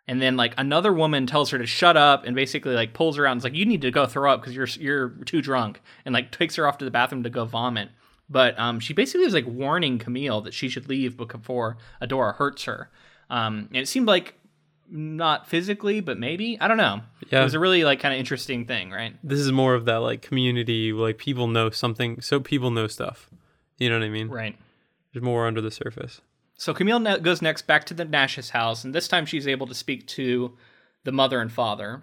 And 0.09 0.23
then 0.23 0.37
like 0.37 0.55
another 0.57 0.93
woman 0.93 1.27
tells 1.27 1.51
her 1.51 1.59
to 1.59 1.67
shut 1.67 1.97
up 1.97 2.25
and 2.25 2.35
basically 2.35 2.75
like 2.75 2.95
pulls 2.95 3.17
her 3.17 3.27
out 3.27 3.33
and 3.33 3.41
is 3.41 3.45
like, 3.45 3.55
"You 3.55 3.67
need 3.67 3.83
to 3.83 3.91
go 3.91 4.07
throw 4.07 4.33
up 4.33 4.41
because 4.41 4.57
you're 4.57 4.67
you're 4.81 5.11
too 5.27 5.43
drunk," 5.43 5.81
and 6.05 6.15
like 6.15 6.33
takes 6.33 6.57
her 6.57 6.67
off 6.67 6.79
to 6.79 6.85
the 6.85 6.91
bathroom 6.91 7.23
to 7.25 7.31
go 7.31 7.45
vomit. 7.45 7.91
But 8.31 8.59
um, 8.59 8.81
she 8.81 8.95
basically 8.95 9.27
was 9.27 9.35
like 9.35 9.47
warning 9.47 9.99
Camille 9.99 10.41
that 10.43 10.55
she 10.55 10.69
should 10.69 10.89
leave 10.89 11.17
before 11.17 11.77
Adora 12.03 12.35
hurts 12.37 12.65
her. 12.65 12.91
Um, 13.31 13.69
and 13.69 13.77
it 13.77 13.89
seemed 13.89 14.07
like 14.07 14.35
not 14.91 15.47
physically, 15.47 16.01
but 16.01 16.19
maybe 16.19 16.59
I 16.61 16.69
don't 16.69 16.77
know. 16.77 17.03
Yeah. 17.31 17.41
It 17.41 17.45
was 17.45 17.55
a 17.55 17.59
really 17.59 17.85
like 17.85 18.01
kind 18.01 18.15
of 18.15 18.19
interesting 18.19 18.65
thing, 18.65 18.91
right? 18.91 19.15
This 19.23 19.39
is 19.39 19.53
more 19.53 19.75
of 19.75 19.85
that 19.87 19.97
like 19.97 20.23
community, 20.23 20.93
like 20.93 21.19
people 21.19 21.47
know 21.47 21.71
something, 21.71 22.21
so 22.21 22.41
people 22.41 22.71
know 22.71 22.87
stuff. 22.87 23.29
You 23.79 23.91
know 23.91 23.99
what 23.99 24.05
I 24.05 24.11
mean? 24.11 24.29
Right. 24.29 24.57
There's 25.13 25.23
more 25.23 25.47
under 25.47 25.61
the 25.61 25.71
surface. 25.71 26.21
So 26.59 26.75
Camille 26.75 26.99
ne- 26.99 27.21
goes 27.21 27.41
next 27.41 27.67
back 27.69 27.85
to 27.85 27.95
the 27.95 28.05
Nash's 28.05 28.51
house, 28.51 28.85
and 28.85 28.95
this 28.95 29.09
time 29.09 29.25
she's 29.25 29.47
able 29.47 29.69
to 29.69 29.75
speak 29.75 30.07
to 30.09 30.57
the 31.05 31.13
mother 31.13 31.41
and 31.41 31.51
father. 31.51 32.03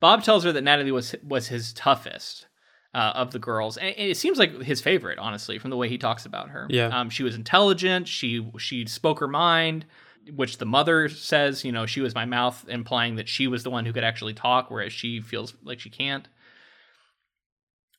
Bob 0.00 0.24
tells 0.24 0.42
her 0.42 0.52
that 0.52 0.64
Natalie 0.64 0.90
was 0.90 1.14
was 1.22 1.48
his 1.48 1.74
toughest 1.74 2.46
uh, 2.94 3.12
of 3.14 3.30
the 3.32 3.38
girls, 3.38 3.76
and 3.76 3.94
it 3.96 4.16
seems 4.16 4.38
like 4.38 4.62
his 4.62 4.80
favorite, 4.80 5.18
honestly, 5.18 5.58
from 5.58 5.70
the 5.70 5.76
way 5.76 5.88
he 5.88 5.98
talks 5.98 6.24
about 6.24 6.48
her. 6.48 6.66
Yeah. 6.70 6.86
um, 6.86 7.10
she 7.10 7.22
was 7.22 7.34
intelligent. 7.34 8.08
She 8.08 8.50
she 8.58 8.86
spoke 8.86 9.20
her 9.20 9.28
mind, 9.28 9.84
which 10.34 10.56
the 10.56 10.64
mother 10.64 11.10
says, 11.10 11.62
you 11.62 11.70
know, 11.70 11.84
she 11.84 12.00
was 12.00 12.14
my 12.14 12.24
mouth, 12.24 12.64
implying 12.68 13.16
that 13.16 13.28
she 13.28 13.46
was 13.46 13.64
the 13.64 13.70
one 13.70 13.84
who 13.84 13.92
could 13.92 14.02
actually 14.04 14.34
talk, 14.34 14.70
whereas 14.70 14.94
she 14.94 15.20
feels 15.20 15.54
like 15.62 15.78
she 15.78 15.90
can't. 15.90 16.26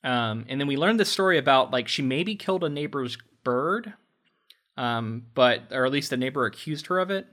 Um, 0.03 0.45
and 0.49 0.59
then 0.59 0.67
we 0.67 0.77
learned 0.77 0.99
this 0.99 1.11
story 1.11 1.37
about 1.37 1.69
like 1.69 1.87
she 1.87 2.01
maybe 2.01 2.35
killed 2.35 2.63
a 2.63 2.69
neighbor's 2.69 3.19
bird, 3.43 3.93
um, 4.77 5.23
but 5.33 5.63
or 5.71 5.85
at 5.85 5.91
least 5.91 6.09
the 6.09 6.17
neighbor 6.17 6.45
accused 6.45 6.87
her 6.87 6.99
of 6.99 7.11
it. 7.11 7.27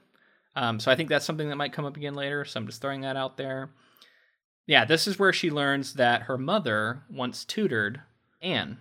Um, 0.57 0.81
so 0.81 0.91
I 0.91 0.97
think 0.97 1.09
that's 1.09 1.25
something 1.25 1.49
that 1.49 1.57
might 1.57 1.73
come 1.73 1.85
up 1.85 1.97
again 1.97 2.15
later. 2.15 2.45
So 2.45 2.59
I'm 2.59 2.67
just 2.67 2.81
throwing 2.81 3.03
that 3.03 3.17
out 3.17 3.37
there. 3.37 3.71
Yeah, 4.67 4.85
this 4.85 5.07
is 5.07 5.19
where 5.19 5.33
she 5.33 5.51
learns 5.51 5.95
that 5.95 6.23
her 6.23 6.37
mother 6.37 7.03
once 7.11 7.45
tutored 7.45 8.03
Ann, 8.43 8.79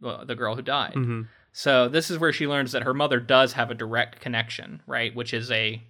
the 0.00 0.24
the 0.24 0.34
girl 0.34 0.54
who 0.56 0.62
died. 0.62 0.94
hmm 0.94 1.22
So 1.52 1.88
this 1.88 2.10
is 2.10 2.18
where 2.18 2.32
she 2.32 2.46
learns 2.46 2.72
that 2.72 2.82
her 2.82 2.94
mother 2.94 3.20
does 3.20 3.54
have 3.54 3.70
a 3.70 3.74
direct 3.74 4.20
connection, 4.20 4.82
right? 4.86 5.14
Which 5.14 5.32
is 5.32 5.50
a 5.50 5.82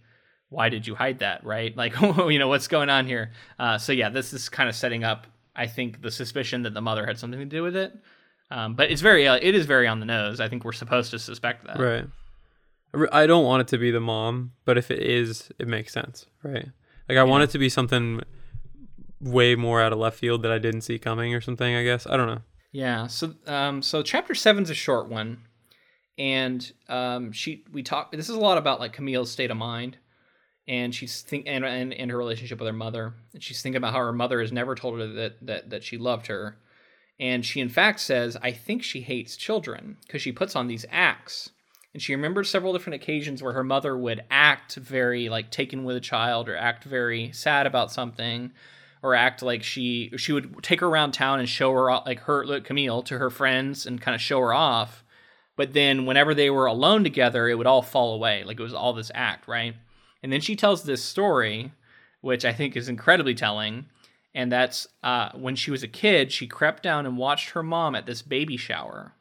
why 0.51 0.69
did 0.69 0.87
you 0.87 0.95
hide 0.97 1.21
that, 1.21 1.45
right? 1.45 1.77
Like, 1.77 1.99
you 2.01 2.39
know, 2.39 2.49
what's 2.49 2.69
going 2.69 2.91
on 2.91 3.07
here? 3.07 3.31
Uh, 3.59 3.79
so 3.79 3.93
yeah, 3.93 4.11
this 4.11 4.33
is 4.33 4.49
kind 4.49 4.69
of 4.69 4.75
setting 4.75 5.05
up, 5.05 5.27
I 5.55 5.67
think, 5.67 6.03
the 6.03 6.11
suspicion 6.11 6.63
that 6.63 6.75
the 6.75 6.81
mother 6.81 7.07
had 7.07 7.19
something 7.19 7.39
to 7.41 7.47
do 7.47 7.63
with 7.63 7.77
it. 7.77 7.93
Um, 8.51 8.75
but 8.75 8.91
it's 8.91 9.01
very, 9.01 9.29
uh, 9.29 9.39
it 9.41 9.55
is 9.55 9.67
very 9.67 9.87
on 9.87 10.01
the 10.01 10.07
nose. 10.07 10.41
I 10.41 10.49
think 10.49 10.65
we're 10.65 10.73
supposed 10.73 11.11
to 11.13 11.19
suspect 11.19 11.67
that. 11.67 11.79
Right. 11.79 12.05
I 13.13 13.27
don't 13.27 13.45
want 13.45 13.61
it 13.61 13.69
to 13.69 13.79
be 13.79 13.91
the 13.93 14.01
mom, 14.01 14.53
but 14.65 14.77
if 14.77 14.91
it 14.91 15.01
is, 15.01 15.51
it 15.59 15.69
makes 15.69 15.93
sense, 15.93 16.27
right? 16.43 16.67
Like 17.09 17.19
I 17.19 17.23
want 17.23 17.45
it 17.45 17.51
to 17.51 17.59
be 17.59 17.69
something 17.69 18.21
way 19.21 19.55
more 19.55 19.81
out 19.81 19.93
of 19.93 19.99
left 19.99 20.19
field 20.19 20.43
that 20.43 20.51
I 20.51 20.59
didn't 20.59 20.81
see 20.81 20.99
coming 20.99 21.35
or 21.35 21.41
something. 21.41 21.75
I 21.75 21.85
guess 21.85 22.07
I 22.07 22.17
don't 22.17 22.27
know. 22.27 22.43
Yeah. 22.73 23.07
So, 23.07 23.35
um, 23.47 23.83
so 23.83 24.03
chapter 24.03 24.35
seven's 24.35 24.71
a 24.71 24.75
short 24.75 25.09
one, 25.09 25.43
and 26.19 26.71
um, 26.89 27.33
she 27.33 27.65
we 27.73 27.83
talk. 27.83 28.13
This 28.13 28.29
is 28.29 28.37
a 28.37 28.41
lot 28.41 28.59
about 28.59 28.81
like 28.81 28.93
Camille's 28.93 29.31
state 29.31 29.51
of 29.51 29.57
mind, 29.57 29.99
and 30.69 30.95
she's 30.95 31.23
think 31.23 31.45
and, 31.47 31.65
and 31.65 31.93
and 31.93 32.11
her 32.11 32.17
relationship 32.17 32.59
with 32.59 32.67
her 32.69 32.73
mother. 32.73 33.15
And 33.35 33.43
she's 33.43 33.63
thinking 33.63 33.79
about 33.79 33.93
how 33.93 34.01
her 34.01 34.13
mother 34.13 34.41
has 34.41 34.53
never 34.53 34.75
told 34.75 34.99
her 34.99 35.07
that 35.07 35.47
that 35.47 35.71
that 35.71 35.85
she 35.85 35.99
loved 35.99 36.29
her, 36.29 36.59
and 37.21 37.47
she 37.47 37.61
in 37.61 37.69
fact 37.69 38.01
says, 38.01 38.37
"I 38.43 38.51
think 38.51 38.83
she 38.83 39.03
hates 39.03 39.37
children 39.37 39.99
because 40.07 40.23
she 40.23 40.33
puts 40.33 40.57
on 40.57 40.67
these 40.67 40.87
acts." 40.91 41.51
And 41.93 42.03
she 42.03 42.15
remembers 42.15 42.49
several 42.49 42.73
different 42.73 43.03
occasions 43.03 43.43
where 43.43 43.53
her 43.53 43.65
mother 43.65 43.97
would 43.97 44.25
act 44.31 44.77
very 44.77 45.29
like 45.29 45.51
taken 45.51 45.85
with 45.85 45.97
a 45.97 46.01
child 46.01 46.49
or 46.49 46.57
act 46.57 46.85
very 46.85 47.31
sad 47.33 47.67
about 47.67 47.93
something 47.93 48.53
or 49.03 49.15
act 49.15 49.43
like 49.43 49.63
she 49.63 50.13
she 50.17 50.33
would 50.33 50.63
take 50.63 50.81
her 50.81 50.87
around 50.87 51.13
town 51.13 51.41
and 51.41 51.49
show 51.49 51.73
her 51.73 51.91
off- 51.91 52.07
like 52.07 52.21
her 52.21 52.47
like 52.47 52.65
Camille 52.65 53.03
to 53.03 53.19
her 53.19 53.31
friends 53.31 53.87
and 53.87 54.01
kind 54.01 54.15
of 54.15 54.21
show 54.21 54.41
her 54.41 54.53
off. 54.53 55.05
But 55.57 55.73
then 55.73 56.07
whenever 56.07 56.35
they 56.35 56.49
were 56.49 56.67
alone 56.67 57.05
together, 57.05 57.49
it 57.49 57.57
would 57.57 57.67
all 57.67 57.83
fall 57.83 58.15
away. 58.15 58.45
Like 58.45 58.59
it 58.59 58.63
was 58.63 58.75
all 58.75 58.93
this 58.93 59.11
act, 59.15 59.49
right? 59.49 59.75
And 60.23 60.33
then 60.33 60.41
she 60.41 60.57
tells 60.57 60.85
this 60.85 61.03
story, 61.03 61.73
which 62.21 62.45
I 62.45 62.53
think 62.53 62.77
is 62.77 62.89
incredibly 62.89 63.35
telling. 63.35 63.87
And 64.35 64.51
that's 64.53 64.87
uh, 65.03 65.31
when 65.35 65.57
she 65.57 65.71
was 65.71 65.83
a 65.83 65.89
kid, 65.89 66.31
she 66.33 66.47
crept 66.47 66.83
down 66.83 67.05
and 67.07 67.17
watched 67.19 67.51
her 67.51 67.63
mom 67.63 67.95
at 67.95 68.07
this 68.07 68.23
baby 68.23 68.57
shower. 68.57 69.15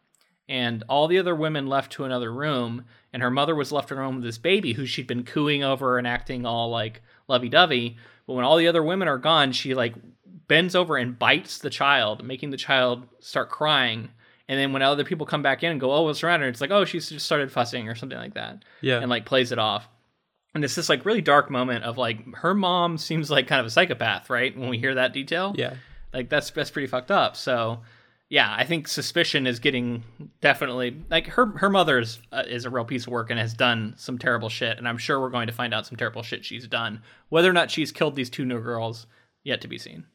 And 0.48 0.84
all 0.90 1.08
the 1.08 1.20
other 1.20 1.36
women 1.36 1.68
left 1.68 1.92
to 1.94 2.06
another 2.06 2.32
room, 2.34 2.86
and 3.14 3.22
her 3.22 3.30
mother 3.32 3.56
was 3.56 3.72
left 3.72 3.92
alone 3.92 4.16
with 4.16 4.24
this 4.24 4.38
baby 4.38 4.74
who 4.74 4.86
she'd 4.86 5.08
been 5.08 5.24
cooing 5.24 5.64
over 5.64 5.98
and 5.98 6.08
acting 6.08 6.46
all 6.46 6.70
like 6.70 7.02
lovey 7.28 7.50
dovey. 7.50 7.98
But 8.28 8.34
when 8.34 8.46
all 8.46 8.58
the 8.58 8.68
other 8.68 8.84
women 8.84 9.08
are 9.08 9.18
gone, 9.20 9.52
she 9.52 9.74
like 9.76 9.94
bends 10.48 10.76
over 10.76 10.98
and 10.98 11.18
bites 11.18 11.60
the 11.60 11.70
child, 11.70 12.24
making 12.24 12.50
the 12.50 12.58
child 12.58 13.08
start 13.20 13.50
crying. 13.50 14.10
And 14.48 14.60
then 14.60 14.74
when 14.74 14.82
other 14.82 15.04
people 15.04 15.28
come 15.28 15.44
back 15.44 15.64
in 15.64 15.70
and 15.72 15.80
go, 15.80 15.92
"Oh, 15.94 16.02
what's 16.04 16.24
wrong?" 16.24 16.40
her?" 16.40 16.48
it's 16.48 16.62
like, 16.62 16.72
"Oh, 16.72 16.84
she's 16.86 17.10
just 17.10 17.26
started 17.28 17.52
fussing" 17.52 17.88
or 17.88 17.94
something 17.94 18.18
like 18.18 18.34
that, 18.34 18.64
Yeah. 18.82 19.00
and 19.00 19.10
like 19.10 19.26
plays 19.26 19.52
it 19.52 19.60
off. 19.60 19.88
And 20.56 20.64
it's 20.64 20.76
this 20.76 20.90
like 20.90 21.06
really 21.06 21.22
dark 21.22 21.50
moment 21.50 21.84
of 21.84 21.98
like 21.98 22.36
her 22.36 22.54
mom 22.54 22.98
seems 22.98 23.30
like 23.30 23.48
kind 23.48 23.60
of 23.60 23.66
a 23.66 23.70
psychopath, 23.70 24.30
right? 24.30 24.58
When 24.58 24.70
we 24.70 24.80
hear 24.80 24.96
that 24.96 25.14
detail, 25.14 25.54
yeah. 25.56 25.76
like 26.14 26.30
that's 26.30 26.50
that's 26.52 26.72
pretty 26.72 26.88
fucked 26.88 27.12
up. 27.12 27.36
So 27.36 27.82
yeah, 28.30 28.54
I 28.56 28.64
think 28.64 28.88
suspicion 28.88 29.48
is 29.48 29.60
getting 29.60 30.04
definitely 30.40 31.04
like 31.10 31.28
her 31.28 31.48
her 31.58 31.70
mother 31.70 32.00
is 32.00 32.20
uh, 32.32 32.44
is 32.48 32.66
a 32.66 32.70
real 32.70 32.86
piece 32.86 33.08
of 33.08 33.12
work 33.12 33.32
and 33.32 33.40
has 33.40 33.54
done 33.54 33.96
some 33.98 34.20
terrible 34.20 34.50
shit, 34.50 34.78
and 34.78 34.88
I'm 34.88 35.00
sure 35.00 35.20
we're 35.20 35.30
going 35.32 35.48
to 35.48 35.54
find 35.54 35.74
out 35.74 35.88
some 35.88 35.98
terrible 35.98 36.22
shit 36.22 36.46
she's 36.46 36.68
done. 36.68 37.02
Whether 37.30 37.50
or 37.50 37.54
not 37.54 37.72
she's 37.72 37.92
killed 37.92 38.16
these 38.16 38.30
two 38.30 38.46
new 38.46 38.62
girls, 38.62 39.08
yet 39.44 39.62
to 39.62 39.68
be 39.68 39.80
seen. 39.80 40.06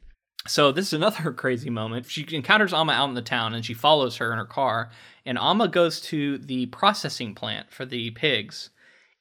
So 0.47 0.71
this 0.71 0.89
is 0.89 0.93
another 0.93 1.33
crazy 1.37 1.71
moment. 1.71 2.07
She 2.09 2.27
encounters 2.31 2.73
Amma 2.73 2.93
out 2.93 3.09
in 3.09 3.15
the 3.15 3.23
town, 3.23 3.53
and 3.55 3.65
she 3.65 3.75
follows 3.75 4.17
her 4.19 4.33
in 4.33 4.39
her 4.39 4.45
car. 4.45 4.91
And 5.27 5.39
Amma 5.39 5.69
goes 5.69 6.01
to 6.03 6.39
the 6.39 6.67
processing 6.67 7.35
plant 7.35 7.73
for 7.73 7.85
the 7.85 8.11
pigs, 8.13 8.71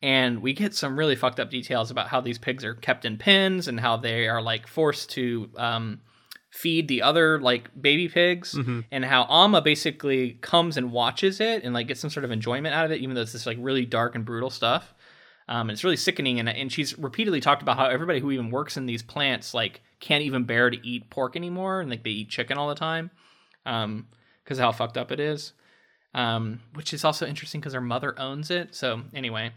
and 0.03 0.41
we 0.41 0.51
get 0.51 0.75
some 0.75 0.99
really 0.99 1.15
fucked 1.15 1.39
up 1.39 1.49
details 1.49 1.89
about 1.89 2.09
how 2.09 2.19
these 2.19 2.37
pigs 2.37 2.65
are 2.65 2.73
kept 2.75 3.05
in 3.05 3.17
pens 3.17 3.69
and 3.69 3.79
how 3.79 3.95
they 3.95 4.27
are 4.27 4.41
like 4.41 4.67
forced 4.67 5.11
to 5.11 5.49
um, 5.55 6.01
feed 6.49 6.89
the 6.89 7.01
other 7.01 7.39
like 7.39 7.69
baby 7.81 8.09
pigs 8.09 8.53
and 8.91 9.05
how 9.05 9.25
Amma 9.29 9.61
basically 9.61 10.37
comes 10.41 10.75
and 10.75 10.91
watches 10.91 11.39
it 11.39 11.63
and 11.63 11.73
like 11.73 11.87
gets 11.87 12.01
some 12.01 12.09
sort 12.09 12.25
of 12.25 12.31
enjoyment 12.31 12.75
out 12.75 12.83
of 12.83 12.91
it 12.91 12.99
even 12.99 13.15
though 13.15 13.21
it's 13.21 13.31
this 13.31 13.45
like 13.45 13.57
really 13.61 13.85
dark 13.85 14.13
and 14.13 14.25
brutal 14.25 14.49
stuff. 14.49 14.93
Um, 15.47 15.69
and 15.69 15.71
it's 15.71 15.85
really 15.85 15.97
sickening 15.97 16.37
and, 16.39 16.49
and 16.49 16.69
she's 16.69 16.97
repeatedly 16.99 17.39
talked 17.39 17.61
about 17.61 17.77
how 17.77 17.85
everybody 17.85 18.19
who 18.19 18.31
even 18.31 18.51
works 18.51 18.75
in 18.75 18.85
these 18.85 19.01
plants 19.01 19.53
like 19.53 19.81
can't 20.01 20.23
even 20.23 20.43
bear 20.43 20.69
to 20.69 20.85
eat 20.85 21.09
pork 21.09 21.37
anymore 21.37 21.79
and 21.79 21.89
like 21.89 22.03
they 22.03 22.09
eat 22.09 22.29
chicken 22.29 22.57
all 22.57 22.67
the 22.67 22.75
time 22.75 23.09
um 23.65 24.05
because 24.43 24.59
how 24.59 24.73
fucked 24.73 24.97
up 24.97 25.13
it 25.13 25.21
is. 25.21 25.53
Um 26.13 26.59
which 26.73 26.93
is 26.93 27.05
also 27.05 27.25
interesting 27.25 27.61
because 27.61 27.73
her 27.73 27.79
mother 27.79 28.19
owns 28.19 28.51
it. 28.51 28.75
So 28.75 29.03
anyway 29.13 29.53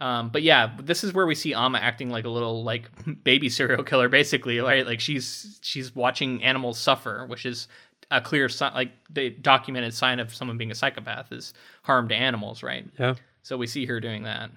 um, 0.00 0.28
but 0.28 0.42
yeah, 0.42 0.76
this 0.80 1.02
is 1.02 1.12
where 1.12 1.26
we 1.26 1.34
see 1.34 1.54
Amma 1.54 1.78
acting 1.78 2.10
like 2.10 2.24
a 2.24 2.28
little 2.28 2.62
like 2.62 2.88
baby 3.24 3.48
serial 3.48 3.82
killer, 3.82 4.08
basically, 4.08 4.58
right? 4.58 4.86
Like 4.86 5.00
she's 5.00 5.58
she's 5.62 5.94
watching 5.94 6.42
animals 6.44 6.78
suffer, 6.78 7.26
which 7.26 7.44
is 7.44 7.68
a 8.10 8.20
clear 8.20 8.48
sign, 8.48 8.74
like 8.74 8.92
the 9.10 9.30
documented 9.30 9.92
sign 9.92 10.20
of 10.20 10.34
someone 10.34 10.56
being 10.56 10.70
a 10.70 10.74
psychopath 10.74 11.32
is 11.32 11.52
harm 11.82 12.08
to 12.08 12.14
animals, 12.14 12.62
right? 12.62 12.86
Yeah. 12.98 13.14
So 13.42 13.56
we 13.56 13.66
see 13.66 13.86
her 13.86 13.98
doing 14.00 14.22
that. 14.22 14.50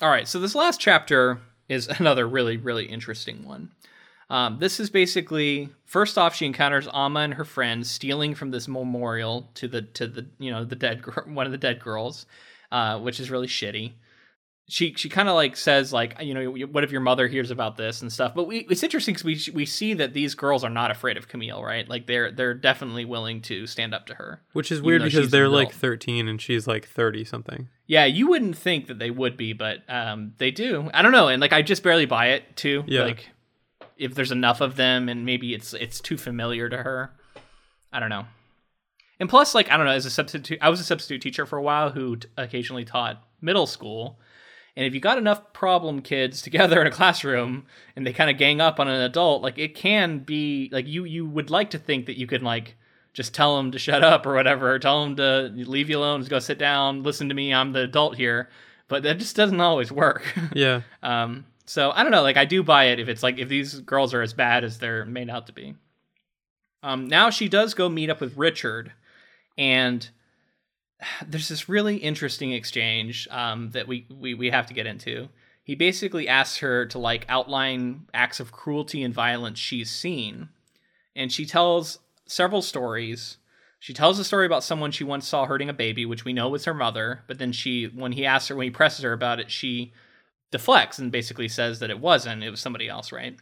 All 0.00 0.08
right, 0.08 0.28
so 0.28 0.38
this 0.38 0.54
last 0.54 0.80
chapter 0.80 1.40
is 1.68 1.88
another 1.98 2.26
really 2.26 2.56
really 2.56 2.86
interesting 2.86 3.44
one. 3.44 3.70
Um, 4.30 4.58
this 4.58 4.78
is 4.78 4.90
basically 4.90 5.70
first 5.84 6.16
off, 6.16 6.34
she 6.34 6.46
encounters 6.46 6.88
Amma 6.92 7.20
and 7.20 7.34
her 7.34 7.44
friends 7.44 7.90
stealing 7.90 8.34
from 8.34 8.50
this 8.50 8.68
memorial 8.68 9.50
to 9.54 9.68
the 9.68 9.82
to 9.82 10.06
the 10.06 10.26
you 10.38 10.50
know 10.50 10.64
the 10.64 10.76
dead 10.76 11.02
one 11.26 11.44
of 11.44 11.52
the 11.52 11.58
dead 11.58 11.80
girls, 11.80 12.24
uh, 12.70 12.98
which 12.98 13.20
is 13.20 13.30
really 13.30 13.46
shitty. 13.46 13.92
She 14.70 14.92
she 14.94 15.08
kind 15.08 15.30
of 15.30 15.34
like 15.34 15.56
says 15.56 15.94
like 15.94 16.20
you 16.20 16.34
know 16.34 16.66
what 16.66 16.84
if 16.84 16.92
your 16.92 17.00
mother 17.00 17.26
hears 17.26 17.50
about 17.50 17.78
this 17.78 18.02
and 18.02 18.12
stuff. 18.12 18.34
But 18.34 18.46
we 18.46 18.66
it's 18.68 18.82
interesting 18.82 19.14
because 19.14 19.24
we 19.24 19.54
we 19.54 19.64
see 19.64 19.94
that 19.94 20.12
these 20.12 20.34
girls 20.34 20.62
are 20.62 20.70
not 20.70 20.90
afraid 20.90 21.16
of 21.16 21.26
Camille, 21.26 21.64
right? 21.64 21.88
Like 21.88 22.06
they're 22.06 22.30
they're 22.30 22.52
definitely 22.52 23.06
willing 23.06 23.40
to 23.42 23.66
stand 23.66 23.94
up 23.94 24.06
to 24.06 24.14
her. 24.14 24.42
Which 24.52 24.70
is 24.70 24.82
weird 24.82 25.02
because 25.02 25.30
they're 25.30 25.48
like 25.48 25.72
13 25.72 26.28
and 26.28 26.40
she's 26.40 26.66
like 26.66 26.86
30 26.86 27.24
something. 27.24 27.68
Yeah, 27.86 28.04
you 28.04 28.28
wouldn't 28.28 28.58
think 28.58 28.88
that 28.88 28.98
they 28.98 29.10
would 29.10 29.38
be, 29.38 29.54
but 29.54 29.78
um, 29.88 30.34
they 30.36 30.50
do. 30.50 30.90
I 30.92 31.00
don't 31.00 31.12
know, 31.12 31.28
and 31.28 31.40
like 31.40 31.54
I 31.54 31.62
just 31.62 31.82
barely 31.82 32.04
buy 32.04 32.32
it 32.32 32.54
too. 32.54 32.84
Yeah. 32.86 33.04
Like 33.04 33.26
if 33.96 34.14
there's 34.14 34.32
enough 34.32 34.60
of 34.60 34.76
them, 34.76 35.08
and 35.08 35.24
maybe 35.24 35.54
it's 35.54 35.72
it's 35.72 35.98
too 36.00 36.18
familiar 36.18 36.68
to 36.68 36.76
her. 36.76 37.10
I 37.90 38.00
don't 38.00 38.10
know. 38.10 38.26
And 39.20 39.28
plus, 39.28 39.54
like 39.54 39.70
I 39.70 39.76
don't 39.76 39.86
know, 39.86 39.92
as 39.92 40.06
a 40.06 40.10
substitute, 40.10 40.58
I 40.60 40.68
was 40.68 40.80
a 40.80 40.84
substitute 40.84 41.22
teacher 41.22 41.46
for 41.46 41.58
a 41.58 41.62
while 41.62 41.90
who 41.90 42.16
t- 42.16 42.28
occasionally 42.36 42.84
taught 42.84 43.22
middle 43.40 43.66
school. 43.66 44.18
And 44.76 44.86
if 44.86 44.94
you 44.94 45.00
got 45.00 45.18
enough 45.18 45.52
problem 45.52 46.02
kids 46.02 46.40
together 46.42 46.80
in 46.80 46.86
a 46.86 46.92
classroom 46.92 47.66
and 47.96 48.06
they 48.06 48.12
kind 48.12 48.30
of 48.30 48.38
gang 48.38 48.60
up 48.60 48.78
on 48.78 48.88
an 48.88 49.00
adult, 49.00 49.42
like 49.42 49.58
it 49.58 49.74
can 49.74 50.20
be 50.20 50.68
like 50.72 50.86
you 50.86 51.04
you 51.04 51.26
would 51.26 51.50
like 51.50 51.70
to 51.70 51.78
think 51.78 52.06
that 52.06 52.18
you 52.18 52.26
could 52.26 52.42
like 52.42 52.76
just 53.12 53.34
tell 53.34 53.56
them 53.56 53.72
to 53.72 53.78
shut 53.78 54.04
up 54.04 54.26
or 54.26 54.34
whatever, 54.34 54.72
or 54.72 54.78
tell 54.78 55.02
them 55.02 55.16
to 55.16 55.50
leave 55.52 55.90
you 55.90 55.98
alone, 55.98 56.20
just 56.20 56.30
go 56.30 56.38
sit 56.38 56.58
down, 56.58 57.02
listen 57.02 57.28
to 57.28 57.34
me, 57.34 57.52
I'm 57.52 57.72
the 57.72 57.80
adult 57.80 58.16
here. 58.16 58.48
But 58.86 59.02
that 59.02 59.18
just 59.18 59.34
doesn't 59.34 59.60
always 59.60 59.90
work. 59.90 60.22
Yeah. 60.54 60.82
um, 61.02 61.44
so 61.66 61.90
I 61.90 62.02
don't 62.02 62.12
know, 62.12 62.22
like 62.22 62.36
I 62.36 62.44
do 62.44 62.62
buy 62.62 62.84
it 62.84 63.00
if 63.00 63.08
it's 63.08 63.22
like 63.22 63.38
if 63.38 63.48
these 63.48 63.80
girls 63.80 64.14
are 64.14 64.22
as 64.22 64.32
bad 64.32 64.62
as 64.62 64.78
they're 64.78 65.04
made 65.04 65.28
out 65.28 65.48
to 65.48 65.52
be. 65.52 65.74
Um, 66.82 67.08
now 67.08 67.28
she 67.30 67.48
does 67.48 67.74
go 67.74 67.88
meet 67.88 68.08
up 68.08 68.20
with 68.20 68.36
Richard, 68.36 68.92
and 69.58 70.08
there's 71.26 71.48
this 71.48 71.68
really 71.68 71.96
interesting 71.96 72.52
exchange 72.52 73.28
um, 73.30 73.70
that 73.72 73.86
we, 73.88 74.06
we 74.08 74.34
we 74.34 74.50
have 74.50 74.66
to 74.68 74.74
get 74.74 74.86
into. 74.86 75.28
He 75.62 75.74
basically 75.74 76.28
asks 76.28 76.58
her 76.58 76.86
to 76.86 76.98
like 76.98 77.26
outline 77.28 78.06
acts 78.14 78.40
of 78.40 78.52
cruelty 78.52 79.02
and 79.02 79.12
violence 79.12 79.58
she's 79.58 79.90
seen, 79.90 80.48
and 81.14 81.30
she 81.30 81.44
tells 81.44 81.98
several 82.26 82.62
stories. 82.62 83.36
She 83.80 83.94
tells 83.94 84.18
a 84.18 84.24
story 84.24 84.44
about 84.44 84.64
someone 84.64 84.90
she 84.90 85.04
once 85.04 85.28
saw 85.28 85.46
hurting 85.46 85.68
a 85.68 85.74
baby, 85.74 86.04
which 86.04 86.24
we 86.24 86.32
know 86.32 86.48
was 86.48 86.64
her 86.64 86.74
mother. 86.74 87.22
But 87.28 87.38
then 87.38 87.52
she, 87.52 87.84
when 87.84 88.10
he 88.10 88.26
asks 88.26 88.48
her, 88.48 88.56
when 88.56 88.64
he 88.64 88.72
presses 88.72 89.04
her 89.04 89.12
about 89.12 89.38
it, 89.38 89.52
she 89.52 89.92
deflects 90.50 90.98
and 90.98 91.12
basically 91.12 91.46
says 91.46 91.78
that 91.78 91.90
it 91.90 92.00
wasn't. 92.00 92.42
It 92.42 92.50
was 92.50 92.58
somebody 92.58 92.88
else, 92.88 93.12
right? 93.12 93.36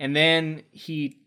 And 0.00 0.16
then 0.16 0.64
he 0.72 1.18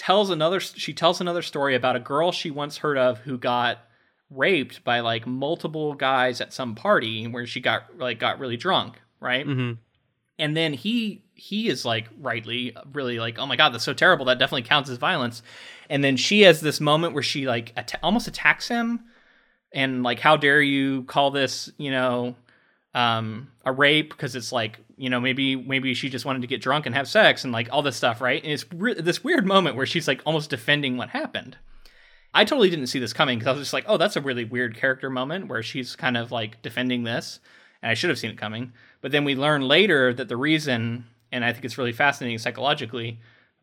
tells 0.00 0.30
another. 0.30 0.60
She 0.60 0.94
tells 0.94 1.20
another 1.20 1.42
story 1.42 1.74
about 1.74 1.94
a 1.94 2.00
girl 2.00 2.32
she 2.32 2.50
once 2.50 2.78
heard 2.78 2.96
of 2.96 3.18
who 3.18 3.36
got 3.36 3.80
raped 4.30 4.82
by 4.82 5.00
like 5.00 5.26
multiple 5.26 5.92
guys 5.92 6.40
at 6.40 6.54
some 6.54 6.74
party 6.74 7.26
where 7.26 7.46
she 7.46 7.60
got 7.60 7.98
like 7.98 8.18
got 8.18 8.38
really 8.38 8.56
drunk, 8.56 8.98
right? 9.20 9.44
hmm 9.44 9.72
And 10.38 10.56
then 10.56 10.72
he 10.72 11.22
he 11.34 11.68
is 11.68 11.84
like 11.84 12.08
rightly 12.18 12.74
really 12.94 13.18
like 13.18 13.38
oh 13.38 13.44
my 13.44 13.56
god 13.56 13.74
that's 13.74 13.84
so 13.84 13.92
terrible 13.92 14.24
that 14.24 14.38
definitely 14.38 14.62
counts 14.62 14.88
as 14.88 14.96
violence. 14.96 15.42
And 15.90 16.02
then 16.02 16.16
she 16.16 16.40
has 16.42 16.62
this 16.62 16.80
moment 16.80 17.12
where 17.12 17.22
she 17.22 17.46
like 17.46 17.76
almost 18.02 18.26
attacks 18.26 18.68
him 18.68 19.04
and 19.70 20.02
like 20.02 20.18
how 20.18 20.38
dare 20.38 20.62
you 20.62 21.02
call 21.02 21.30
this 21.30 21.70
you 21.76 21.90
know 21.90 22.36
um 22.94 23.50
a 23.66 23.72
rape 23.72 24.08
because 24.10 24.34
it's 24.34 24.50
like 24.50 24.78
you 25.00 25.10
know 25.10 25.20
maybe 25.20 25.56
maybe 25.56 25.94
she 25.94 26.08
just 26.08 26.24
wanted 26.24 26.42
to 26.42 26.48
get 26.48 26.60
drunk 26.60 26.86
and 26.86 26.94
have 26.94 27.08
sex 27.08 27.44
and 27.44 27.52
like 27.52 27.68
all 27.72 27.82
this 27.82 27.96
stuff 27.96 28.20
right 28.20 28.42
and 28.42 28.52
it's 28.52 28.64
re- 28.74 28.94
this 28.94 29.24
weird 29.24 29.46
moment 29.46 29.76
where 29.76 29.86
she's 29.86 30.06
like 30.06 30.20
almost 30.26 30.50
defending 30.50 30.96
what 30.96 31.10
happened 31.10 31.56
I 32.32 32.44
totally 32.44 32.70
didn't 32.70 32.86
see 32.86 32.98
this 32.98 33.12
coming 33.12 33.38
because 33.38 33.48
I 33.48 33.52
was 33.52 33.62
just 33.62 33.72
like, 33.72 33.84
oh, 33.88 33.96
that's 33.96 34.16
a 34.16 34.20
really 34.20 34.44
weird 34.44 34.76
character 34.76 35.10
moment 35.10 35.48
where 35.48 35.62
she's 35.62 35.96
kind 35.96 36.16
of 36.16 36.30
like 36.30 36.62
defending 36.62 37.02
this, 37.02 37.40
and 37.82 37.90
I 37.90 37.94
should 37.94 38.10
have 38.10 38.18
seen 38.18 38.30
it 38.30 38.38
coming. 38.38 38.72
But 39.00 39.12
then 39.12 39.24
we 39.24 39.34
learn 39.34 39.62
later 39.62 40.14
that 40.14 40.28
the 40.28 40.36
reason, 40.36 41.06
and 41.32 41.44
I 41.44 41.52
think 41.52 41.64
it's 41.64 41.78
really 41.78 41.92
fascinating 41.92 42.38
psychologically, 42.38 43.18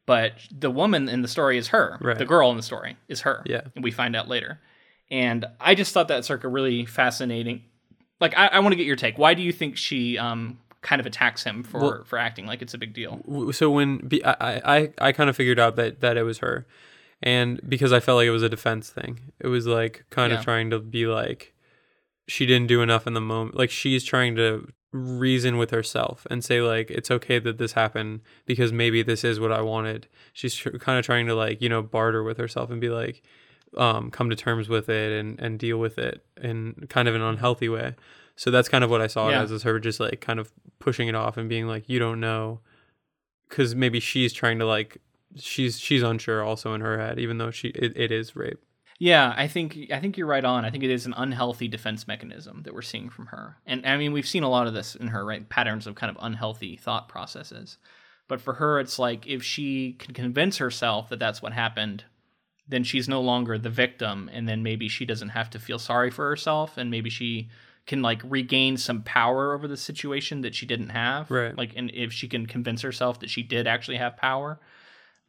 but 0.06 0.34
the 0.52 0.72
woman 0.72 1.08
in 1.08 1.22
the 1.22 1.28
story 1.28 1.58
is 1.58 1.70
her. 1.70 1.98
Right. 2.02 2.18
The 2.18 2.26
girl 2.26 2.50
in 2.52 2.58
the 2.58 2.64
story 2.64 2.98
is 3.08 3.22
her. 3.22 3.44
Yeah. 3.46 3.62
And 3.76 3.84
we 3.84 3.92
find 3.92 4.16
out 4.16 4.28
later. 4.28 4.60
And 5.10 5.46
I 5.62 5.76
just 5.76 5.94
thought 5.94 6.10
that 6.10 6.26
circa 6.26 6.48
really 6.48 6.86
fascinating. 6.86 7.64
Like, 8.20 8.38
I, 8.38 8.48
I 8.48 8.60
want 8.60 8.74
to 8.74 8.78
get 8.78 8.86
your 8.86 8.96
take. 8.96 9.18
Why 9.18 9.34
do 9.34 9.42
you 9.42 9.54
think 9.54 9.78
she 9.78 10.18
um, 10.18 10.60
kind 10.88 11.00
of 11.00 11.06
attacks 11.06 11.44
him 11.44 11.64
for, 11.64 11.80
Well- 11.82 12.04
for 12.06 12.18
acting 12.18 12.46
like 12.48 12.62
it's 12.62 12.74
a 12.74 12.78
big 12.78 12.94
deal? 12.94 13.14
So 13.52 13.70
when 13.70 13.98
be, 14.12 14.24
I, 14.26 14.78
I 14.78 14.90
I 15.08 15.12
kind 15.12 15.30
of 15.30 15.36
figured 15.36 15.60
out 15.60 15.76
that 15.76 16.00
that 16.02 16.16
it 16.18 16.24
was 16.24 16.38
her, 16.40 16.66
and 17.22 17.60
because 17.68 17.92
I 17.94 18.00
felt 18.00 18.18
like 18.18 18.28
it 18.28 18.32
was 18.40 18.44
a 18.44 18.50
defense 18.58 18.90
thing, 18.90 19.20
it 19.40 19.48
was 19.48 19.68
like 19.68 20.06
kind 20.10 20.32
Yeah. 20.32 20.40
of 20.40 20.44
trying 20.46 20.70
to 20.72 20.80
be 20.80 21.06
like 21.08 21.54
she 22.28 22.46
didn't 22.46 22.68
do 22.68 22.82
enough 22.82 23.08
in 23.08 23.14
the 23.14 23.22
moment. 23.22 23.56
Like 23.56 23.70
she's 23.70 24.04
trying 24.04 24.36
to 24.38 24.68
reason 24.94 25.58
with 25.58 25.72
herself 25.72 26.26
and 26.32 26.44
say 26.44 26.62
like 26.62 26.90
it's 26.90 27.12
okay 27.12 27.40
that 27.40 27.58
this 27.58 27.74
happened 27.74 28.22
because 28.46 28.72
maybe 28.72 29.04
this 29.04 29.24
is 29.24 29.40
what 29.40 29.52
I 29.52 29.62
wanted. 29.62 30.08
She's 30.34 30.56
tr- 30.56 30.78
kind 30.78 30.98
of 31.00 31.06
trying 31.06 31.28
to 31.28 31.36
like 31.36 31.62
you 31.62 31.70
know 31.70 31.82
barter 31.82 32.24
with 32.24 32.38
herself 32.38 32.70
and 32.72 32.80
be 32.82 32.90
like 32.90 33.22
um 33.78 34.10
come 34.12 34.30
to 34.30 34.36
terms 34.36 34.70
with 34.70 34.88
it 34.90 35.12
and 35.20 35.40
and 35.40 35.60
deal 35.60 35.78
with 35.78 35.98
it 35.98 36.26
in 36.42 36.88
kind 36.90 37.08
of 37.10 37.16
an 37.16 37.22
unhealthy 37.22 37.68
way. 37.70 37.96
So 38.38 38.50
that's 38.52 38.70
kind 38.70 38.84
of 38.84 38.90
what 38.90 39.02
I 39.02 39.08
saw 39.08 39.30
Yeah. 39.30 39.42
it 39.42 39.44
as 39.44 39.52
is 39.52 39.64
her 39.64 39.80
just 39.80 40.00
like 40.00 40.22
kind 40.22 40.40
of 40.40 40.52
pushing 40.80 41.08
it 41.10 41.16
off 41.16 41.36
and 41.38 41.50
being 41.50 41.68
like 41.68 41.90
you 41.90 42.00
don't 42.00 42.20
know 42.20 42.62
because 43.50 43.76
maybe 43.76 44.00
she's 44.00 44.32
trying 44.32 44.60
to 44.60 44.66
like 44.66 44.98
she's 45.36 45.80
she's 45.80 46.02
unsure 46.04 46.44
also 46.44 46.74
in 46.74 46.82
her 46.82 46.98
head 46.98 47.20
even 47.20 47.38
though 47.40 47.52
she 47.52 47.70
it, 47.70 47.94
it 47.98 48.12
is 48.12 48.36
rape 48.36 48.64
Yeah, 49.00 49.34
I 49.38 49.48
think 49.48 49.78
I 49.92 50.00
think 50.00 50.18
you're 50.18 50.28
right 50.28 50.46
on. 50.46 50.66
I 50.66 50.70
think 50.72 50.84
it 50.84 50.90
is 50.90 51.06
an 51.06 51.14
unhealthy 51.18 51.68
defense 51.68 52.08
mechanism 52.08 52.62
that 52.64 52.74
we're 52.74 52.82
seeing 52.82 53.10
from 53.10 53.28
her. 53.28 53.58
And 53.66 53.86
I 53.86 53.98
mean, 53.98 54.12
we've 54.14 54.28
seen 54.28 54.44
a 54.44 54.50
lot 54.50 54.66
of 54.68 54.74
this 54.74 54.96
in 54.96 55.08
her, 55.10 55.24
right? 55.26 55.48
Patterns 55.50 55.86
of 55.88 55.94
kind 55.96 56.10
of 56.10 56.18
unhealthy 56.24 56.78
thought 56.78 57.08
processes. 57.10 57.78
But 58.28 58.42
for 58.42 58.54
her, 58.56 58.80
it's 58.80 58.98
like 59.00 59.28
if 59.28 59.44
she 59.44 59.94
can 60.00 60.14
convince 60.16 60.58
herself 60.58 61.10
that 61.10 61.20
that's 61.20 61.42
what 61.42 61.54
happened, 61.54 62.06
then 62.68 62.84
she's 62.84 63.08
no 63.08 63.22
longer 63.22 63.58
the 63.58 63.70
victim 63.70 64.30
and 64.34 64.48
then 64.50 64.64
maybe 64.64 64.88
she 64.90 65.06
doesn't 65.06 65.30
have 65.30 65.50
to 65.52 65.60
feel 65.60 65.80
sorry 65.80 66.10
for 66.12 66.28
herself 66.28 66.78
and 66.78 66.90
maybe 66.92 67.10
she 67.10 67.50
can 67.88 68.02
like 68.02 68.22
regain 68.26 68.78
some 68.78 69.02
power 69.02 69.54
over 69.54 69.68
the 69.68 69.78
situation 69.78 70.42
that 70.42 70.54
she 70.54 70.66
didn't 70.66 70.90
have. 70.90 71.32
Right. 71.32 71.58
Like 71.58 71.72
and 71.76 71.90
if 71.94 72.14
she 72.14 72.28
can 72.28 72.46
convince 72.46 72.82
herself 72.82 73.22
that 73.22 73.30
she 73.30 73.42
did 73.42 73.66
actually 73.66 73.98
have 73.98 74.18
power. 74.18 74.60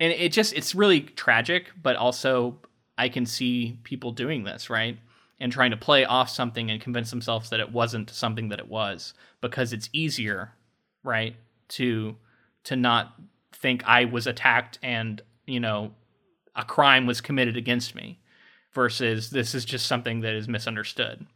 And 0.01 0.13
it 0.13 0.33
just 0.33 0.53
it's 0.53 0.75
really 0.75 1.01
tragic, 1.01 1.71
but 1.81 1.97
also 1.97 2.59
I 2.99 3.09
can 3.09 3.25
see 3.25 3.79
people 3.85 4.11
doing 4.11 4.45
this, 4.45 4.69
right? 4.69 4.99
And 5.41 5.53
trying 5.53 5.71
to 5.71 5.77
play 5.77 6.05
off 6.05 6.29
something 6.29 6.69
and 6.69 6.81
convince 6.81 7.11
themselves 7.11 7.49
that 7.51 7.61
it 7.61 7.73
wasn't 7.73 8.11
something 8.11 8.49
that 8.49 8.59
it 8.59 8.69
was 8.69 9.15
because 9.41 9.73
it's 9.73 9.89
easier, 9.93 10.53
right? 11.05 11.37
To 11.71 12.17
to 12.65 12.77
not 12.77 13.15
think 13.53 13.83
I 13.87 14.05
was 14.05 14.27
attacked 14.27 14.79
and, 14.83 15.23
you 15.47 15.61
know, 15.61 15.93
a 16.57 16.65
crime 16.65 17.07
was 17.07 17.21
committed 17.21 17.57
against 17.57 17.95
me 17.95 18.19
versus 18.73 19.31
this 19.31 19.55
is 19.55 19.65
just 19.65 19.87
something 19.87 20.21
that 20.21 20.35
is 20.35 20.49
misunderstood. 20.49 21.27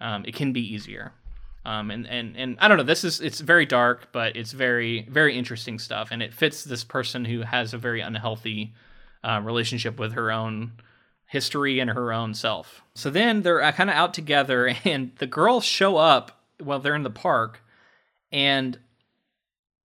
Um, 0.00 0.24
it 0.26 0.34
can 0.34 0.52
be 0.52 0.60
easier. 0.60 1.12
Um, 1.66 1.90
and, 1.90 2.06
and, 2.06 2.36
and 2.36 2.58
I 2.60 2.68
don't 2.68 2.76
know, 2.76 2.84
this 2.84 3.04
is, 3.04 3.20
it's 3.20 3.40
very 3.40 3.64
dark, 3.64 4.08
but 4.12 4.36
it's 4.36 4.52
very, 4.52 5.06
very 5.08 5.36
interesting 5.36 5.78
stuff. 5.78 6.08
And 6.10 6.22
it 6.22 6.34
fits 6.34 6.62
this 6.62 6.84
person 6.84 7.24
who 7.24 7.40
has 7.40 7.72
a 7.72 7.78
very 7.78 8.02
unhealthy 8.02 8.74
uh, 9.22 9.40
relationship 9.42 9.98
with 9.98 10.12
her 10.12 10.30
own 10.30 10.72
history 11.26 11.80
and 11.80 11.90
her 11.90 12.12
own 12.12 12.34
self. 12.34 12.82
So 12.94 13.10
then 13.10 13.42
they're 13.42 13.72
kind 13.72 13.90
of 13.90 13.96
out 13.96 14.14
together, 14.14 14.74
and 14.84 15.12
the 15.18 15.26
girls 15.26 15.64
show 15.64 15.96
up 15.96 16.42
while 16.62 16.80
they're 16.80 16.94
in 16.94 17.02
the 17.02 17.10
park 17.10 17.62
and 18.30 18.78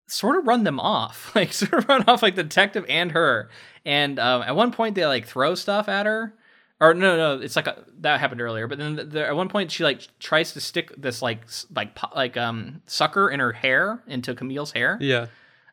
sort 0.07 0.38
of 0.38 0.48
run 0.48 0.64
them 0.64 0.80
off, 0.80 1.31
like 1.36 1.53
sort 1.53 1.73
of 1.73 1.88
run 1.88 2.03
off 2.07 2.22
like 2.22 2.36
the 2.36 2.44
detective 2.44 2.86
and 2.90 3.11
her. 3.14 3.49
And 3.86 4.19
um, 4.19 4.41
at 4.41 4.56
one 4.56 4.72
point, 4.72 4.95
they 4.95 5.06
like 5.06 5.26
throw 5.26 5.56
stuff 5.56 5.88
at 5.88 6.06
her. 6.06 6.34
Or 6.81 6.93
no, 6.93 7.18
no, 7.18 7.41
it's 7.41 7.56
like 7.57 7.68
a, 7.68 7.84
that 7.99 8.19
happened 8.22 8.39
earlier. 8.41 8.65
But 8.68 8.77
then 8.77 8.95
the, 9.10 9.27
at 9.27 9.35
one 9.35 9.49
point, 9.49 9.69
she 9.72 9.84
like 9.84 10.07
tries 10.19 10.53
to 10.53 10.61
stick 10.61 10.93
this 10.97 11.22
like 11.22 11.41
like 11.76 11.97
like 12.15 12.38
um 12.38 12.81
sucker 12.85 13.30
in 13.30 13.39
her 13.41 13.51
hair 13.51 14.01
into 14.07 14.34
Camille's 14.34 14.72
hair. 14.72 14.97
yeah 15.01 15.27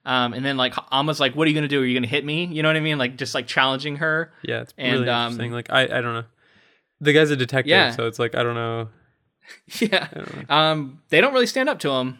Um, 0.04 0.32
and 0.34 0.44
then 0.44 0.56
like 0.56 0.74
Amma's 0.90 1.20
like, 1.20 1.34
"What 1.36 1.46
are 1.46 1.48
you 1.50 1.54
gonna 1.54 1.68
do? 1.68 1.80
Are 1.80 1.84
you 1.84 1.94
gonna 1.94 2.06
hit 2.08 2.24
me?" 2.24 2.46
You 2.46 2.62
know 2.62 2.68
what 2.68 2.76
I 2.76 2.80
mean? 2.80 2.98
Like 2.98 3.16
just 3.16 3.34
like 3.34 3.46
challenging 3.46 3.96
her. 3.96 4.32
yeah 4.42 4.62
it's 4.62 4.74
And, 4.76 4.94
really 5.00 5.08
um, 5.08 5.32
interesting 5.32 5.52
like 5.52 5.70
i 5.70 5.82
i 5.82 6.00
don't 6.00 6.14
know 6.14 6.24
the 7.00 7.12
guy's 7.12 7.30
a 7.30 7.36
detective 7.36 7.70
Yeah. 7.70 7.90
so 7.92 8.06
it's 8.06 8.18
like 8.18 8.34
i 8.34 8.42
don't 8.42 8.54
know 8.54 8.88
yeah. 9.80 10.08
don't 10.12 10.48
know 10.48 10.54
Um, 10.56 11.02
they 11.10 11.20
don't 11.20 11.32
really 11.32 11.46
stand 11.46 11.68
up 11.68 11.78
to 11.80 11.90
him, 11.90 12.18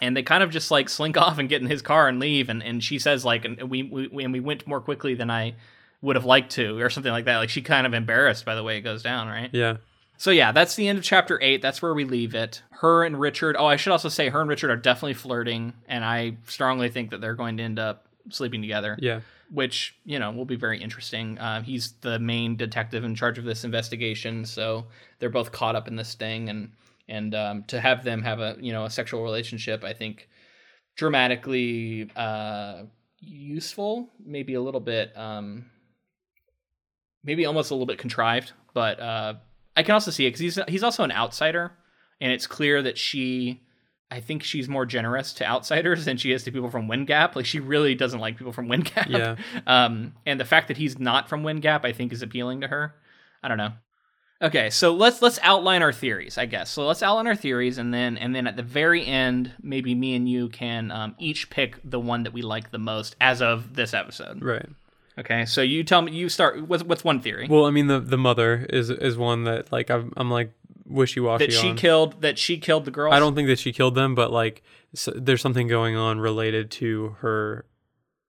and 0.00 0.16
they 0.16 0.22
kind 0.22 0.42
of 0.44 0.50
just 0.50 0.70
like 0.70 0.88
slink 0.88 1.16
off 1.24 1.38
and 1.38 1.48
get 1.48 1.60
in 1.60 1.68
his 1.68 1.82
car 1.82 2.06
and 2.06 2.20
leave. 2.20 2.48
And, 2.48 2.62
and 2.62 2.84
she 2.84 2.98
says 3.00 3.24
like, 3.24 3.44
and 3.44 3.68
we, 3.68 3.82
we 3.82 4.22
and 4.22 4.32
we 4.32 4.38
went 4.40 4.64
more 4.66 4.80
quickly 4.80 5.14
than 5.14 5.28
I 5.28 5.54
would 6.02 6.16
have 6.16 6.24
liked 6.24 6.52
to, 6.52 6.78
or 6.80 6.90
something 6.90 7.12
like 7.12 7.24
that. 7.24 7.38
Like 7.38 7.50
she 7.50 7.62
kind 7.62 7.86
of 7.86 7.94
embarrassed 7.94 8.44
by 8.44 8.54
the 8.54 8.62
way 8.62 8.78
it 8.78 8.82
goes 8.82 9.02
down, 9.02 9.28
right? 9.28 9.50
yeah 9.52 9.76
So 10.18 10.30
yeah, 10.30 10.52
that's 10.52 10.74
the 10.76 10.88
end 10.88 10.98
of 10.98 11.04
chapter 11.04 11.40
eight. 11.42 11.62
That's 11.62 11.80
where 11.82 11.94
we 11.94 12.04
leave 12.04 12.34
it. 12.34 12.62
Her 12.70 13.04
and 13.04 13.18
Richard. 13.18 13.56
Oh, 13.58 13.66
I 13.66 13.76
should 13.76 13.92
also 13.92 14.08
say 14.08 14.28
her 14.28 14.40
and 14.40 14.48
Richard 14.48 14.70
are 14.70 14.76
definitely 14.76 15.14
flirting, 15.14 15.72
and 15.88 16.04
I 16.04 16.36
strongly 16.46 16.88
think 16.88 17.10
that 17.10 17.20
they're 17.20 17.34
going 17.34 17.56
to 17.58 17.62
end 17.62 17.78
up 17.78 18.06
sleeping 18.28 18.60
together 18.60 18.98
yeah 19.00 19.20
which 19.50 19.94
you 20.04 20.18
know 20.18 20.30
will 20.30 20.44
be 20.44 20.56
very 20.56 20.80
interesting. 20.80 21.38
Uh, 21.38 21.62
he's 21.62 21.92
the 22.00 22.18
main 22.18 22.56
detective 22.56 23.04
in 23.04 23.14
charge 23.14 23.38
of 23.38 23.44
this 23.44 23.64
investigation, 23.64 24.44
so 24.44 24.86
they're 25.18 25.30
both 25.30 25.52
caught 25.52 25.76
up 25.76 25.88
in 25.88 25.96
this 25.96 26.14
thing, 26.14 26.48
and 26.48 26.72
and 27.08 27.34
um, 27.34 27.64
to 27.64 27.80
have 27.80 28.04
them 28.04 28.22
have 28.22 28.40
a 28.40 28.56
you 28.60 28.72
know 28.72 28.84
a 28.84 28.90
sexual 28.90 29.22
relationship, 29.22 29.84
I 29.84 29.92
think 29.92 30.28
dramatically 30.96 32.10
uh, 32.16 32.82
useful, 33.20 34.08
maybe 34.24 34.54
a 34.54 34.60
little 34.60 34.80
bit, 34.80 35.16
um, 35.16 35.66
maybe 37.26 37.44
almost 37.44 37.70
a 37.70 37.74
little 37.74 37.86
bit 37.86 37.98
contrived, 37.98 38.52
but 38.72 39.00
uh, 39.00 39.34
I 39.76 39.82
can 39.82 39.92
also 39.92 40.10
see 40.10 40.26
it 40.26 40.30
because 40.30 40.40
he's 40.40 40.58
he's 40.68 40.82
also 40.82 41.02
an 41.02 41.12
outsider, 41.12 41.72
and 42.20 42.32
it's 42.32 42.46
clear 42.46 42.82
that 42.82 42.96
she 42.96 43.60
I 44.10 44.20
think 44.20 44.44
she's 44.44 44.68
more 44.68 44.86
generous 44.86 45.32
to 45.34 45.44
outsiders 45.44 46.04
than 46.04 46.16
she 46.16 46.32
is 46.32 46.44
to 46.44 46.52
people 46.52 46.70
from 46.70 46.86
Wind 46.86 47.08
Gap. 47.08 47.34
Like 47.34 47.46
she 47.46 47.58
really 47.58 47.94
doesn't 47.94 48.20
like 48.20 48.36
people 48.36 48.52
from 48.52 48.68
Wind 48.68 48.92
Gap. 48.94 49.08
Yeah. 49.08 49.36
Um, 49.66 50.14
and 50.24 50.38
the 50.38 50.44
fact 50.44 50.68
that 50.68 50.76
he's 50.76 50.98
not 50.98 51.28
from 51.28 51.42
Wind 51.42 51.62
Gap, 51.62 51.84
I 51.84 51.92
think, 51.92 52.12
is 52.12 52.22
appealing 52.22 52.60
to 52.60 52.68
her. 52.68 52.94
I 53.42 53.48
don't 53.48 53.58
know. 53.58 53.72
Okay, 54.40 54.70
so 54.70 54.94
let's 54.94 55.22
let's 55.22 55.38
outline 55.42 55.82
our 55.82 55.92
theories, 55.92 56.38
I 56.38 56.46
guess. 56.46 56.70
So 56.70 56.86
let's 56.86 57.02
outline 57.02 57.26
our 57.26 57.34
theories, 57.34 57.78
and 57.78 57.92
then 57.92 58.16
and 58.18 58.34
then 58.34 58.46
at 58.46 58.56
the 58.56 58.62
very 58.62 59.04
end, 59.04 59.52
maybe 59.62 59.94
me 59.94 60.14
and 60.14 60.28
you 60.28 60.50
can 60.50 60.90
um, 60.92 61.16
each 61.18 61.50
pick 61.50 61.80
the 61.82 61.98
one 61.98 62.22
that 62.24 62.32
we 62.32 62.42
like 62.42 62.70
the 62.70 62.78
most 62.78 63.16
as 63.20 63.40
of 63.40 63.74
this 63.74 63.94
episode. 63.94 64.42
right 64.42 64.68
Okay, 65.18 65.46
so 65.46 65.62
you 65.62 65.82
tell 65.82 66.02
me. 66.02 66.12
You 66.12 66.28
start. 66.28 66.66
What's 66.68 66.84
what's 66.84 67.02
one 67.04 67.20
theory? 67.20 67.46
well 67.48 67.64
i 67.64 67.70
mean 67.70 67.86
the 67.86 68.00
the 68.00 68.18
mother 68.18 68.66
is 68.68 68.90
is 68.90 69.16
one 69.16 69.44
that 69.44 69.72
like 69.72 69.90
i'm, 69.90 70.12
I'm 70.16 70.30
like 70.30 70.52
wishy-washy 70.84 71.46
that 71.46 71.52
she 71.52 71.70
on. 71.70 71.76
killed. 71.76 72.20
That 72.22 72.38
she 72.38 72.58
killed 72.58 72.84
the 72.84 72.90
girls. 72.90 73.14
i 73.14 73.18
don't 73.18 73.34
think 73.34 73.48
that 73.48 73.58
she 73.58 73.72
killed 73.72 73.94
them 73.94 74.14
but 74.14 74.30
like 74.30 74.62
s 74.94 75.08
there's 75.16 75.40
something 75.40 75.66
going 75.68 75.96
on 75.96 76.20
related 76.20 76.70
to 76.72 77.16
her 77.20 77.64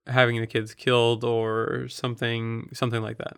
having 0.07 0.39
the 0.39 0.47
kids 0.47 0.73
killed 0.73 1.23
or 1.23 1.87
something 1.89 2.69
something 2.73 3.01
like 3.01 3.17
that 3.17 3.37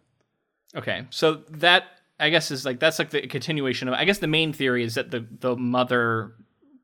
Okay, 0.75 1.05
so 1.09 1.41
that 1.49 1.85
I 2.19 2.29
guess 2.29 2.51
is 2.51 2.63
like 2.65 2.79
that's 2.79 2.99
like 2.99 3.09
the 3.09 3.25
continuation 3.25 3.87
of. 3.87 3.95
I 3.95 4.05
guess 4.05 4.19
the 4.19 4.27
main 4.27 4.53
theory 4.53 4.83
is 4.83 4.93
that 4.93 5.09
the 5.09 5.25
the 5.39 5.55
mother 5.55 6.33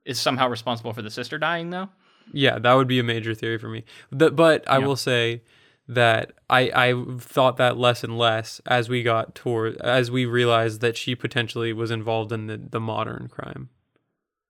is 0.06 0.20
somehow 0.20 0.48
responsible 0.50 0.92
for 0.94 1.04
the 1.04 1.12
sister 1.12 1.38
dying, 1.38 1.70
though. 1.70 1.90
Yeah, 2.34 2.58
that 2.58 2.74
would 2.74 2.88
be 2.88 2.98
a 2.98 3.04
major 3.04 3.36
theory 3.36 3.60
for 3.60 3.70
me. 3.70 3.84
The, 4.12 4.32
but 4.32 4.68
I 4.68 4.80
Yeah. 4.80 4.88
will 4.88 4.96
say 4.96 5.44
that 5.88 6.32
I 6.50 6.72
I 6.90 7.04
thought 7.20 7.58
that 7.58 7.78
less 7.78 8.04
and 8.04 8.18
less 8.18 8.60
as 8.66 8.90
we 8.90 9.04
got 9.04 9.36
toward 9.36 9.78
as 9.78 10.10
we 10.10 10.26
realized 10.26 10.82
that 10.82 10.98
she 10.98 11.16
potentially 11.16 11.74
was 11.74 11.92
involved 11.92 12.32
in 12.32 12.48
the, 12.48 12.58
the 12.58 12.80
modern 12.80 13.28
crime. 13.28 13.70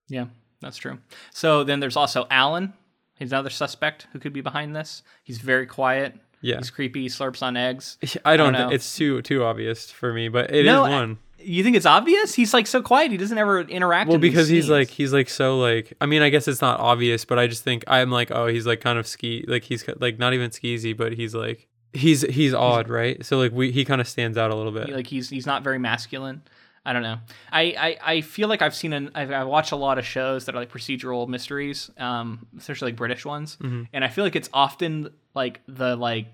Yeah, 0.07 0.25
that's 0.61 0.77
true. 0.77 0.99
So 1.31 1.63
then 1.63 1.79
there's 1.79 1.97
also 1.97 2.25
Alan. 2.29 2.73
He's 3.17 3.31
another 3.31 3.49
suspect 3.49 4.07
who 4.13 4.19
could 4.19 4.33
be 4.33 4.41
behind 4.41 4.75
this. 4.75 5.01
He's 5.23 5.37
very 5.39 5.65
quiet. 5.65 6.15
Yeah. 6.41 6.57
He's 6.57 6.69
creepy. 6.69 7.07
Slurps 7.07 7.41
on 7.41 7.57
eggs. 7.57 7.97
I 8.25 8.37
don't. 8.37 8.53
know. 8.53 8.69
thi- 8.69 8.75
it's 8.75 8.95
too 8.95 9.21
too 9.21 9.43
obvious 9.43 9.89
for 9.89 10.13
me, 10.13 10.27
but 10.29 10.51
it 10.51 10.65
is 10.65 10.71
No, 10.71 10.83
I- 10.83 10.89
one. 10.89 11.17
You 11.45 11.63
think 11.63 11.75
it's 11.75 11.85
obvious? 11.85 12.33
He's 12.33 12.53
like 12.53 12.67
so 12.67 12.81
quiet. 12.81 13.11
He 13.11 13.17
doesn't 13.17 13.37
ever 13.37 13.61
interact. 13.61 14.07
Well, 14.07 14.15
in 14.15 14.21
because 14.21 14.47
he's 14.49 14.63
scenes. 14.65 14.69
like 14.71 14.89
he's 14.89 15.13
like 15.13 15.29
so 15.29 15.57
like 15.59 15.93
I 16.01 16.05
mean 16.07 16.21
I 16.21 16.29
guess 16.29 16.47
it's 16.47 16.61
not 16.61 16.79
obvious, 16.79 17.23
but 17.25 17.37
I 17.39 17.47
just 17.47 17.63
think 17.63 17.83
I'm 17.87 18.09
like 18.11 18.31
oh 18.31 18.47
he's 18.47 18.65
like 18.65 18.81
kind 18.81 18.97
of 18.99 19.07
ski 19.07 19.45
like 19.47 19.63
he's 19.63 19.85
like 19.99 20.17
not 20.19 20.33
even 20.33 20.49
skeezy, 20.49 20.95
but 20.97 21.13
he's 21.13 21.35
like 21.35 21.67
he's 21.93 22.21
he's 22.23 22.53
odd, 22.53 22.89
right? 22.89 23.23
So 23.25 23.37
like 23.37 23.51
we 23.51 23.71
he 23.71 23.85
kind 23.85 24.01
of 24.01 24.07
stands 24.07 24.37
out 24.37 24.51
a 24.51 24.55
little 24.55 24.71
bit. 24.71 24.89
like 24.89 25.07
he's 25.07 25.29
he's 25.29 25.45
not 25.45 25.63
very 25.63 25.79
masculine. 25.79 26.41
I 26.87 26.93
don't 26.93 27.01
know. 27.01 27.17
I, 27.51 27.61
I, 27.61 27.97
I 28.15 28.21
feel 28.21 28.47
like 28.47 28.61
I've 28.61 28.75
seen 28.75 28.93
an 28.93 29.09
I've, 29.15 29.31
I've 29.31 29.47
watched 29.47 29.71
a 29.71 29.75
lot 29.75 29.97
of 29.97 30.05
shows 30.05 30.45
that 30.45 30.53
are 30.53 30.59
like 30.59 30.71
procedural 30.71 31.27
mysteries, 31.27 31.89
um, 31.97 32.45
especially 32.59 32.89
like 32.91 32.95
British 32.95 33.25
ones, 33.25 33.57
Mhm. 33.59 33.87
and 33.91 34.03
I 34.05 34.07
feel 34.09 34.23
like 34.23 34.35
it's 34.35 34.49
often 34.53 35.09
like 35.33 35.61
the 35.67 35.95
like 35.95 36.27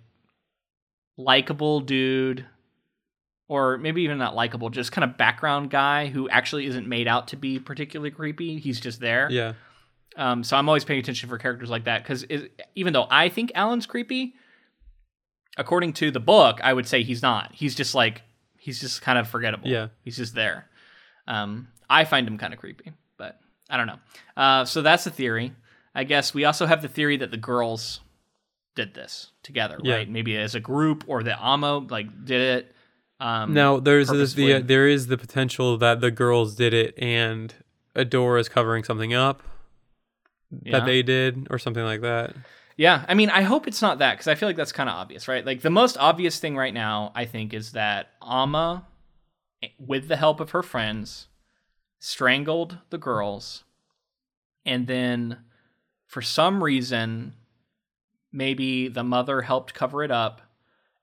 likable 1.17 1.79
dude, 1.81 2.45
or 3.51 3.77
maybe 3.77 4.01
even 4.03 4.17
not 4.17 4.33
likable, 4.33 4.69
just 4.69 4.93
kind 4.93 5.03
of 5.03 5.17
background 5.17 5.69
guy 5.69 6.07
who 6.07 6.29
actually 6.29 6.65
isn't 6.67 6.87
made 6.87 7.05
out 7.05 7.27
to 7.27 7.35
be 7.35 7.59
particularly 7.59 8.09
creepy. 8.09 8.59
He's 8.59 8.79
just 8.79 9.01
there. 9.01 9.27
Yeah. 9.29 9.53
Um, 10.15 10.41
so 10.45 10.55
I'm 10.55 10.69
always 10.69 10.85
paying 10.85 11.01
attention 11.01 11.27
for 11.27 11.37
characters 11.37 11.69
like 11.69 11.83
that 11.83 12.01
because 12.01 12.25
even 12.75 12.93
though 12.93 13.07
I 13.11 13.27
think 13.27 13.51
Alan's 13.53 13.85
creepy, 13.85 14.35
according 15.57 15.91
to 15.93 16.11
the 16.11 16.21
book, 16.21 16.59
I 16.63 16.71
would 16.71 16.87
say 16.87 17.03
he's 17.03 17.21
not. 17.21 17.51
He's 17.53 17.75
just 17.75 17.93
like 17.93 18.21
he's 18.57 18.79
just 18.79 19.01
kind 19.01 19.17
of 19.19 19.27
forgettable. 19.27 19.67
Yeah. 19.67 19.87
he's 20.03 20.15
just 20.15 20.33
there. 20.33 20.69
Um, 21.27 21.67
I 21.89 22.05
find 22.05 22.25
him 22.27 22.37
kind 22.37 22.53
of 22.53 22.59
creepy, 22.59 22.93
but 23.17 23.37
I 23.69 23.75
don't 23.75 23.87
know. 23.87 23.99
Uh, 24.37 24.63
so 24.63 24.81
that's 24.81 25.03
the 25.03 25.09
theory. 25.11 25.53
I 25.93 26.05
guess 26.05 26.33
we 26.33 26.45
also 26.45 26.65
have 26.67 26.81
the 26.81 26.87
theory 26.87 27.17
that 27.17 27.31
the 27.31 27.37
girls 27.37 27.99
did 28.75 28.93
this 28.93 29.31
together, 29.43 29.77
Yeah. 29.83 29.95
right? 29.95 30.09
Maybe 30.09 30.37
as 30.37 30.55
a 30.55 30.61
group, 30.61 31.03
or 31.07 31.23
that 31.23 31.39
Amma 31.41 31.79
like 31.79 32.23
did 32.23 32.39
it. 32.41 32.75
Um, 33.21 33.53
Now 33.53 33.79
there's 33.79 34.07
this, 34.07 34.33
the 34.33 34.47
purposefully. 34.47 34.67
there 34.67 34.87
is 34.87 35.07
the 35.07 35.17
potential 35.17 35.77
that 35.77 36.01
the 36.01 36.09
girls 36.09 36.55
did 36.55 36.73
it 36.73 36.95
and 36.97 37.53
Adora 37.95 38.39
is 38.39 38.49
covering 38.49 38.83
something 38.83 39.13
up 39.13 39.43
yeah. 40.63 40.79
that 40.79 40.85
they 40.85 41.03
did 41.03 41.47
or 41.51 41.59
something 41.59 41.83
like 41.83 42.01
that. 42.01 42.35
Yeah, 42.77 43.05
I 43.07 43.13
mean, 43.13 43.29
I 43.29 43.43
hope 43.43 43.67
it's 43.67 43.81
not 43.81 43.99
that 43.99 44.13
because 44.13 44.27
I 44.27 44.33
feel 44.33 44.49
like 44.49 44.55
that's 44.55 44.71
kind 44.71 44.89
of 44.89 44.95
obvious, 44.95 45.27
right? 45.27 45.45
Like 45.45 45.61
the 45.61 45.69
most 45.69 45.97
obvious 45.99 46.39
thing 46.39 46.57
right 46.57 46.73
now, 46.73 47.11
I 47.13 47.25
think, 47.25 47.53
is 47.53 47.73
that 47.73 48.07
Amma, 48.27 48.87
with 49.77 50.07
the 50.07 50.15
help 50.15 50.39
of 50.39 50.49
her 50.49 50.63
friends, 50.63 51.27
strangled 51.99 52.79
the 52.89 52.97
girls, 52.97 53.65
and 54.65 54.87
then 54.87 55.37
for 56.07 56.23
some 56.23 56.63
reason, 56.63 57.33
maybe 58.31 58.87
the 58.87 59.03
mother 59.03 59.41
helped 59.41 59.75
cover 59.75 60.03
it 60.03 60.09
up, 60.09 60.41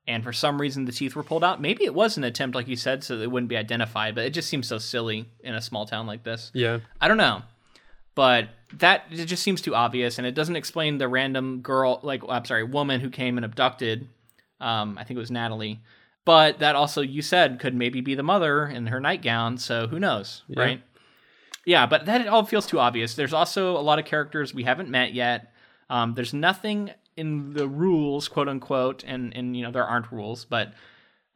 and 0.08 0.24
for 0.24 0.32
some 0.32 0.60
reason 0.60 0.84
the 0.86 0.92
teeth 0.92 1.14
were 1.14 1.22
pulled 1.22 1.44
out. 1.44 1.60
Maybe 1.60 1.84
it 1.84 1.94
was 1.94 2.16
an 2.16 2.24
attempt, 2.24 2.56
like 2.56 2.66
you 2.66 2.74
said, 2.76 3.04
so 3.04 3.16
they 3.16 3.26
wouldn't 3.28 3.48
be 3.50 3.56
identified. 3.56 4.14
But 4.16 4.24
it 4.24 4.30
just 4.30 4.48
seems 4.48 4.66
so 4.66 4.78
silly 4.78 5.26
in 5.44 5.54
a 5.54 5.60
small 5.60 5.86
town 5.86 6.06
like 6.08 6.24
this. 6.24 6.50
Yeah. 6.54 6.78
I 7.00 7.06
don't 7.06 7.16
know. 7.18 7.42
But 8.16 8.48
that 8.78 9.04
it 9.10 9.26
just 9.26 9.42
seems 9.44 9.60
too 9.60 9.74
obvious 9.74 10.18
and 10.18 10.26
it 10.26 10.34
doesn't 10.34 10.56
explain 10.56 10.98
the 10.98 11.06
random 11.08 11.60
girl 11.60 12.00
like 12.02 12.22
I'm 12.28 12.44
sorry, 12.44 12.64
woman 12.64 13.00
who 13.00 13.10
came 13.10 13.38
and 13.38 13.44
abducted 13.44 14.08
um 14.60 14.98
I 14.98 15.04
think 15.04 15.16
it 15.16 15.20
was 15.20 15.30
Natalie. 15.30 15.78
But 16.24 16.58
that 16.58 16.74
also 16.74 17.00
you 17.00 17.22
said 17.22 17.60
could 17.60 17.74
maybe 17.74 18.00
be 18.00 18.14
the 18.16 18.22
mother 18.24 18.66
in 18.66 18.88
her 18.88 19.00
nightgown, 19.00 19.56
so 19.58 19.86
who 19.86 19.98
knows, 20.00 20.42
Yeah. 20.48 20.60
right? 20.60 20.82
Yeah, 21.64 21.86
but 21.86 22.06
that 22.06 22.26
all 22.28 22.44
feels 22.46 22.66
too 22.66 22.80
obvious. 22.80 23.14
There's 23.14 23.34
also 23.34 23.76
a 23.76 23.80
lot 23.84 23.98
of 23.98 24.04
characters 24.06 24.54
we 24.54 24.64
haven't 24.64 24.88
met 24.88 25.12
yet. 25.12 25.52
Um, 25.90 26.14
there's 26.14 26.32
nothing 26.34 26.90
in 27.18 27.52
the 27.52 27.68
rules, 27.68 28.28
quote 28.28 28.48
unquote, 28.48 29.04
and 29.04 29.36
and 29.36 29.56
you 29.56 29.62
know 29.62 29.70
there 29.70 29.84
aren't 29.84 30.10
rules, 30.10 30.44
but 30.44 30.72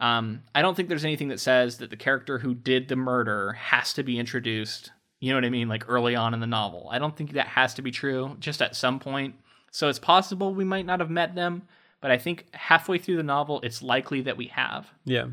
um, 0.00 0.42
I 0.54 0.62
don't 0.62 0.74
think 0.76 0.88
there's 0.88 1.04
anything 1.04 1.28
that 1.28 1.40
says 1.40 1.78
that 1.78 1.90
the 1.90 1.96
character 1.96 2.38
who 2.38 2.54
did 2.54 2.88
the 2.88 2.96
murder 2.96 3.52
has 3.52 3.92
to 3.94 4.02
be 4.02 4.18
introduced. 4.18 4.90
You 5.20 5.30
know 5.30 5.36
what 5.36 5.44
I 5.44 5.50
mean? 5.50 5.68
Like 5.68 5.88
early 5.88 6.16
on 6.16 6.34
in 6.34 6.40
the 6.40 6.46
novel. 6.46 6.88
I 6.90 6.98
don't 6.98 7.16
think 7.16 7.32
that 7.32 7.46
has 7.46 7.74
to 7.74 7.82
be 7.82 7.90
true. 7.90 8.36
Just 8.40 8.62
at 8.62 8.74
some 8.74 8.98
point. 8.98 9.36
So 9.70 9.88
it's 9.88 10.00
possible 10.00 10.54
we 10.54 10.64
might 10.64 10.86
not 10.86 11.00
have 11.00 11.10
met 11.10 11.34
them, 11.34 11.62
but 12.00 12.10
I 12.10 12.18
think 12.18 12.46
halfway 12.52 12.98
through 12.98 13.16
the 13.16 13.22
novel, 13.22 13.60
it's 13.62 13.80
likely 13.80 14.22
that 14.22 14.36
we 14.36 14.48
have. 14.48 14.88
Yeah. 15.04 15.26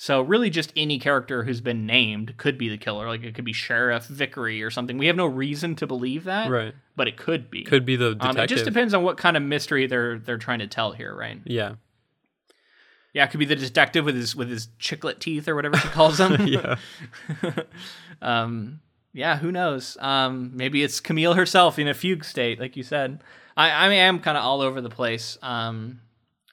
So 0.00 0.20
really, 0.22 0.48
just 0.48 0.72
any 0.76 1.00
character 1.00 1.42
who's 1.42 1.60
been 1.60 1.84
named 1.84 2.36
could 2.36 2.56
be 2.56 2.68
the 2.68 2.78
killer. 2.78 3.08
Like 3.08 3.24
it 3.24 3.34
could 3.34 3.44
be 3.44 3.52
Sheriff 3.52 4.06
Vickery 4.06 4.62
or 4.62 4.70
something. 4.70 4.96
We 4.96 5.08
have 5.08 5.16
no 5.16 5.26
reason 5.26 5.74
to 5.74 5.88
believe 5.88 6.22
that, 6.22 6.48
Right. 6.48 6.72
but 6.94 7.08
it 7.08 7.16
could 7.16 7.50
be. 7.50 7.64
Could 7.64 7.84
be 7.84 7.96
the 7.96 8.10
Um, 8.12 8.18
detective. 8.18 8.44
it 8.44 8.46
just 8.48 8.64
depends 8.64 8.94
on 8.94 9.02
what 9.02 9.16
kind 9.16 9.36
of 9.36 9.42
mystery 9.42 9.88
they're 9.88 10.16
they're 10.20 10.38
trying 10.38 10.60
to 10.60 10.68
tell 10.68 10.92
here, 10.92 11.12
right? 11.12 11.40
yeah. 11.44 11.74
Yeah, 13.12 13.24
it 13.24 13.30
could 13.32 13.40
be 13.40 13.46
the 13.46 13.56
detective 13.56 14.04
with 14.04 14.14
his 14.14 14.36
with 14.36 14.48
his 14.48 14.68
chiclet 14.78 15.18
teeth 15.18 15.48
or 15.48 15.56
whatever 15.56 15.76
she 15.76 15.88
calls 15.88 16.18
them. 16.18 16.46
yeah. 16.46 16.76
um, 18.22 18.80
yeah, 19.12 19.38
who 19.38 19.50
knows? 19.50 19.96
Um, 20.00 20.52
maybe 20.54 20.84
it's 20.84 21.00
Camille 21.00 21.34
herself 21.34 21.78
in 21.78 21.88
a 21.88 21.94
fugue 21.94 22.24
state, 22.24 22.60
like 22.60 22.76
you 22.76 22.84
said. 22.84 23.24
I 23.56 23.70
I 23.70 23.92
am 23.94 24.20
kind 24.20 24.36
of 24.38 24.44
all 24.44 24.60
over 24.60 24.80
the 24.80 24.90
place. 24.90 25.38
Um, 25.42 26.00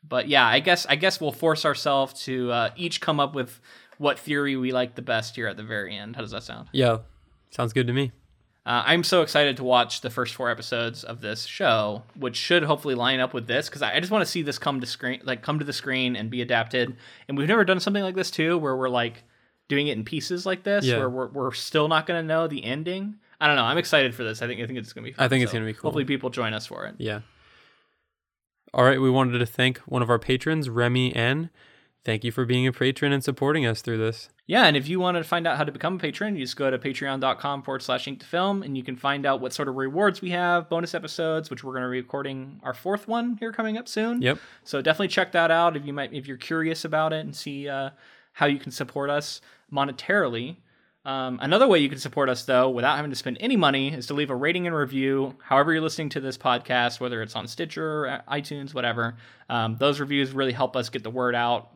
but 0.07 0.27
yeah, 0.27 0.45
I 0.47 0.59
guess 0.59 0.85
I 0.87 0.95
guess 0.95 1.19
we'll 1.21 1.31
force 1.31 1.65
ourselves 1.65 2.23
to 2.25 2.51
uh, 2.51 2.69
each 2.75 3.01
come 3.01 3.19
up 3.19 3.33
with 3.35 3.59
what 3.97 4.19
theory 4.19 4.55
we 4.57 4.71
like 4.71 4.95
the 4.95 5.01
best 5.01 5.35
here 5.35 5.47
at 5.47 5.57
the 5.57 5.63
very 5.63 5.95
end. 5.95 6.15
How 6.15 6.21
does 6.21 6.31
that 6.31 6.43
sound? 6.43 6.67
Yeah. 6.71 6.99
Sounds 7.51 7.71
good 7.73 7.87
to 7.87 7.93
me. 7.93 8.11
Uh, 8.65 8.81
I'm 8.85 9.03
so 9.03 9.21
excited 9.21 9.57
to 9.57 9.63
watch 9.63 10.01
the 10.01 10.09
first 10.09 10.33
four 10.33 10.49
episodes 10.49 11.03
of 11.03 11.21
this 11.21 11.45
show, 11.45 12.01
which 12.17 12.35
should 12.35 12.63
hopefully 12.63 12.95
line 12.95 13.19
up 13.19 13.33
with 13.33 13.45
this 13.47 13.69
because 13.69 13.81
I 13.83 13.95
I 13.95 13.99
just 13.99 14.11
want 14.11 14.23
to 14.25 14.29
see 14.29 14.41
this 14.41 14.57
come 14.57 14.81
to 14.81 14.87
screen, 14.87 15.21
like 15.23 15.41
come 15.43 15.59
to 15.59 15.65
the 15.65 15.71
screen 15.73 16.15
and 16.15 16.29
be 16.31 16.41
adapted. 16.41 16.95
And 17.27 17.37
we've 17.37 17.47
never 17.47 17.63
done 17.63 17.79
something 17.79 18.01
like 18.03 18.15
this 18.15 18.31
too, 18.31 18.57
where 18.57 18.75
we're 18.75 18.89
like 18.89 19.23
doing 19.69 19.87
it 19.87 19.97
in 19.97 20.03
pieces 20.03 20.45
like 20.45 20.63
this, 20.63 20.83
Yeah. 20.85 20.97
where 20.97 21.09
we're, 21.09 21.27
we're 21.27 21.51
still 21.53 21.87
not 21.87 22.05
going 22.07 22.21
to 22.21 22.27
know 22.27 22.47
the 22.47 22.63
ending. 22.63 23.15
I 23.39 23.47
don't 23.47 23.55
know. 23.55 23.63
I'm 23.63 23.77
excited 23.77 24.15
for 24.15 24.23
this. 24.23 24.41
I 24.41 24.47
think 24.47 24.59
I 24.61 24.65
think 24.65 24.79
it's 24.79 24.93
going 24.93 25.03
to 25.05 25.11
be. 25.11 25.13
Fun. 25.15 25.25
I 25.25 25.27
think 25.27 25.43
it's 25.43 25.51
So 25.51 25.57
gonna 25.57 25.65
be 25.67 25.73
cool. 25.73 25.81
Hopefully, 25.89 26.05
people 26.05 26.29
join 26.31 26.53
us 26.53 26.65
for 26.65 26.85
it. 26.85 26.95
Yeah. 26.97 27.19
All 28.75 28.83
right, 28.83 28.99
we 28.99 29.09
wanted 29.09 29.39
to 29.39 29.45
thank 29.45 29.77
one 29.79 30.01
of 30.01 30.09
our 30.09 30.19
patrons, 30.19 30.69
Remy 30.69 31.15
N. 31.15 31.49
Thank 32.03 32.25
you 32.25 32.31
for 32.33 32.43
being 32.43 32.67
a 32.67 32.73
patron 32.73 33.13
and 33.13 33.23
supporting 33.23 33.65
us 33.65 33.81
through 33.81 33.99
this. 33.99 34.27
Yeah, 34.47 34.65
and 34.65 34.75
if 34.75 34.89
you 34.89 34.99
want 34.99 35.15
to 35.15 35.23
find 35.23 35.47
out 35.47 35.55
how 35.55 35.63
to 35.63 35.71
become 35.71 35.95
a 35.95 35.97
patron, 35.97 36.35
you 36.35 36.43
just 36.43 36.57
go 36.57 36.69
to 36.69 36.77
patreon.com 36.77 37.63
forward 37.63 37.83
slash 37.83 38.05
ink 38.05 38.19
to 38.19 38.25
film, 38.25 38.63
and 38.63 38.75
you 38.75 38.83
can 38.83 38.97
find 38.97 39.25
out 39.25 39.39
what 39.39 39.53
sort 39.53 39.69
of 39.69 39.75
rewards 39.75 40.21
we 40.21 40.31
have, 40.31 40.67
bonus 40.67 40.93
episodes, 40.93 41.49
which 41.49 41.63
we're 41.63 41.71
going 41.71 41.85
to 41.85 41.89
be 41.89 42.01
recording 42.01 42.59
our 42.63 42.73
fourth 42.73 43.07
one 43.07 43.37
here 43.37 43.53
coming 43.53 43.77
up 43.77 43.87
soon. 43.87 44.21
Yep. 44.21 44.39
So 44.65 44.81
definitely 44.81 45.07
check 45.07 45.31
that 45.31 45.51
out 45.51 45.77
if 45.77 45.85
you 45.85 45.93
might 45.93 46.13
if 46.13 46.27
you're 46.27 46.35
curious 46.35 46.83
about 46.83 47.13
it 47.13 47.21
and 47.21 47.33
see 47.33 47.69
uh, 47.69 47.91
how 48.33 48.45
you 48.45 48.59
can 48.59 48.73
support 48.73 49.09
us 49.09 49.39
monetarily. 49.71 50.57
Um, 51.05 51.39
another 51.41 51.67
way 51.67 51.79
you 51.79 51.89
can 51.89 51.99
support 51.99 52.29
us 52.29 52.43
though 52.45 52.69
without 52.69 52.95
having 52.95 53.11
to 53.11 53.15
spend 53.15 53.37
any 53.39 53.55
money 53.55 53.93
is 53.93 54.07
to 54.07 54.13
leave 54.15 54.31
a 54.31 54.35
rating 54.35 54.65
and 54.65 54.75
review 54.75 55.35
however 55.39 55.71
you're 55.71 55.81
listening 55.81 56.09
to 56.09 56.19
this 56.19 56.37
podcast 56.37 56.99
whether 56.99 57.21
it's 57.21 57.35
on 57.35 57.47
stitcher 57.47 58.07
uh, 58.07 58.21
itunes 58.33 58.73
whatever 58.73 59.15
um, 59.49 59.77
those 59.77 59.99
reviews 59.99 60.31
really 60.31 60.51
help 60.51 60.75
us 60.75 60.89
get 60.89 61.03
the 61.03 61.11
word 61.11 61.35
out 61.35 61.69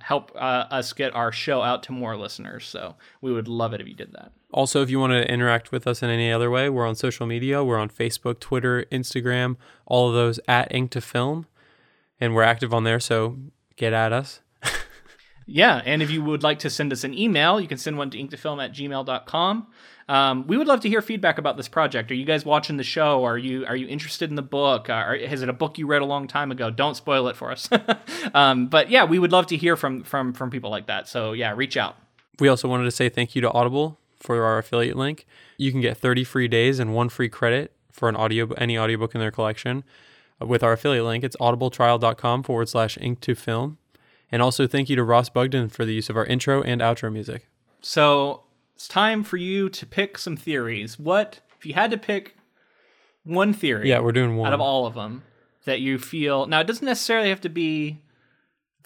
help 0.00 0.32
uh, 0.34 0.66
us 0.70 0.92
get 0.92 1.14
our 1.14 1.32
show 1.32 1.62
out 1.62 1.82
to 1.84 1.92
more 1.92 2.16
listeners 2.16 2.66
so 2.66 2.94
we 3.22 3.32
would 3.32 3.48
love 3.48 3.72
it 3.72 3.80
if 3.80 3.88
you 3.88 3.94
did 3.94 4.12
that 4.12 4.32
Also, 4.52 4.82
if 4.82 4.90
you 4.90 5.00
want 5.00 5.12
to 5.12 5.28
interact 5.32 5.72
with 5.72 5.84
us 5.86 6.00
in 6.00 6.10
any 6.10 6.30
other 6.30 6.48
way, 6.48 6.70
we're 6.70 6.86
on 6.86 6.94
social 6.94 7.26
media. 7.26 7.64
We're 7.64 7.78
on 7.78 7.88
Facebook, 7.88 8.38
Twitter, 8.38 8.84
Instagram, 8.92 9.56
all 9.84 10.08
of 10.08 10.14
those 10.14 10.38
at 10.46 10.72
Ink 10.72 10.92
to 10.92 11.00
Film. 11.00 11.46
And 12.20 12.36
we're 12.36 12.44
active 12.44 12.72
on 12.72 12.84
there, 12.84 13.00
so 13.00 13.36
get 13.74 13.92
at 13.92 14.12
us. 14.12 14.42
Yeah, 15.46 15.82
and 15.84 16.02
if 16.02 16.10
you 16.10 16.22
would 16.22 16.42
like 16.42 16.60
to 16.60 16.70
send 16.70 16.92
us 16.92 17.04
an 17.04 17.16
email, 17.16 17.60
you 17.60 17.68
can 17.68 17.78
send 17.78 17.98
one 17.98 18.10
to 18.10 18.18
inktofilm 18.18 18.60
at 18.60 18.72
gmail.com. 18.72 19.66
Um, 20.08 20.46
we 20.46 20.56
would 20.56 20.66
love 20.66 20.80
to 20.80 20.88
hear 20.88 21.00
feedback 21.00 21.38
about 21.38 21.56
this 21.56 21.68
project. 21.68 22.10
Are 22.10 22.14
you 22.14 22.24
guys 22.24 22.44
watching 22.44 22.76
the 22.76 22.84
show? 22.84 23.24
Are 23.24 23.38
you 23.38 23.64
are 23.66 23.76
you 23.76 23.86
interested 23.86 24.28
in 24.28 24.36
the 24.36 24.42
book? 24.42 24.90
Are, 24.90 25.14
is 25.14 25.42
it 25.42 25.48
a 25.48 25.52
book 25.52 25.78
you 25.78 25.86
read 25.86 26.02
a 26.02 26.06
long 26.06 26.28
time 26.28 26.50
ago? 26.50 26.70
Don't 26.70 26.94
spoil 26.94 27.28
it 27.28 27.36
for 27.36 27.50
us. 27.50 27.68
um, 28.34 28.66
but 28.66 28.90
yeah, 28.90 29.04
we 29.04 29.18
would 29.18 29.32
love 29.32 29.46
to 29.46 29.56
hear 29.56 29.76
from 29.76 30.02
from 30.02 30.34
from 30.34 30.50
people 30.50 30.70
like 30.70 30.86
that. 30.86 31.08
So 31.08 31.32
yeah, 31.32 31.54
reach 31.54 31.76
out. 31.76 31.96
We 32.38 32.48
also 32.48 32.68
wanted 32.68 32.84
to 32.84 32.90
say 32.90 33.08
thank 33.08 33.34
you 33.34 33.40
to 33.42 33.50
Audible 33.52 33.98
for 34.18 34.42
our 34.44 34.58
affiliate 34.58 34.96
link. 34.96 35.26
You 35.56 35.70
can 35.70 35.80
get 35.80 35.96
30 35.96 36.24
free 36.24 36.48
days 36.48 36.78
and 36.78 36.94
one 36.94 37.08
free 37.08 37.28
credit 37.28 37.72
for 37.90 38.08
an 38.08 38.16
audio 38.16 38.50
any 38.52 38.76
audiobook 38.76 39.14
in 39.14 39.20
their 39.20 39.30
collection 39.30 39.84
uh, 40.42 40.46
with 40.46 40.62
our 40.62 40.72
affiliate 40.72 41.04
link. 41.04 41.24
It's 41.24 41.36
audibletrial.com 41.36 42.42
forward 42.42 42.68
slash 42.68 42.98
ink 43.00 43.20
to 43.20 43.34
film. 43.34 43.78
And 44.34 44.42
also 44.42 44.66
thank 44.66 44.90
you 44.90 44.96
to 44.96 45.04
Ross 45.04 45.28
Bugden 45.28 45.68
for 45.68 45.84
the 45.84 45.94
use 45.94 46.10
of 46.10 46.16
our 46.16 46.24
intro 46.26 46.60
and 46.60 46.80
outro 46.80 47.12
music. 47.12 47.46
So 47.82 48.42
it's 48.74 48.88
time 48.88 49.22
for 49.22 49.36
you 49.36 49.68
to 49.68 49.86
pick 49.86 50.18
some 50.18 50.36
theories. 50.36 50.98
What 50.98 51.38
if 51.56 51.64
you 51.64 51.74
had 51.74 51.92
to 51.92 51.96
pick 51.96 52.34
one 53.22 53.52
theory? 53.52 53.88
Yeah, 53.88 54.00
we're 54.00 54.10
doing 54.10 54.36
one 54.36 54.48
out 54.48 54.52
of 54.52 54.60
all 54.60 54.86
of 54.86 54.94
them 54.94 55.22
that 55.66 55.80
you 55.80 56.00
feel. 56.00 56.46
Now 56.46 56.58
it 56.58 56.66
doesn't 56.66 56.84
necessarily 56.84 57.28
have 57.28 57.42
to 57.42 57.48
be 57.48 58.00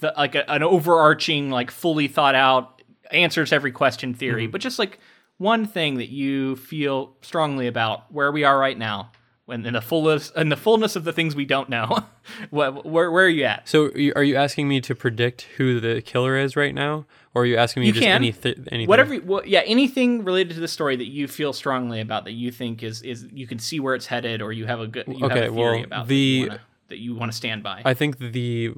the 0.00 0.12
like 0.18 0.34
a, 0.34 0.50
an 0.52 0.62
overarching, 0.62 1.48
like 1.50 1.70
fully 1.70 2.08
thought 2.08 2.34
out 2.34 2.82
answers 3.10 3.50
every 3.50 3.72
question 3.72 4.12
theory, 4.12 4.42
Mm-hmm. 4.44 4.50
but 4.52 4.60
just 4.60 4.78
like 4.78 4.98
one 5.38 5.64
thing 5.64 5.94
that 5.94 6.10
you 6.10 6.56
feel 6.56 7.16
strongly 7.22 7.68
about 7.68 8.12
where 8.12 8.30
we 8.30 8.44
are 8.44 8.58
right 8.58 8.76
now. 8.76 9.12
When 9.48 9.64
in 9.64 9.72
the 9.72 9.80
fullness 9.80 10.30
in 10.36 10.50
the 10.50 10.58
fullness 10.58 10.94
of 10.94 11.04
the 11.04 11.12
things 11.14 11.34
we 11.34 11.46
don't 11.46 11.70
know, 11.70 12.00
where, 12.50 12.70
where 12.70 13.10
where 13.10 13.24
are 13.24 13.28
you 13.30 13.44
at? 13.44 13.66
So 13.66 13.86
are 14.14 14.22
you 14.22 14.36
asking 14.36 14.68
me 14.68 14.82
to 14.82 14.94
predict 14.94 15.46
who 15.56 15.80
the 15.80 16.02
killer 16.02 16.36
is 16.36 16.54
right 16.54 16.74
now, 16.74 17.06
or 17.34 17.44
are 17.44 17.46
you 17.46 17.56
asking 17.56 17.80
me 17.80 17.86
You 17.86 17.92
just 17.94 18.04
can. 18.04 18.16
any 18.16 18.30
th- 18.32 18.58
anything? 18.70 18.86
Whatever, 18.88 19.18
well, 19.20 19.40
yeah, 19.46 19.60
anything 19.60 20.22
related 20.22 20.52
to 20.56 20.60
the 20.60 20.68
story 20.68 20.96
that 20.96 21.06
you 21.08 21.26
feel 21.26 21.54
strongly 21.54 21.98
about 22.02 22.24
that 22.26 22.32
you 22.32 22.50
think 22.50 22.82
is 22.82 23.00
is 23.00 23.26
you 23.32 23.46
can 23.46 23.58
see 23.58 23.80
where 23.80 23.94
it's 23.94 24.04
headed, 24.04 24.42
or 24.42 24.52
you 24.52 24.66
have 24.66 24.80
a 24.80 24.86
good 24.86 25.06
you 25.08 25.26
have 25.26 25.30
Okay, 25.32 25.46
a 25.46 25.50
theory 25.50 25.76
well, 25.78 25.84
about 25.84 26.08
the- 26.08 26.40
that 26.40 26.44
you 26.44 26.48
wanna, 26.50 26.60
that 26.88 26.98
you 26.98 27.14
want 27.14 27.32
to 27.32 27.36
stand 27.38 27.62
by. 27.62 27.80
I 27.86 27.94
think 27.94 28.18
the 28.18 28.74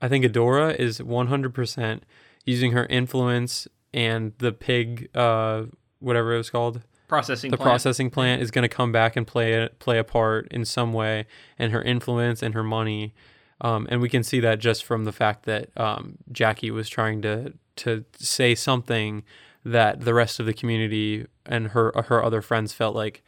I 0.00 0.08
think 0.08 0.24
Adora 0.24 0.74
is 0.76 0.98
100% 0.98 2.00
using 2.46 2.72
her 2.72 2.86
influence 2.86 3.68
and 3.92 4.32
the 4.38 4.50
pig 4.52 5.10
uh 5.14 5.64
whatever 5.98 6.32
it 6.32 6.38
was 6.38 6.48
called 6.48 6.80
processing 7.14 7.50
the 7.50 7.56
plant. 7.56 7.68
processing 7.68 8.10
plant 8.10 8.42
is 8.42 8.50
going 8.50 8.62
to 8.62 8.68
come 8.68 8.92
back 8.92 9.16
and 9.16 9.26
play 9.26 9.54
a, 9.54 9.68
play 9.78 9.98
a 9.98 10.04
part 10.04 10.48
in 10.50 10.64
some 10.64 10.92
way 10.92 11.26
and 11.58 11.72
her 11.72 11.82
influence 11.82 12.42
and 12.42 12.54
her 12.54 12.64
money 12.64 13.14
um, 13.60 13.86
and 13.90 14.00
we 14.00 14.08
can 14.08 14.22
see 14.22 14.40
that 14.40 14.58
just 14.58 14.84
from 14.84 15.04
the 15.04 15.12
fact 15.12 15.44
that 15.46 15.70
um, 15.76 16.18
Jackie 16.30 16.70
was 16.70 16.88
trying 16.88 17.22
to 17.22 17.54
to 17.76 18.04
say 18.16 18.54
something 18.54 19.24
that 19.64 20.00
the 20.02 20.14
rest 20.14 20.38
of 20.40 20.46
the 20.46 20.52
community 20.52 21.26
and 21.46 21.68
her 21.68 21.92
her 22.08 22.22
other 22.22 22.42
friends 22.42 22.72
felt 22.72 22.94
like 22.94 23.22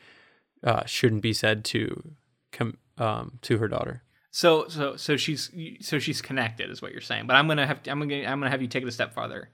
uh, 0.65 0.85
shouldn't 0.85 1.23
be 1.23 1.33
said 1.33 1.65
to 1.67 2.15
com- 2.53 2.79
um, 2.99 3.39
to 3.43 3.59
her 3.59 3.69
daughter. 3.69 4.03
So 4.31 4.69
so 4.69 4.97
so 4.97 5.17
she's 5.17 5.51
so 5.81 5.99
she's 5.99 6.21
connected 6.21 6.71
is 6.71 6.83
what 6.83 6.93
you're 6.93 7.01
saying. 7.01 7.27
But 7.27 7.37
I'm 7.37 7.47
gonna 7.47 7.67
have 7.67 7.81
I'm 7.87 8.01
gonna 8.01 8.27
I'm 8.27 8.41
gonna 8.41 8.51
have 8.51 8.63
you 8.63 8.69
take 8.69 8.83
it 8.83 8.89
a 8.89 8.93
step 8.93 9.15
farther. 9.15 9.51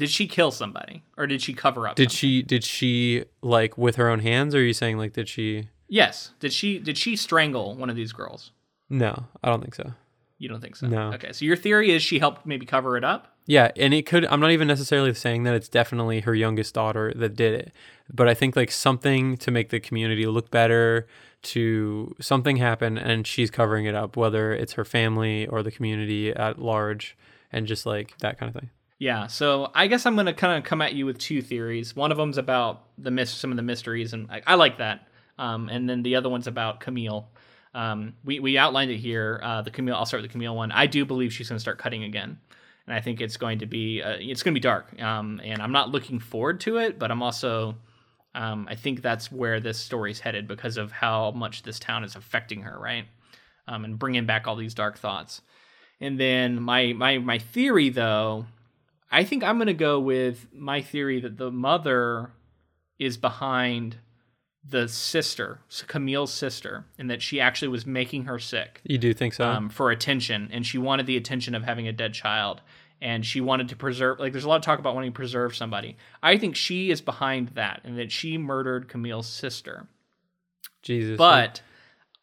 Did 0.00 0.08
she 0.08 0.26
kill 0.26 0.50
somebody 0.50 1.02
or 1.18 1.26
did 1.26 1.42
she 1.42 1.52
cover 1.52 1.86
up? 1.86 1.94
Did 1.94 2.10
something? 2.10 2.16
she 2.16 2.42
did 2.42 2.64
she 2.64 3.24
like 3.42 3.76
with 3.76 3.96
her 3.96 4.08
own 4.08 4.20
hands 4.20 4.54
or 4.54 4.60
are 4.60 4.62
you 4.62 4.72
saying 4.72 4.96
like 4.96 5.12
did 5.12 5.28
she 5.28 5.68
Yes. 5.88 6.30
Did 6.40 6.54
she 6.54 6.78
did 6.78 6.96
she 6.96 7.16
strangle 7.16 7.76
one 7.76 7.90
of 7.90 7.96
these 7.96 8.14
girls? 8.14 8.52
No, 8.88 9.26
I 9.44 9.50
don't 9.50 9.60
think 9.60 9.74
so. 9.74 9.92
You 10.38 10.48
don't 10.48 10.62
think 10.62 10.76
so? 10.76 10.86
No. 10.86 11.12
Okay. 11.12 11.32
So 11.32 11.44
your 11.44 11.54
theory 11.54 11.90
is 11.90 12.02
she 12.02 12.18
helped 12.18 12.46
maybe 12.46 12.64
cover 12.64 12.96
it 12.96 13.04
up. 13.04 13.36
Yeah, 13.44 13.72
and 13.76 13.92
it 13.92 14.06
could 14.06 14.24
I'm 14.24 14.40
not 14.40 14.52
even 14.52 14.66
necessarily 14.66 15.12
saying 15.12 15.42
that 15.42 15.54
it's 15.54 15.68
definitely 15.68 16.20
her 16.20 16.34
youngest 16.34 16.72
daughter 16.72 17.12
that 17.16 17.36
did 17.36 17.52
it. 17.52 17.72
But 18.10 18.26
I 18.26 18.32
think 18.32 18.56
like 18.56 18.70
something 18.70 19.36
to 19.36 19.50
make 19.50 19.68
the 19.68 19.80
community 19.80 20.24
look 20.24 20.50
better, 20.50 21.06
to 21.42 22.16
something 22.20 22.56
happen 22.56 22.96
and 22.96 23.26
she's 23.26 23.50
covering 23.50 23.84
it 23.84 23.94
up, 23.94 24.16
whether 24.16 24.54
it's 24.54 24.72
her 24.72 24.84
family 24.86 25.46
or 25.46 25.62
the 25.62 25.70
community 25.70 26.30
at 26.30 26.58
large 26.58 27.18
and 27.52 27.66
just 27.66 27.84
like 27.84 28.16
that 28.20 28.38
kind 28.38 28.48
of 28.48 28.58
thing. 28.58 28.70
Yeah, 29.00 29.28
so 29.28 29.70
I 29.74 29.86
guess 29.86 30.04
I'm 30.04 30.14
gonna 30.14 30.34
kind 30.34 30.58
of 30.58 30.64
come 30.68 30.82
at 30.82 30.92
you 30.92 31.06
with 31.06 31.16
two 31.16 31.40
theories. 31.40 31.96
One 31.96 32.12
of 32.12 32.18
them's 32.18 32.36
about 32.36 32.82
the 32.98 33.10
mis- 33.10 33.30
some 33.30 33.50
of 33.50 33.56
the 33.56 33.62
mysteries, 33.62 34.12
and 34.12 34.30
I, 34.30 34.42
I 34.46 34.54
like 34.56 34.76
that. 34.76 35.08
Um, 35.38 35.70
and 35.70 35.88
then 35.88 36.02
the 36.02 36.16
other 36.16 36.28
one's 36.28 36.46
about 36.46 36.80
Camille. 36.80 37.26
Um, 37.74 38.12
we 38.24 38.40
we 38.40 38.58
outlined 38.58 38.90
it 38.90 38.98
here. 38.98 39.40
Uh, 39.42 39.62
the 39.62 39.70
Camille. 39.70 39.96
I'll 39.96 40.04
start 40.04 40.22
with 40.22 40.30
the 40.30 40.32
Camille 40.34 40.54
one. 40.54 40.70
I 40.70 40.84
do 40.86 41.06
believe 41.06 41.32
she's 41.32 41.48
gonna 41.48 41.58
start 41.58 41.78
cutting 41.78 42.04
again, 42.04 42.38
and 42.86 42.94
I 42.94 43.00
think 43.00 43.22
it's 43.22 43.38
going 43.38 43.60
to 43.60 43.66
be 43.66 44.02
uh, 44.02 44.16
it's 44.20 44.42
gonna 44.42 44.52
be 44.52 44.60
dark. 44.60 45.00
Um, 45.00 45.40
and 45.42 45.62
I'm 45.62 45.72
not 45.72 45.88
looking 45.88 46.18
forward 46.18 46.60
to 46.60 46.76
it, 46.76 46.98
but 46.98 47.10
I'm 47.10 47.22
also 47.22 47.76
um, 48.34 48.66
I 48.70 48.74
think 48.74 49.00
that's 49.00 49.32
where 49.32 49.60
this 49.60 49.78
story's 49.78 50.20
headed 50.20 50.46
because 50.46 50.76
of 50.76 50.92
how 50.92 51.30
much 51.30 51.62
this 51.62 51.78
town 51.78 52.04
is 52.04 52.16
affecting 52.16 52.60
her, 52.62 52.78
right? 52.78 53.06
Um, 53.66 53.86
and 53.86 53.98
bringing 53.98 54.26
back 54.26 54.46
all 54.46 54.56
these 54.56 54.74
dark 54.74 54.98
thoughts. 54.98 55.40
And 56.02 56.20
then 56.20 56.60
my 56.60 56.92
my 56.92 57.16
my 57.16 57.38
theory 57.38 57.88
though 57.88 58.44
I 59.10 59.24
think 59.24 59.42
I'm 59.42 59.56
going 59.56 59.66
to 59.66 59.74
go 59.74 59.98
with 59.98 60.46
my 60.52 60.82
theory 60.82 61.20
that 61.20 61.36
the 61.36 61.50
mother 61.50 62.30
is 62.98 63.16
behind 63.16 63.96
the 64.68 64.88
sister, 64.88 65.60
Camille's 65.86 66.32
sister, 66.32 66.84
and 66.98 67.10
that 67.10 67.22
she 67.22 67.40
actually 67.40 67.68
was 67.68 67.86
making 67.86 68.24
her 68.24 68.38
sick 68.38 68.80
You 68.84 68.98
do 68.98 69.12
think 69.14 69.34
so? 69.34 69.48
um, 69.48 69.68
for 69.70 69.90
attention, 69.90 70.50
and 70.52 70.66
she 70.66 70.78
wanted 70.78 71.06
the 71.06 71.16
attention 71.16 71.54
of 71.54 71.64
having 71.64 71.88
a 71.88 71.92
dead 71.92 72.12
child, 72.12 72.60
and 73.00 73.24
she 73.24 73.40
wanted 73.40 73.70
to 73.70 73.76
preserve. 73.76 74.20
Like, 74.20 74.32
there's 74.32 74.44
a 74.44 74.48
lot 74.48 74.56
of 74.56 74.62
talk 74.62 74.78
about 74.78 74.94
wanting 74.94 75.12
to 75.12 75.16
preserve 75.16 75.56
somebody. 75.56 75.96
I 76.22 76.36
think 76.36 76.56
she 76.56 76.90
is 76.90 77.00
behind 77.00 77.48
that, 77.50 77.80
and 77.84 77.98
that 77.98 78.12
she 78.12 78.36
murdered 78.36 78.88
Camille's 78.88 79.28
sister. 79.28 79.88
Jesus. 80.82 81.16
But 81.16 81.62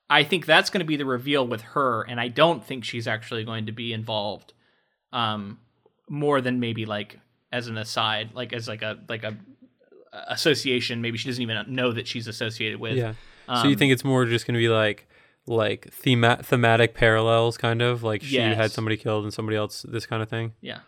I 0.09 0.23
think 0.23 0.45
that's 0.45 0.69
going 0.69 0.79
to 0.79 0.85
be 0.85 0.95
the 0.95 1.05
reveal 1.05 1.45
with 1.45 1.61
her, 1.61 2.03
and 2.03 2.19
I 2.19 2.27
don't 2.27 2.63
think 2.63 2.83
she's 2.85 3.07
actually 3.07 3.43
going 3.43 3.65
to 3.65 3.71
be 3.71 3.93
involved, 3.93 4.53
um, 5.11 5.59
more 6.09 6.41
than 6.41 6.59
maybe 6.59 6.85
like 6.85 7.19
as 7.51 7.67
an 7.67 7.77
aside, 7.77 8.31
like 8.33 8.53
as 8.53 8.67
like 8.67 8.81
a 8.81 8.99
like 9.07 9.23
a 9.23 9.37
association. 10.27 11.01
Maybe 11.01 11.17
she 11.17 11.29
doesn't 11.29 11.41
even 11.41 11.73
know 11.73 11.91
that 11.91 12.07
she's 12.07 12.27
associated 12.27 12.79
with. 12.79 12.97
yeah. 12.97 13.13
so 13.47 13.63
you 13.65 13.73
um, 13.73 13.77
think 13.77 13.93
it's 13.93 14.03
more 14.03 14.25
just 14.25 14.45
going 14.45 14.55
to 14.55 14.59
be 14.59 14.69
like 14.69 15.07
like 15.45 15.91
thema- 15.91 16.43
thematic 16.43 16.93
parallels 16.93 17.57
kind 17.57 17.81
of 17.81 18.03
like 18.03 18.21
she 18.21 18.37
had 18.37 18.71
somebody 18.71 18.97
killed 18.97 19.23
and 19.23 19.33
somebody 19.33 19.57
else 19.57 19.85
this 19.87 20.05
kind 20.05 20.21
of 20.21 20.29
thing? 20.29 20.53
Yeah, 20.61 20.79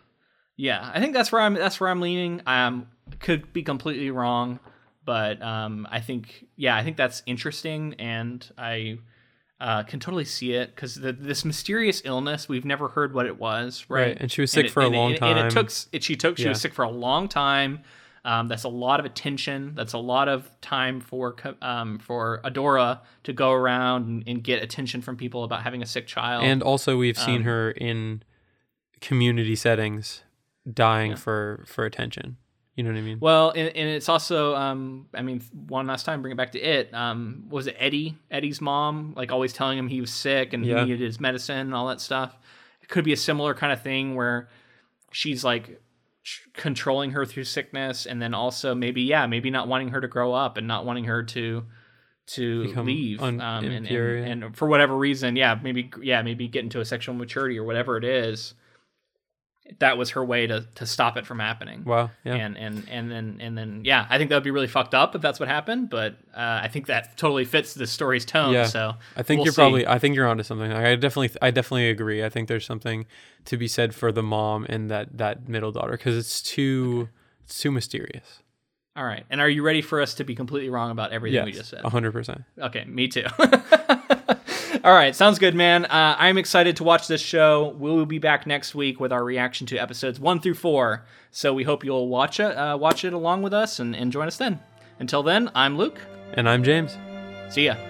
yeah. 0.56 0.90
I 0.92 1.00
think 1.00 1.14
that's 1.14 1.32
where 1.32 1.40
I'm. 1.40 1.54
That's 1.54 1.80
where 1.80 1.90
I'm 1.90 2.00
leaning. 2.00 2.42
Um, 2.46 2.88
could 3.18 3.52
be 3.52 3.62
completely 3.62 4.10
wrong, 4.10 4.60
but 5.04 5.42
um, 5.42 5.88
I 5.90 6.00
think 6.00 6.46
yeah, 6.56 6.76
I 6.76 6.84
think 6.84 6.96
that's 6.96 7.22
interesting, 7.26 7.94
and 7.98 8.46
I 8.58 8.98
uh, 9.60 9.82
can 9.82 10.00
totally 10.00 10.24
see 10.24 10.54
it 10.54 10.74
because 10.74 10.94
this 10.94 11.44
mysterious 11.44 12.00
illness 12.04 12.48
we've 12.48 12.64
never 12.64 12.88
heard 12.88 13.12
what 13.14 13.26
it 13.26 13.38
was, 13.38 13.84
right? 13.88 14.00
Right, 14.08 14.16
and 14.20 14.32
she 14.32 14.40
was 14.40 14.50
sick 14.50 14.66
it- 14.66 14.70
for 14.72 14.80
a 14.82 14.86
and 14.86 14.94
it- 14.94 14.98
long 14.98 15.12
and 15.12 15.38
it 15.38 15.42
time. 15.42 15.50
took 15.50 15.70
it. 15.92 16.02
She 16.02 16.16
took. 16.16 16.38
She 16.38 16.48
was 16.48 16.60
sick 16.60 16.72
for 16.74 16.84
a 16.84 16.90
long 16.90 17.28
time. 17.28 17.80
Um, 18.22 18.48
that's 18.48 18.64
a 18.64 18.68
lot 18.68 19.00
of 19.00 19.06
attention. 19.06 19.72
That's 19.74 19.94
a 19.94 19.98
lot 19.98 20.28
of 20.28 20.50
time 20.60 21.00
for 21.00 21.36
um, 21.62 21.98
for 21.98 22.40
Adora 22.44 23.00
to 23.24 23.32
go 23.32 23.50
around 23.52 24.06
and, 24.08 24.24
and 24.26 24.44
get 24.44 24.62
attention 24.62 25.00
from 25.02 25.16
people 25.16 25.42
about 25.44 25.62
having 25.62 25.82
a 25.82 25.86
sick 25.86 26.06
child. 26.06 26.44
And 26.44 26.62
also 26.62 26.98
we've 26.98 27.16
seen 27.18 27.36
Um, 27.36 27.42
her 27.44 27.70
in 27.70 28.22
community 29.00 29.56
settings 29.56 30.22
dying 30.70 31.12
Yeah. 31.12 31.16
for 31.16 31.64
for 31.66 31.84
attention. 31.86 32.36
You 32.80 32.84
know 32.84 32.92
what 32.92 32.98
I 32.98 33.02
mean? 33.02 33.18
Well, 33.20 33.50
and, 33.50 33.68
and 33.76 33.90
it's 33.90 34.08
also, 34.08 34.54
um, 34.56 35.06
I 35.12 35.20
mean, 35.20 35.42
one 35.68 35.86
last 35.86 36.06
time, 36.06 36.22
bring 36.22 36.32
it 36.32 36.36
back 36.36 36.52
to 36.52 36.58
it. 36.58 36.94
Um, 36.94 37.44
was 37.50 37.66
it 37.66 37.76
Eddie? 37.78 38.16
Eddie's 38.30 38.62
mom, 38.62 39.12
like 39.18 39.30
always 39.30 39.52
telling 39.52 39.76
him 39.76 39.86
he 39.88 40.00
was 40.00 40.10
sick 40.10 40.54
and 40.54 40.64
Yeah. 40.64 40.78
he 40.80 40.84
needed 40.92 41.00
his 41.00 41.20
medicine 41.20 41.58
and 41.58 41.74
all 41.74 41.88
that 41.88 42.00
stuff. 42.00 42.38
It 42.80 42.88
could 42.88 43.04
be 43.04 43.12
a 43.12 43.18
similar 43.18 43.52
kind 43.52 43.70
of 43.70 43.82
thing 43.82 44.14
where 44.14 44.48
she's 45.12 45.44
like 45.44 45.82
tr- 46.24 46.48
controlling 46.54 47.10
her 47.10 47.26
through 47.26 47.44
sickness, 47.44 48.06
and 48.06 48.22
then 48.22 48.32
also 48.32 48.74
maybe, 48.74 49.02
yeah, 49.02 49.26
maybe 49.26 49.50
not 49.50 49.68
wanting 49.68 49.88
her 49.88 50.00
to 50.00 50.08
grow 50.08 50.32
up 50.32 50.56
and 50.56 50.66
not 50.66 50.86
wanting 50.86 51.04
her 51.04 51.22
to 51.24 51.66
to 52.28 52.68
Become 52.68 52.86
leave, 52.86 53.20
un- 53.22 53.40
um, 53.42 53.64
and, 53.64 53.86
and, 53.88 54.44
and 54.44 54.56
for 54.56 54.68
whatever 54.68 54.96
reason, 54.96 55.36
yeah, 55.36 55.58
maybe, 55.60 55.90
yeah, 56.00 56.22
maybe 56.22 56.48
get 56.48 56.62
into 56.62 56.80
a 56.80 56.84
sexual 56.84 57.14
maturity 57.14 57.58
or 57.58 57.64
whatever 57.64 57.96
it 57.98 58.04
is. 58.04 58.54
That 59.78 59.96
was 59.96 60.10
her 60.10 60.24
way 60.24 60.46
to 60.48 60.66
to 60.74 60.84
stop 60.86 61.16
it 61.16 61.24
from 61.26 61.38
happening 61.38 61.84
Wow. 61.84 62.10
Yeah. 62.24 62.34
and 62.34 62.58
and 62.58 62.88
and 62.90 63.10
then 63.10 63.38
and 63.40 63.56
then 63.56 63.82
yeah, 63.84 64.06
I 64.10 64.18
think 64.18 64.30
that 64.30 64.36
would 64.36 64.44
be 64.44 64.50
really 64.50 64.66
fucked 64.66 64.94
up 64.94 65.14
if 65.14 65.22
that's 65.22 65.38
what 65.38 65.48
happened. 65.48 65.88
But 65.90 66.14
uh, 66.34 66.60
I 66.62 66.68
think 66.68 66.86
that 66.86 67.16
totally 67.16 67.44
fits 67.44 67.74
the 67.74 67.86
story's 67.86 68.24
tone. 68.24 68.52
Yeah. 68.52 68.64
So 68.64 68.94
I 69.16 69.22
think 69.22 69.38
we'll 69.38 69.46
you're 69.46 69.52
see. 69.52 69.60
probably. 69.62 69.86
I 69.86 69.98
think 69.98 70.16
you're 70.16 70.26
onto 70.26 70.42
something. 70.42 70.72
I 70.72 70.96
definitely. 70.96 71.30
I 71.40 71.50
definitely 71.50 71.88
agree. 71.88 72.24
I 72.24 72.28
think 72.28 72.48
there's 72.48 72.66
something 72.66 73.06
to 73.46 73.56
be 73.56 73.68
said 73.68 73.94
for 73.94 74.10
the 74.12 74.22
mom 74.22 74.66
and 74.68 74.90
that 74.90 75.16
that 75.18 75.48
middle 75.48 75.72
daughter 75.72 75.92
because 75.92 76.16
it's 76.16 76.42
too. 76.42 77.08
It's 77.44 77.58
too 77.60 77.70
mysterious. 77.70 78.42
all 78.96 79.04
right. 79.04 79.24
And 79.30 79.40
are 79.40 79.48
you 79.48 79.62
ready 79.62 79.82
for 79.82 80.00
us 80.00 80.14
to 80.14 80.24
be 80.24 80.34
completely 80.34 80.68
wrong 80.70 80.90
about 80.90 81.12
everything 81.12 81.44
we 81.44 81.52
just 81.52 81.72
Yes. 81.72 81.82
said? 81.82 81.90
hundred 81.90 82.12
percent. 82.12 82.42
Okay, 82.58 82.84
me 82.86 83.08
too. 83.08 83.24
All 84.84 84.92
right, 84.92 85.14
sounds 85.14 85.38
good, 85.38 85.54
man. 85.54 85.84
Uh, 85.86 86.16
I'm 86.18 86.38
excited 86.38 86.76
to 86.76 86.84
watch 86.84 87.08
this 87.08 87.20
show. 87.20 87.74
We 87.78 87.90
will 87.90 88.06
be 88.06 88.18
back 88.18 88.46
next 88.46 88.74
week 88.74 89.00
with 89.00 89.12
our 89.12 89.24
reaction 89.24 89.66
to 89.68 89.76
episodes 89.76 90.20
one 90.20 90.40
through 90.40 90.54
four. 90.54 91.04
So 91.30 91.54
we 91.54 91.64
hope 91.64 91.84
you'll 91.84 92.08
watch 92.08 92.40
it, 92.40 92.56
uh, 92.56 92.76
watch 92.76 93.04
it 93.04 93.12
along 93.12 93.42
with 93.42 93.54
us, 93.54 93.78
and, 93.78 93.94
and 93.94 94.12
join 94.12 94.26
us 94.26 94.36
then. 94.36 94.60
Until 94.98 95.22
then, 95.22 95.50
I'm 95.54 95.76
Luke. 95.76 96.00
And 96.34 96.48
I'm 96.48 96.62
James. 96.62 96.96
See 97.48 97.66
ya. 97.66 97.89